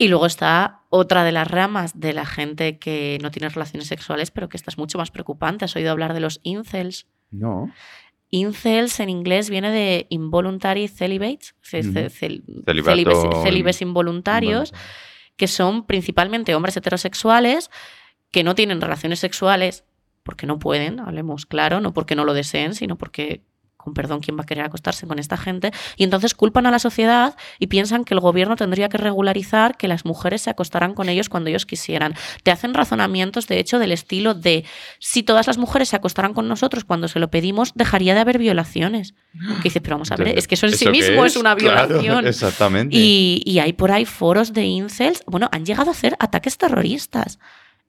Y 0.00 0.06
luego 0.06 0.26
está 0.26 0.82
otra 0.90 1.24
de 1.24 1.32
las 1.32 1.48
ramas 1.48 1.98
de 1.98 2.12
la 2.12 2.24
gente 2.24 2.78
que 2.78 3.18
no 3.20 3.32
tiene 3.32 3.48
relaciones 3.48 3.88
sexuales, 3.88 4.30
pero 4.30 4.48
que 4.48 4.56
esta 4.56 4.70
es 4.70 4.78
mucho 4.78 4.96
más 4.96 5.10
preocupante. 5.10 5.64
¿Has 5.64 5.74
oído 5.74 5.90
hablar 5.90 6.14
de 6.14 6.20
los 6.20 6.38
incels? 6.44 7.06
No. 7.32 7.70
incels 8.30 9.00
en 9.00 9.08
inglés 9.08 9.48
viene 9.50 9.70
de 9.70 10.06
involuntary 10.10 10.86
celibates, 10.86 11.54
ce- 11.62 11.80
Ujú. 11.80 11.92
ce- 11.94 12.10
cel- 12.10 12.42
Que 15.38 15.48
son 15.48 15.86
principalmente 15.86 16.54
hombres 16.54 16.76
heterosexuales 16.76 17.70
que 18.30 18.44
no 18.44 18.54
tienen 18.54 18.82
relaciones 18.82 19.20
sexuales 19.20 19.84
porque 20.22 20.46
no 20.46 20.58
pueden, 20.58 21.00
hablemos 21.00 21.46
claro, 21.46 21.80
no 21.80 21.94
porque 21.94 22.14
no 22.14 22.26
lo 22.26 22.34
deseen, 22.34 22.74
sino 22.74 22.98
porque, 22.98 23.42
con 23.78 23.94
perdón, 23.94 24.20
¿quién 24.20 24.36
va 24.36 24.42
a 24.42 24.46
querer 24.46 24.64
acostarse 24.64 25.06
con 25.06 25.18
esta 25.18 25.36
gente? 25.36 25.70
Y 25.96 26.04
entonces 26.04 26.34
culpan 26.34 26.66
a 26.66 26.70
la 26.70 26.80
sociedad 26.80 27.36
y 27.58 27.68
piensan 27.68 28.04
que 28.04 28.12
el 28.12 28.20
gobierno 28.20 28.56
tendría 28.56 28.88
que 28.88 28.98
regularizar 28.98 29.76
que 29.76 29.88
las 29.88 30.04
mujeres 30.04 30.42
se 30.42 30.50
acostaran 30.50 30.94
con 30.94 31.08
ellos 31.08 31.28
cuando 31.28 31.48
ellos 31.48 31.64
quisieran. 31.64 32.14
Te 32.42 32.50
hacen 32.50 32.74
razonamientos, 32.74 33.46
de 33.46 33.60
hecho, 33.60 33.78
del 33.78 33.92
estilo 33.92 34.34
de 34.34 34.64
si 34.98 35.22
todas 35.22 35.46
las 35.46 35.58
mujeres 35.58 35.88
se 35.88 35.96
acostaran 35.96 36.34
con 36.34 36.48
nosotros 36.48 36.84
cuando 36.84 37.08
se 37.08 37.20
lo 37.20 37.30
pedimos, 37.30 37.72
dejaría 37.74 38.14
de 38.14 38.20
haber 38.20 38.38
violaciones. 38.38 39.14
Que 39.32 39.64
dices, 39.64 39.80
pero 39.82 39.94
vamos 39.94 40.10
a 40.10 40.16
ver, 40.16 40.36
es 40.36 40.48
que 40.48 40.56
eso 40.56 40.66
en 40.66 40.72
sí 40.72 40.88
mismo 40.90 41.24
es, 41.24 41.36
una 41.36 41.54
Claro, 41.54 41.88
violación. 41.88 42.26
exactamente. 42.26 42.96
Y, 42.96 43.42
y 43.46 43.60
hay 43.60 43.72
por 43.72 43.92
ahí 43.92 44.04
foros 44.04 44.52
de 44.52 44.64
incels, 44.64 45.22
bueno, 45.26 45.48
han 45.52 45.64
llegado 45.64 45.90
a 45.90 45.92
hacer 45.92 46.16
ataques 46.18 46.58
terroristas. 46.58 47.38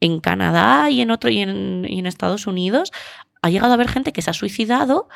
En 0.01 0.21
Canadá 0.21 0.89
y 0.89 1.01
en 1.01 1.11
otro 1.11 1.29
y 1.29 1.39
en, 1.39 1.85
y 1.85 1.99
en 1.99 2.05
Estados 2.05 2.47
Unidos 2.47 2.93
ha 3.41 3.49
llegado 3.49 3.71
a 3.71 3.75
haber 3.75 3.89
gente 3.89 4.13
que 4.13 4.21
se 4.21 4.29
ha 4.29 4.33
suicidado, 4.33 5.07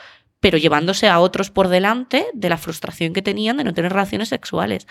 pero 0.44 0.58
llevándose 0.58 1.08
a 1.08 1.22
otros 1.22 1.52
por 1.52 1.70
delante 1.70 2.26
de 2.34 2.50
la 2.50 2.58
frustración 2.58 3.14
que 3.14 3.22
tenían 3.22 3.56
de 3.56 3.64
no 3.64 3.74
tener 3.74 3.94
relaciones 3.94 4.28
sexuales. 4.28 4.88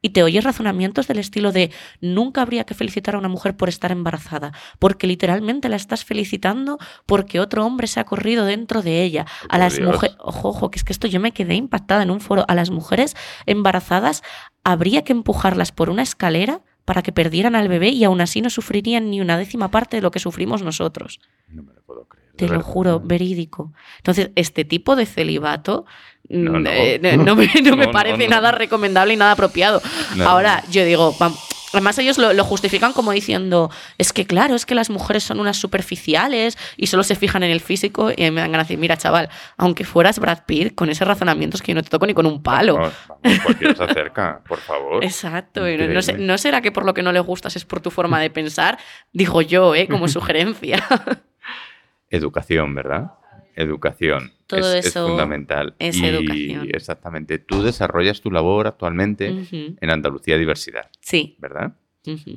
Y 0.00 0.10
te 0.10 0.22
oyes 0.22 0.44
razonamientos 0.44 1.08
del 1.08 1.18
estilo 1.18 1.50
de 1.50 1.72
nunca 2.00 2.40
habría 2.40 2.62
que 2.62 2.74
felicitar 2.74 3.16
a 3.16 3.18
una 3.18 3.28
mujer 3.28 3.56
por 3.56 3.68
estar 3.68 3.90
embarazada, 3.90 4.52
porque 4.78 5.08
literalmente 5.08 5.68
la 5.68 5.74
estás 5.74 6.04
felicitando 6.04 6.78
porque 7.04 7.40
otro 7.40 7.66
hombre 7.66 7.88
se 7.88 7.98
ha 7.98 8.04
corrido 8.04 8.44
dentro 8.44 8.80
de 8.80 9.02
ella. 9.02 9.26
A 9.48 9.58
las 9.58 9.80
mujeres, 9.80 10.14
ojo, 10.20 10.50
ojo, 10.50 10.70
que 10.70 10.78
es 10.78 10.84
que 10.84 10.92
esto 10.92 11.08
yo 11.08 11.18
me 11.18 11.32
quedé 11.32 11.56
impactada 11.56 12.04
en 12.04 12.12
un 12.12 12.20
foro. 12.20 12.44
A 12.46 12.54
las 12.54 12.70
mujeres 12.70 13.16
embarazadas 13.46 14.22
habría 14.62 15.02
que 15.02 15.12
empujarlas 15.12 15.72
por 15.72 15.90
una 15.90 16.02
escalera 16.02 16.60
para 16.84 17.02
que 17.02 17.10
perdieran 17.10 17.56
al 17.56 17.66
bebé 17.66 17.88
y 17.88 18.04
aún 18.04 18.20
así 18.20 18.40
no 18.40 18.50
sufrirían 18.50 19.10
ni 19.10 19.20
una 19.20 19.36
décima 19.36 19.68
parte 19.68 19.96
de 19.96 20.02
lo 20.02 20.12
que 20.12 20.20
sufrimos 20.20 20.62
nosotros. 20.62 21.18
No 21.48 21.64
me 21.64 21.72
lo 21.72 21.82
puedo 21.82 22.04
creer. 22.06 22.21
Te 22.36 22.48
lo 22.48 22.62
juro, 22.62 23.00
verídico. 23.00 23.72
Entonces, 23.98 24.30
este 24.36 24.64
tipo 24.64 24.96
de 24.96 25.06
celibato 25.06 25.84
No, 26.28 26.52
mm, 26.58 26.62
no. 26.62 26.70
eh, 26.70 26.98
no 27.18 27.36
me, 27.36 27.46
no 27.46 27.76
me 27.76 27.76
No, 27.76 27.76
no, 27.86 27.92
parece 27.92 28.28
nada 28.28 28.52
recomendable 28.52 29.14
y 29.14 29.16
nada 29.16 29.32
apropiado. 29.32 29.82
Ahora, 30.26 30.62
yo 30.70 30.84
digo, 30.84 31.14
además 31.72 31.98
ellos 31.98 32.16
lo, 32.18 32.32
lo 32.32 32.44
justifican 32.44 32.92
como 32.92 33.12
diciendo, 33.12 33.70
es 33.98 34.12
que 34.12 34.26
claro, 34.26 34.54
es 34.54 34.64
que 34.66 34.74
las 34.74 34.88
mujeres 34.90 35.24
son 35.24 35.40
unas 35.40 35.56
superficiales 35.58 36.56
y 36.76 36.86
solo 36.86 37.02
se 37.02 37.16
fijan 37.16 37.42
en 37.42 37.50
el 37.50 37.60
físico 37.60 38.10
y 38.14 38.30
me 38.30 38.40
dan 38.40 38.52
ganas 38.52 38.66
de 38.68 38.72
decir, 38.74 38.78
mira, 38.78 38.96
chaval, 38.96 39.28
aunque 39.58 39.84
fueras 39.84 40.18
Brad 40.18 40.40
Pitt, 40.46 40.74
con 40.74 40.88
ese 40.90 41.04
razonamiento 41.04 41.56
es 41.56 41.62
que 41.62 41.72
yo 41.72 41.76
no 41.76 41.82
te 41.82 41.90
toco 41.90 42.06
ni 42.06 42.14
con 42.14 42.24
un 42.26 42.42
palo. 42.42 42.78
Cualquiera 43.44 43.74
se 43.74 43.84
acerca, 43.84 44.42
por 44.48 44.58
favor. 44.58 45.04
Exacto, 45.04 45.60
no, 45.94 46.02
sé- 46.02 46.12
será 46.38 46.60
que 46.62 46.72
por 46.72 46.84
lo 46.84 46.94
que 46.94 47.02
no 47.02 47.12
le 47.12 47.20
gustas 47.20 47.56
es 47.56 47.64
por 47.64 47.80
tu 47.80 47.90
forma 47.90 48.20
de 48.20 48.30
pensar, 48.30 48.78
digo 49.12 49.42
yo, 49.42 49.74
¿eh? 49.74 49.86
como 49.88 50.08
sugerencia. 50.08 50.86
Educación, 52.12 52.74
¿verdad? 52.74 53.12
Educación. 53.56 54.30
Todo 54.46 54.60
es, 54.74 54.86
es 54.86 54.86
eso 54.86 55.08
fundamental. 55.08 55.74
es 55.78 55.96
y 55.96 56.06
educación. 56.06 56.68
exactamente. 56.72 57.38
Tú 57.38 57.62
desarrollas 57.62 58.20
tu 58.20 58.30
labor 58.30 58.66
actualmente 58.66 59.26
en 59.80 59.90
Andalucía 59.90 60.36
Diversidad, 60.38 60.88
Sí. 61.00 61.36
¿verdad? 61.38 61.72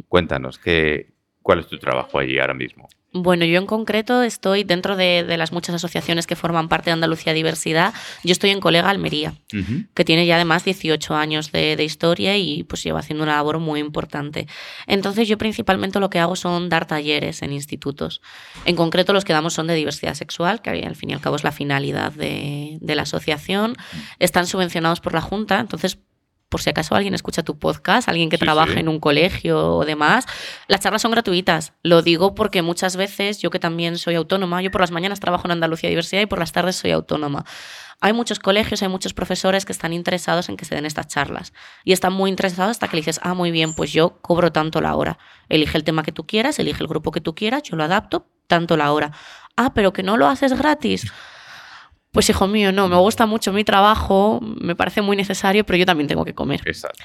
Cuéntanos, 0.07 0.57
¿qué, 0.59 1.13
¿cuál 1.41 1.59
es 1.59 1.67
tu 1.67 1.77
trabajo 1.77 2.19
allí 2.19 2.37
ahora 2.39 2.53
mismo? 2.53 2.87
Bueno, 3.17 3.45
yo 3.45 3.57
en 3.59 3.65
concreto 3.65 4.23
estoy 4.23 4.65
dentro 4.65 4.97
de, 4.97 5.23
de 5.23 5.37
las 5.37 5.53
muchas 5.53 5.73
asociaciones 5.73 6.27
que 6.27 6.35
forman 6.35 6.67
parte 6.67 6.89
de 6.89 6.95
Andalucía 6.95 7.31
Diversidad. 7.31 7.93
Yo 8.25 8.33
estoy 8.33 8.49
en 8.49 8.59
Colega 8.59 8.89
Almería, 8.89 9.35
que 9.93 10.03
tiene 10.03 10.25
ya 10.25 10.35
además 10.35 10.65
18 10.65 11.15
años 11.15 11.53
de, 11.53 11.77
de 11.77 11.85
historia 11.85 12.35
y 12.35 12.63
pues 12.63 12.83
lleva 12.83 12.99
haciendo 12.99 13.23
una 13.23 13.37
labor 13.37 13.59
muy 13.59 13.79
importante. 13.79 14.49
Entonces 14.85 15.29
yo 15.29 15.37
principalmente 15.37 16.01
lo 16.01 16.09
que 16.09 16.19
hago 16.19 16.35
son 16.35 16.67
dar 16.67 16.87
talleres 16.87 17.41
en 17.41 17.53
institutos. 17.53 18.21
En 18.65 18.75
concreto 18.75 19.13
los 19.13 19.23
que 19.23 19.31
damos 19.31 19.53
son 19.53 19.67
de 19.67 19.75
diversidad 19.75 20.15
sexual, 20.15 20.61
que 20.61 20.71
al 20.71 20.97
fin 20.97 21.11
y 21.11 21.13
al 21.13 21.21
cabo 21.21 21.37
es 21.37 21.45
la 21.45 21.53
finalidad 21.53 22.11
de, 22.11 22.79
de 22.81 22.95
la 22.95 23.03
asociación. 23.03 23.77
Están 24.19 24.45
subvencionados 24.45 24.99
por 24.99 25.13
la 25.13 25.21
Junta, 25.21 25.61
entonces 25.61 25.99
por 26.49 26.61
si 26.61 26.69
acaso 26.69 26.95
alguien 26.95 27.13
escucha 27.13 27.43
tu 27.43 27.57
podcast, 27.57 28.07
alguien 28.07 28.29
que 28.29 28.37
Sí, 28.37 28.45
sí. 28.73 28.79
en 28.79 28.87
un 28.89 28.99
colegio 28.99 29.77
o 29.77 29.85
demás, 29.85 30.25
las 30.67 30.79
charlas 30.79 31.01
son 31.01 31.11
gratuitas. 31.11 31.73
Lo 31.83 32.01
digo 32.01 32.35
porque 32.35 32.61
muchas 32.61 32.95
veces, 32.95 33.39
yo 33.39 33.49
que 33.49 33.59
también 33.59 33.97
soy 33.97 34.15
autónoma, 34.15 34.61
yo 34.61 34.71
por 34.71 34.81
las 34.81 34.91
mañanas 34.91 35.19
trabajo 35.19 35.47
en 35.47 35.51
Andalucía 35.51 35.89
Diversidad 35.89 36.21
y 36.21 36.25
por 36.25 36.39
las 36.39 36.51
tardes 36.51 36.75
soy 36.75 36.91
autónoma. 36.91 37.45
Hay 38.01 38.13
muchos 38.13 38.39
colegios, 38.39 38.81
hay 38.83 38.89
muchos 38.89 39.13
profesores 39.13 39.65
que 39.65 39.71
están 39.71 39.93
interesados 39.93 40.49
en 40.49 40.57
que 40.57 40.65
se 40.65 40.75
den 40.75 40.85
estas 40.85 41.07
charlas. 41.07 41.53
Y 41.83 41.93
están 41.93 42.13
muy 42.13 42.29
interesados 42.29 42.71
hasta 42.71 42.87
que 42.87 42.97
le 42.97 43.01
dices, 43.01 43.19
ah, 43.23 43.33
muy 43.33 43.51
bien, 43.51 43.73
pues 43.73 43.91
yo 43.93 44.19
cobro 44.21 44.51
tanto 44.51 44.81
la 44.81 44.95
hora. 44.95 45.17
Elige 45.49 45.77
el 45.77 45.83
tema 45.83 46.03
que 46.03 46.11
tú 46.11 46.27
quieras, 46.27 46.59
elige 46.59 46.83
el 46.83 46.87
grupo 46.87 47.11
que 47.11 47.21
tú 47.21 47.35
quieras, 47.35 47.63
yo 47.63 47.77
lo 47.77 47.83
adapto, 47.83 48.27
tanto 48.47 48.75
la 48.77 48.91
hora. 48.91 49.11
Ah, 49.55 49.73
pero 49.73 49.93
que 49.93 50.03
no 50.03 50.17
lo 50.17 50.27
haces 50.27 50.53
gratis. 50.53 51.11
Pues 52.15 52.27
hijo 52.31 52.47
mío, 52.47 52.71
no, 52.71 52.87
me 52.87 52.95
gusta 52.95 53.27
mucho 53.27 53.53
mi 53.53 53.63
trabajo, 53.63 54.39
me 54.41 54.75
parece 54.75 55.03
muy 55.03 55.15
necesario, 55.15 55.63
pero 55.65 55.77
yo 55.77 55.85
también 55.85 56.07
tengo 56.07 56.25
que 56.25 56.33
comer. 56.33 56.61
Exacto. 56.65 57.03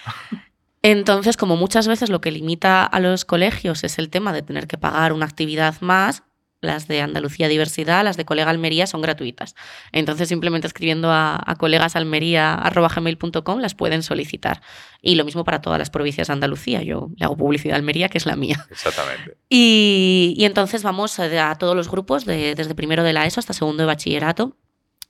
Entonces, 0.83 1.37
como 1.37 1.57
muchas 1.57 1.87
veces 1.87 2.09
lo 2.09 2.23
que 2.23 2.31
limita 2.31 2.85
a 2.87 3.01
los 3.01 3.27
colegios 3.27 3.85
es 3.85 3.99
el 3.99 4.09
tema 4.09 4.33
de 4.33 4.41
tener 4.41 4.67
que 4.67 4.79
pagar 4.79 5.13
una 5.13 5.27
actividad 5.27 5.75
más, 5.83 6.23
las 6.63 6.89
de 6.89 7.01
Andalucía 7.01 7.49
Diversidad, 7.49 8.05
las 8.05 8.17
de 8.19 8.25
Colega 8.25 8.51
Almería 8.51 8.87
son 8.87 9.01
gratuitas. 9.03 9.55
Entonces, 9.93 10.29
simplemente 10.29 10.67
escribiendo 10.67 11.11
a, 11.11 11.41
a 11.45 11.57
colegasalmería.gmail.com 11.57 13.61
las 13.61 13.75
pueden 13.75 14.03
solicitar. 14.03 14.61
Y 15.03 15.15
lo 15.15 15.25
mismo 15.25 15.45
para 15.45 15.61
todas 15.61 15.79
las 15.79 15.91
provincias 15.91 16.29
de 16.29 16.33
Andalucía. 16.35 16.83
Yo 16.83 17.11
le 17.17 17.25
hago 17.25 17.37
publicidad 17.37 17.75
a 17.75 17.79
Almería, 17.79 18.09
que 18.09 18.19
es 18.19 18.27
la 18.27 18.37
mía. 18.37 18.67
Exactamente. 18.71 19.37
Y, 19.49 20.35
y 20.37 20.45
entonces 20.45 20.83
vamos 20.83 21.19
a, 21.19 21.51
a 21.51 21.55
todos 21.57 21.75
los 21.77 21.91
grupos, 21.91 22.25
de- 22.27 22.55
desde 22.55 22.75
primero 22.75 23.03
de 23.03 23.13
la 23.13 23.27
ESO 23.27 23.41
hasta 23.41 23.53
segundo 23.55 23.83
de 23.83 23.87
bachillerato, 23.87 24.57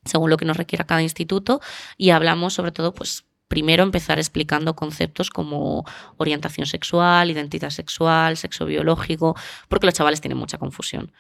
según 0.05 0.31
lo 0.31 0.37
que 0.37 0.45
nos 0.45 0.57
requiera 0.57 0.87
cada 0.87 1.03
instituto, 1.03 1.61
y 1.97 2.11
hablamos 2.11 2.55
sobre 2.55 2.73
todo, 2.73 2.95
pues, 2.95 3.25
primero 3.51 3.83
empezar 3.83 4.21
explicando 4.21 4.77
conceptos 4.77 5.29
como 5.29 5.85
orientación 6.19 6.67
sexual, 6.67 7.33
identidad 7.33 7.71
sexual, 7.71 8.37
sexo 8.37 8.65
biológico, 8.65 9.35
porque 9.69 9.87
los 9.87 9.95
chavales 9.95 10.21
tienen 10.21 10.39
mucha 10.39 10.57
confusión. 10.57 11.11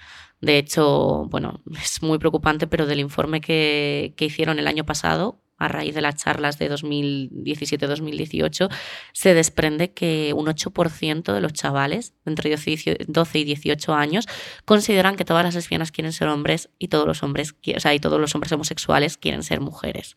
De 0.40 0.56
hecho, 0.56 1.26
bueno, 1.28 1.60
es 1.82 2.02
muy 2.02 2.18
preocupante, 2.18 2.68
pero 2.68 2.86
del 2.86 3.00
informe 3.00 3.40
que, 3.40 4.14
que 4.16 4.26
hicieron 4.26 4.60
el 4.60 4.68
año 4.68 4.84
pasado, 4.86 5.40
a 5.60 5.68
raíz 5.68 5.94
de 5.94 6.00
las 6.00 6.16
charlas 6.16 6.58
de 6.58 6.68
2017-2018, 6.72 8.68
se 9.12 9.34
desprende 9.34 9.92
que 9.92 10.32
un 10.34 10.46
8% 10.46 11.32
de 11.32 11.40
los 11.40 11.52
chavales 11.52 12.14
entre 12.24 12.50
12 12.50 13.38
y 13.38 13.44
18 13.44 13.94
años 13.94 14.26
consideran 14.64 15.14
que 15.16 15.24
todas 15.24 15.44
las 15.44 15.54
lesbianas 15.54 15.92
quieren 15.92 16.12
ser 16.12 16.26
hombres 16.28 16.70
y 16.78 16.88
todos 16.88 17.06
los 17.06 17.22
hombres, 17.22 17.54
o 17.76 17.80
sea, 17.80 17.94
y 17.94 18.00
todos 18.00 18.18
los 18.20 18.34
hombres 18.34 18.50
homosexuales 18.52 19.18
quieren 19.18 19.42
ser 19.42 19.60
mujeres. 19.60 20.16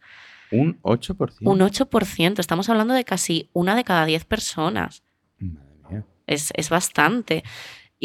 Un 0.51 0.81
8%. 0.81 1.39
Un 1.41 1.59
8%, 1.59 2.39
estamos 2.39 2.69
hablando 2.69 2.93
de 2.93 3.03
casi 3.03 3.49
una 3.53 3.75
de 3.75 3.83
cada 3.83 4.05
10 4.05 4.25
personas. 4.25 5.03
Madre 5.39 5.75
mía. 5.89 6.05
Es, 6.25 6.53
es 6.55 6.69
bastante. 6.69 7.43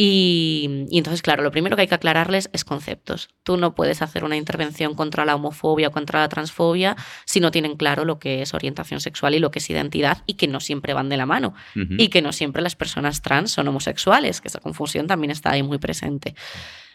Y, 0.01 0.87
y 0.91 0.99
entonces, 0.99 1.23
claro, 1.23 1.43
lo 1.43 1.51
primero 1.51 1.75
que 1.75 1.83
hay 1.83 1.89
que 1.89 1.95
aclararles 1.97 2.51
es 2.53 2.65
conceptos. 2.65 3.31
Tú 3.43 3.57
no 3.57 3.75
puedes 3.75 4.01
hacer 4.01 4.23
una 4.23 4.37
intervención 4.37 4.95
contra 4.95 5.25
la 5.25 5.35
homofobia 5.35 5.89
o 5.89 5.91
contra 5.91 6.21
la 6.21 6.29
transfobia 6.29 6.95
si 7.25 7.41
no 7.41 7.51
tienen 7.51 7.77
claro 7.77 8.05
lo 8.05 8.21
que 8.21 8.41
es 8.41 8.55
orientación 8.55 9.01
sexual 9.01 9.35
y 9.35 9.41
lo 9.41 9.51
que 9.51 9.59
es 9.59 9.69
identidad 9.69 10.23
y 10.25 10.35
que 10.35 10.47
no 10.47 10.61
siempre 10.61 10.95
van 10.95 11.09
de 11.09 11.17
la 11.17 11.27
mano. 11.27 11.53
Y 11.75 12.11
que 12.11 12.23
no 12.23 12.33
siempre 12.33 12.63
las 12.63 12.77
personas 12.77 13.23
trans 13.23 13.51
son 13.51 13.67
homosexuales, 13.67 14.41
que 14.41 14.47
esa 14.47 14.61
confusión 14.61 15.09
también 15.09 15.33
está 15.33 15.51
ahí 15.51 15.65
muy 15.65 15.79
presente. 15.79 16.37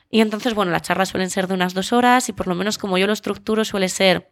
Y 0.10 0.22
entonces, 0.22 0.54
bueno, 0.54 0.72
las 0.72 0.84
charlas 0.84 1.10
suelen 1.10 1.30
ser 1.30 1.48
de 1.48 1.56
unas 1.56 1.74
dos 1.74 1.92
horas 1.92 2.30
y 2.30 2.32
por 2.32 2.48
lo 2.48 2.56
menos 2.56 2.78
como 2.78 2.98
yo 2.98 3.06
lo 3.06 3.12
estructuro 3.12 3.66
suele 3.66 3.90
ser 3.90 4.32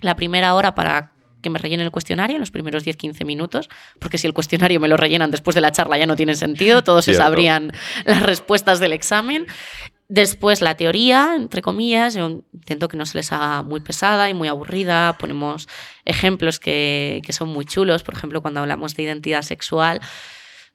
la 0.00 0.16
primera 0.16 0.54
hora 0.54 0.74
para 0.74 1.12
que 1.42 1.50
me 1.50 1.58
rellenen 1.58 1.86
el 1.86 1.92
cuestionario 1.92 2.36
en 2.36 2.40
los 2.40 2.50
primeros 2.50 2.84
10-15 2.84 3.24
minutos, 3.24 3.68
porque 3.98 4.18
si 4.18 4.26
el 4.26 4.32
cuestionario 4.32 4.80
me 4.80 4.88
lo 4.88 4.96
rellenan 4.96 5.30
después 5.30 5.54
de 5.54 5.60
la 5.60 5.72
charla 5.72 5.98
ya 5.98 6.06
no 6.06 6.16
tiene 6.16 6.34
sentido, 6.34 6.82
todos 6.82 7.04
se 7.04 7.14
sabrían 7.14 7.72
las 8.04 8.22
respuestas 8.22 8.80
del 8.80 8.92
examen. 8.92 9.46
Después 10.08 10.60
la 10.60 10.76
teoría, 10.76 11.34
entre 11.36 11.62
comillas, 11.62 12.14
yo 12.14 12.42
intento 12.52 12.86
que 12.86 12.96
no 12.96 13.06
se 13.06 13.18
les 13.18 13.32
haga 13.32 13.64
muy 13.64 13.80
pesada 13.80 14.30
y 14.30 14.34
muy 14.34 14.46
aburrida. 14.46 15.16
Ponemos 15.18 15.68
ejemplos 16.04 16.60
que, 16.60 17.22
que 17.24 17.32
son 17.32 17.48
muy 17.48 17.64
chulos, 17.64 18.04
por 18.04 18.14
ejemplo, 18.14 18.40
cuando 18.40 18.60
hablamos 18.60 18.94
de 18.94 19.02
identidad 19.02 19.42
sexual, 19.42 20.00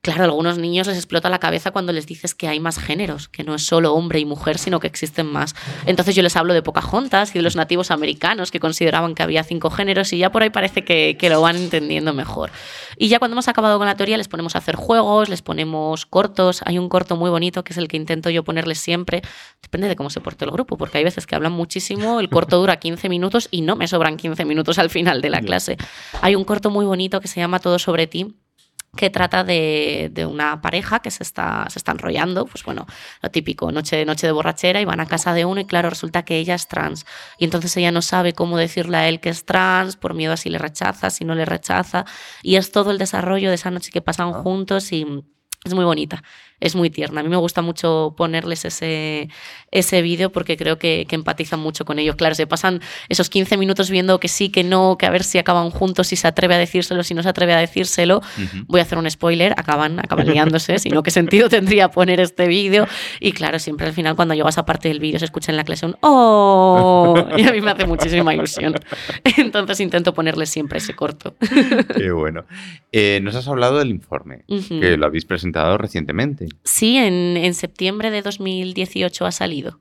Claro, 0.04 0.24
a 0.24 0.26
algunos 0.26 0.58
niños 0.58 0.88
les 0.88 0.98
explota 0.98 1.30
la 1.30 1.38
cabeza 1.38 1.70
cuando 1.70 1.94
les 1.94 2.08
dices 2.08 2.34
que 2.34 2.48
hay 2.48 2.60
más 2.60 2.80
géneros, 2.80 3.30
que 3.30 3.44
no 3.44 3.54
es 3.54 3.64
solo 3.68 3.94
hombre 3.94 4.20
y 4.20 4.26
mujer, 4.26 4.58
sino 4.58 4.80
que 4.80 4.88
existen 4.88 5.28
más. 5.28 5.54
Entonces 5.86 6.16
yo 6.16 6.24
les 6.24 6.36
hablo 6.36 6.56
de 6.56 6.64
Pocahontas 6.64 7.30
y 7.36 7.38
de 7.38 7.44
los 7.44 7.56
nativos 7.56 7.92
americanos 7.92 8.50
que 8.50 8.60
consideraban 8.60 9.14
que 9.14 9.22
había 9.22 9.44
cinco 9.44 9.70
géneros 9.70 10.12
y 10.12 10.18
ya 10.18 10.32
por 10.32 10.42
ahí 10.42 10.50
parece 10.50 10.84
que, 10.84 11.18
que, 11.20 11.30
lo 11.30 11.40
van 11.42 11.56
entendiendo 11.56 12.16
mejor. 12.16 12.50
Y 12.98 13.10
ya 13.10 13.20
cuando 13.20 13.36
hemos 13.36 13.48
acabado 13.48 13.78
con 13.78 13.86
la 13.86 13.96
teoría 13.96 14.18
les 14.18 14.28
ponemos 14.28 14.56
a 14.56 14.58
hacer 14.58 14.76
juegos, 14.76 15.30
les 15.30 15.44
ponemos 15.44 16.08
cortos. 16.08 16.64
Hay 16.66 16.80
un 16.80 16.90
corto 16.90 17.16
muy 17.16 17.30
bonito 17.30 17.64
que 17.64 17.74
es 17.74 17.78
el 17.78 17.88
que 17.88 17.98
intento 17.98 18.32
yo 18.32 18.44
ponerles 18.44 18.80
siempre. 18.80 19.22
Depende 19.62 19.88
de 19.88 19.96
cómo 19.96 20.10
se 20.10 20.20
porte 20.20 20.46
el 20.46 20.52
grupo, 20.52 20.78
porque 20.78 20.98
hay 20.98 21.04
veces 21.04 21.28
que 21.28 21.36
hablan 21.36 21.52
muchísimo, 21.52 22.20
el 22.20 22.30
corto 22.30 22.58
dura 22.58 22.78
15 22.78 23.08
minutos 23.08 23.50
y 23.52 23.62
no 23.62 23.76
me 23.76 23.88
sobran 23.88 24.18
15 24.18 24.46
minutos 24.46 24.80
al 24.80 24.90
final 24.90 25.22
de 25.22 25.30
la 25.30 25.42
clase. 25.42 25.78
Hay 26.22 26.34
un 26.34 26.44
corto 26.44 26.72
muy 26.72 26.88
bonito 26.88 27.22
que 27.22 27.28
se 27.28 27.40
llama 27.40 27.60
Todo 27.60 27.78
sobre 27.78 28.08
ti 28.08 28.41
que 28.96 29.10
trata 29.10 29.44
de, 29.44 30.12
una 30.30 30.62
pareja 30.62 31.00
que 31.00 31.12
se 31.12 31.24
está, 31.24 31.66
se 31.70 31.80
está 31.80 31.94
enrollando, 31.94 32.46
pues 32.46 32.64
bueno, 32.64 32.86
lo 33.22 33.32
típico, 33.32 33.72
noche, 33.72 34.06
noche 34.06 34.28
de 34.28 34.34
borrachera 34.34 34.82
y 34.82 34.86
van 34.86 35.00
a 35.00 35.06
casa 35.06 35.34
de 35.34 35.46
uno 35.46 35.62
y 35.62 35.66
claro, 35.66 35.90
resulta 35.90 36.24
que 36.24 36.38
ella 36.38 36.56
es 36.56 36.68
trans. 36.68 37.06
Y 37.38 37.46
entonces 37.46 37.76
ella 37.78 37.92
no 37.92 38.02
sabe 38.02 38.34
cómo 38.34 38.58
decirle 38.58 38.98
a 38.98 39.08
él 39.08 39.20
que 39.20 39.30
es 39.30 39.46
trans 39.46 39.96
por 39.96 40.14
miedo 40.14 40.34
a 40.34 40.38
si 40.38 40.50
le 40.50 40.58
rechaza, 40.58 41.10
si 41.10 41.24
no 41.24 41.36
le 41.36 41.46
rechaza. 41.46 42.06
Y 42.44 42.58
es 42.58 42.72
todo 42.72 42.92
el 42.92 42.98
desarrollo 42.98 43.50
de 43.50 43.56
esa 43.56 43.72
noche 43.72 43.92
que 43.92 44.02
pasan 44.02 44.34
ah. 44.34 44.42
juntos 44.42 44.92
y 44.92 45.06
es 45.64 45.74
muy 45.74 45.86
bonita 45.86 46.22
es 46.62 46.76
muy 46.76 46.90
tierna. 46.90 47.20
A 47.20 47.24
mí 47.24 47.30
me 47.30 47.38
gusta 47.38 47.62
mucho 47.62 48.14
ponerles 48.16 48.64
ese, 48.66 49.30
ese 49.72 50.02
vídeo 50.02 50.32
porque 50.32 50.56
creo 50.56 50.78
que, 50.78 51.06
que, 51.10 51.16
empatizan 51.16 51.60
mucho 51.60 51.84
con 51.84 52.00
ellos. 52.00 52.16
Claro, 52.16 52.36
se 52.36 52.48
pasan 52.48 52.82
esos 53.10 53.30
15 53.30 53.58
minutos 53.58 53.90
viendo 53.90 54.20
que 54.20 54.28
sí, 54.28 54.50
que 54.50 54.64
no, 54.64 54.96
que 54.98 55.08
a 55.08 55.10
ver 55.10 55.24
si 55.24 55.40
acaban 55.40 55.72
juntos, 55.72 56.08
si 56.08 56.16
se 56.16 56.28
atreve 56.28 56.56
a 56.56 56.58
decírselo, 56.58 57.04
si 57.04 57.14
no 57.14 57.24
se 57.24 57.30
atreve 57.30 57.54
a 57.54 57.58
decírselo. 57.58 58.22
Voy 58.68 58.80
a 58.80 58.84
hacer 58.84 58.98
un 58.98 59.10
spoiler, 59.10 59.54
acaban, 59.58 60.00
acaban 60.00 60.28
liándose, 60.28 60.78
si 60.80 60.90
no, 60.90 61.04
¿qué 61.04 61.12
sentido 61.12 61.50
tendría 61.50 61.90
poner 61.90 62.20
este 62.20 62.48
vídeo? 62.48 62.88
Y 63.20 63.32
claro, 63.32 63.60
siempre 63.60 63.88
al 63.88 63.94
final 63.94 64.16
cuando 64.16 64.36
llegas 64.36 64.58
a 64.58 64.66
parte 64.66 64.88
del 64.88 65.00
vídeo 65.00 65.20
se 65.20 65.26
escucha 65.26 65.52
en 65.52 65.58
la 65.58 65.64
clase 65.64 65.86
un 65.86 65.96
¡Oh! 66.02 67.28
Y 67.38 67.48
a 67.48 67.52
mí 67.52 67.62
me 67.62 67.72
hace 67.72 67.88
muchísima 67.88 68.34
ilusión. 68.36 68.76
Entonces 69.38 69.80
intento 69.80 70.14
ponerles 70.14 70.50
siempre 70.50 70.78
ese 70.78 70.94
corto. 70.94 71.36
Qué 71.98 72.12
bueno. 72.12 72.46
Eh, 72.92 73.20
nos 73.24 73.36
has 73.36 73.48
hablado 73.48 73.80
del 73.80 73.90
informe, 73.90 74.44
que 74.48 74.98
lo 74.98 75.06
habéis 75.06 75.26
presentado 75.26 75.78
recientemente. 75.78 76.51
Sí, 76.64 76.98
en, 76.98 77.54
septiembre 77.54 78.12
de 78.12 78.22
2018 78.22 79.26
ha 79.26 79.32
salido. 79.32 79.80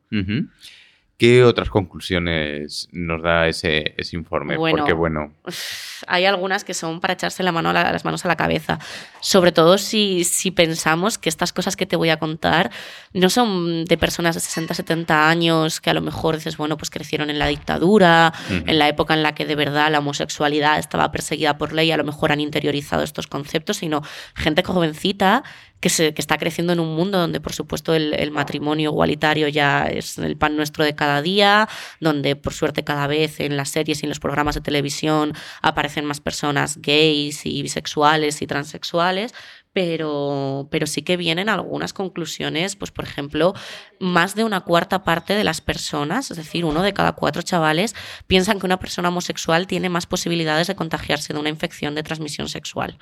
¿Qué 1.20 1.44
otras 1.44 1.68
conclusiones 1.68 2.88
nos 2.92 3.22
da 3.22 3.46
ese, 3.46 3.94
informe? 4.12 4.56
Porque, 4.56 4.94
bueno. 4.94 5.34
Hay 6.06 6.24
algunas 6.24 6.64
que 6.64 6.72
son 6.72 6.98
para 6.98 7.12
echarse 7.12 7.42
la 7.42 7.52
mano 7.52 7.74
las 7.74 8.06
manos 8.06 8.24
a 8.24 8.28
la 8.28 8.36
cabeza. 8.36 8.78
Sobre 9.20 9.52
todo 9.52 9.76
si, 9.76 10.24
si, 10.24 10.50
pensamos 10.50 11.18
que 11.18 11.28
estas 11.28 11.52
cosas 11.52 11.76
que 11.76 11.84
te 11.84 11.94
voy 11.94 12.08
a 12.08 12.18
contar 12.18 12.70
no 13.12 13.28
son 13.28 13.84
de 13.84 13.98
personas 13.98 14.34
de 14.34 14.40
60, 14.40 14.72
70 14.72 15.28
años 15.28 15.82
que 15.82 15.90
a 15.90 15.94
lo 15.94 16.00
mejor 16.00 16.36
dices, 16.36 16.56
bueno, 16.56 16.78
pues 16.78 16.88
crecieron 16.88 17.28
en 17.28 17.38
la 17.38 17.48
dictadura, 17.48 18.32
en 18.48 18.78
la 18.78 18.88
época 18.88 19.12
en 19.12 19.22
la 19.22 19.34
que 19.34 19.44
de 19.44 19.56
verdad 19.56 19.92
la 19.92 19.98
homosexualidad 19.98 20.78
estaba 20.78 21.12
perseguida 21.12 21.58
por 21.58 21.74
ley, 21.74 21.92
a 21.92 21.98
lo 21.98 22.04
mejor 22.04 22.32
han 22.32 22.40
interiorizado 22.40 23.02
estos 23.02 23.26
conceptos, 23.26 23.76
sino 23.76 24.00
gente 24.34 24.62
jovencita 24.62 25.44
que, 25.80 25.88
se, 25.88 26.14
que 26.14 26.20
está 26.20 26.38
creciendo 26.38 26.72
en 26.72 26.80
un 26.80 26.94
mundo 26.94 27.18
donde, 27.18 27.40
por 27.40 27.52
supuesto, 27.52 27.94
el, 27.94 28.30
matrimonio 28.30 28.90
igualitario 28.90 29.48
ya 29.48 29.84
es 29.84 30.18
el 30.18 30.36
pan 30.36 30.56
nuestro 30.56 30.84
de 30.84 30.94
cada 30.94 31.22
día, 31.22 31.68
donde, 32.00 32.36
por 32.36 32.52
suerte, 32.52 32.84
cada 32.84 33.06
vez 33.06 33.40
en 33.40 33.56
las 33.56 33.70
series 33.70 34.02
y 34.02 34.06
en 34.06 34.10
los 34.10 34.20
programas 34.20 34.54
de 34.54 34.60
televisión 34.60 35.32
aparecen 35.62 36.04
más 36.04 36.20
personas 36.20 36.78
gays 36.80 37.46
y 37.46 37.62
bisexuales 37.62 38.42
y 38.42 38.46
transexuales, 38.46 39.34
pero, 39.72 40.68
pero 40.70 40.86
sí 40.86 41.02
que 41.02 41.16
vienen 41.16 41.48
algunas 41.48 41.92
conclusiones, 41.92 42.76
pues 42.76 42.90
por 42.90 43.04
ejemplo, 43.04 43.54
más 44.00 44.34
de 44.34 44.44
una 44.44 44.60
cuarta 44.60 45.04
parte 45.04 45.34
de 45.34 45.44
las 45.44 45.60
personas, 45.60 46.30
es 46.30 46.36
decir, 46.36 46.64
uno 46.64 46.82
de 46.82 46.92
cada 46.92 47.12
cuatro 47.12 47.42
chavales, 47.42 47.94
piensan 48.26 48.58
que 48.58 48.66
una 48.66 48.78
persona 48.78 49.08
homosexual 49.08 49.66
tiene 49.66 49.88
más 49.88 50.06
posibilidades 50.06 50.66
de 50.66 50.76
contagiarse 50.76 51.32
de 51.32 51.38
una 51.38 51.48
infección 51.48 51.94
de 51.94 52.02
transmisión 52.02 52.48
sexual. 52.48 52.98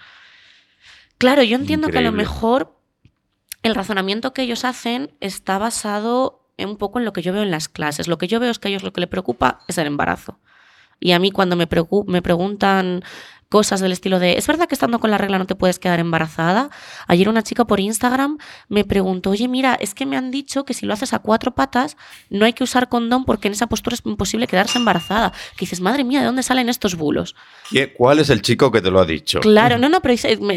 Claro, 1.18 1.42
yo 1.42 1.56
entiendo 1.56 1.88
que 1.88 1.98
a 1.98 2.02
lo 2.02 2.12
mejor 2.12 2.76
el 3.62 3.74
razonamiento 3.74 4.32
que 4.32 4.42
ellos 4.42 4.64
hacen 4.64 5.10
está 5.20 5.58
basado 5.58 6.48
un 6.58 6.76
poco 6.76 6.98
en 6.98 7.04
lo 7.04 7.12
que 7.12 7.22
yo 7.22 7.32
veo 7.32 7.42
en 7.42 7.50
las 7.50 7.68
clases. 7.68 8.08
Lo 8.08 8.18
que 8.18 8.28
yo 8.28 8.40
veo 8.40 8.50
es 8.50 8.58
que 8.58 8.68
a 8.68 8.70
ellos 8.70 8.82
lo 8.82 8.92
que 8.92 9.00
les 9.00 9.10
preocupa 9.10 9.60
es 9.68 9.78
el 9.78 9.86
embarazo. 9.86 10.38
Y 11.00 11.12
a 11.12 11.18
mí 11.18 11.30
cuando 11.30 11.56
me, 11.56 11.68
me 12.06 12.22
preguntan 12.22 13.02
cosas 13.48 13.80
del 13.80 13.92
estilo 13.92 14.18
de, 14.18 14.34
¿es 14.34 14.46
verdad 14.46 14.68
que 14.68 14.74
estando 14.74 14.98
con 14.98 15.10
la 15.10 15.18
regla 15.18 15.38
no 15.38 15.46
te 15.46 15.54
puedes 15.54 15.78
quedar 15.78 16.00
embarazada? 16.00 16.70
Ayer 17.06 17.28
una 17.28 17.42
chica 17.42 17.66
por 17.66 17.80
Instagram 17.80 18.38
me 18.68 18.84
preguntó, 18.84 19.30
oye, 19.30 19.48
mira, 19.48 19.74
es 19.74 19.94
que 19.94 20.06
me 20.06 20.16
han 20.16 20.30
dicho 20.30 20.64
que 20.64 20.74
si 20.74 20.86
lo 20.86 20.92
haces 20.92 21.12
a 21.14 21.18
cuatro 21.20 21.54
patas 21.54 21.96
no 22.30 22.44
hay 22.44 22.52
que 22.52 22.64
usar 22.64 22.88
condón 22.88 23.24
porque 23.24 23.48
en 23.48 23.54
esa 23.54 23.66
postura 23.66 23.94
es 23.94 24.02
imposible 24.04 24.46
quedarse 24.46 24.78
embarazada. 24.78 25.32
Que 25.56 25.60
dices, 25.60 25.80
madre 25.80 26.04
mía, 26.04 26.20
¿de 26.20 26.26
dónde 26.26 26.42
salen 26.42 26.68
estos 26.68 26.94
bulos? 26.94 27.34
¿Cuál 27.96 28.18
es 28.18 28.30
el 28.30 28.42
chico 28.42 28.70
que 28.70 28.80
te 28.80 28.90
lo 28.90 29.00
ha 29.00 29.04
dicho? 29.04 29.40
Claro, 29.40 29.78
no, 29.78 29.88
no, 29.88 30.00
pero 30.00 30.14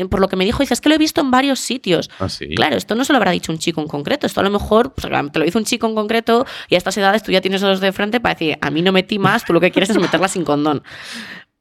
por 0.09 0.19
lo 0.19 0.27
que 0.27 0.35
me 0.35 0.45
dijo, 0.45 0.59
dice, 0.59 0.73
es 0.73 0.81
que 0.81 0.89
lo 0.89 0.95
he 0.95 0.97
visto 0.97 1.21
en 1.21 1.31
varios 1.31 1.59
sitios. 1.59 2.09
¿Ah, 2.19 2.27
claro, 2.55 2.75
esto 2.75 2.95
no 2.95 3.05
se 3.05 3.13
lo 3.13 3.17
habrá 3.17 3.31
dicho 3.31 3.51
un 3.51 3.57
chico 3.57 3.81
en 3.81 3.87
concreto, 3.87 4.27
esto 4.27 4.39
a 4.41 4.43
lo 4.43 4.49
mejor 4.49 4.93
pues, 4.93 5.11
te 5.31 5.39
lo 5.39 5.45
hizo 5.45 5.57
un 5.57 5.65
chico 5.65 5.87
en 5.87 5.95
concreto 5.95 6.45
y 6.69 6.75
a 6.75 6.77
estas 6.77 6.97
edades 6.97 7.23
tú 7.23 7.31
ya 7.31 7.41
tienes 7.41 7.61
los 7.61 7.79
de 7.79 7.91
frente 7.91 8.19
para 8.19 8.35
decir, 8.35 8.57
a 8.61 8.69
mí 8.69 8.81
no 8.81 8.91
metí 8.91 9.19
más, 9.19 9.45
tú 9.45 9.53
lo 9.53 9.59
que 9.59 9.71
quieres 9.71 9.89
es 9.89 9.97
meterla 9.97 10.27
sin 10.27 10.43
condón 10.43 10.83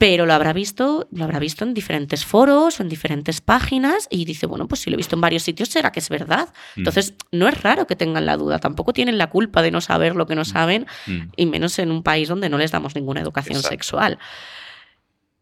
pero 0.01 0.25
lo 0.25 0.33
habrá 0.33 0.55
visto, 0.55 1.09
lo 1.13 1.25
habrá 1.25 1.39
visto 1.39 1.63
en 1.63 1.75
diferentes 1.75 2.25
foros, 2.25 2.81
en 2.81 2.89
diferentes 2.89 3.43
páginas 3.43 4.09
y 4.09 4.25
dice, 4.25 4.47
bueno, 4.47 4.67
pues 4.67 4.81
si 4.81 4.89
lo 4.89 4.95
he 4.95 4.97
visto 4.97 5.15
en 5.15 5.21
varios 5.21 5.43
sitios, 5.43 5.69
será 5.69 5.93
que 5.93 6.01
es 6.01 6.09
verdad. 6.09 6.49
Mm. 6.75 6.81
Entonces, 6.81 7.13
no 7.33 7.47
es 7.47 7.63
raro 7.63 7.87
que 7.87 7.97
tengan 7.97 8.25
la 8.25 8.39
duda, 8.39 8.61
tampoco 8.61 8.95
tienen 8.95 9.19
la 9.19 9.29
culpa 9.29 9.61
de 9.61 9.71
no 9.71 9.83
saber 9.83 10.17
lo 10.17 10.27
que 10.27 10.35
no 10.35 10.41
mm. 10.41 10.47
saben 10.47 10.87
mm. 11.07 11.21
y 11.37 11.45
menos 11.45 11.79
en 11.79 11.91
un 11.91 12.03
país 12.03 12.29
donde 12.29 12.49
no 12.49 12.57
les 12.57 12.71
damos 12.71 12.95
ninguna 12.95 13.21
educación 13.21 13.61
sexual. 13.61 14.19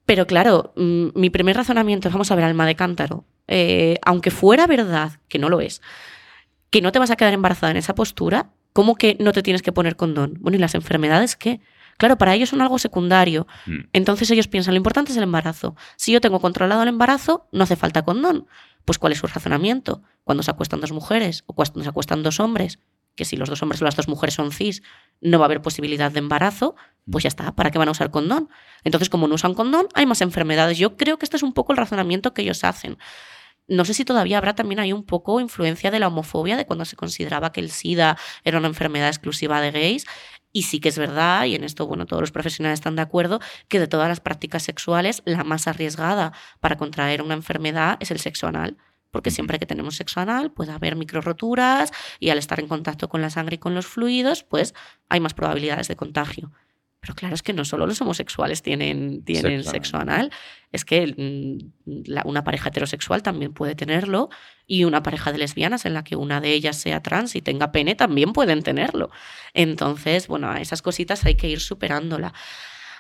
Pero 0.07 0.27
claro, 0.27 0.73
mi 0.75 1.31
primer 1.31 1.57
razonamiento 1.57 2.09
es, 2.09 2.13
vamos 2.13 2.33
a 2.33 2.35
ver, 2.35 2.45
alma 2.45 2.67
de 2.67 2.75
cántaro, 2.75 3.27
eh, 3.47 3.99
aunque 4.05 4.33
fuera 4.33 4.67
verdad, 4.67 5.21
que 5.29 5.39
no 5.39 5.51
lo 5.51 5.61
es, 5.61 5.83
que 6.71 6.83
no 6.83 6.91
te 6.91 6.99
vas 6.99 7.13
a 7.13 7.17
quedar 7.17 7.33
embarazada 7.33 7.71
en 7.71 7.77
esa 7.77 7.95
postura, 7.95 8.51
¿cómo 8.73 8.97
que 8.97 9.17
no 9.21 9.31
te 9.31 9.45
tienes 9.45 9.63
que 9.63 9.71
poner 9.71 9.95
condón? 9.95 10.35
Bueno, 10.41 10.57
¿y 10.57 10.61
las 10.61 10.75
enfermedades 10.75 11.37
qué? 11.37 11.61
Claro, 11.99 12.17
para 12.17 12.35
ellos 12.35 12.49
son 12.49 12.63
algo 12.63 12.79
secundario. 12.79 13.47
Mm. 13.67 13.81
Entonces 13.93 14.31
ellos 14.31 14.49
piensan, 14.49 14.73
lo 14.73 14.79
importante 14.79 15.13
es 15.13 15.19
el 15.19 15.25
embarazo. 15.25 15.77
Si 15.97 16.13
yo 16.13 16.21
tengo 16.21 16.41
controlado 16.41 16.83
el 16.83 16.89
embarazo, 16.89 17.49
no 17.53 17.65
hace 17.65 17.77
falta 17.77 18.03
condón. 18.03 18.47
Pues 18.85 18.99
¿cuál 18.99 19.13
es 19.13 19.19
su 19.19 19.27
razonamiento? 19.27 20.03
Cuando 20.25 20.43
se 20.43 20.51
acuestan 20.51 20.81
dos 20.81 20.93
mujeres 20.93 21.45
o 21.47 21.53
cuando 21.53 21.83
se 21.83 21.89
acuestan 21.91 22.23
dos 22.23 22.41
hombres, 22.41 22.79
que 23.17 23.25
si 23.25 23.37
los 23.37 23.49
dos 23.51 23.63
hombres 23.63 23.83
o 23.83 23.85
las 23.85 23.97
dos 23.97 24.09
mujeres 24.09 24.35
son 24.35 24.53
cis, 24.53 24.83
no 25.21 25.39
va 25.39 25.45
a 25.45 25.49
haber 25.49 25.61
posibilidad 25.61 26.11
de 26.11 26.21
embarazo, 26.21 26.77
pues 27.11 27.25
ya 27.25 27.29
está, 27.29 27.55
¿para 27.55 27.71
qué 27.71 27.79
van 27.79 27.89
a 27.89 27.91
usar 27.91 28.11
condón? 28.11 28.49
Entonces, 28.85 29.11
como 29.11 29.27
no 29.27 29.35
usan 29.35 29.55
condón, 29.55 29.89
hay 29.95 30.07
más 30.07 30.21
enfermedades. 30.21 30.79
Yo 30.79 30.97
creo 30.97 31.19
que 31.19 31.27
este 31.27 31.37
es 31.37 31.43
un 31.43 31.53
poco 31.53 31.73
el 31.73 31.79
razonamiento 31.79 32.33
que 32.33 32.43
ellos 32.43 32.63
hacen. 32.63 32.97
No 33.67 33.85
sé 33.85 33.93
si 33.93 34.05
todavía 34.05 34.39
habrá 34.39 34.55
también 34.55 34.79
ahí 34.79 34.95
un 34.95 35.05
poco 35.05 35.41
influencia 35.41 35.91
de 35.91 35.99
la 35.99 36.09
homofobia, 36.09 36.57
de 36.57 36.65
cuando 36.65 36.87
se 36.87 36.97
consideraba 36.97 37.53
que 37.53 37.61
el 37.61 37.71
SIDA 37.71 38.17
era 38.43 38.59
una 38.59 38.69
enfermedad 38.69 39.09
exclusiva 39.09 39.61
de 39.61 39.73
gays. 39.73 40.07
Y 40.53 40.63
sí 40.63 40.81
que 40.81 40.89
es 40.89 40.99
verdad, 40.99 41.45
y 41.45 41.55
en 41.55 41.65
esto, 41.65 41.87
bueno, 41.87 42.07
todos 42.07 42.21
los 42.23 42.33
profesionales 42.33 42.79
están 42.79 42.97
de 42.97 43.03
acuerdo, 43.03 43.41
que 43.69 43.79
de 43.79 43.87
todas 43.87 44.09
las 44.09 44.21
prácticas 44.21 44.63
sexuales, 44.63 45.23
la 45.25 45.45
más 45.45 45.67
arriesgada 45.69 46.33
para 46.61 46.77
contraer 46.77 47.23
una 47.23 47.35
enfermedad 47.35 47.97
es 48.01 48.11
el 48.11 48.19
sexo 48.19 48.47
anal. 48.47 48.77
Porque 49.11 49.31
siempre 49.31 49.59
que 49.59 49.67
tenemos 49.67 49.97
sexo 49.97 50.21
anal 50.21 50.53
puede 50.53 50.73
haber 50.73 50.95
microroturas 50.97 51.93
y 52.21 52.29
al 52.31 52.39
estar 52.39 52.61
en 52.61 52.69
contacto 52.69 53.09
con 53.09 53.23
la 53.23 53.31
sangre 53.31 53.55
y 53.57 53.59
con 53.59 53.75
los 53.75 53.87
fluidos, 53.87 54.45
pues 54.45 54.75
hay 55.09 55.21
más 55.21 55.35
probabilidades 55.35 55.89
de 55.89 55.97
contagio. 55.97 56.53
Pero 57.01 57.15
claro, 57.15 57.35
es 57.35 57.43
que 57.43 57.53
no 57.53 57.65
solo 57.65 57.87
los 57.87 58.01
homosexuales 58.01 58.63
tienen, 58.63 59.25
tienen 59.25 59.63
sexo, 59.63 59.99
anal, 59.99 60.33
es 60.73 60.85
que 60.85 61.07
mm, 61.87 62.09
una 62.25 62.43
pareja 62.43 62.71
heterosexual 62.71 63.23
también 63.23 63.55
puede 63.55 63.77
tenerlo 63.77 64.31
y 64.67 64.85
una 64.85 65.03
pareja 65.03 65.31
de 65.31 65.39
lesbianas 65.39 65.85
en 65.87 65.95
la 65.95 66.03
que 66.03 66.17
una 66.17 66.41
de 66.41 66.53
ellas 66.53 66.77
sea 66.77 67.01
trans 67.01 67.37
y 67.37 67.43
tenga 67.43 67.71
pene 67.71 67.95
también 67.95 68.33
pueden 68.33 68.63
tenerlo. 68.63 69.11
Entonces, 69.55 70.27
bueno, 70.27 70.51
a 70.51 70.61
esas 70.61 70.83
cositas 70.83 71.25
hay 71.25 71.37
que 71.37 71.49
ir 71.49 71.61
superándola. 71.61 72.35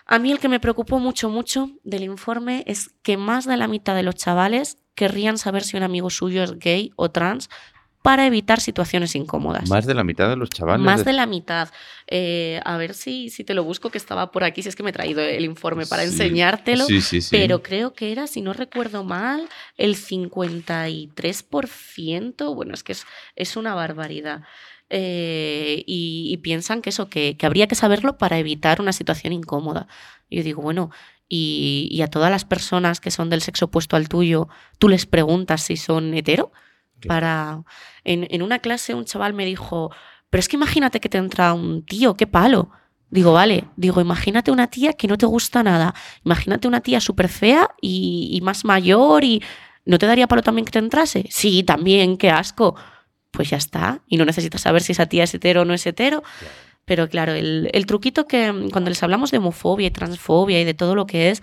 A 0.06 0.18
mí 0.18 0.30
el 0.30 0.38
que 0.38 0.48
me 0.48 0.60
preocupó 0.60 1.00
mucho, 1.00 1.28
mucho 1.28 1.70
del 1.82 2.04
informe 2.04 2.64
es 2.66 2.94
que 3.02 3.16
más 3.16 3.46
de 3.46 3.56
la 3.56 3.68
mitad 3.68 3.94
de 3.94 4.04
los 4.04 4.14
chavales 4.14 4.78
querrían 4.94 5.38
saber 5.38 5.64
si 5.64 5.76
un 5.76 5.82
amigo 5.82 6.08
suyo 6.08 6.42
es 6.42 6.58
gay 6.58 6.92
o 6.96 7.10
trans 7.10 7.50
para 8.08 8.24
evitar 8.24 8.58
situaciones 8.58 9.14
incómodas. 9.14 9.68
Más 9.68 9.84
de 9.84 9.92
la 9.92 10.02
mitad 10.02 10.30
de 10.30 10.36
los 10.36 10.48
chavales. 10.48 10.82
Más 10.82 11.04
de 11.04 11.12
la 11.12 11.26
mitad. 11.26 11.68
Eh, 12.06 12.58
a 12.64 12.78
ver 12.78 12.94
si, 12.94 13.28
si 13.28 13.44
te 13.44 13.52
lo 13.52 13.64
busco, 13.64 13.90
que 13.90 13.98
estaba 13.98 14.30
por 14.30 14.44
aquí, 14.44 14.62
si 14.62 14.70
es 14.70 14.76
que 14.76 14.82
me 14.82 14.88
he 14.88 14.94
traído 14.94 15.20
el 15.20 15.44
informe 15.44 15.84
para 15.84 16.04
enseñártelo. 16.04 16.86
Sí, 16.86 17.02
sí, 17.02 17.20
sí. 17.20 17.28
Pero 17.30 17.62
creo 17.62 17.92
que 17.92 18.10
era, 18.10 18.26
si 18.26 18.40
no 18.40 18.54
recuerdo 18.54 19.04
mal, 19.04 19.46
el 19.76 19.94
53%. 19.94 22.54
Bueno, 22.54 22.72
es 22.72 22.82
que 22.82 22.92
es, 22.92 23.04
es 23.36 23.58
una 23.58 23.74
barbaridad. 23.74 24.40
Eh, 24.88 25.84
y, 25.86 26.34
piensan 26.38 26.80
que 26.80 26.88
eso, 26.88 27.10
que, 27.10 27.36
que 27.36 27.44
habría 27.44 27.66
que 27.66 27.74
saberlo 27.74 28.16
para 28.16 28.38
evitar 28.38 28.80
una 28.80 28.94
situación 28.94 29.34
incómoda. 29.34 29.86
Yo 30.30 30.42
digo, 30.42 30.62
bueno, 30.62 30.90
y, 31.28 32.00
a 32.02 32.08
todas 32.08 32.30
las 32.30 32.46
personas 32.46 33.00
que 33.00 33.10
son 33.10 33.28
del 33.28 33.42
sexo 33.42 33.66
opuesto 33.66 33.96
al 33.96 34.08
tuyo, 34.08 34.48
tú 34.78 34.88
les 34.88 35.04
preguntas 35.04 35.62
si 35.62 35.76
son 35.76 36.14
hetero. 36.14 36.52
Para... 37.06 37.62
En, 38.04 38.26
en 38.30 38.42
una 38.42 38.58
clase 38.58 38.94
un 38.94 39.04
chaval 39.04 39.34
me 39.34 39.44
dijo, 39.44 39.90
pero 40.30 40.40
es 40.40 40.48
que 40.48 40.56
imagínate 40.56 41.00
que 41.00 41.08
te 41.08 41.18
entra 41.18 41.52
un 41.52 41.84
tío, 41.84 42.16
qué 42.16 42.26
palo. 42.26 42.70
Digo, 43.10 43.32
vale, 43.32 43.64
digo, 43.76 44.00
imagínate 44.00 44.50
una 44.50 44.66
tía 44.66 44.92
que 44.92 45.08
no 45.08 45.16
te 45.16 45.24
gusta 45.24 45.62
nada, 45.62 45.94
imagínate 46.24 46.68
una 46.68 46.82
tía 46.82 47.00
súper 47.00 47.28
fea 47.28 47.70
y, 47.80 48.38
más 48.42 48.66
mayor 48.66 49.24
y 49.24 49.42
¿no 49.86 49.98
te 49.98 50.06
daría 50.06 50.28
palo 50.28 50.42
también 50.42 50.66
que 50.66 50.72
te 50.72 50.78
entrase? 50.78 51.26
Sí, 51.30 51.62
también, 51.62 52.18
qué 52.18 52.30
asco. 52.30 52.76
Pues 53.30 53.50
ya 53.50 53.56
está, 53.56 54.02
y 54.06 54.16
no 54.16 54.24
necesitas 54.24 54.60
saber 54.60 54.82
si 54.82 54.92
esa 54.92 55.06
tía 55.06 55.24
es 55.24 55.34
hetero 55.34 55.62
o 55.62 55.64
no 55.64 55.72
es 55.74 55.86
hetero. 55.86 56.22
Pero 56.84 57.08
claro, 57.08 57.32
el, 57.32 57.70
el 57.72 57.86
truquito 57.86 58.26
que 58.26 58.68
cuando 58.72 58.90
les 58.90 59.02
hablamos 59.02 59.30
de 59.30 59.38
homofobia 59.38 59.86
y 59.86 59.90
transfobia 59.90 60.60
y 60.60 60.64
de 60.64 60.74
todo 60.74 60.94
lo 60.94 61.06
que 61.06 61.30
es, 61.30 61.42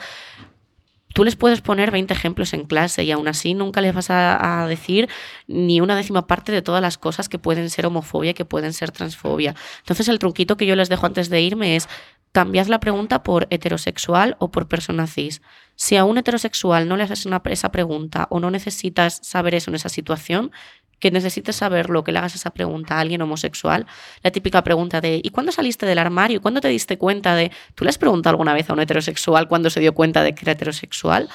Tú 1.15 1.23
les 1.23 1.37
puedes 1.37 1.61
poner 1.61 1.91
20 1.91 2.13
ejemplos 2.13 2.51
en 2.51 2.65
clase 2.65 3.05
y 3.05 3.11
aún 3.11 3.29
así 3.29 3.53
nunca 3.53 3.79
les 3.79 3.95
vas 3.95 4.07
a, 4.09 4.65
decir 4.67 5.07
ni 5.47 5.79
una 5.79 5.95
décima 5.95 6.27
parte 6.27 6.51
de 6.51 6.61
todas 6.61 6.81
las 6.81 6.97
cosas 6.97 7.29
que 7.29 7.39
pueden 7.39 7.69
ser 7.69 7.85
homofobia, 7.85 8.33
que 8.33 8.43
pueden 8.43 8.73
ser 8.73 8.91
transfobia. 8.91 9.55
Entonces 9.79 10.09
el 10.09 10.19
truquito 10.19 10.57
que 10.57 10.65
yo 10.65 10.75
les 10.75 10.89
dejo 10.89 11.05
antes 11.05 11.29
de 11.29 11.39
irme 11.39 11.77
es 11.77 11.87
cambiad 12.35 12.67
la 12.67 12.81
pregunta 12.81 13.23
por 13.23 13.47
heterosexual 13.49 14.35
o 14.39 14.51
por 14.51 14.67
persona 14.67 15.07
cis. 15.07 15.41
Si 15.77 15.95
a 15.95 16.03
un 16.03 16.17
heterosexual 16.17 16.85
no 16.85 16.97
le 16.97 17.03
haces 17.03 17.25
una, 17.25 17.41
esa 17.45 17.71
pregunta 17.71 18.27
o 18.29 18.41
no 18.41 18.51
necesitas 18.51 19.21
saber 19.23 19.55
eso 19.55 19.71
en 19.71 19.75
esa 19.75 19.87
situación, 19.87 20.51
que 20.99 21.11
necesites 21.11 21.55
saberlo, 21.55 22.03
que 22.03 22.11
le 22.11 22.17
hagas 22.17 22.35
esa 22.35 22.49
pregunta 22.49 22.97
a 22.97 22.99
alguien 22.99 23.21
homosexual, 23.21 23.85
la 24.21 24.31
típica 24.31 24.65
pregunta 24.65 24.99
de 24.99 25.21
¿y 25.23 25.29
cuándo 25.29 25.53
saliste 25.53 25.85
del 25.85 25.97
armario? 25.97 26.41
¿Cuándo 26.41 26.59
te 26.59 26.67
diste 26.67 26.97
cuenta 26.97 27.35
de... 27.35 27.53
¿Tú 27.73 27.85
le 27.85 27.89
has 27.89 27.97
preguntado 27.97 28.31
alguna 28.31 28.53
vez 28.53 28.69
a 28.69 28.73
un 28.73 28.81
heterosexual 28.81 29.47
cuándo 29.47 29.69
se 29.69 29.79
dio 29.79 29.93
cuenta 29.93 30.21
de 30.21 30.35
que 30.35 30.43
era 30.43 30.51
heterosexual? 30.51 31.29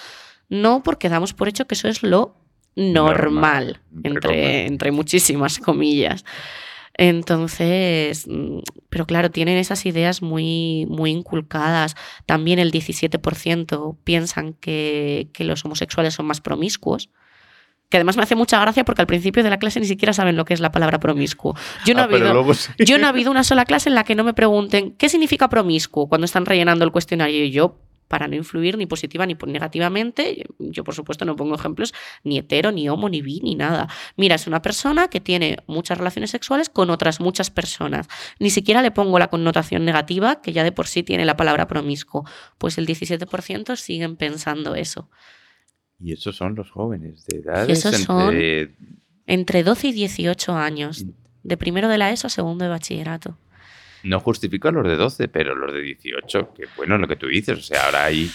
No, 0.51 0.83
porque 0.83 1.09
damos 1.09 1.33
por 1.33 1.49
hecho 1.49 1.67
que 1.67 1.77
eso 1.77 1.89
es 1.89 2.03
lo 2.03 2.37
normal, 2.77 3.81
entre, 4.05 4.67
entre 4.67 4.93
muchísimas 4.93 5.59
comillas. 5.59 6.27
Entonces, 7.03 8.27
pero 8.91 9.07
claro, 9.07 9.31
tienen 9.31 9.57
esas 9.57 9.87
ideas 9.87 10.21
muy, 10.21 10.85
muy 10.91 11.11
inculcadas. 11.11 11.97
También 12.27 12.59
el 12.59 12.71
17% 12.73 13.97
piensan 14.05 14.53
que, 14.53 15.31
que 15.33 15.45
los 15.45 15.65
homosexuales 15.65 16.13
son 16.13 16.27
más 16.27 16.43
promiscuos 16.43 17.09
que 17.89 17.97
además 17.97 18.17
me 18.17 18.23
hace 18.23 18.37
mucha 18.37 18.61
gracia 18.61 18.85
porque 18.85 19.03
al 19.03 19.09
principio 19.09 19.43
de 19.43 19.51
la 19.51 19.59
clase 19.59 19.81
ni 19.81 19.87
siquiera 19.87 20.13
saben 20.13 20.37
lo 20.37 20.45
que 20.45 20.55
es 20.55 20.61
la 20.61 20.71
palabra 20.71 21.01
promiscuo. 21.01 21.57
Yo 21.85 21.95
no, 21.95 22.03
ah, 22.03 22.05
habido, 22.05 22.47
yo 22.79 22.99
no 22.99 23.07
he 23.07 23.09
habido 23.09 23.33
una 23.33 23.43
sola 23.43 23.65
clase 23.65 23.89
en 23.89 23.97
la 23.97 24.05
que 24.05 24.15
no 24.15 24.23
me 24.23 24.33
pregunten 24.33 24.93
qué 24.93 25.09
significa 25.09 25.49
promiscuo 25.49 26.09
cuando 26.09 26.27
están 26.27 26.47
rellenando 26.47 26.85
el 26.85 26.93
cuestionario 26.93 27.45
y 27.45 27.51
yo 27.51 27.81
para 28.11 28.27
no 28.27 28.35
influir 28.35 28.77
ni 28.77 28.87
positiva 28.87 29.25
ni 29.25 29.37
negativamente. 29.47 30.45
Yo, 30.59 30.83
por 30.83 30.97
supuesto, 30.97 31.25
no 31.25 31.37
pongo 31.37 31.55
ejemplos 31.55 31.95
ni 32.25 32.39
hetero, 32.39 32.73
ni 32.73 32.89
homo, 32.89 33.09
ni 33.09 33.23
bi, 33.23 33.41
ni 33.41 33.55
nada. 33.55 33.89
Mira, 34.17 34.35
es 34.35 34.49
una 34.49 34.61
persona 34.61 35.07
que 35.07 35.21
tiene 35.21 35.59
muchas 35.69 35.97
relaciones 35.97 36.33
sexuales 36.33 36.69
con 36.69 36.91
otras 36.91 37.21
muchas 37.21 37.53
personas. 37.53 38.09
Ni 38.41 38.51
siquiera 38.51 38.83
le 38.83 38.91
pongo 38.91 39.21
la 39.21 39.29
connotación 39.29 39.85
negativa 39.85 40.43
que 40.43 40.53
ya 40.53 40.65
de 40.65 40.73
por 40.73 40.89
sí 40.89 41.05
tiene 41.05 41.25
la 41.25 41.37
palabra 41.37 41.69
promiscuo. 41.69 42.25
Pues 42.59 42.79
el 42.79 42.87
17% 42.89 43.77
siguen 43.77 44.17
pensando 44.17 44.75
eso. 44.75 45.09
Y 46.01 46.13
esos 46.13 46.35
son 46.35 46.57
los 46.57 46.69
jóvenes 46.69 47.25
de 47.27 47.39
edad. 47.39 47.71
Esos 47.71 47.97
son 47.97 48.35
entre 49.29 49.63
12 49.63 49.87
y 49.87 49.93
18 49.93 50.57
años, 50.57 51.07
de 51.45 51.57
primero 51.57 51.87
de 51.87 51.99
la 51.99 52.11
ESO 52.11 52.27
a 52.27 52.31
segundo 52.31 52.65
de 52.65 52.71
bachillerato. 52.71 53.39
No 54.03 54.21
justifico 54.21 54.71
los 54.71 54.87
de 54.87 54.97
12, 54.97 55.29
pero 55.29 55.55
los 55.55 55.73
de 55.73 55.81
18, 55.81 56.55
que 56.55 56.67
bueno, 56.77 56.97
lo 56.99 57.07
que 57.07 57.17
tú 57.17 57.27
dices, 57.27 57.59
o 57.59 57.63
sea, 57.63 57.87
ahora 57.87 58.05
hay 58.05 58.31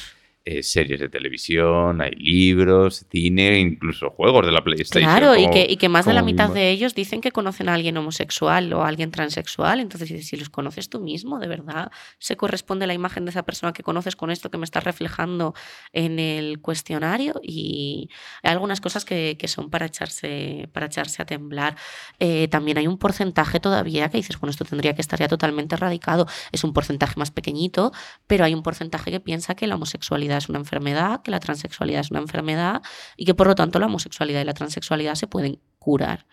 eh, 0.47 0.61
series 0.61 0.99
de 0.99 1.09
televisión, 1.09 2.01
hay 2.01 2.11
libros, 2.11 3.07
cine, 3.09 3.59
incluso 3.59 4.11
juegos 4.11 4.45
de 4.45 4.51
la 4.51 4.63
PlayStation. 4.63 5.09
Claro, 5.09 5.35
y, 5.35 5.49
que, 5.49 5.65
y 5.67 5.77
que 5.77 5.89
más 5.89 6.05
de 6.05 6.13
la 6.13 6.21
mitad 6.21 6.51
de 6.51 6.69
ellos 6.69 6.93
dicen 6.93 7.19
que 7.19 7.31
conocen 7.31 7.67
a 7.67 7.73
alguien 7.73 7.97
homosexual 7.97 8.71
o 8.73 8.83
a 8.83 8.87
alguien 8.87 9.09
transexual. 9.09 9.79
Entonces, 9.79 10.27
si 10.27 10.37
los 10.37 10.49
conoces 10.49 10.87
tú 10.87 10.99
mismo, 10.99 11.39
de 11.39 11.47
verdad, 11.47 11.89
se 12.19 12.37
corresponde 12.37 12.85
la 12.85 12.93
imagen 12.93 13.25
de 13.25 13.31
esa 13.31 13.41
persona 13.41 13.73
que 13.73 13.81
conoces 13.81 14.15
con 14.15 14.29
esto 14.29 14.51
que 14.51 14.59
me 14.59 14.65
estás 14.65 14.83
reflejando 14.83 15.55
en 15.93 16.19
el 16.19 16.61
cuestionario. 16.61 17.41
Y 17.41 18.09
hay 18.43 18.51
algunas 18.51 18.81
cosas 18.81 19.03
que, 19.03 19.37
que 19.39 19.47
son 19.47 19.71
para 19.71 19.87
echarse, 19.87 20.69
para 20.73 20.85
echarse 20.85 21.23
a 21.23 21.25
temblar. 21.25 21.75
Eh, 22.19 22.47
también 22.49 22.77
hay 22.77 22.85
un 22.85 22.99
porcentaje 22.99 23.59
todavía 23.59 24.09
que 24.09 24.17
dices, 24.17 24.39
bueno, 24.39 24.51
esto 24.51 24.65
tendría 24.65 24.93
que 24.93 25.01
estar 25.01 25.19
ya 25.19 25.27
totalmente 25.27 25.73
erradicado. 25.73 26.27
Es 26.51 26.63
un 26.63 26.71
porcentaje 26.71 27.15
más 27.17 27.31
pequeñito, 27.31 27.91
pero 28.27 28.45
hay 28.45 28.53
un 28.53 28.61
porcentaje 28.61 29.09
que 29.09 29.19
piensa 29.19 29.55
que 29.55 29.65
la 29.65 29.73
homosexualidad 29.73 30.34
es 30.37 30.49
una 30.49 30.59
enfermedad, 30.59 31.21
que 31.21 31.31
la 31.31 31.39
transexualidad 31.39 32.01
es 32.01 32.11
una 32.11 32.19
enfermedad 32.19 32.81
y 33.17 33.25
que 33.25 33.33
por 33.33 33.47
lo 33.47 33.55
tanto 33.55 33.79
la 33.79 33.87
homosexualidad 33.87 34.41
y 34.41 34.45
la 34.45 34.53
transexualidad 34.53 35.15
se 35.15 35.27
pueden 35.27 35.59
curar. 35.79 36.25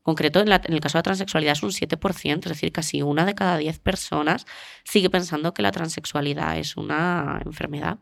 En 0.00 0.04
concreto, 0.04 0.40
en, 0.40 0.48
el 0.48 0.80
caso 0.80 0.96
de 0.96 1.00
la 1.00 1.02
transexualidad 1.02 1.52
es 1.52 1.62
un 1.62 1.70
7%, 1.70 2.36
es 2.36 2.40
decir, 2.44 2.72
casi 2.72 3.02
una 3.02 3.26
de 3.26 3.34
cada 3.34 3.58
10 3.58 3.80
personas 3.80 4.46
sigue 4.84 5.10
pensando 5.10 5.52
que 5.52 5.60
la 5.60 5.72
transexualidad 5.72 6.58
es 6.58 6.76
una 6.76 7.40
enfermedad. 7.44 7.98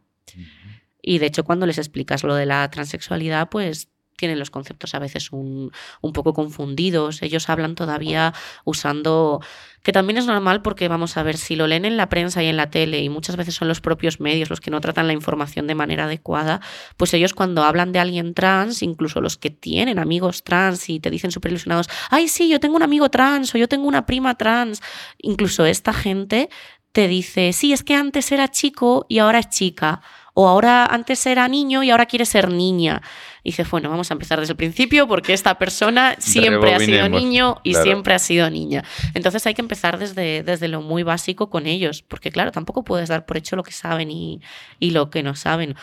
Y 1.03 1.19
de 1.19 1.27
hecho, 1.27 1.43
cuando 1.43 1.67
les 1.67 1.79
explicas 1.79 2.23
lo 2.23 2.35
de 2.35 2.47
la 2.47 2.71
transexualidad, 2.71 3.49
pues 3.49 3.89
tienen 4.19 4.39
los 4.39 4.51
conceptos 4.51 4.95
a 4.95 4.99
veces 4.99 5.33
un, 5.33 5.73
un, 6.03 6.13
poco 6.13 6.35
confundidos. 6.35 7.23
Ellos 7.23 7.49
hablan 7.49 7.75
todavía 7.75 8.35
usando, 8.65 9.41
que 9.83 9.93
también 9.93 10.19
es 10.19 10.27
normal 10.27 10.63
porque 10.63 10.89
vamos 10.89 11.17
a 11.17 11.23
ver, 11.23 11.37
si 11.37 11.57
lo 11.57 11.67
leen 11.67 11.85
en 11.85 11.97
la 11.97 12.09
prensa 12.09 12.43
y 12.43 12.47
en 12.47 12.57
la 12.57 12.71
tele 12.71 13.01
y 13.01 13.09
muchas 13.09 13.37
veces 13.37 13.55
son 13.55 13.69
los 13.69 13.81
propios 13.81 14.21
medios 14.21 14.51
los 14.51 14.61
que 14.61 14.71
no 14.71 14.81
tratan 14.81 15.07
la 15.07 15.13
información 15.13 15.67
de 15.67 15.75
manera 15.75 16.05
adecuada, 16.05 16.61
pues 16.97 17.15
ellos 17.15 17.35
cuando 17.35 17.63
hablan 17.63 17.93
de 17.93 17.99
alguien 17.99 18.35
trans, 18.35 18.83
incluso 18.83 19.21
los 19.21 19.37
que 19.37 19.51
tienen 19.51 19.99
amigos 19.99 20.43
trans 20.43 20.89
y 20.89 21.01
te 21.01 21.11
dicen 21.11 21.31
súper 21.31 21.53
ilusionados, 21.53 21.89
ay 22.11 22.29
sí, 22.29 22.49
yo 22.49 22.61
tengo 22.61 22.77
un 22.77 22.83
amigo 22.83 23.09
trans 23.11 23.55
o 23.55 23.59
yo 23.59 23.69
tengo 23.69 23.87
una 23.87 24.07
prima 24.07 24.37
trans, 24.37 24.83
incluso 25.19 25.67
esta 25.67 25.93
gente 25.93 26.49
te 26.93 27.07
dice, 27.07 27.53
sí, 27.53 27.73
es 27.73 27.85
que 27.85 27.95
antes 27.95 28.33
era 28.33 28.49
chico 28.49 29.07
y 29.09 29.19
ahora 29.19 29.39
es 29.39 29.49
chica 29.51 30.01
o 30.41 30.47
ahora 30.47 30.87
antes 30.87 31.27
era 31.27 31.49
niño 31.49 31.83
y 31.83 31.91
ahora 31.91 32.07
quiere 32.07 32.25
ser 32.25 32.49
niña. 32.49 33.03
Y 33.43 33.51
dices, 33.51 33.69
bueno, 33.69 33.91
vamos 33.91 34.13
a 34.13 34.15
empezar 34.15 34.39
desde 34.39 34.53
el 34.53 34.57
principio 34.57 35.09
porque 35.09 35.33
esta 35.33 35.59
persona 35.59 36.15
siempre 36.21 36.73
ha 36.75 36.79
sido 36.79 37.09
niño 37.09 37.57
y 37.65 37.75
siempre 37.75 38.15
ha 38.15 38.21
sido 38.21 38.49
niña. 38.49 38.85
Entonces 39.15 39.45
hay 39.49 39.55
que 39.55 39.63
empezar 39.63 39.99
desde, 39.99 40.45
desde 40.45 40.69
lo 40.69 40.81
muy 40.81 41.03
básico 41.03 41.51
con 41.51 41.67
ellos, 41.67 42.03
porque 42.03 42.31
claro, 42.31 42.53
tampoco 42.53 42.85
puedes 42.85 43.09
dar 43.09 43.27
por 43.27 43.37
hecho 43.37 43.57
lo 43.57 43.65
que 43.65 43.73
saben 43.73 44.13
y, 44.13 44.41
y 44.79 44.93
lo 44.93 45.11
que 45.11 45.25
no 45.25 45.35
saben. 45.35 45.75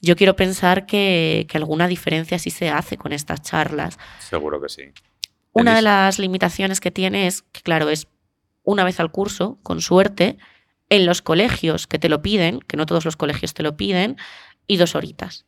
Yo 0.00 0.16
quiero 0.16 0.34
pensar 0.34 0.86
que, 0.86 1.46
que, 1.48 1.56
alguna 1.56 1.86
diferencia 1.86 2.36
sí 2.40 2.50
se 2.50 2.68
hace 2.68 2.96
con 2.96 3.12
estas 3.12 3.42
charlas. 3.42 3.96
Seguro 4.18 4.60
que 4.60 4.70
sí. 4.70 4.82
Una 5.52 5.76
de 5.76 5.82
las 5.82 6.18
limitaciones 6.18 6.80
que 6.80 6.90
tiene 6.90 7.28
es 7.28 7.42
que, 7.42 7.60
claro, 7.60 7.88
es 7.88 8.08
una 8.64 8.82
vez 8.82 8.98
al 8.98 9.12
curso, 9.12 9.60
con 9.62 9.80
suerte, 9.80 10.36
en 10.90 11.06
los 11.06 11.22
colegios 11.22 11.86
que 11.86 11.98
te 11.98 12.08
lo 12.08 12.20
piden, 12.20 12.60
que 12.60 12.76
no 12.76 12.84
todos 12.84 13.04
los 13.04 13.16
colegios 13.16 13.54
te 13.54 13.62
lo 13.62 13.76
piden, 13.76 14.16
y 14.66 14.76
dos 14.76 14.94
horitas. 14.94 15.46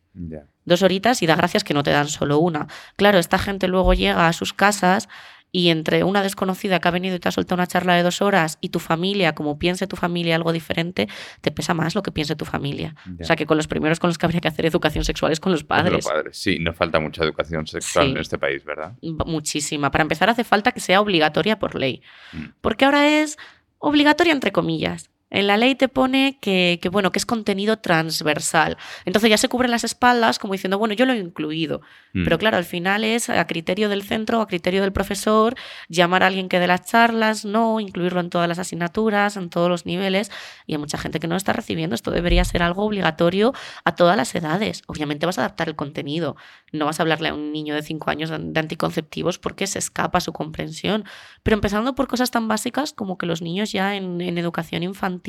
Dos 0.65 0.83
horitas 0.83 1.23
y 1.23 1.27
da 1.27 1.37
gracias 1.37 1.65
que 1.65 1.75
no 1.75 1.83
te 1.83 1.91
dan 1.91 2.09
solo 2.09 2.39
una. 2.39 2.69
Claro, 2.97 3.19
esta 3.19 3.39
gente 3.39 3.69
luego 3.69 3.95
llega 3.95 4.29
a 4.29 4.33
sus 4.33 4.53
casas 4.53 5.09
y 5.53 5.69
entre 5.69 6.03
una 6.03 6.23
desconocida 6.23 6.81
que 6.81 6.89
ha 6.89 6.91
venido 6.91 7.15
y 7.15 7.19
te 7.19 7.29
ha 7.29 7.33
soltado 7.33 7.57
una 7.57 7.67
charla 7.67 7.95
de 7.95 8.03
dos 8.03 8.23
horas 8.23 8.57
y 8.61 8.71
tu 8.71 8.79
familia, 8.79 9.35
como 9.35 9.59
piense 9.59 9.87
tu 9.87 9.97
familia 9.97 10.35
algo 10.35 10.51
diferente, 10.51 11.09
te 11.43 11.51
pesa 11.51 11.75
más 11.75 11.95
lo 11.95 12.03
que 12.03 12.11
piense 12.11 12.35
tu 12.37 12.47
familia. 12.47 12.95
O 13.21 13.25
sea 13.25 13.37
que 13.37 13.45
con 13.45 13.59
los 13.59 13.69
primeros 13.69 14.01
con 14.01 14.09
los 14.09 14.17
que 14.17 14.27
habría 14.27 14.41
que 14.41 14.49
hacer 14.49 14.65
educación 14.65 15.05
sexual 15.05 15.31
es 15.31 15.41
con 15.41 15.53
los 15.53 15.63
padres. 15.63 15.91
Con 15.91 15.97
los 15.97 16.07
padres. 16.07 16.39
Sí, 16.39 16.59
no 16.59 16.73
falta 16.73 17.01
mucha 17.01 17.23
educación 17.23 17.67
sexual 17.67 18.11
en 18.11 18.17
este 18.17 18.39
país, 18.39 18.65
¿verdad? 18.65 18.95
Muchísima. 19.03 19.91
Para 19.91 20.03
empezar 20.03 20.31
hace 20.31 20.45
falta 20.45 20.73
que 20.73 20.81
sea 20.81 21.01
obligatoria 21.01 21.59
por 21.59 21.75
ley. 21.75 22.03
Mm. 22.33 22.45
Porque 22.61 22.87
ahora 22.87 23.21
es 23.21 23.37
obligatoria 23.79 24.33
entre 24.33 24.53
comillas. 24.53 25.11
En 25.33 25.47
la 25.47 25.57
ley 25.57 25.75
te 25.75 25.89
pone 25.89 26.37
que, 26.43 26.79
bueno, 26.93 27.11
que 27.11 27.19
es 27.19 27.25
contenido 27.25 27.79
transversal. 27.79 28.77
Entonces 29.07 29.31
ya 29.31 29.39
se 29.39 29.49
cubren 29.49 29.71
las 29.71 29.83
espaldas 29.83 30.39
como 30.39 30.53
diciendo, 30.53 30.79
bueno, 30.79 30.93
yo 30.93 31.07
lo 31.07 31.15
he 31.15 31.19
incluido. 31.19 31.81
Mm. 32.13 32.25
Pero 32.25 32.37
claro, 32.37 32.59
al 32.59 32.67
final 32.67 33.03
es 33.03 33.31
a 33.31 33.47
criterio 33.47 33.89
del 33.89 34.03
centro, 34.03 34.43
a 34.43 34.47
criterio 34.47 34.83
del 34.83 34.93
profesor, 34.93 35.55
llamar 35.89 36.23
a 36.23 36.27
alguien 36.27 36.51
que 36.51 36.61
dé 36.61 36.67
las 36.67 36.85
charlas, 36.85 37.47
no, 37.47 37.81
incluirlo 37.81 38.21
en 38.21 38.29
todas 38.29 38.47
las 38.47 38.59
asignaturas, 38.59 39.39
en 39.39 39.49
todos 39.49 39.71
los 39.71 39.87
niveles. 39.87 40.31
Y 40.67 40.75
hay 40.75 40.79
mucha 40.79 40.99
gente 40.99 41.19
que 41.19 41.29
no 41.29 41.37
está 41.37 41.55
recibiendo. 41.55 41.95
Esto 41.95 42.11
debería 42.11 42.45
ser 42.45 42.63
algo 42.63 42.85
obligatorio 42.85 43.55
a 43.85 43.95
todas 43.95 44.19
las 44.19 44.35
edades. 44.35 44.83
Obviamente 44.87 45.25
vas 45.25 45.39
a 45.39 45.47
adaptar 45.47 45.71
el 45.71 45.77
contenido. 45.77 46.37
No 46.73 46.85
vas 46.85 47.01
a 47.01 47.05
hablarle 47.05 47.31
a 47.31 47.35
un 47.35 47.53
niño 47.53 47.75
de 47.75 47.81
5 47.81 48.11
años 48.11 48.29
de 48.29 48.61
anticonceptivos 48.61 49.39
porque 49.39 49.67
se 49.67 49.79
escapa 49.79 50.21
su 50.21 50.35
comprensión. 50.35 51.07
Pero 51.43 51.55
empezando 51.55 51.95
por 51.95 52.07
cosas 52.07 52.31
tan 52.31 52.49
básicas 52.49 52.93
como 52.93 53.17
que 53.17 53.25
los 53.25 53.41
niños 53.41 53.73
ya 53.73 53.97
en 53.97 54.21
educación 54.37 54.83
infantil 54.83 55.22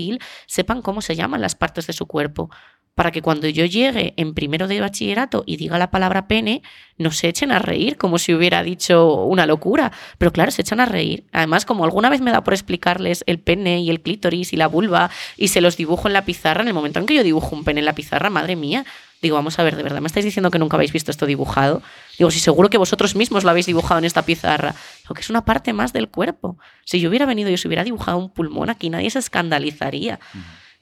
sepan 0.48 0.82
cómo 0.82 1.02
se 1.02 1.16
llaman 1.16 1.42
las 1.42 1.56
partes 1.56 1.88
de 1.88 1.94
su 1.94 2.06
cuerpo 2.06 2.50
para 2.96 3.12
que 3.12 3.22
cuando 3.22 3.48
yo 3.48 3.66
llegue 3.66 4.14
en 4.18 4.34
primero 4.34 4.68
de 4.68 4.80
bachillerato 4.80 5.44
y 5.46 5.58
diga 5.58 5.78
la 5.80 5.90
palabra 5.90 6.28
pene, 6.28 6.62
no 6.98 7.12
se 7.12 7.28
echen 7.28 7.52
a 7.52 7.60
reír 7.60 7.98
como 7.98 8.20
si 8.20 8.34
hubiera 8.34 8.62
dicho 8.62 9.24
una 9.24 9.48
locura. 9.48 9.92
Pero 10.18 10.32
claro, 10.32 10.52
se 10.52 10.62
echan 10.62 10.80
a 10.80 10.86
reír. 10.86 11.26
Además, 11.32 11.66
como 11.66 11.86
alguna 11.86 12.10
vez 12.10 12.22
me 12.22 12.32
da 12.32 12.44
por 12.44 12.54
explicarles 12.54 13.24
el 13.26 13.40
pene 13.40 13.82
y 13.82 13.90
el 13.90 14.02
clítoris 14.02 14.54
y 14.54 14.58
la 14.58 14.68
vulva 14.68 15.10
y 15.38 15.48
se 15.48 15.62
los 15.62 15.76
dibujo 15.76 16.08
en 16.08 16.14
la 16.14 16.26
pizarra, 16.26 16.62
en 16.62 16.68
el 16.68 16.74
momento 16.74 17.00
en 17.00 17.08
que 17.08 17.16
yo 17.16 17.24
dibujo 17.24 17.56
un 17.56 17.64
pene 17.64 17.80
en 17.80 17.86
la 17.86 17.96
pizarra, 17.96 18.30
madre 18.30 18.56
mía, 18.56 18.86
digo, 19.24 19.38
vamos 19.38 19.58
a 19.58 19.64
ver, 19.64 19.76
de 19.76 19.84
verdad, 19.84 20.02
¿me 20.02 20.08
estáis 20.08 20.26
diciendo 20.26 20.52
que 20.52 20.60
nunca 20.60 20.78
habéis 20.78 20.92
visto 20.92 21.10
esto 21.10 21.26
dibujado? 21.26 21.82
Digo, 22.20 22.30
si 22.30 22.40
seguro 22.40 22.70
que 22.70 22.78
vosotros 22.78 23.16
mismos 23.16 23.44
lo 23.44 23.50
habéis 23.50 23.66
dibujado 23.66 23.98
en 23.98 24.06
esta 24.06 24.22
pizarra. 24.22 24.76
Digo, 25.02 25.16
que 25.16 25.22
es 25.22 25.30
una 25.32 25.46
parte 25.46 25.74
más 25.74 25.94
del 25.94 26.10
cuerpo. 26.10 26.58
Si 26.86 27.00
yo 27.00 27.10
hubiera 27.10 27.26
venido 27.26 27.50
y 27.50 27.56
os 27.56 27.66
hubiera 27.66 27.84
dibujado 27.84 28.18
un 28.18 28.30
pulmón 28.30 28.70
aquí, 28.70 28.90
nadie 28.90 29.10
se 29.10 29.20
escandalizaría. 29.20 30.20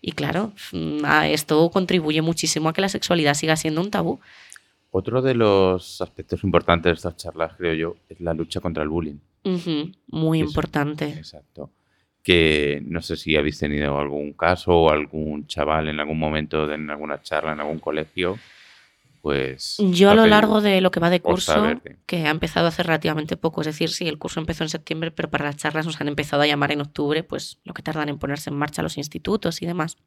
Y 0.02 0.14
claro, 0.14 0.52
mm, 0.72 1.06
esto 1.26 1.70
contribuye 1.70 2.22
muchísimo 2.22 2.70
a 2.70 2.74
que 2.74 2.82
la 2.82 2.90
sexualidad 2.90 3.36
siga 3.36 3.56
siendo 3.56 3.82
un 3.82 3.92
tabú. 3.92 4.20
Otro 4.90 5.22
de 5.22 5.36
los 5.36 6.02
aspectos 6.02 6.44
importantes 6.44 6.90
de 6.90 6.96
estas 6.96 7.16
charlas, 7.16 7.54
creo 7.58 7.74
yo, 7.74 7.96
es 8.10 8.20
la 8.20 8.34
lucha 8.34 8.60
contra 8.60 8.84
el 8.84 8.90
bullying. 8.90 9.20
Muy 10.08 10.40
importante. 10.40 11.06
Exacto. 11.10 11.70
Que 12.22 12.82
no 12.86 13.02
sé 13.02 13.16
si 13.16 13.36
habéis 13.36 13.58
tenido 13.58 13.98
algún 13.98 14.34
caso 14.34 14.74
o 14.74 14.90
algún 14.90 15.48
chaval 15.48 15.88
en 15.88 16.00
algún 16.00 16.20
momento, 16.20 16.72
en 16.72 16.90
alguna 16.90 17.22
charla, 17.22 17.54
en 17.54 17.62
algún 17.62 17.80
colegio, 17.80 18.38
pues... 19.22 19.78
Yo 19.80 20.10
a 20.10 20.16
lo 20.16 20.26
largo 20.26 20.62
de 20.62 20.82
lo 20.82 20.92
que 20.92 21.00
va 21.00 21.10
de 21.10 21.22
curso, 21.22 21.80
que 22.06 22.26
ha 22.26 22.30
empezado 22.30 22.68
hace 22.68 22.84
relativamente 22.84 23.38
poco, 23.38 23.62
es 23.62 23.68
decir, 23.68 23.90
sí, 23.90 24.08
el 24.08 24.18
curso 24.18 24.40
empezó 24.40 24.64
en 24.64 24.70
septiembre, 24.70 25.12
pero 25.12 25.30
para 25.30 25.46
las 25.46 25.58
charlas 25.58 25.86
nos 25.86 26.02
han 26.02 26.08
empezado 26.08 26.42
a 26.42 26.48
llamar 26.48 26.72
en 26.72 26.82
octubre, 26.82 27.24
pues 27.24 27.60
lo 27.64 27.74
que 27.74 27.84
tardan 27.84 28.10
en 28.10 28.18
ponerse 28.18 28.50
en 28.50 28.58
marcha 28.58 28.82
los 28.82 28.98
institutos 28.98 29.62
y 29.62 29.66
demás. 29.68 29.98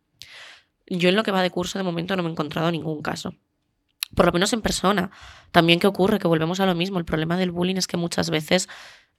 Yo 0.87 1.09
en 1.09 1.17
lo 1.17 1.23
que 1.23 1.31
va 1.31 1.43
de 1.43 1.51
curso 1.51 1.79
de 1.79 1.85
momento 1.85 2.17
no 2.17 2.23
me 2.23 2.29
he 2.29 2.33
encontrado 2.33 2.71
ningún 2.71 3.03
caso. 3.03 3.35
Por 4.15 4.27
lo 4.27 4.33
menos 4.33 4.53
en 4.53 4.61
persona. 4.61 5.11
También 5.51 5.81
qué 5.81 5.87
ocurre, 5.87 6.19
que 6.19 6.29
volvemos 6.29 6.61
a 6.61 6.67
lo 6.67 6.75
mismo. 6.75 6.99
El 6.99 7.05
problema 7.05 7.37
del 7.37 7.51
bullying 7.51 7.77
es 7.77 7.87
que 7.87 7.97
muchas 7.97 8.31
veces 8.31 8.69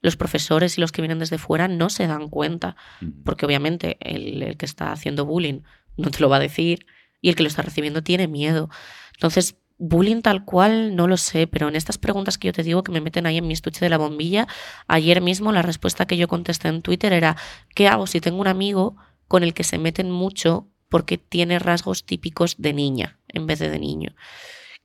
los 0.02 0.16
profesores 0.16 0.78
y 0.78 0.82
los 0.82 0.92
que 0.92 1.02
vienen 1.02 1.20
desde 1.20 1.38
fuera 1.38 1.68
no 1.68 1.90
se 1.90 2.06
dan 2.06 2.30
cuenta, 2.30 2.76
porque 3.24 3.46
obviamente 3.46 3.98
el, 4.02 4.44
el 4.44 4.58
que 4.58 4.66
está 4.66 4.92
haciendo 4.92 5.26
bullying 5.26 5.62
no 5.98 6.12
te 6.12 6.20
lo 6.20 6.30
va 6.30 6.36
a 6.36 6.40
decir 6.40 6.86
y 7.22 7.30
el 7.30 7.36
que 7.36 7.44
lo 7.44 7.48
está 7.48 7.64
recibiendo 7.64 8.04
tiene 8.04 8.28
miedo. 8.28 8.70
Entonces, 9.14 9.56
Bullying 9.78 10.22
tal 10.22 10.46
cual, 10.46 10.96
no 10.96 11.08
lo 11.08 11.18
sé, 11.18 11.48
pero 11.48 11.68
en 11.68 11.76
estas 11.76 11.98
preguntas 11.98 12.38
que 12.38 12.48
yo 12.48 12.54
te 12.54 12.64
digo 12.64 12.84
que 12.84 12.92
me 12.92 13.02
meten 13.02 13.26
ahí 13.26 13.38
en 13.38 13.48
mi 13.48 13.54
estuche 13.54 13.84
de 13.84 13.90
la 13.90 13.98
bombilla, 13.98 14.48
ayer 14.88 15.22
mismo 15.22 15.52
la 15.52 15.62
respuesta 15.62 16.06
que 16.06 16.18
yo 16.18 16.28
contesté 16.28 16.70
en 16.70 16.82
Twitter 16.82 17.12
era, 17.12 17.36
¿qué 17.76 17.88
hago 17.88 18.08
si 18.08 18.22
tengo 18.22 18.40
un 18.40 18.48
amigo 18.48 18.96
con 19.28 19.44
el 19.44 19.54
que 19.54 19.64
se 19.64 19.78
meten 19.78 20.12
mucho 20.12 20.70
porque 20.88 21.18
tiene 21.18 21.60
rasgos 21.60 22.06
típicos 22.06 22.56
de 22.58 22.74
niña 22.74 23.20
en 23.28 23.48
vez 23.48 23.60
de 23.60 23.70
de 23.70 23.80
niño? 23.80 24.16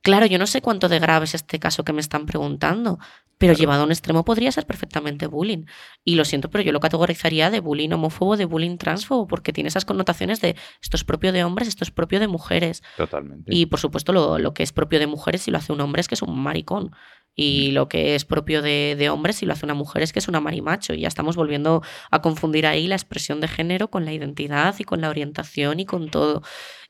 Claro, 0.02 0.26
yo 0.26 0.38
no 0.38 0.46
sé 0.46 0.62
cuánto 0.62 0.88
de 0.88 0.98
grave 0.98 1.24
es 1.24 1.34
este 1.34 1.58
caso 1.58 1.84
que 1.84 1.92
me 1.92 2.00
están 2.00 2.26
preguntando, 2.26 2.98
pero 3.40 3.54
llevado 3.54 3.82
a 3.82 3.84
un 3.86 3.90
extremo 3.90 4.24
podría 4.24 4.52
ser 4.52 4.66
perfectamente 4.66 5.26
bullying. 5.26 5.64
Y 6.04 6.14
lo 6.14 6.26
siento, 6.26 6.50
pero 6.50 6.62
yo 6.62 6.72
lo 6.72 6.80
categorizaría 6.80 7.50
de 7.50 7.60
bullying 7.60 7.90
homófobo, 7.90 8.36
de 8.36 8.44
bullying 8.44 8.76
transfobo, 8.76 9.26
porque 9.26 9.52
tiene 9.52 9.68
esas 9.68 9.86
connotaciones 9.86 10.42
de 10.42 10.56
esto 10.82 10.96
es 10.96 11.04
propio 11.04 11.32
de 11.32 11.42
hombres, 11.42 11.66
esto 11.66 11.84
es 11.84 11.90
propio 11.90 12.20
de 12.20 12.28
mujeres. 12.28 12.82
Totalmente. 12.98 13.54
Y 13.54 13.66
por 13.66 13.80
supuesto, 13.80 14.12
lo, 14.12 14.38
lo 14.38 14.52
que 14.52 14.62
es 14.62 14.72
propio 14.72 14.98
de 14.98 15.06
mujeres, 15.06 15.42
si 15.42 15.50
lo 15.50 15.56
hace 15.56 15.72
un 15.72 15.80
hombre, 15.80 16.00
es 16.00 16.08
que 16.08 16.16
es 16.16 16.22
un 16.22 16.38
maricón. 16.38 16.92
Y 17.34 17.70
lo 17.70 17.88
que 17.88 18.14
es 18.14 18.26
propio 18.26 18.60
de, 18.60 18.96
de, 18.98 19.08
hombres, 19.08 19.36
si 19.36 19.46
lo 19.46 19.52
hace 19.54 19.64
una 19.64 19.72
mujer, 19.74 20.02
es 20.02 20.12
que 20.12 20.18
es 20.18 20.28
una 20.28 20.40
marimacho. 20.40 20.92
Y 20.92 21.00
ya 21.00 21.08
estamos 21.08 21.36
volviendo 21.36 21.82
a 22.10 22.20
confundir 22.20 22.66
ahí 22.66 22.86
la 22.86 22.96
expresión 22.96 23.40
de 23.40 23.48
género 23.48 23.88
con 23.88 24.04
la 24.04 24.12
identidad 24.12 24.74
y 24.78 24.84
con 24.84 25.00
la 25.00 25.08
orientación 25.08 25.80
y 25.80 25.86
con 25.86 26.10
todo. 26.10 26.42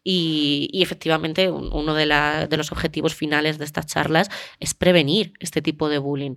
Y, 0.03 0.71
efectivamente 0.83 1.51
uno 1.51 1.95
de, 1.95 2.07
los 2.57 2.73
objetivos 2.73 3.15
finales 3.15 3.59
de 3.59 3.65
estas 3.65 3.87
charlas 3.87 4.31
es 4.59 4.75
prevenir 4.75 5.35
este 5.41 5.63
tipo 5.63 5.89
de 5.89 5.99
bullying. 5.99 6.37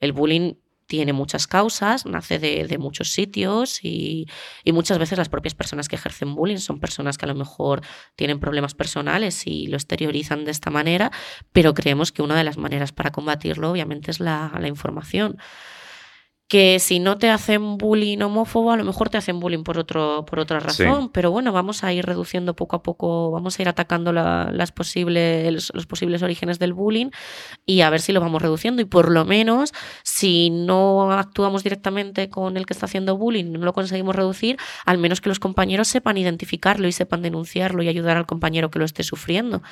El 0.00 0.12
bullying 0.12 0.54
tiene 0.86 1.12
muchas 1.12 1.46
causas, 1.46 2.04
nace 2.06 2.38
de, 2.38 2.78
muchos 2.78 3.10
sitios 3.10 3.84
y, 3.84 4.26
muchas 4.66 4.98
veces 4.98 5.16
las 5.16 5.28
propias 5.28 5.54
personas 5.54 5.88
que 5.88 5.96
ejercen 5.96 6.34
bullying 6.34 6.58
son 6.58 6.80
personas 6.80 7.16
que 7.16 7.24
a 7.24 7.28
lo 7.28 7.34
mejor 7.34 7.82
tienen 8.16 8.40
problemas 8.40 8.74
personales 8.74 9.46
y 9.46 9.68
lo 9.68 9.76
exteriorizan 9.76 10.44
de 10.44 10.50
esta 10.50 10.70
manera, 10.70 11.12
pero 11.52 11.72
creemos 11.72 12.12
que 12.12 12.22
una 12.22 12.36
de 12.36 12.44
las 12.44 12.58
maneras 12.58 12.92
para 12.92 13.12
combatirlo 13.12 13.70
obviamente 13.70 14.10
es 14.10 14.20
la 14.20 14.50
información 14.66 15.38
que 16.46 16.78
si 16.78 16.98
no 16.98 17.16
te 17.16 17.30
hacen 17.30 17.78
bullying 17.78 18.18
homófobo, 18.18 18.70
a 18.70 18.76
lo 18.76 18.84
mejor 18.84 19.08
te 19.08 19.16
hacen 19.16 19.40
bullying 19.40 19.62
por, 19.62 19.78
otro, 19.78 20.26
por 20.26 20.38
otra 20.38 20.60
razón, 20.60 21.08
pero 21.10 21.30
bueno, 21.30 21.52
vamos 21.52 21.84
a 21.84 21.92
ir 21.92 22.04
reduciendo 22.04 22.54
poco 22.54 22.76
a 22.76 22.82
poco, 22.82 23.30
vamos 23.30 23.58
a 23.58 23.62
ir 23.62 23.68
atacando 23.68 24.12
las 24.12 24.72
posibles, 24.72 25.72
los 25.74 25.86
posibles 25.86 26.22
orígenes 26.22 26.58
del 26.58 26.74
bullying 26.74 27.10
y 27.64 27.80
a 27.80 27.90
ver 27.90 28.00
si 28.00 28.12
lo 28.12 28.20
vamos 28.20 28.42
reduciendo. 28.42 28.82
Y 28.82 28.84
por 28.84 29.10
lo 29.10 29.24
menos 29.24 29.72
si 30.02 30.50
no 30.50 31.10
actuamos 31.12 31.62
directamente 31.62 32.28
con 32.28 32.58
el 32.58 32.66
que 32.66 32.74
está 32.74 32.86
haciendo 32.86 33.16
bullying, 33.16 33.50
no 33.52 33.64
lo 33.64 33.72
conseguimos 33.72 34.14
reducir, 34.14 34.58
al 34.84 34.98
menos 34.98 35.22
que 35.22 35.30
los 35.30 35.38
compañeros 35.38 35.88
sepan 35.88 36.18
identificarlo 36.18 36.86
y 36.86 36.92
sepan 36.92 37.22
denunciarlo 37.22 37.82
y 37.82 37.88
ayudar 37.88 38.18
al 38.18 38.26
compañero 38.26 38.70
que 38.70 38.78
lo 38.78 38.84
esté 38.84 39.02
sufriendo. 39.02 39.62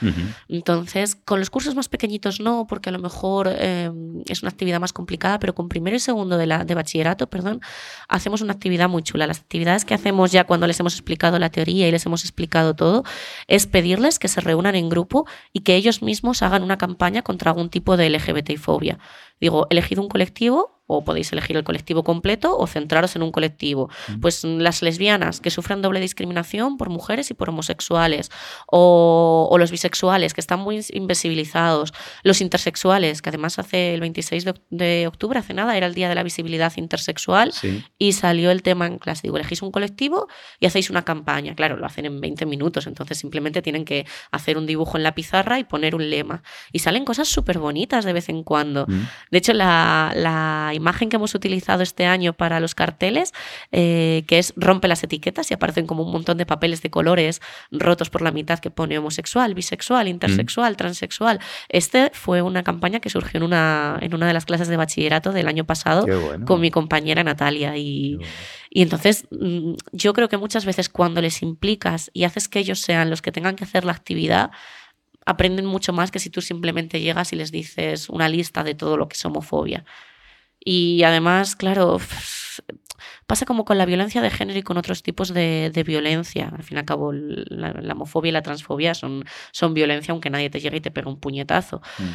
Entonces, 0.49 1.17
con 1.17 1.39
los 1.39 1.51
cursos 1.51 1.75
más 1.75 1.89
pequeñitos 1.89 2.41
no, 2.41 2.67
porque 2.67 2.89
a 2.89 2.93
lo 2.93 2.99
mejor 2.99 3.49
eh, 3.51 3.91
es 4.27 4.43
una 4.43 4.51
actividad 4.51 4.81
más 4.81 4.95
complicada, 4.95 5.39
pero 5.39 5.55
con 5.55 5.69
primero 5.69 5.97
y 5.97 6.01
segundo 6.01 6.39
de 6.39 6.47
la 6.47 6.62
de 6.67 6.75
bachillerato, 6.75 7.29
perdón, 7.29 7.61
hacemos 8.09 8.41
una 8.41 8.53
actividad 8.53 8.89
muy 8.89 9.03
chula. 9.03 9.27
Las 9.27 9.41
actividades 9.41 9.85
que 9.85 9.95
hacemos 9.95 10.33
ya 10.33 10.45
cuando 10.45 10.67
les 10.67 10.79
hemos 10.81 10.95
explicado 10.95 11.39
la 11.39 11.51
teoría 11.51 11.89
y 11.89 11.91
les 11.91 12.07
hemos 12.07 12.23
explicado 12.25 12.75
todo, 12.75 13.05
es 13.47 13.67
pedirles 13.67 14.19
que 14.19 14.29
se 14.29 14.41
reúnan 14.41 14.75
en 14.75 14.89
grupo 14.89 15.27
y 15.53 15.61
que 15.61 15.77
ellos 15.77 16.03
mismos 16.03 16.43
hagan 16.43 16.63
una 16.63 16.79
campaña 16.79 17.23
contra 17.23 17.51
algún 17.51 17.71
tipo 17.71 17.97
de 17.97 18.11
LGBTI 18.11 18.57
fobia. 18.57 18.99
Digo, 19.41 19.67
elegid 19.71 19.99
un 19.99 20.09
colectivo 20.09 20.82
o 20.97 21.05
podéis 21.05 21.33
elegir 21.33 21.57
el 21.57 21.65
colectivo 21.65 22.05
completo 22.05 22.57
o 22.57 22.67
centraros 22.67 23.17
en 23.17 23.23
un 23.23 23.33
colectivo. 23.33 23.91
Pues 24.21 24.45
las 24.45 24.83
lesbianas 24.83 25.41
que 25.41 25.51
sufren 25.51 25.83
doble 25.83 26.01
discriminación 26.01 26.77
por 26.77 26.91
mujeres 26.91 27.31
y 27.31 27.35
por 27.35 27.49
homosexuales, 27.51 28.31
o, 28.67 29.55
los 29.59 29.71
bisexuales 29.71 30.35
que 30.35 30.41
están 30.41 30.61
muy 30.61 30.85
invisibilizados, 30.93 31.93
los 32.23 32.41
intersexuales, 32.41 33.23
que 33.23 33.29
además 33.29 33.59
hace 33.59 33.95
el 33.95 34.01
26 34.01 34.45
de, 34.71 35.07
octubre, 35.07 35.39
hace 35.39 35.55
nada, 35.55 35.77
era 35.77 35.87
el 35.87 35.95
Día 35.95 36.09
de 36.09 36.15
la 36.15 36.23
Visibilidad 36.23 36.73
Intersexual, 36.77 37.53
y 37.99 38.13
salió 38.13 38.51
el 38.51 38.63
tema 38.63 38.87
en 38.87 38.99
clase. 38.99 39.23
Digo, 39.25 39.37
elegís 39.37 39.63
un 39.63 39.71
colectivo 39.71 40.29
y 40.59 40.67
hacéis 40.67 40.91
una 40.91 41.03
campaña. 41.03 41.55
Claro, 41.55 41.77
lo 41.77 41.87
hacen 41.87 42.07
en 42.07 42.21
20 42.21 42.47
minutos, 42.47 42.87
entonces 42.87 43.19
simplemente 43.19 43.63
tienen 43.63 43.85
que 43.85 44.07
hacer 44.31 44.59
un 44.59 44.67
dibujo 44.67 44.97
en 44.97 45.05
la 45.05 45.15
pizarra 45.15 45.59
y 45.59 45.65
poner 45.65 45.95
un 45.95 46.11
lema. 46.11 46.43
Y 46.73 46.81
salen 46.81 47.05
cosas 47.05 47.29
súper 47.29 47.59
bonitas 47.59 48.05
de 48.05 48.13
vez 48.13 48.29
en 48.29 48.43
cuando. 48.43 48.87
De 49.31 49.39
hecho, 49.39 49.53
la, 49.53 50.13
la 50.17 50.73
imagen 50.83 51.09
que 51.09 51.17
hemos 51.17 51.35
utilizado 51.35 51.83
este 51.83 52.07
año 52.07 52.33
para 52.33 52.61
los 52.61 52.75
carteles, 52.75 53.33
eh, 53.71 54.25
que 54.27 54.39
es 54.39 54.53
rompe 54.57 54.89
las 54.89 55.03
etiquetas 55.03 55.51
y 55.51 55.55
aparecen 55.55 55.87
como 55.87 56.03
un 56.03 56.13
montón 56.13 56.37
de 56.37 56.47
papeles 56.47 56.83
de 56.83 56.91
colores 56.91 57.41
rotos 57.71 58.11
por 58.11 58.23
la 58.23 58.33
mitad 58.33 58.59
que 58.59 58.71
pone 58.71 58.99
homosexual, 58.99 59.55
bisexual, 59.55 60.09
intersexual, 60.09 60.77
transexual. 60.77 61.41
Este 61.69 62.11
fue 62.13 62.43
una 62.43 62.63
campaña 62.63 63.01
que 63.01 63.11
surgió 63.11 63.39
en 63.39 63.45
una, 63.45 63.99
en 64.01 64.15
una 64.15 64.27
de 64.27 64.35
las 64.35 64.45
clases 64.45 64.69
de 64.69 64.77
bachillerato 64.77 65.33
del 65.33 65.49
año 65.49 65.65
pasado 65.65 66.07
con 66.45 66.61
mi 66.61 66.71
compañera 66.71 67.23
Natalia. 67.25 67.77
Y, 67.77 68.19
y 68.71 68.83
entonces 68.83 69.27
mm, 69.31 69.75
yo 69.93 70.13
creo 70.13 70.29
que 70.29 70.37
muchas 70.37 70.65
veces 70.65 70.89
cuando 70.89 71.21
les 71.21 71.43
implicas 71.43 72.11
y 72.13 72.25
haces 72.25 72.49
que 72.49 72.59
ellos 72.59 72.81
sean 72.81 73.11
los 73.11 73.23
que 73.23 73.33
tengan 73.33 73.57
que 73.57 73.65
hacer 73.65 73.85
la 73.85 73.93
actividad, 73.93 74.51
aprenden 75.25 75.67
mucho 75.67 75.93
más 75.93 76.11
que 76.11 76.19
si 76.19 76.31
tú 76.31 76.41
simplemente 76.41 77.01
llegas 77.01 77.33
y 77.33 77.37
les 77.37 77.53
dices 77.53 78.09
una 78.09 78.29
lista 78.29 78.65
de 78.65 78.75
todo 78.75 78.97
lo 78.97 79.09
que 79.09 79.15
es 79.15 79.25
homofobia. 79.25 79.85
Y 80.65 81.03
además, 81.03 81.57
claro, 81.57 81.99
pasa 83.27 83.47
como 83.47 83.65
con 83.65 83.79
la 83.79 83.87
violencia 83.87 84.21
de 84.21 84.31
género 84.31 84.59
y 84.59 84.63
con 84.63 84.77
otros 84.77 85.03
tipos 85.03 85.33
de, 85.33 85.85
violencia. 85.87 86.53
Al 86.55 86.63
fin 86.63 86.77
y 86.77 86.81
al 86.81 86.85
cabo, 86.85 87.13
la, 87.13 87.93
homofobia 87.93 88.29
y 88.31 88.33
la 88.33 88.43
transfobia 88.43 88.95
son, 88.95 89.25
son 89.53 89.75
violencia 89.75 90.13
aunque 90.13 90.31
nadie 90.31 90.51
te 90.51 90.61
llegue 90.61 90.79
y 90.79 90.81
te 90.81 90.91
pegue 90.91 91.09
un 91.09 91.19
puñetazo. 91.19 91.81
Mm. 91.99 92.11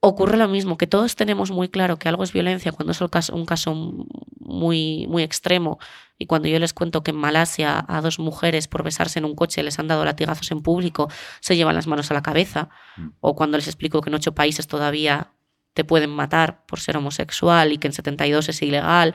Ocurre 0.00 0.36
lo 0.36 0.46
mismo, 0.46 0.76
que 0.76 0.86
todos 0.86 1.16
tenemos 1.16 1.50
muy 1.50 1.68
claro 1.68 1.98
que 1.98 2.08
algo 2.08 2.22
es 2.22 2.32
violencia 2.32 2.70
cuando 2.70 2.92
es 2.92 3.30
un 3.30 3.44
caso 3.44 4.06
muy, 4.38 5.06
muy 5.08 5.22
extremo. 5.22 5.78
Y 6.18 6.26
cuando 6.26 6.48
yo 6.48 6.58
les 6.58 6.72
cuento 6.72 7.02
que 7.02 7.10
en 7.10 7.16
Malasia 7.16 7.84
a 7.88 8.00
dos 8.00 8.18
mujeres 8.18 8.68
por 8.68 8.84
besarse 8.84 9.18
en 9.18 9.24
un 9.24 9.34
coche 9.34 9.62
les 9.62 9.78
han 9.78 9.88
dado 9.88 10.04
latigazos 10.04 10.50
en 10.52 10.62
público, 10.62 11.10
se 11.40 11.56
llevan 11.56 11.74
las 11.74 11.88
manos 11.88 12.10
a 12.10 12.14
la 12.14 12.22
cabeza. 12.22 12.68
Mm. 12.96 13.08
O 13.20 13.34
cuando 13.34 13.58
les 13.58 13.66
explico 13.66 14.00
que 14.00 14.10
en 14.10 14.14
ocho 14.14 14.34
países 14.34 14.68
todavía 14.68 15.32
te 15.76 15.84
pueden 15.84 16.08
matar 16.08 16.64
por 16.64 16.80
ser 16.80 16.96
homosexual 16.96 17.70
y 17.70 17.76
que 17.76 17.86
en 17.86 17.92
72 17.92 18.48
es 18.48 18.62
ilegal. 18.62 19.14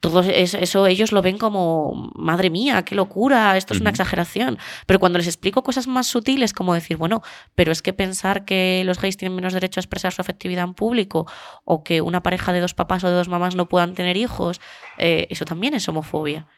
Todo 0.00 0.22
eso 0.22 0.86
ellos 0.86 1.12
lo 1.12 1.22
ven 1.22 1.38
como, 1.38 2.10
madre 2.16 2.50
mía, 2.50 2.82
qué 2.82 2.96
locura, 2.96 3.56
esto 3.56 3.74
es 3.74 3.80
una 3.80 3.90
exageración. 3.90 4.58
Pero 4.86 4.98
cuando 4.98 5.18
les 5.18 5.28
explico 5.28 5.62
cosas 5.62 5.86
más 5.86 6.08
sutiles, 6.08 6.52
como 6.52 6.74
decir, 6.74 6.96
bueno, 6.96 7.22
pero 7.54 7.70
es 7.70 7.80
que 7.80 7.92
pensar 7.92 8.44
que 8.44 8.82
los 8.84 9.00
gays 9.00 9.16
tienen 9.16 9.36
menos 9.36 9.52
derecho 9.52 9.78
a 9.78 9.82
expresar 9.82 10.12
su 10.12 10.20
afectividad 10.20 10.64
en 10.64 10.74
público 10.74 11.30
o 11.64 11.84
que 11.84 12.00
una 12.00 12.24
pareja 12.24 12.52
de 12.52 12.60
dos 12.60 12.74
papás 12.74 13.04
o 13.04 13.08
de 13.08 13.14
dos 13.14 13.28
mamás 13.28 13.54
no 13.54 13.68
puedan 13.68 13.94
tener 13.94 14.16
hijos, 14.16 14.60
eh, 14.98 15.28
eso 15.30 15.44
también 15.44 15.74
es 15.74 15.88
homofobia. 15.88 16.48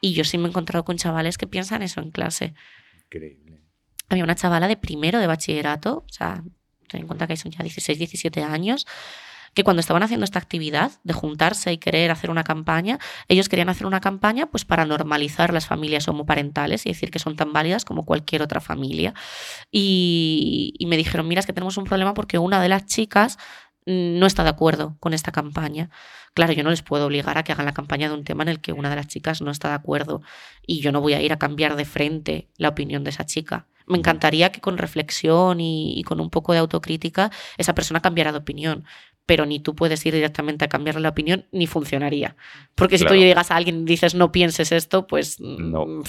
Y 0.00 0.14
yo 0.14 0.24
sí 0.24 0.38
me 0.38 0.46
he 0.46 0.48
encontrado 0.48 0.84
con 0.86 0.96
chavales 0.96 1.36
que 1.36 1.46
piensan 1.46 1.82
eso 1.82 2.00
en 2.00 2.10
clase. 2.10 2.54
Increíble. 3.06 3.60
Había 4.08 4.24
una 4.24 4.34
chavala 4.34 4.66
de 4.66 4.78
primero 4.78 5.18
de 5.18 5.26
bachillerato, 5.26 6.04
o 6.08 6.12
sea, 6.12 6.42
ten 6.88 7.02
en 7.02 7.06
cuenta 7.06 7.26
que 7.26 7.36
son 7.36 7.52
ya 7.52 7.62
16, 7.62 7.98
17 7.98 8.42
años, 8.42 8.86
que 9.54 9.62
cuando 9.62 9.80
estaban 9.80 10.02
haciendo 10.02 10.24
esta 10.24 10.38
actividad 10.38 10.92
de 11.04 11.14
juntarse 11.14 11.72
y 11.72 11.78
querer 11.78 12.10
hacer 12.10 12.30
una 12.30 12.44
campaña, 12.44 12.98
ellos 13.28 13.48
querían 13.48 13.68
hacer 13.68 13.86
una 13.86 14.00
campaña 14.00 14.46
pues 14.46 14.64
para 14.64 14.84
normalizar 14.84 15.52
las 15.52 15.66
familias 15.66 16.08
homoparentales 16.08 16.86
y 16.86 16.90
decir 16.90 17.10
que 17.10 17.20
son 17.20 17.36
tan 17.36 17.52
válidas 17.52 17.84
como 17.84 18.04
cualquier 18.04 18.42
otra 18.42 18.60
familia. 18.60 19.14
Y, 19.70 20.74
y 20.78 20.86
me 20.86 20.96
dijeron, 20.96 21.28
mira, 21.28 21.40
es 21.40 21.46
que 21.46 21.52
tenemos 21.52 21.76
un 21.76 21.84
problema 21.84 22.14
porque 22.14 22.38
una 22.38 22.60
de 22.60 22.68
las 22.68 22.84
chicas 22.86 23.38
no 23.86 24.26
está 24.26 24.42
de 24.42 24.50
acuerdo 24.50 24.96
con 24.98 25.14
esta 25.14 25.30
campaña. 25.30 25.90
Claro, 26.34 26.52
yo 26.52 26.64
no 26.64 26.70
les 26.70 26.82
puedo 26.82 27.06
obligar 27.06 27.38
a 27.38 27.44
que 27.44 27.52
hagan 27.52 27.66
la 27.66 27.74
campaña 27.74 28.08
de 28.08 28.14
un 28.14 28.24
tema 28.24 28.42
en 28.42 28.48
el 28.48 28.60
que 28.60 28.72
una 28.72 28.90
de 28.90 28.96
las 28.96 29.06
chicas 29.06 29.40
no 29.40 29.50
está 29.50 29.68
de 29.68 29.74
acuerdo 29.74 30.22
y 30.66 30.80
yo 30.80 30.90
no 30.90 31.00
voy 31.00 31.14
a 31.14 31.22
ir 31.22 31.32
a 31.32 31.38
cambiar 31.38 31.76
de 31.76 31.84
frente 31.84 32.48
la 32.56 32.70
opinión 32.70 33.04
de 33.04 33.10
esa 33.10 33.24
chica. 33.24 33.66
Me 33.86 33.98
encantaría 33.98 34.50
que 34.52 34.60
con 34.60 34.78
reflexión 34.78 35.60
y, 35.60 35.98
y 35.98 36.02
con 36.04 36.20
un 36.20 36.30
poco 36.30 36.52
de 36.52 36.58
autocrítica 36.60 37.30
esa 37.58 37.74
persona 37.74 38.00
cambiara 38.00 38.32
de 38.32 38.38
opinión, 38.38 38.84
pero 39.26 39.46
ni 39.46 39.58
tú 39.60 39.74
puedes 39.74 40.04
ir 40.04 40.14
directamente 40.14 40.64
a 40.64 40.68
cambiarle 40.68 41.00
la 41.00 41.08
opinión, 41.10 41.46
ni 41.52 41.66
funcionaría. 41.66 42.36
Porque 42.74 42.98
si 42.98 43.04
Claro. 43.04 43.16
tú 43.16 43.22
llegas 43.22 43.50
a 43.50 43.56
alguien 43.56 43.82
y 43.82 43.84
dices 43.84 44.14
no 44.14 44.32
pienses 44.32 44.70
esto, 44.72 45.06
pues 45.06 45.40
No, 45.40 45.86
mm, 45.86 46.02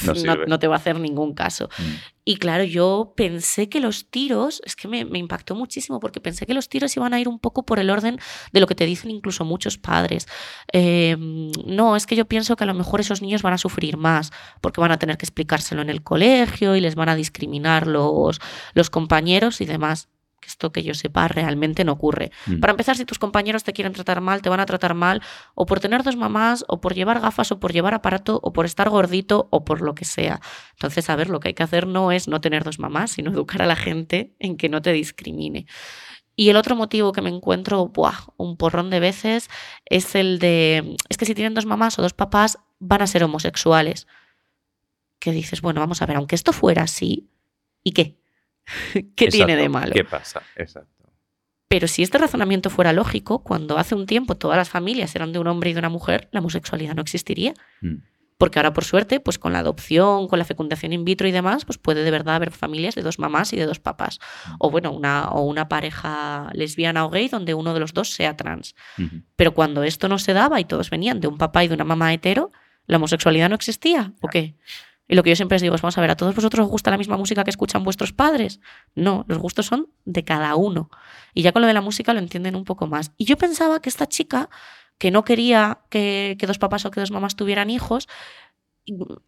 no 0.48 0.60
te 0.60 0.68
va 0.68 0.76
a 0.76 0.78
hacer 0.78 1.00
ningún 1.00 1.34
caso. 1.34 1.70
Mm. 1.78 1.84
Y 2.28 2.38
claro, 2.38 2.64
yo 2.64 3.14
pensé 3.16 3.70
que 3.70 3.80
los 3.80 4.10
tiros, 4.10 4.62
es 4.66 4.76
que 4.76 4.88
me, 4.88 5.06
me 5.06 5.20
impactó 5.20 5.54
muchísimo, 5.56 6.00
porque 6.00 6.20
pensé 6.20 6.46
que 6.48 6.56
los 6.56 6.70
tiros 6.70 6.96
iban 6.98 7.14
a 7.14 7.20
ir 7.20 7.28
un 7.28 7.40
poco 7.40 7.64
por 7.64 7.78
el 7.80 7.90
orden 7.92 8.18
de 8.52 8.60
lo 8.60 8.66
que 8.68 8.74
te 8.76 8.86
dicen 8.86 9.12
incluso 9.12 9.46
muchos 9.46 9.78
padres. 9.78 10.28
Eh, 10.74 11.16
no, 11.20 11.96
es 11.96 12.08
que 12.08 12.16
yo 12.16 12.26
pienso 12.26 12.56
que 12.56 12.64
a 12.64 12.68
lo 12.68 12.74
mejor 12.74 13.00
esos 13.00 13.22
niños 13.22 13.44
van 13.44 13.54
a 13.54 13.58
sufrir 13.60 13.98
más, 13.98 14.32
porque 14.60 14.82
van 14.82 14.92
a 14.92 14.98
tener 14.98 15.18
que 15.18 15.26
explicárselo 15.26 15.82
en 15.84 15.90
el 15.92 16.02
colegio 16.02 16.76
y 16.76 16.82
les 16.82 16.96
van 16.96 17.10
a 17.10 17.16
discriminar 17.16 17.86
los, 17.88 18.40
los 18.74 18.90
compañeros 18.90 19.62
y 19.62 19.66
demás. 19.66 20.10
Que 20.46 20.52
esto 20.52 20.72
que 20.72 20.84
yo 20.84 20.94
sepa 20.94 21.28
realmente 21.28 21.84
no 21.84 21.94
ocurre. 21.94 22.32
Mm. 22.46 22.60
Para 22.60 22.72
empezar, 22.72 22.96
si 22.96 23.06
tus 23.06 23.18
compañeros 23.18 23.64
te 23.64 23.74
quieren 23.74 23.94
tratar 23.94 24.22
mal, 24.22 24.44
te 24.44 24.50
van 24.50 24.60
a 24.60 24.68
tratar 24.68 24.94
mal 24.94 25.24
o 25.56 25.66
por 25.66 25.80
tener 25.80 26.04
dos 26.04 26.16
mamás, 26.16 26.64
o 26.68 26.80
por 26.80 26.94
llevar 26.94 27.20
gafas, 27.20 27.52
o 27.52 27.60
por 27.60 27.74
llevar 27.74 27.96
aparato, 27.96 28.40
o 28.44 28.54
por 28.54 28.66
estar 28.66 28.90
gordito, 28.90 29.48
o 29.50 29.66
por 29.66 29.82
lo 29.82 29.96
que 29.96 30.06
sea. 30.06 30.40
Entonces, 30.74 31.10
a 31.10 31.16
ver, 31.16 31.30
lo 31.30 31.40
que 31.40 31.50
hay 31.50 31.54
que 31.56 31.64
hacer 31.64 31.88
no 31.88 32.12
es 32.12 32.28
no 32.28 32.42
tener 32.42 32.64
dos 32.64 32.78
mamás, 32.78 33.12
sino 33.12 33.32
educar 33.32 33.64
a 33.64 33.66
la 33.66 33.76
gente 33.76 34.36
en 34.38 34.56
que 34.56 34.70
no 34.70 34.84
te 34.84 34.92
discrimine. 34.92 35.66
Y 36.36 36.50
el 36.50 36.58
otro 36.58 36.76
motivo 36.76 37.12
que 37.12 37.22
me 37.22 37.30
encuentro 37.30 37.88
buah, 37.88 38.28
un 38.38 38.58
porrón 38.58 38.90
de 38.92 39.00
veces 39.00 39.50
es 39.86 40.14
el 40.14 40.38
de, 40.38 40.96
es 41.10 41.18
que 41.18 41.26
si 41.26 41.34
tienen 41.34 41.56
dos 41.56 41.66
mamás 41.66 41.98
o 41.98 42.02
dos 42.04 42.14
papás, 42.14 42.60
van 42.80 43.02
a 43.02 43.08
ser 43.08 43.24
homosexuales. 43.24 44.06
Que 45.20 45.32
dices, 45.32 45.62
bueno, 45.62 45.80
vamos 45.80 46.02
a 46.02 46.06
ver, 46.06 46.18
aunque 46.18 46.36
esto 46.36 46.54
fuera 46.54 46.84
así, 46.84 47.30
¿y 47.84 47.94
qué? 47.94 48.20
¿Qué 49.16 49.28
tiene 49.28 49.56
de 49.56 49.70
malo? 49.70 49.94
¿Qué 49.94 50.04
pasa? 50.04 50.42
Exacto. 50.56 50.96
Pero 51.68 51.88
si 51.88 52.04
este 52.04 52.18
razonamiento 52.18 52.70
fuera 52.70 52.94
lógico, 52.94 53.40
cuando 53.40 53.78
hace 53.78 53.96
un 53.96 54.06
tiempo 54.06 54.36
todas 54.36 54.58
las 54.58 54.70
familias 54.70 55.16
eran 55.16 55.34
de 55.34 55.40
un 55.40 55.48
hombre 55.48 55.72
y 55.72 55.74
de 55.74 55.80
una 55.80 55.90
mujer, 55.90 56.30
la 56.32 56.40
homosexualidad 56.40 56.96
no 56.96 57.02
existiría. 57.02 57.54
Mm. 57.82 57.96
Porque 58.38 58.60
ahora, 58.60 58.74
por 58.74 58.84
suerte, 58.84 59.22
pues 59.22 59.40
con 59.40 59.54
la 59.54 59.60
adopción, 59.60 60.28
con 60.28 60.40
la 60.40 60.46
fecundación 60.46 60.92
in 60.92 61.06
vitro 61.06 61.28
y 61.28 61.32
demás, 61.32 61.64
pues 61.64 61.78
puede 61.78 62.04
de 62.04 62.12
verdad 62.12 62.36
haber 62.36 62.52
familias 62.52 62.94
de 62.94 63.02
dos 63.02 63.18
mamás 63.18 63.54
y 63.54 63.56
de 63.56 63.66
dos 63.66 63.80
papás. 63.80 64.20
O 64.60 64.70
bueno, 64.70 64.92
una, 64.92 65.30
o 65.30 65.44
una 65.44 65.70
pareja 65.70 66.50
lesbiana 66.54 67.06
o 67.06 67.10
gay 67.10 67.30
donde 67.30 67.54
uno 67.54 67.74
de 67.74 67.80
los 67.80 67.94
dos 67.94 68.12
sea 68.12 68.36
trans. 68.36 68.76
Pero 69.38 69.54
cuando 69.54 69.84
esto 69.84 70.10
no 70.10 70.20
se 70.20 70.34
daba 70.34 70.60
y 70.60 70.66
todos 70.66 70.90
venían 70.90 71.22
de 71.22 71.28
un 71.28 71.38
papá 71.38 71.64
y 71.64 71.70
de 71.70 71.76
una 71.76 71.86
mamá 71.86 72.14
hetero, 72.14 72.52
¿la 72.88 72.98
homosexualidad 72.98 73.48
no 73.48 73.56
existía? 73.56 74.12
¿O 74.22 74.28
qué? 74.28 74.56
Y 75.08 75.16
lo 75.16 75.24
que 75.24 75.30
yo 75.30 75.36
siempre 75.36 75.56
les 75.56 75.62
digo 75.62 75.76
es, 75.76 75.82
vamos 75.82 75.98
a 75.98 76.02
ver, 76.02 76.12
¿a 76.12 76.16
todos 76.16 76.34
vosotros 76.36 76.66
os 76.66 76.72
gusta 76.72 76.92
la 76.92 76.98
misma 76.98 77.18
música 77.18 77.44
que 77.44 77.52
escuchan 77.52 77.84
vuestros 77.84 78.12
padres? 78.12 78.60
No, 78.96 79.26
los 79.28 79.38
gustos 79.38 79.68
son 79.68 79.88
de 80.06 80.24
cada 80.24 80.56
uno. 80.56 80.90
Y 81.34 81.44
ya 81.44 81.52
con 81.52 81.62
lo 81.62 81.68
de 81.68 81.74
la 81.74 81.82
música 81.82 82.14
lo 82.14 82.20
entienden 82.20 82.56
un 82.56 82.64
poco 82.64 82.88
más. 82.88 83.12
Y 83.18 83.26
yo 83.26 83.38
pensaba 83.38 83.82
que 83.82 83.90
esta 83.90 84.08
chica, 84.08 84.50
que 84.98 85.12
no 85.12 85.24
quería 85.24 85.80
que, 85.90 86.36
que 86.40 86.48
dos 86.48 86.58
papás 86.58 86.86
o 86.86 86.92
que 86.92 87.00
dos 87.00 87.12
mamás 87.12 87.36
tuvieran 87.36 87.70
hijos, 87.70 88.08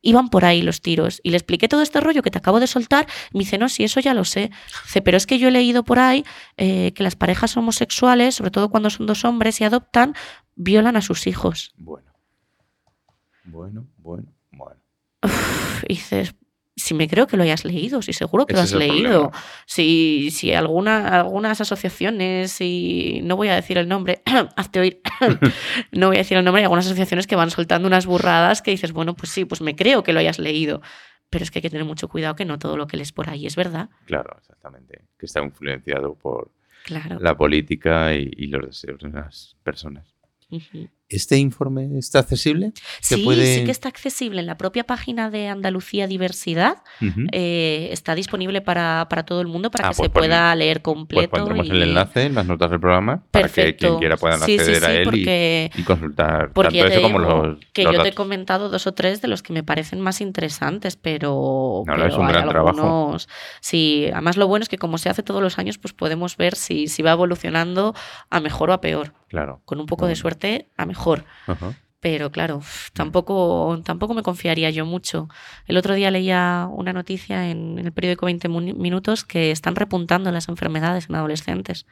iban 0.01 0.29
por 0.29 0.45
ahí 0.45 0.61
los 0.61 0.81
tiros. 0.81 1.19
Y 1.23 1.31
le 1.31 1.37
expliqué 1.37 1.67
todo 1.67 1.81
este 1.81 1.99
rollo 1.99 2.21
que 2.21 2.31
te 2.31 2.37
acabo 2.37 2.59
de 2.59 2.67
soltar. 2.67 3.07
Me 3.33 3.39
dice, 3.39 3.57
no, 3.57 3.69
sí, 3.69 3.83
eso 3.83 3.99
ya 3.99 4.13
lo 4.13 4.23
sé. 4.23 4.51
Dice, 4.85 5.01
pero 5.01 5.17
es 5.17 5.25
que 5.25 5.39
yo 5.39 5.47
he 5.47 5.51
leído 5.51 5.83
por 5.83 5.99
ahí 5.99 6.25
eh, 6.57 6.93
que 6.93 7.03
las 7.03 7.15
parejas 7.15 7.55
homosexuales, 7.57 8.35
sobre 8.35 8.51
todo 8.51 8.69
cuando 8.69 8.89
son 8.89 9.05
dos 9.05 9.25
hombres 9.25 9.59
y 9.61 9.63
adoptan, 9.63 10.15
violan 10.55 10.95
a 10.95 11.01
sus 11.01 11.27
hijos. 11.27 11.73
Bueno. 11.77 12.07
Bueno, 13.45 13.87
bueno, 13.97 14.33
bueno. 14.51 14.81
Y 15.87 15.93
dices, 15.95 16.35
si 16.75 16.93
me 16.93 17.07
creo 17.07 17.25
que 17.27 17.37
lo 17.37 17.43
hayas 17.43 17.65
leído, 17.65 18.01
si 18.01 18.13
seguro 18.13 18.45
que 18.45 18.53
Ese 18.53 18.59
lo 18.59 18.63
has 18.63 18.73
leído. 18.73 19.31
Si, 19.65 20.29
si 20.31 20.53
alguna, 20.53 21.07
algunas 21.19 21.59
asociaciones, 21.59 22.59
y 22.61 23.21
no 23.23 23.35
voy 23.35 23.47
a 23.49 23.55
decir 23.55 23.77
el 23.77 23.87
nombre, 23.87 24.21
hazte 24.55 24.79
oír, 24.79 25.01
no 25.91 26.07
voy 26.07 26.17
a 26.17 26.19
decir 26.19 26.37
el 26.37 26.45
nombre, 26.45 26.61
hay 26.61 26.65
algunas 26.65 26.85
asociaciones 26.85 27.25
que 27.27 27.35
van 27.35 27.49
soltando 27.51 27.87
unas 27.87 28.05
burradas 28.05 28.61
que 28.61 28.71
dices, 28.71 28.91
bueno, 28.91 29.15
pues 29.15 29.31
sí, 29.31 29.45
pues 29.45 29.61
me 29.61 29.75
creo 29.75 30.03
que 30.03 30.13
lo 30.13 30.19
hayas 30.19 30.39
leído. 30.39 30.81
Pero 31.29 31.43
es 31.43 31.51
que 31.51 31.59
hay 31.59 31.61
que 31.63 31.69
tener 31.69 31.83
mucho 31.85 32.07
cuidado 32.07 32.35
que 32.35 32.45
no 32.45 32.57
todo 32.57 32.77
lo 32.77 32.87
que 32.87 32.95
lees 32.95 33.11
por 33.11 33.29
ahí 33.29 33.45
es 33.45 33.55
verdad. 33.57 33.89
Claro, 34.05 34.35
exactamente. 34.39 35.01
Que 35.19 35.25
está 35.25 35.41
influenciado 35.43 36.15
por 36.15 36.51
Claro. 36.85 37.19
la 37.19 37.35
política 37.35 38.15
y, 38.15 38.31
y 38.37 38.47
los 38.47 38.65
deseos 38.65 39.01
de 39.01 39.09
las 39.09 39.57
personas. 39.61 40.15
Ujú. 40.49 40.87
¿Este 41.09 41.37
informe 41.37 41.87
está 41.97 42.19
accesible? 42.19 42.73
¿Se 42.99 43.15
Sí, 43.15 43.23
puede- 43.23 43.55
sí 43.59 43.63
que 43.63 43.71
está 43.71 43.87
accesible 43.87 44.41
en 44.41 44.45
la 44.45 44.57
propia 44.57 44.83
página 44.83 45.29
de 45.29 45.47
Andalucía 45.47 46.05
Diversidad. 46.05 46.83
Ujú. 47.01 47.27
eh, 47.31 47.89
está 47.91 48.13
disponible 48.15 48.61
para, 48.61 49.07
para 49.09 49.23
todo 49.23 49.39
el 49.41 49.47
mundo 49.47 49.71
para 49.71 49.87
Ah, 49.87 49.91
que 49.91 49.97
pues 49.97 50.05
se 50.07 50.09
pueda 50.09 50.53
leer 50.55 50.81
Pues 50.81 50.95
completo. 50.95 51.29
pondremos 51.29 51.69
el 51.69 51.77
y- 51.77 51.81
enlace 51.83 52.23
en 52.23 52.35
las 52.35 52.45
notas 52.45 52.69
del 52.71 52.79
programa 52.79 53.23
para 53.31 53.47
que 53.47 53.53
Perfecto. 53.53 53.87
quien 53.87 53.99
quiera 53.99 54.17
puedan 54.17 54.39
Sí, 54.41 54.53
sí, 54.53 54.59
acceder 54.59 54.83
a 54.83 54.87
sí, 54.87 54.93
él 54.95 55.01
y- 55.01 55.05
porque, 55.05 55.71
y, 55.77 55.83
consultar 55.83 56.51
porque 56.53 56.79
tanto 56.79 56.93
eso 56.93 57.01
como 57.03 57.19
los, 57.19 57.57
que 57.73 57.83
los 57.83 57.93
yo 57.93 57.99
te 58.01 58.07
he 58.07 58.11
datos. 58.11 58.15
comentado 58.15 58.69
dos 58.69 58.85
o 58.87 58.93
tres 58.93 59.21
de 59.21 59.27
los 59.29 59.43
que 59.43 59.53
me 59.53 59.63
parecen 59.63 60.01
más 60.01 60.19
interesantes, 60.21 60.97
pero, 60.97 61.83
No, 61.85 61.93
pero 61.93 62.07
es 62.07 62.15
un 62.15 62.27
gran 62.27 62.49
trabajo. 62.49 62.79
algunos- 62.81 63.29
Sí, 63.61 64.07
además 64.11 64.35
lo 64.37 64.47
bueno 64.47 64.63
es 64.63 64.69
que 64.69 64.77
como 64.77 64.97
se 64.97 65.09
hace 65.09 65.23
todos 65.23 65.41
los 65.41 65.57
años, 65.59 65.77
pues 65.77 65.93
podemos 65.93 66.35
ver 66.37 66.55
si, 66.55 66.87
si 66.87 67.01
va 67.01 67.11
evolucionando 67.11 67.93
a 68.29 68.39
mejor 68.41 68.71
o 68.71 68.73
a 68.73 68.81
peor. 68.81 69.13
Claro. 69.29 69.61
Con 69.65 69.81
un 69.81 69.87
poco 69.87 70.05
de 70.05 70.11
Bueno. 70.13 70.21
suerte, 70.21 70.69
a 70.77 70.85
mejor. 70.85 70.96
Ajá. 71.47 71.73
Pero 71.99 72.31
claro, 72.31 72.57
uf, 72.57 72.91
tampoco, 72.93 73.81
tampoco 73.83 74.13
me 74.13 74.21
confiaría 74.21 74.69
yo 74.69 74.85
mucho. 74.85 75.29
El 75.65 75.77
otro 75.77 75.95
día 75.95 76.11
leía 76.11 76.67
una 76.71 76.93
noticia 76.93 77.49
en 77.49 77.79
el 77.79 77.91
periódico 77.91 78.27
20 78.27 78.47
Muni- 78.49 78.73
Minutos 78.75 79.23
que 79.23 79.49
están 79.51 79.75
repuntando 79.75 80.31
las 80.31 80.47
enfermedades 80.47 81.09
en 81.09 81.15
adolescentes. 81.15 81.85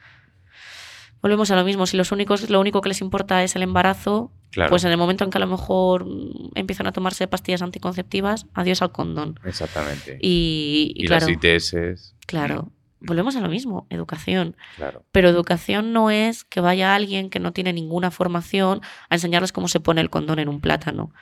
Volvemos 1.22 1.50
a 1.50 1.56
lo 1.56 1.64
mismo, 1.64 1.86
si 1.86 1.96
los 1.96 2.12
únicos, 2.12 2.48
lo 2.50 2.60
único 2.60 2.80
que 2.82 2.90
les 2.90 3.00
importa 3.00 3.42
es 3.42 3.56
el 3.56 3.62
embarazo, 3.62 4.30
Claro. 4.52 4.70
pues 4.70 4.84
en 4.84 4.92
el 4.92 4.96
momento 4.96 5.24
en 5.24 5.30
que 5.30 5.38
a 5.38 5.40
lo 5.40 5.46
mejor 5.48 6.04
mm, 6.06 6.50
empiezan 6.54 6.86
a 6.86 6.92
tomarse 6.92 7.26
pastillas 7.26 7.62
anticonceptivas, 7.62 8.46
adiós 8.54 8.80
al 8.82 8.92
condón. 8.92 9.40
Exactamente. 9.44 10.18
Y, 10.22 10.92
y 10.94 11.04
Y 11.04 11.06
claro, 11.08 11.26
las 11.26 11.36
ITS. 11.44 12.14
claro, 12.26 12.70
volvemos 13.00 13.36
a 13.36 13.40
lo 13.40 13.48
mismo, 13.48 13.86
educación. 13.90 14.56
Claro. 14.76 15.04
Pero 15.12 15.28
educación 15.28 15.92
no 15.92 16.10
es 16.10 16.44
que 16.44 16.60
vaya 16.60 16.94
alguien 16.94 17.30
que 17.30 17.40
no 17.40 17.52
tiene 17.52 17.72
ninguna 17.72 18.10
formación 18.10 18.80
a 19.08 19.14
enseñarles 19.14 19.52
cómo 19.52 19.68
se 19.68 19.80
pone 19.80 20.00
el 20.00 20.10
condón 20.10 20.38
en 20.38 20.48
un 20.48 20.60
plátano. 20.60 21.12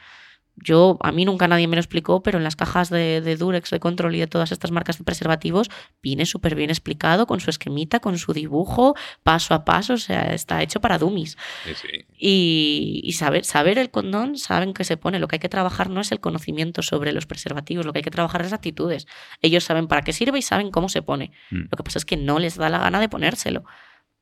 Yo, 0.57 0.99
a 1.01 1.11
mí 1.11 1.25
nunca 1.25 1.49
nadie 1.49 1.67
me 1.67 1.77
lo 1.77 1.81
explicó, 1.81 2.23
pero 2.23 2.39
en 2.39 2.45
las 2.45 2.55
cajas 2.55 2.89
de, 2.89 3.21
de 3.21 3.37
Durex, 3.37 3.71
de 3.71 3.81
Control 3.81 4.15
y 4.15 4.21
de 4.21 4.27
todas 4.27 4.53
estas 4.53 4.71
marcas 4.71 4.99
de 4.99 5.05
preservativos 5.05 5.69
viene 6.01 6.27
súper 6.27 6.55
bien 6.55 6.71
explicado, 6.71 7.27
con 7.27 7.41
su 7.41 7.51
esquemita, 7.51 8.01
con 8.01 8.19
su 8.19 8.33
dibujo, 8.33 8.95
paso 9.23 9.55
a 9.55 9.65
paso, 9.65 9.95
o 9.95 9.99
sea, 9.99 10.33
está 10.33 10.63
hecho 10.63 10.81
para 10.81 10.99
dummies. 10.99 11.37
Sí, 11.65 11.75
sí. 11.75 12.05
Y, 12.17 13.01
y 13.03 13.13
saber, 13.13 13.45
saber 13.45 13.79
el 13.79 13.91
condón, 13.91 14.39
saben 14.39 14.75
que 14.75 14.85
se 14.85 14.97
pone. 14.97 15.19
Lo 15.19 15.27
que 15.27 15.37
hay 15.37 15.41
que 15.41 15.49
trabajar 15.49 15.91
no 15.91 16.01
es 16.01 16.13
el 16.13 16.21
conocimiento 16.21 16.83
sobre 16.83 17.13
los 17.13 17.27
preservativos, 17.27 17.85
lo 17.85 17.93
que 17.93 17.99
hay 17.99 18.05
que 18.05 18.11
trabajar 18.11 18.43
es 18.43 18.53
actitudes. 18.53 19.07
Ellos 19.43 19.65
saben 19.65 19.89
para 19.89 20.03
qué 20.03 20.13
sirve 20.13 20.39
y 20.39 20.43
saben 20.43 20.71
cómo 20.71 20.89
se 20.89 21.03
pone. 21.03 21.33
Mm. 21.51 21.63
Lo 21.71 21.77
que 21.77 21.83
pasa 21.83 21.99
es 21.99 22.05
que 22.05 22.17
no 22.17 22.39
les 22.39 22.57
da 22.57 22.69
la 22.69 22.79
gana 22.79 23.01
de 23.01 23.09
ponérselo. 23.09 23.65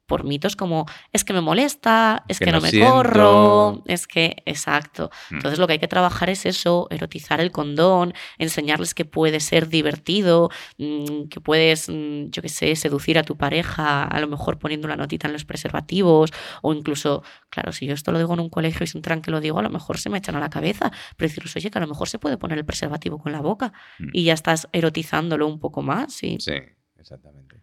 Por 0.06 0.24
mitos 0.24 0.56
como 0.56 0.86
es 1.12 1.24
que 1.24 1.32
me 1.32 1.40
molesta, 1.40 2.24
es 2.28 2.38
Que 2.38 2.46
que, 2.46 2.52
no, 2.52 2.60
me 2.60 2.70
siento. 2.70 2.90
corro, 2.92 3.82
es 3.86 4.06
que, 4.06 4.36
exacto. 4.46 5.10
Mm. 5.30 5.36
Entonces 5.36 5.58
lo 5.58 5.66
que 5.66 5.74
hay 5.74 5.78
que 5.78 5.88
trabajar 5.88 6.28
es 6.28 6.44
eso, 6.44 6.86
erotizar 6.90 7.40
el 7.40 7.50
condón, 7.52 8.12
enseñarles 8.38 8.94
que 8.94 9.04
puede 9.04 9.40
ser 9.40 9.68
divertido, 9.68 10.50
mm, 10.78 11.28
que 11.28 11.40
puedes, 11.40 11.88
mm, 11.88 12.30
yo 12.30 12.42
qué 12.42 12.48
sé, 12.48 12.74
seducir 12.76 13.16
a 13.18 13.22
tu 13.22 13.36
pareja, 13.36 14.04
a 14.04 14.20
lo 14.20 14.28
mejor 14.28 14.58
poniendo 14.58 14.86
una 14.86 14.96
notita 14.96 15.28
en 15.28 15.32
los 15.32 15.44
preservativos, 15.44 16.30
o 16.62 16.74
incluso, 16.74 17.22
claro, 17.48 17.72
si 17.72 17.86
yo 17.86 17.94
esto 17.94 18.12
lo 18.12 18.18
digo 18.18 18.34
en 18.34 18.40
un 18.40 18.50
colegio 18.50 18.84
y 18.84 18.86
se 18.88 18.98
enteran 18.98 19.22
que 19.22 19.30
lo 19.30 19.40
digo, 19.40 19.58
a 19.58 19.62
lo 19.62 19.70
mejor 19.70 19.98
se 19.98 20.10
me 20.10 20.18
echan 20.18 20.36
a 20.36 20.40
la 20.40 20.50
cabeza, 20.50 20.90
pero 21.16 21.28
decirles, 21.28 21.54
oye, 21.56 21.70
que 21.70 21.78
a 21.78 21.80
lo 21.80 21.86
mejor 21.86 22.08
se 22.08 22.18
puede 22.18 22.36
poner 22.36 22.58
el 22.58 22.64
preservativo 22.64 23.18
con 23.18 23.32
la 23.32 23.40
boca 23.40 23.72
Mm. 23.98 24.08
y 24.12 24.24
ya 24.24 24.34
estás 24.34 24.68
erotizándolo 24.72 25.46
un 25.46 25.58
poco 25.60 25.82
más. 25.82 26.22
Y... 26.22 26.38
Sí, 26.40 26.52
exactamente. 26.98 27.60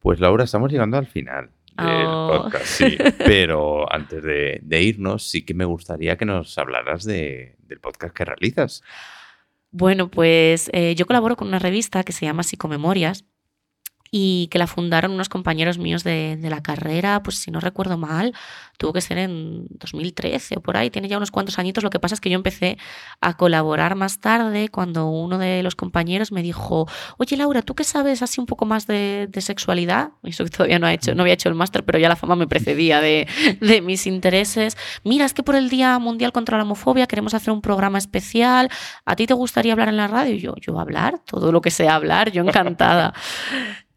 Pues 0.00 0.20
Laura, 0.20 0.44
estamos 0.44 0.70
llegando 0.70 0.98
al 0.98 1.06
final 1.06 1.50
del 1.76 2.06
Oh. 2.06 2.42
podcast, 2.44 2.64
sí. 2.66 2.96
Pero 3.18 3.92
antes 3.92 4.22
de, 4.22 4.60
de 4.62 4.82
irnos, 4.82 5.28
sí 5.28 5.44
que 5.44 5.54
me 5.54 5.64
gustaría 5.64 6.16
que 6.16 6.24
nos 6.24 6.56
hablaras 6.58 7.04
de, 7.04 7.56
de 7.58 7.74
del 7.74 7.80
podcast 7.80 8.14
que 8.14 8.24
realizas. 8.24 8.82
Bueno, 9.72 10.08
pues 10.08 10.70
eh, 10.72 10.94
yo 10.94 11.04
colaboro 11.06 11.34
con 11.36 11.48
una 11.48 11.58
revista 11.58 12.04
que 12.04 12.12
se 12.12 12.24
llama 12.26 12.44
Psicomemorias 12.44 13.24
y 14.16 14.46
que 14.46 14.60
la 14.60 14.68
fundaron 14.68 15.10
unos 15.10 15.28
compañeros 15.28 15.76
míos 15.76 16.04
de, 16.04 16.36
de, 16.40 16.48
la 16.48 16.62
carrera, 16.62 17.20
pues 17.24 17.36
si 17.38 17.50
no 17.50 17.58
recuerdo 17.58 17.98
mal, 17.98 18.32
tuvo 18.78 18.92
que 18.92 19.00
ser 19.00 19.18
en 19.18 19.66
2013 19.70 20.54
o 20.58 20.60
por 20.60 20.76
ahí, 20.76 20.88
tiene 20.88 21.08
ya 21.08 21.16
unos 21.16 21.32
cuantos 21.32 21.58
añitos. 21.58 21.82
Lo 21.82 21.90
que 21.90 21.98
pasa 21.98 22.14
es 22.14 22.20
que 22.20 22.30
yo 22.30 22.36
empecé 22.36 22.78
a 23.20 23.36
colaborar 23.36 23.96
más 23.96 24.20
tarde 24.20 24.68
cuando 24.68 25.06
uno 25.08 25.36
de 25.38 25.64
los 25.64 25.74
compañeros 25.74 26.30
me 26.30 26.42
dijo, 26.44 26.86
oye 27.18 27.36
Laura, 27.36 27.62
¿tú 27.62 27.74
qué 27.74 27.82
sabes 27.82 28.22
así 28.22 28.40
un 28.40 28.46
poco 28.46 28.66
más 28.66 28.86
de, 28.86 29.26
de 29.28 29.40
sexualidad? 29.40 30.10
Eso 30.22 30.44
todavía 30.46 30.78
no, 30.78 30.86
ha 30.86 30.92
hecho, 30.92 31.12
no 31.16 31.22
había 31.22 31.34
hecho 31.34 31.48
el 31.48 31.56
máster, 31.56 31.84
pero 31.84 31.98
ya 31.98 32.08
la 32.08 32.14
fama 32.14 32.36
me 32.36 32.46
precedía 32.46 33.00
de, 33.00 33.26
de 33.60 33.80
mis 33.80 34.06
intereses. 34.06 34.76
Mira, 35.02 35.24
es 35.24 35.34
que 35.34 35.42
por 35.42 35.56
el 35.56 35.68
Día 35.68 35.98
Mundial 35.98 36.30
contra 36.30 36.56
la 36.56 36.62
Homofobia 36.62 37.08
queremos 37.08 37.34
hacer 37.34 37.52
un 37.52 37.62
programa 37.62 37.98
especial. 37.98 38.68
¿A 39.06 39.16
ti 39.16 39.26
te 39.26 39.34
gustaría 39.34 39.72
hablar 39.72 39.88
en 39.88 39.96
la 39.96 40.06
radio? 40.06 40.36
Y 40.36 40.38
yo, 40.38 40.54
yo 40.60 40.78
hablar, 40.78 41.18
todo 41.26 41.50
lo 41.50 41.60
que 41.60 41.72
sea 41.72 41.96
hablar, 41.96 42.30
yo 42.30 42.42
encantada. 42.44 43.12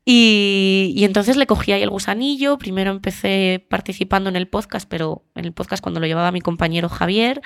Y, 0.09 0.93
y, 0.95 1.03
entonces 1.03 1.35
le 1.35 1.47
cogí 1.47 1.73
ahí 1.73 1.81
el 1.81 1.89
gusanillo. 1.89 2.57
Primero 2.57 2.91
empecé 2.91 3.65
participando 3.69 4.29
en 4.29 4.37
el 4.37 4.47
podcast, 4.47 4.87
pero 4.89 5.25
en 5.35 5.43
el 5.43 5.51
podcast 5.51 5.83
cuando 5.83 5.99
lo 5.99 6.07
llevaba 6.07 6.31
mi 6.31 6.39
compañero 6.39 6.87
Javier. 6.87 7.41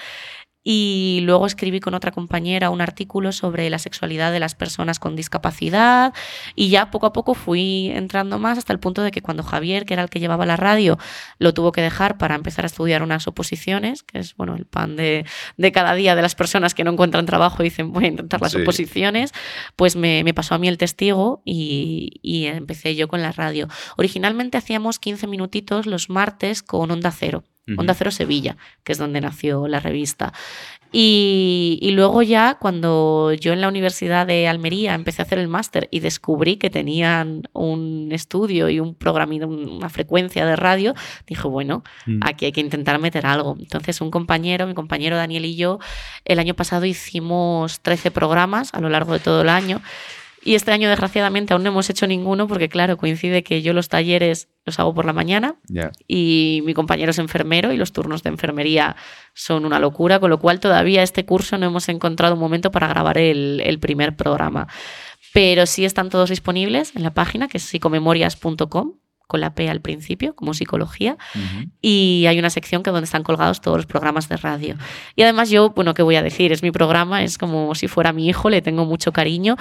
Y 0.64 1.22
luego 1.24 1.48
escribí 1.48 1.80
con 1.80 1.96
otra 1.96 2.12
compañera 2.12 2.70
un 2.70 2.82
artículo 2.82 3.32
sobre 3.32 3.70
la 3.70 3.80
sexualidad 3.80 4.32
de 4.32 4.40
las 4.40 4.54
personas 4.54 5.00
con 5.00 5.16
discapacidad 5.16 6.14
y 6.56 6.70
ya 6.70 6.92
poco 6.92 7.08
a 7.08 7.14
poco 7.14 7.34
fui 7.34 7.92
entrando 7.94 8.38
más 8.38 8.60
hasta 8.60 8.72
el 8.72 8.80
punto 8.80 9.02
de 9.02 9.10
que 9.10 9.22
cuando 9.22 9.42
Javier, 9.42 9.86
que 9.86 9.94
era 9.94 10.04
el 10.04 10.10
que 10.10 10.20
llevaba 10.20 10.46
la 10.46 10.58
radio, 10.58 11.00
lo 11.40 11.54
tuvo 11.56 11.72
que 11.72 11.82
dejar 11.82 12.20
para 12.20 12.36
empezar 12.36 12.66
a 12.66 12.68
estudiar 12.68 13.02
unas 13.02 13.28
oposiciones, 13.28 14.04
que 14.04 14.20
es 14.20 14.36
bueno 14.36 14.56
el 14.56 14.66
pan 14.66 14.96
de, 14.96 15.26
de 15.58 15.72
cada 15.72 15.96
día 15.96 16.16
de 16.16 16.22
las 16.22 16.36
personas 16.36 16.76
que 16.76 16.84
no 16.84 16.92
encuentran 16.92 17.26
trabajo 17.26 17.64
y 17.64 17.66
dicen 17.66 17.92
voy 17.92 18.06
a 18.06 18.08
intentar 18.10 18.40
las 18.42 18.52
sí. 18.52 18.62
oposiciones, 18.62 19.34
pues 19.76 19.96
me, 19.96 20.24
me, 20.24 20.34
pasó 20.34 20.54
a 20.54 20.60
mí 20.60 20.68
el 20.68 20.78
testigo 20.78 21.42
y, 21.44 22.20
y 22.22 22.46
empecé 22.46 22.96
yo 22.96 23.08
con 23.08 23.22
la 23.22 23.32
radio. 23.32 23.68
Originalmente 23.98 24.58
hacíamos 24.58 25.00
15 25.00 25.26
minutitos 25.26 25.88
los 25.88 26.10
martes 26.10 26.62
con 26.62 26.92
Onda 26.92 27.12
Cero. 27.12 27.44
Onda 27.78 27.94
Cero 27.94 28.12
Sevilla, 28.12 28.58
que 28.84 28.92
es 28.92 28.98
donde 28.98 29.22
nació 29.22 29.68
la 29.68 29.80
revista. 29.80 30.34
Y, 30.94 31.80
y, 31.82 31.92
luego 31.92 32.22
ya 32.22 32.58
cuando 32.60 33.32
yo 33.32 33.54
en 33.54 33.62
la 33.62 33.70
Universidad 33.70 34.28
de 34.28 34.50
Almería 34.50 34.94
empecé 34.94 35.22
a 35.22 35.26
hacer 35.26 35.40
el 35.40 35.48
máster 35.48 35.88
y 35.90 36.02
descubrí 36.02 36.58
que 36.58 36.70
tenían 36.70 37.44
un 37.54 38.10
estudio 38.12 38.68
y 38.68 38.82
un 38.82 38.94
programa, 38.94 39.34
una 39.46 39.88
frecuencia 39.88 40.46
de 40.46 40.58
radio, 40.58 40.94
dije, 41.28 41.48
bueno, 41.48 41.84
mm. 42.08 42.20
aquí 42.24 42.44
hay 42.44 42.52
que 42.52 42.60
intentar 42.60 43.00
meter 43.00 43.26
algo. 43.26 43.56
Entonces 43.58 44.02
un 44.02 44.12
compañero, 44.12 44.68
mi 44.68 44.74
compañero 44.74 45.16
Daniel 45.16 45.46
y 45.46 45.56
yo, 45.56 45.80
el 46.26 46.40
año 46.40 46.56
pasado 46.56 46.84
hicimos 46.86 47.80
13 47.80 48.12
programas 48.12 48.74
a 48.74 48.82
lo 48.82 48.90
largo 48.90 49.14
de 49.14 49.20
todo 49.20 49.44
el 49.44 49.50
año. 49.50 49.82
Y 50.44 50.56
este 50.56 50.72
año, 50.72 50.90
desgraciadamente, 50.90 51.54
aún 51.54 51.64
no 51.64 51.70
hemos 51.70 51.90
hecho 51.90 52.08
ninguno 52.08 52.48
porque, 52.48 52.68
claro, 52.68 52.98
coincide 52.98 53.44
que 53.44 53.62
yo 53.62 53.74
los 53.74 53.90
talleres 53.90 54.50
los 54.66 54.80
hago 54.80 54.94
por 54.94 55.06
la 55.06 55.14
mañana 55.14 55.56
yeah. 55.68 55.92
y 56.08 56.62
mi 56.66 56.74
compañero 56.74 57.12
es 57.12 57.20
enfermero 57.20 57.72
y 57.72 57.78
los 57.78 57.92
turnos 57.92 58.24
de 58.24 58.30
enfermería 58.30 58.96
son 59.34 59.66
una 59.66 59.80
locura, 59.80 60.20
con 60.20 60.30
lo 60.30 60.40
cual 60.40 60.60
todavía 60.60 61.04
este 61.04 61.26
curso 61.26 61.58
no 61.58 61.68
hemos 61.68 61.90
encontrado 61.90 62.34
un 62.36 62.40
momento 62.40 62.72
para 62.72 62.88
grabar 62.88 63.18
el, 63.18 63.62
el 63.64 63.80
primer 63.80 64.16
programa. 64.16 64.68
Pero 65.34 65.66
sí 65.66 65.86
están 65.86 66.10
todos 66.10 66.30
disponibles 66.30 66.96
en 66.96 67.04
la 67.04 67.14
página 67.14 67.48
que 67.48 67.58
es 67.58 67.64
psicomemorias.com 67.64 68.94
con 69.28 69.40
la 69.40 69.56
P 69.56 69.70
al 69.70 69.80
principio, 69.80 70.36
como 70.36 70.54
psicología, 70.54 71.18
uh 71.36 71.38
-huh. 71.38 71.70
y 71.82 72.26
hay 72.28 72.38
una 72.38 72.50
sección 72.50 72.84
que 72.84 72.92
donde 72.92 73.06
están 73.06 73.24
colgados 73.24 73.62
todos 73.62 73.78
los 73.78 73.86
programas 73.86 74.28
de 74.28 74.36
radio. 74.36 74.76
Y 75.16 75.22
además 75.22 75.50
yo, 75.50 75.70
bueno, 75.70 75.94
¿qué 75.94 76.04
voy 76.04 76.18
a 76.18 76.22
decir? 76.22 76.52
Es 76.52 76.62
mi 76.64 76.72
programa, 76.72 77.24
es 77.24 77.38
como 77.38 77.74
si 77.74 77.88
fuera 77.88 78.12
mi 78.12 78.28
hijo, 78.28 78.50
le 78.50 78.62
tengo 78.62 78.84
mucho 78.86 79.14
cariño. 79.14 79.56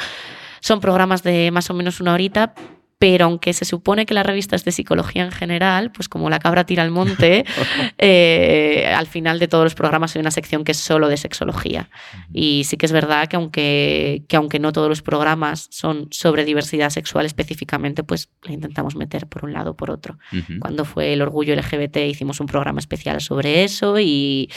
Son 0.60 0.80
programas 0.80 1.22
de 1.22 1.50
más 1.50 1.70
o 1.70 1.74
menos 1.74 2.00
una 2.00 2.14
horita, 2.14 2.54
pero 3.00 3.24
aunque 3.24 3.54
se 3.54 3.64
supone 3.64 4.04
que 4.04 4.12
la 4.12 4.22
revista 4.22 4.54
es 4.54 4.64
de 4.66 4.72
psicología 4.72 5.24
en 5.24 5.32
general, 5.32 5.90
pues 5.90 6.06
como 6.10 6.28
la 6.28 6.38
cabra 6.38 6.64
tira 6.64 6.82
al 6.82 6.90
monte, 6.90 7.46
eh, 7.98 8.92
al 8.94 9.06
final 9.06 9.38
de 9.38 9.48
todos 9.48 9.64
los 9.64 9.74
programas 9.74 10.14
hay 10.14 10.20
una 10.20 10.30
sección 10.30 10.64
que 10.64 10.72
es 10.72 10.78
solo 10.78 11.08
de 11.08 11.16
sexología. 11.16 11.88
Y 12.30 12.64
sí 12.64 12.76
que 12.76 12.84
es 12.84 12.92
verdad 12.92 13.26
que 13.26 13.36
aunque, 13.36 14.24
que 14.28 14.36
aunque 14.36 14.58
no 14.58 14.72
todos 14.72 14.90
los 14.90 15.00
programas 15.00 15.66
son 15.70 16.08
sobre 16.10 16.44
diversidad 16.44 16.90
sexual 16.90 17.24
específicamente, 17.24 18.04
pues 18.04 18.28
le 18.42 18.52
intentamos 18.52 18.96
meter 18.96 19.26
por 19.26 19.46
un 19.46 19.54
lado 19.54 19.70
o 19.70 19.76
por 19.76 19.90
otro. 19.90 20.18
Uh 20.30 20.36
-huh. 20.36 20.58
Cuando 20.58 20.84
fue 20.84 21.14
el 21.14 21.22
orgullo 21.22 21.54
LGBT 21.54 21.96
hicimos 22.06 22.38
un 22.38 22.48
programa 22.48 22.80
especial 22.80 23.22
sobre 23.22 23.64
eso 23.64 23.98
y, 23.98 24.50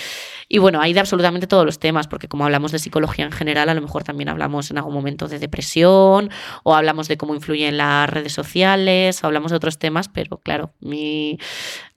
y 0.50 0.58
bueno, 0.58 0.82
hay 0.82 0.91
de 0.91 1.00
absolutamente 1.00 1.48
todos 1.48 1.66
los 1.66 1.80
temas, 1.80 2.10
porque 2.10 2.28
como 2.28 2.44
hablamos 2.44 2.74
de 2.74 2.80
psicología 2.80 3.24
en 3.24 3.32
general, 3.32 3.70
a 3.70 3.74
lo 3.74 3.82
mejor 3.82 4.04
también 4.04 4.28
hablamos 4.28 4.70
en 4.70 4.80
algún 4.80 4.94
momento 4.94 5.30
de 5.30 5.39
depresión 5.39 6.30
o 6.64 6.76
hablamos 6.76 7.08
de 7.08 7.16
cómo 7.16 7.34
influyen 7.36 7.78
las 7.78 8.10
redes 8.10 8.33
sociales, 8.34 9.24
hablamos 9.24 9.52
de 9.52 9.58
otros 9.58 9.78
temas, 9.78 10.10
pero 10.10 10.38
claro, 10.38 10.74
mi, 10.80 11.40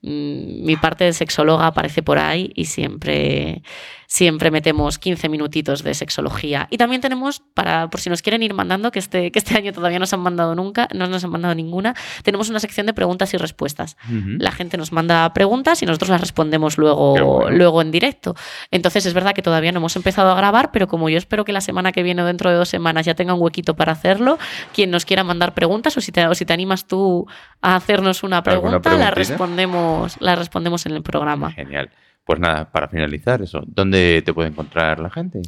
mi 0.07 0.75
parte 0.75 1.03
de 1.03 1.13
sexóloga 1.13 1.67
aparece 1.67 2.03
por 2.03 2.17
ahí 2.17 2.51
y 2.55 2.65
siempre, 2.65 3.61
siempre 4.07 4.51
metemos 4.51 4.97
15 4.99 5.29
minutitos 5.29 5.83
de 5.83 5.93
sexología. 5.93 6.67
Y 6.71 6.77
también 6.77 7.01
tenemos, 7.01 7.41
para, 7.53 7.89
por 7.89 7.99
si 7.99 8.09
nos 8.09 8.21
quieren 8.21 8.41
ir 8.43 8.53
mandando, 8.53 8.91
que 8.91 8.99
este, 8.99 9.31
que 9.31 9.39
este 9.39 9.55
año 9.57 9.73
todavía 9.73 9.99
no 9.99 10.03
nos 10.03 10.13
han 10.13 10.21
mandado 10.21 10.55
nunca, 10.55 10.87
no 10.93 11.07
nos 11.07 11.23
han 11.23 11.31
mandado 11.31 11.53
ninguna, 11.55 11.93
tenemos 12.23 12.49
una 12.49 12.59
sección 12.59 12.85
de 12.85 12.93
preguntas 12.93 13.33
y 13.33 13.37
respuestas. 13.37 13.97
Uh 14.09 14.13
-huh. 14.13 14.37
La 14.39 14.51
gente 14.51 14.77
nos 14.77 14.91
manda 14.91 15.33
preguntas 15.33 15.81
y 15.83 15.85
nosotros 15.85 16.09
las 16.09 16.21
respondemos 16.21 16.77
luego, 16.77 17.11
bueno. 17.11 17.49
luego 17.51 17.81
en 17.81 17.91
directo. 17.91 18.35
Entonces 18.71 19.05
es 19.05 19.13
verdad 19.13 19.33
que 19.33 19.41
todavía 19.41 19.71
no 19.71 19.79
hemos 19.79 19.95
empezado 19.95 20.31
a 20.31 20.35
grabar, 20.35 20.71
pero 20.71 20.87
como 20.87 21.09
yo 21.09 21.17
espero 21.17 21.43
que 21.43 21.51
la 21.51 21.61
semana 21.61 21.91
que 21.91 22.03
viene 22.03 22.21
o 22.21 22.25
dentro 22.25 22.49
de 22.49 22.55
dos 22.55 22.69
semanas 22.69 23.05
ya 23.05 23.15
tenga 23.15 23.33
un 23.33 23.41
huequito 23.41 23.75
para 23.75 23.91
hacerlo, 23.91 24.37
quien 24.73 24.91
nos 24.91 25.05
quiera 25.05 25.23
mandar 25.23 25.53
preguntas 25.53 25.97
o 25.97 26.01
si 26.01 26.11
te, 26.11 26.25
o 26.27 26.35
si 26.35 26.45
te 26.45 26.53
animas 26.53 26.87
tú 26.87 27.27
a 27.61 27.75
hacernos 27.75 28.23
una 28.23 28.43
pregunta, 28.43 28.95
la 28.97 29.11
respondemos, 29.11 29.96
la 30.19 30.35
respondemos 30.35 30.85
en 30.85 30.93
el 30.93 31.03
programa. 31.03 31.51
Genial. 31.51 31.89
Pues 32.25 32.39
nada, 32.39 32.69
para 32.71 32.89
finalizar 32.89 33.41
eso, 33.41 33.63
¿dónde 33.65 34.21
te 34.25 34.33
puede 34.33 34.49
encontrar 34.49 34.99
la 34.99 35.09
gente? 35.09 35.41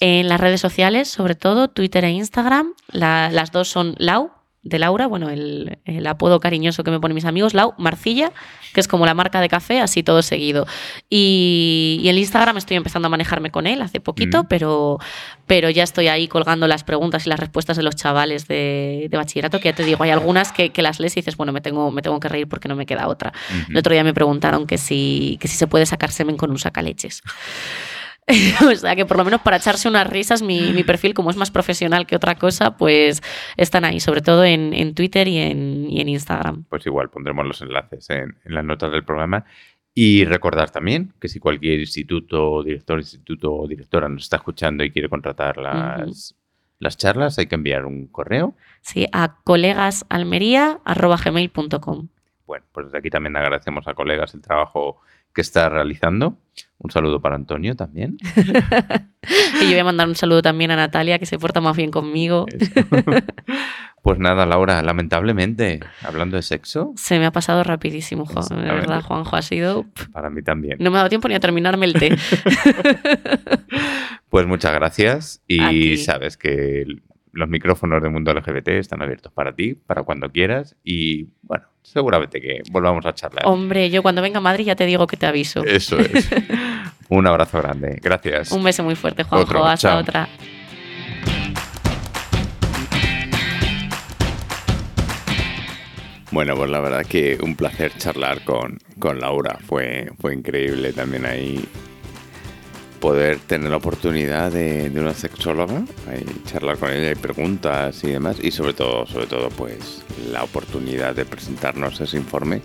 En 0.00 0.28
las 0.28 0.40
redes 0.40 0.60
sociales, 0.60 1.08
sobre 1.08 1.36
todo 1.36 1.68
Twitter 1.68 2.04
e 2.04 2.10
Instagram. 2.10 2.72
La, 2.90 3.30
las 3.30 3.52
dos 3.52 3.68
son 3.68 3.94
Lau, 3.98 4.32
de 4.66 4.78
Laura, 4.80 5.06
bueno, 5.06 5.30
el, 5.30 5.78
el, 5.84 6.06
apodo 6.06 6.40
cariñoso 6.40 6.82
que 6.82 6.90
me 6.90 6.98
ponen 6.98 7.14
mis 7.14 7.24
amigos, 7.24 7.54
Lau 7.54 7.74
Marcilla, 7.78 8.32
que 8.74 8.80
es 8.80 8.88
como 8.88 9.06
la 9.06 9.14
marca 9.14 9.40
de 9.40 9.48
café, 9.48 9.80
así 9.80 10.02
todo 10.02 10.22
seguido. 10.22 10.66
Y, 11.08 12.00
y 12.02 12.08
el 12.08 12.18
Instagram 12.18 12.56
estoy 12.56 12.76
empezando 12.76 13.06
a 13.06 13.08
manejarme 13.08 13.50
con 13.50 13.66
él 13.66 13.80
hace 13.80 14.00
poquito, 14.00 14.42
mm. 14.42 14.46
pero, 14.48 14.98
pero 15.46 15.70
ya 15.70 15.84
estoy 15.84 16.08
ahí 16.08 16.26
colgando 16.26 16.66
las 16.66 16.82
preguntas 16.82 17.26
y 17.26 17.30
las 17.30 17.38
respuestas 17.38 17.76
de 17.76 17.84
los 17.84 17.94
chavales 17.94 18.48
de, 18.48 19.06
de 19.08 19.16
bachillerato, 19.16 19.60
que 19.60 19.70
ya 19.70 19.74
te 19.74 19.84
digo, 19.84 20.02
hay 20.02 20.10
algunas 20.10 20.50
que, 20.50 20.70
que, 20.70 20.82
las 20.82 20.98
lees 20.98 21.16
y 21.16 21.20
dices, 21.20 21.36
bueno, 21.36 21.52
me 21.52 21.60
tengo, 21.60 21.92
me 21.92 22.02
tengo 22.02 22.18
que 22.18 22.28
reír 22.28 22.48
porque 22.48 22.68
no 22.68 22.74
me 22.74 22.86
queda 22.86 23.06
otra. 23.06 23.32
-huh. 23.32 23.70
El 23.70 23.78
otro 23.78 23.92
día 23.92 24.02
me 24.02 24.14
preguntaron 24.14 24.66
que 24.66 24.78
si, 24.78 25.38
que 25.40 25.46
si 25.46 25.56
se 25.56 25.68
puede 25.68 25.86
sacar 25.86 26.10
semen 26.10 26.36
con 26.36 26.50
un 26.50 26.58
sacaleches. 26.58 27.22
o 28.70 28.74
sea 28.74 28.96
que 28.96 29.06
por 29.06 29.16
lo 29.16 29.24
menos 29.24 29.40
para 29.40 29.58
echarse 29.58 29.88
unas 29.88 30.08
risas, 30.08 30.42
mi, 30.42 30.72
mi, 30.72 30.82
perfil, 30.82 31.14
como 31.14 31.30
es 31.30 31.36
más 31.36 31.52
profesional 31.52 32.06
que 32.06 32.16
otra 32.16 32.34
cosa, 32.34 32.76
pues 32.76 33.22
están 33.56 33.84
ahí, 33.84 34.00
sobre 34.00 34.20
todo 34.20 34.44
en, 34.44 34.74
en 34.74 34.94
Twitter 34.94 35.28
y 35.28 35.38
en, 35.38 35.88
y 35.88 36.00
en, 36.00 36.08
Instagram. 36.08 36.64
Pues 36.64 36.84
igual 36.86 37.08
pondremos 37.08 37.46
los 37.46 37.62
enlaces 37.62 38.10
en, 38.10 38.36
en, 38.44 38.54
las 38.54 38.64
notas 38.64 38.90
del 38.90 39.04
programa. 39.04 39.44
Y 39.94 40.24
recordar 40.26 40.70
también 40.70 41.14
que 41.20 41.28
si 41.28 41.38
cualquier 41.40 41.80
instituto, 41.80 42.62
director, 42.62 42.98
instituto 42.98 43.54
o 43.54 43.66
directora 43.66 44.10
nos 44.10 44.24
está 44.24 44.36
escuchando 44.36 44.84
y 44.84 44.90
quiere 44.90 45.08
contratar 45.08 45.56
las, 45.56 46.00
uh 46.00 46.02
-huh. 46.02 46.34
las 46.80 46.98
charlas, 46.98 47.38
hay 47.38 47.46
que 47.46 47.54
enviar 47.54 47.86
un 47.86 48.08
correo. 48.08 48.54
Sí, 48.82 49.06
a 49.12 49.36
colegasalmería.gmail.com. 49.42 52.08
Bueno, 52.46 52.66
pues 52.72 52.86
desde 52.86 52.98
aquí 52.98 53.08
también 53.08 53.36
agradecemos 53.36 53.88
a 53.88 53.94
colegas 53.94 54.34
el 54.34 54.42
trabajo 54.42 55.00
que 55.32 55.40
está 55.40 55.70
realizando. 55.70 56.36
Un 56.78 56.90
saludo 56.90 57.20
para 57.20 57.36
Antonio 57.36 57.74
también. 57.74 58.18
y 59.60 59.64
yo 59.64 59.70
voy 59.70 59.78
a 59.78 59.84
mandar 59.84 60.08
un 60.08 60.14
saludo 60.14 60.42
también 60.42 60.70
a 60.70 60.76
Natalia, 60.76 61.18
que 61.18 61.26
se 61.26 61.38
porta 61.38 61.60
más 61.60 61.76
bien 61.76 61.90
conmigo. 61.90 62.46
pues 64.02 64.18
nada, 64.18 64.44
Laura, 64.44 64.82
lamentablemente, 64.82 65.80
hablando 66.02 66.36
de 66.36 66.42
sexo. 66.42 66.92
Se 66.96 67.18
me 67.18 67.26
ha 67.26 67.32
pasado 67.32 67.64
rapidísimo, 67.64 68.26
Juan. 68.26 68.46
De 68.48 68.72
verdad, 68.72 69.02
Juanjo, 69.02 69.36
ha 69.36 69.42
sido. 69.42 69.86
Para 70.12 70.28
mí 70.28 70.42
también. 70.42 70.76
No 70.78 70.90
me 70.90 70.96
ha 70.96 71.00
dado 71.00 71.08
tiempo 71.08 71.28
ni 71.28 71.34
a 71.34 71.40
terminarme 71.40 71.86
el 71.86 71.94
té. 71.94 72.14
pues 74.28 74.46
muchas 74.46 74.74
gracias. 74.74 75.42
Y 75.48 75.96
sabes 75.96 76.36
que 76.36 76.84
los 77.36 77.48
micrófonos 77.50 78.02
de 78.02 78.08
Mundo 78.08 78.32
LGBT 78.32 78.68
están 78.68 79.02
abiertos 79.02 79.30
para 79.30 79.54
ti, 79.54 79.74
para 79.74 80.02
cuando 80.02 80.30
quieras. 80.30 80.74
Y 80.82 81.28
bueno, 81.42 81.64
seguramente 81.82 82.40
que 82.40 82.62
volvamos 82.70 83.04
a 83.04 83.14
charlar. 83.14 83.46
Hombre, 83.46 83.90
yo 83.90 84.02
cuando 84.02 84.22
venga 84.22 84.38
a 84.38 84.40
Madrid 84.40 84.64
ya 84.64 84.74
te 84.74 84.86
digo 84.86 85.06
que 85.06 85.16
te 85.16 85.26
aviso. 85.26 85.62
Eso 85.64 85.98
es. 85.98 86.30
Un 87.08 87.26
abrazo 87.26 87.58
grande. 87.58 87.98
Gracias. 88.02 88.50
Un 88.52 88.64
beso 88.64 88.82
muy 88.82 88.96
fuerte, 88.96 89.22
Juanjo. 89.22 89.44
Otro. 89.44 89.64
Hasta 89.66 89.88
Chao. 89.88 90.00
otra. 90.00 90.28
Bueno, 96.32 96.56
pues 96.56 96.70
la 96.70 96.80
verdad 96.80 97.06
que 97.06 97.38
un 97.40 97.54
placer 97.54 97.92
charlar 97.96 98.42
con, 98.44 98.78
con 98.98 99.20
Laura. 99.20 99.58
Fue, 99.66 100.10
fue 100.18 100.34
increíble 100.34 100.92
también 100.92 101.24
ahí 101.26 101.64
poder 103.00 103.38
tener 103.38 103.70
la 103.70 103.76
oportunidad 103.76 104.52
de, 104.52 104.90
de 104.90 105.00
una 105.00 105.14
sexóloga, 105.14 105.84
y 106.14 106.48
charlar 106.48 106.78
con 106.78 106.90
ella 106.90 107.12
y 107.12 107.14
preguntas 107.14 108.02
y 108.04 108.08
demás, 108.08 108.36
y 108.40 108.50
sobre 108.50 108.74
todo, 108.74 109.06
sobre 109.06 109.26
todo, 109.26 109.48
pues 109.50 110.02
la 110.30 110.42
oportunidad 110.42 111.14
de 111.14 111.24
presentarnos 111.24 112.00
ese 112.00 112.16
informe 112.16 112.62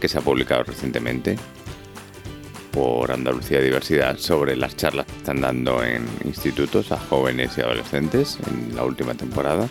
que 0.00 0.08
se 0.08 0.18
ha 0.18 0.20
publicado 0.20 0.64
recientemente 0.64 1.36
por 2.72 3.12
Andalucía 3.12 3.60
Diversidad 3.60 4.16
sobre 4.16 4.56
las 4.56 4.76
charlas 4.76 5.06
que 5.06 5.16
están 5.18 5.40
dando 5.40 5.84
en 5.84 6.08
institutos 6.24 6.90
a 6.90 6.98
jóvenes 6.98 7.56
y 7.58 7.60
adolescentes 7.60 8.38
en 8.48 8.74
la 8.74 8.84
última 8.84 9.14
temporada. 9.14 9.68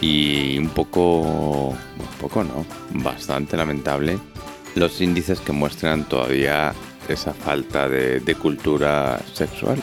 Y 0.00 0.58
un 0.58 0.68
poco, 0.68 1.22
un 1.70 2.18
poco 2.20 2.44
no, 2.44 2.64
bastante 2.92 3.56
lamentable 3.56 4.18
los 4.74 5.00
índices 5.00 5.40
que 5.40 5.52
muestran 5.52 6.04
todavía 6.04 6.72
esa 7.14 7.34
falta 7.34 7.88
de, 7.88 8.20
de 8.20 8.34
cultura 8.34 9.20
sexual 9.32 9.82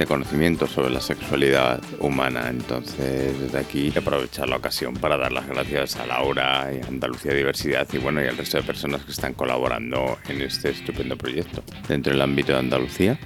de 0.00 0.06
conocimiento 0.06 0.66
sobre 0.66 0.90
la 0.90 1.00
sexualidad 1.00 1.78
humana. 1.98 2.48
Entonces, 2.48 3.38
desde 3.38 3.58
aquí 3.58 3.92
aprovechar 3.94 4.48
la 4.48 4.56
ocasión 4.56 4.94
para 4.94 5.18
dar 5.18 5.30
las 5.30 5.46
gracias 5.46 5.96
a 5.96 6.06
Laura 6.06 6.70
y 6.72 6.80
a 6.82 6.88
Andalucía 6.88 7.34
Diversidad 7.34 7.86
y 7.92 7.98
bueno, 7.98 8.22
y 8.24 8.26
al 8.26 8.38
resto 8.38 8.56
de 8.56 8.64
personas 8.64 9.04
que 9.04 9.12
están 9.12 9.34
colaborando 9.34 10.18
en 10.28 10.40
este 10.40 10.70
estupendo 10.70 11.18
proyecto. 11.18 11.62
Dentro 11.86 12.14
del 12.14 12.22
ámbito 12.22 12.52
de 12.52 12.60
Andalucía, 12.60 13.18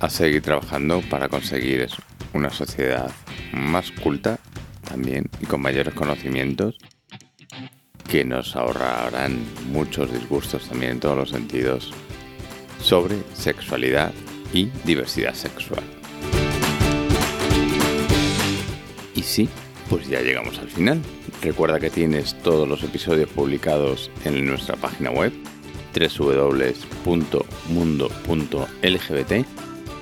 a 0.00 0.10
seguir 0.10 0.42
trabajando 0.42 1.00
para 1.08 1.30
conseguir 1.30 1.80
eso, 1.80 2.02
una 2.34 2.50
sociedad 2.50 3.10
más 3.52 3.90
culta 3.90 4.38
también 4.86 5.30
y 5.40 5.46
con 5.46 5.62
mayores 5.62 5.94
conocimientos 5.94 6.76
que 8.06 8.24
nos 8.24 8.54
ahorrarán 8.54 9.38
muchos 9.72 10.12
disgustos 10.12 10.68
también 10.68 10.92
en 10.92 11.00
todos 11.00 11.16
los 11.16 11.30
sentidos 11.30 11.92
sobre 12.80 13.16
sexualidad 13.34 14.12
y 14.52 14.66
diversidad 14.84 15.34
sexual. 15.34 15.82
Y 19.14 19.22
sí, 19.22 19.48
pues 19.88 20.08
ya 20.08 20.20
llegamos 20.20 20.58
al 20.58 20.68
final. 20.68 21.00
Recuerda 21.42 21.80
que 21.80 21.90
tienes 21.90 22.34
todos 22.42 22.68
los 22.68 22.82
episodios 22.82 23.28
publicados 23.30 24.10
en 24.24 24.46
nuestra 24.46 24.76
página 24.76 25.10
web 25.10 25.32
www.mundo.lgbt 25.94 27.46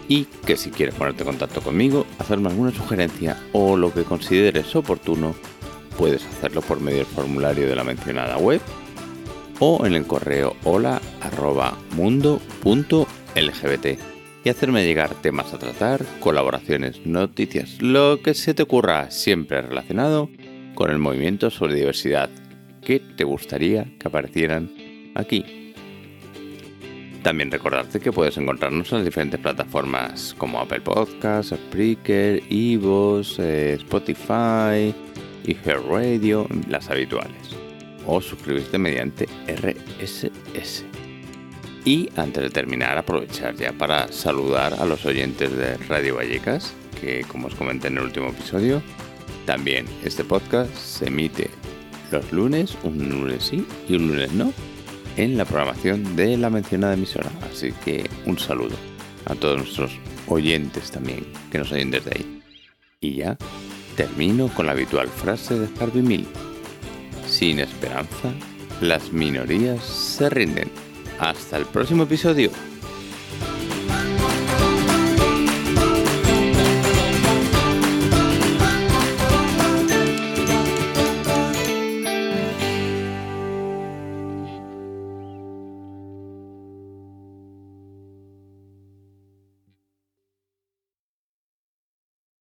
y 0.09 0.25
que 0.25 0.57
si 0.57 0.71
quieres 0.71 0.95
ponerte 0.95 1.23
en 1.23 1.29
contacto 1.29 1.61
conmigo, 1.61 2.07
hacerme 2.19 2.49
alguna 2.49 2.73
sugerencia 2.73 3.37
o 3.53 3.77
lo 3.77 3.93
que 3.93 4.03
consideres 4.05 4.75
oportuno, 4.77 5.35
puedes 5.97 6.25
hacerlo 6.27 6.61
por 6.63 6.81
medio 6.81 6.99
del 6.99 7.07
formulario 7.07 7.67
de 7.69 7.77
la 7.77 7.85
mencionada 7.85 8.37
web 8.37 8.61
o 9.67 9.87
en 9.87 9.95
el 9.95 10.07
correo 10.07 10.57
hola 10.65 11.01
arroba 11.23 11.79
mundo.lgbt 11.97 13.07
y 14.45 14.49
hacerme 14.51 14.85
llegar 14.85 15.15
temas 15.23 15.55
a 15.55 15.59
tratar, 15.59 16.05
colaboraciones, 16.21 17.07
noticias, 17.07 17.81
lo 17.81 18.21
que 18.23 18.35
se 18.35 18.53
te 18.53 18.63
ocurra 18.63 19.11
siempre 19.11 19.63
relacionado 19.63 20.29
con 20.75 20.91
el 20.91 20.99
movimiento 20.99 21.49
sobre 21.49 21.77
diversidad 21.77 22.29
que 22.83 23.01
te 23.01 23.25
gustaría 23.25 23.87
que 23.99 24.07
aparecieran 24.07 24.71
aquí. 25.15 25.73
También 27.23 27.51
recordarte 27.51 28.01
que 28.01 28.13
puedes 28.13 28.37
encontrarnos 28.37 28.93
en 28.93 28.99
las 28.99 29.07
diferentes 29.07 29.41
plataformas 29.41 30.35
como 30.37 30.61
Apple 30.61 30.83
Podcasts, 30.83 31.55
Spreaker, 31.57 32.43
Evox, 32.51 33.39
eh, 33.39 33.73
Spotify 33.79 34.95
y 35.47 35.57
Hair 35.65 35.81
Radio, 35.89 36.47
las 36.69 36.91
habituales. 36.91 37.54
O 38.07 38.21
suscribirte 38.21 38.79
mediante 38.79 39.29
RSS. 39.47 40.85
Y 41.85 42.09
antes 42.17 42.43
de 42.43 42.51
terminar, 42.51 42.97
aprovechar 42.97 43.55
ya 43.57 43.73
para 43.73 44.11
saludar 44.11 44.75
a 44.75 44.87
los 44.87 45.05
oyentes 45.05 45.55
de 45.55 45.77
Radio 45.77 46.17
Vallecas, 46.17 46.73
que 47.01 47.23
como 47.29 47.49
os 47.49 47.55
comenté 47.55 47.89
en 47.89 47.99
el 47.99 48.05
último 48.05 48.29
episodio, 48.29 48.83
también 49.45 49.87
este 50.03 50.25
podcast 50.25 50.75
se 50.75 51.09
emite 51.09 51.51
los 52.11 52.33
lunes, 52.33 52.77
un 52.85 53.11
lunes 53.11 53.45
sí 53.45 53.67
y 53.89 53.97
un 53.97 54.09
lunes 54.09 54.33
no, 54.33 54.53
en 55.17 55.37
la 55.37 55.45
programación 55.45 56.17
de 56.17 56.37
la 56.37 56.49
mencionada 56.49 56.95
emisora. 56.95 57.31
Así 57.51 57.73
que 57.85 58.09
un 58.25 58.39
saludo 58.39 58.77
a 59.27 59.35
todos 59.35 59.59
nuestros 59.59 59.93
oyentes 60.27 60.91
también, 60.91 61.27
que 61.51 61.59
nos 61.59 61.71
oyen 61.73 61.91
desde 61.91 62.11
ahí. 62.13 62.43
Y 63.01 63.17
ya 63.17 63.37
termino 63.97 64.49
con 64.49 64.67
la 64.67 64.73
habitual 64.73 65.09
frase 65.09 65.59
de 65.59 65.69
Harvey. 65.79 66.27
Sin 67.35 67.59
esperanza, 67.59 68.33
las 68.81 69.13
minorías 69.13 69.83
se 69.85 70.31
rinden. 70.31 70.71
Hasta 71.19 71.57
el 71.57 71.67
próximo 71.67 72.05
episodio. 72.05 72.53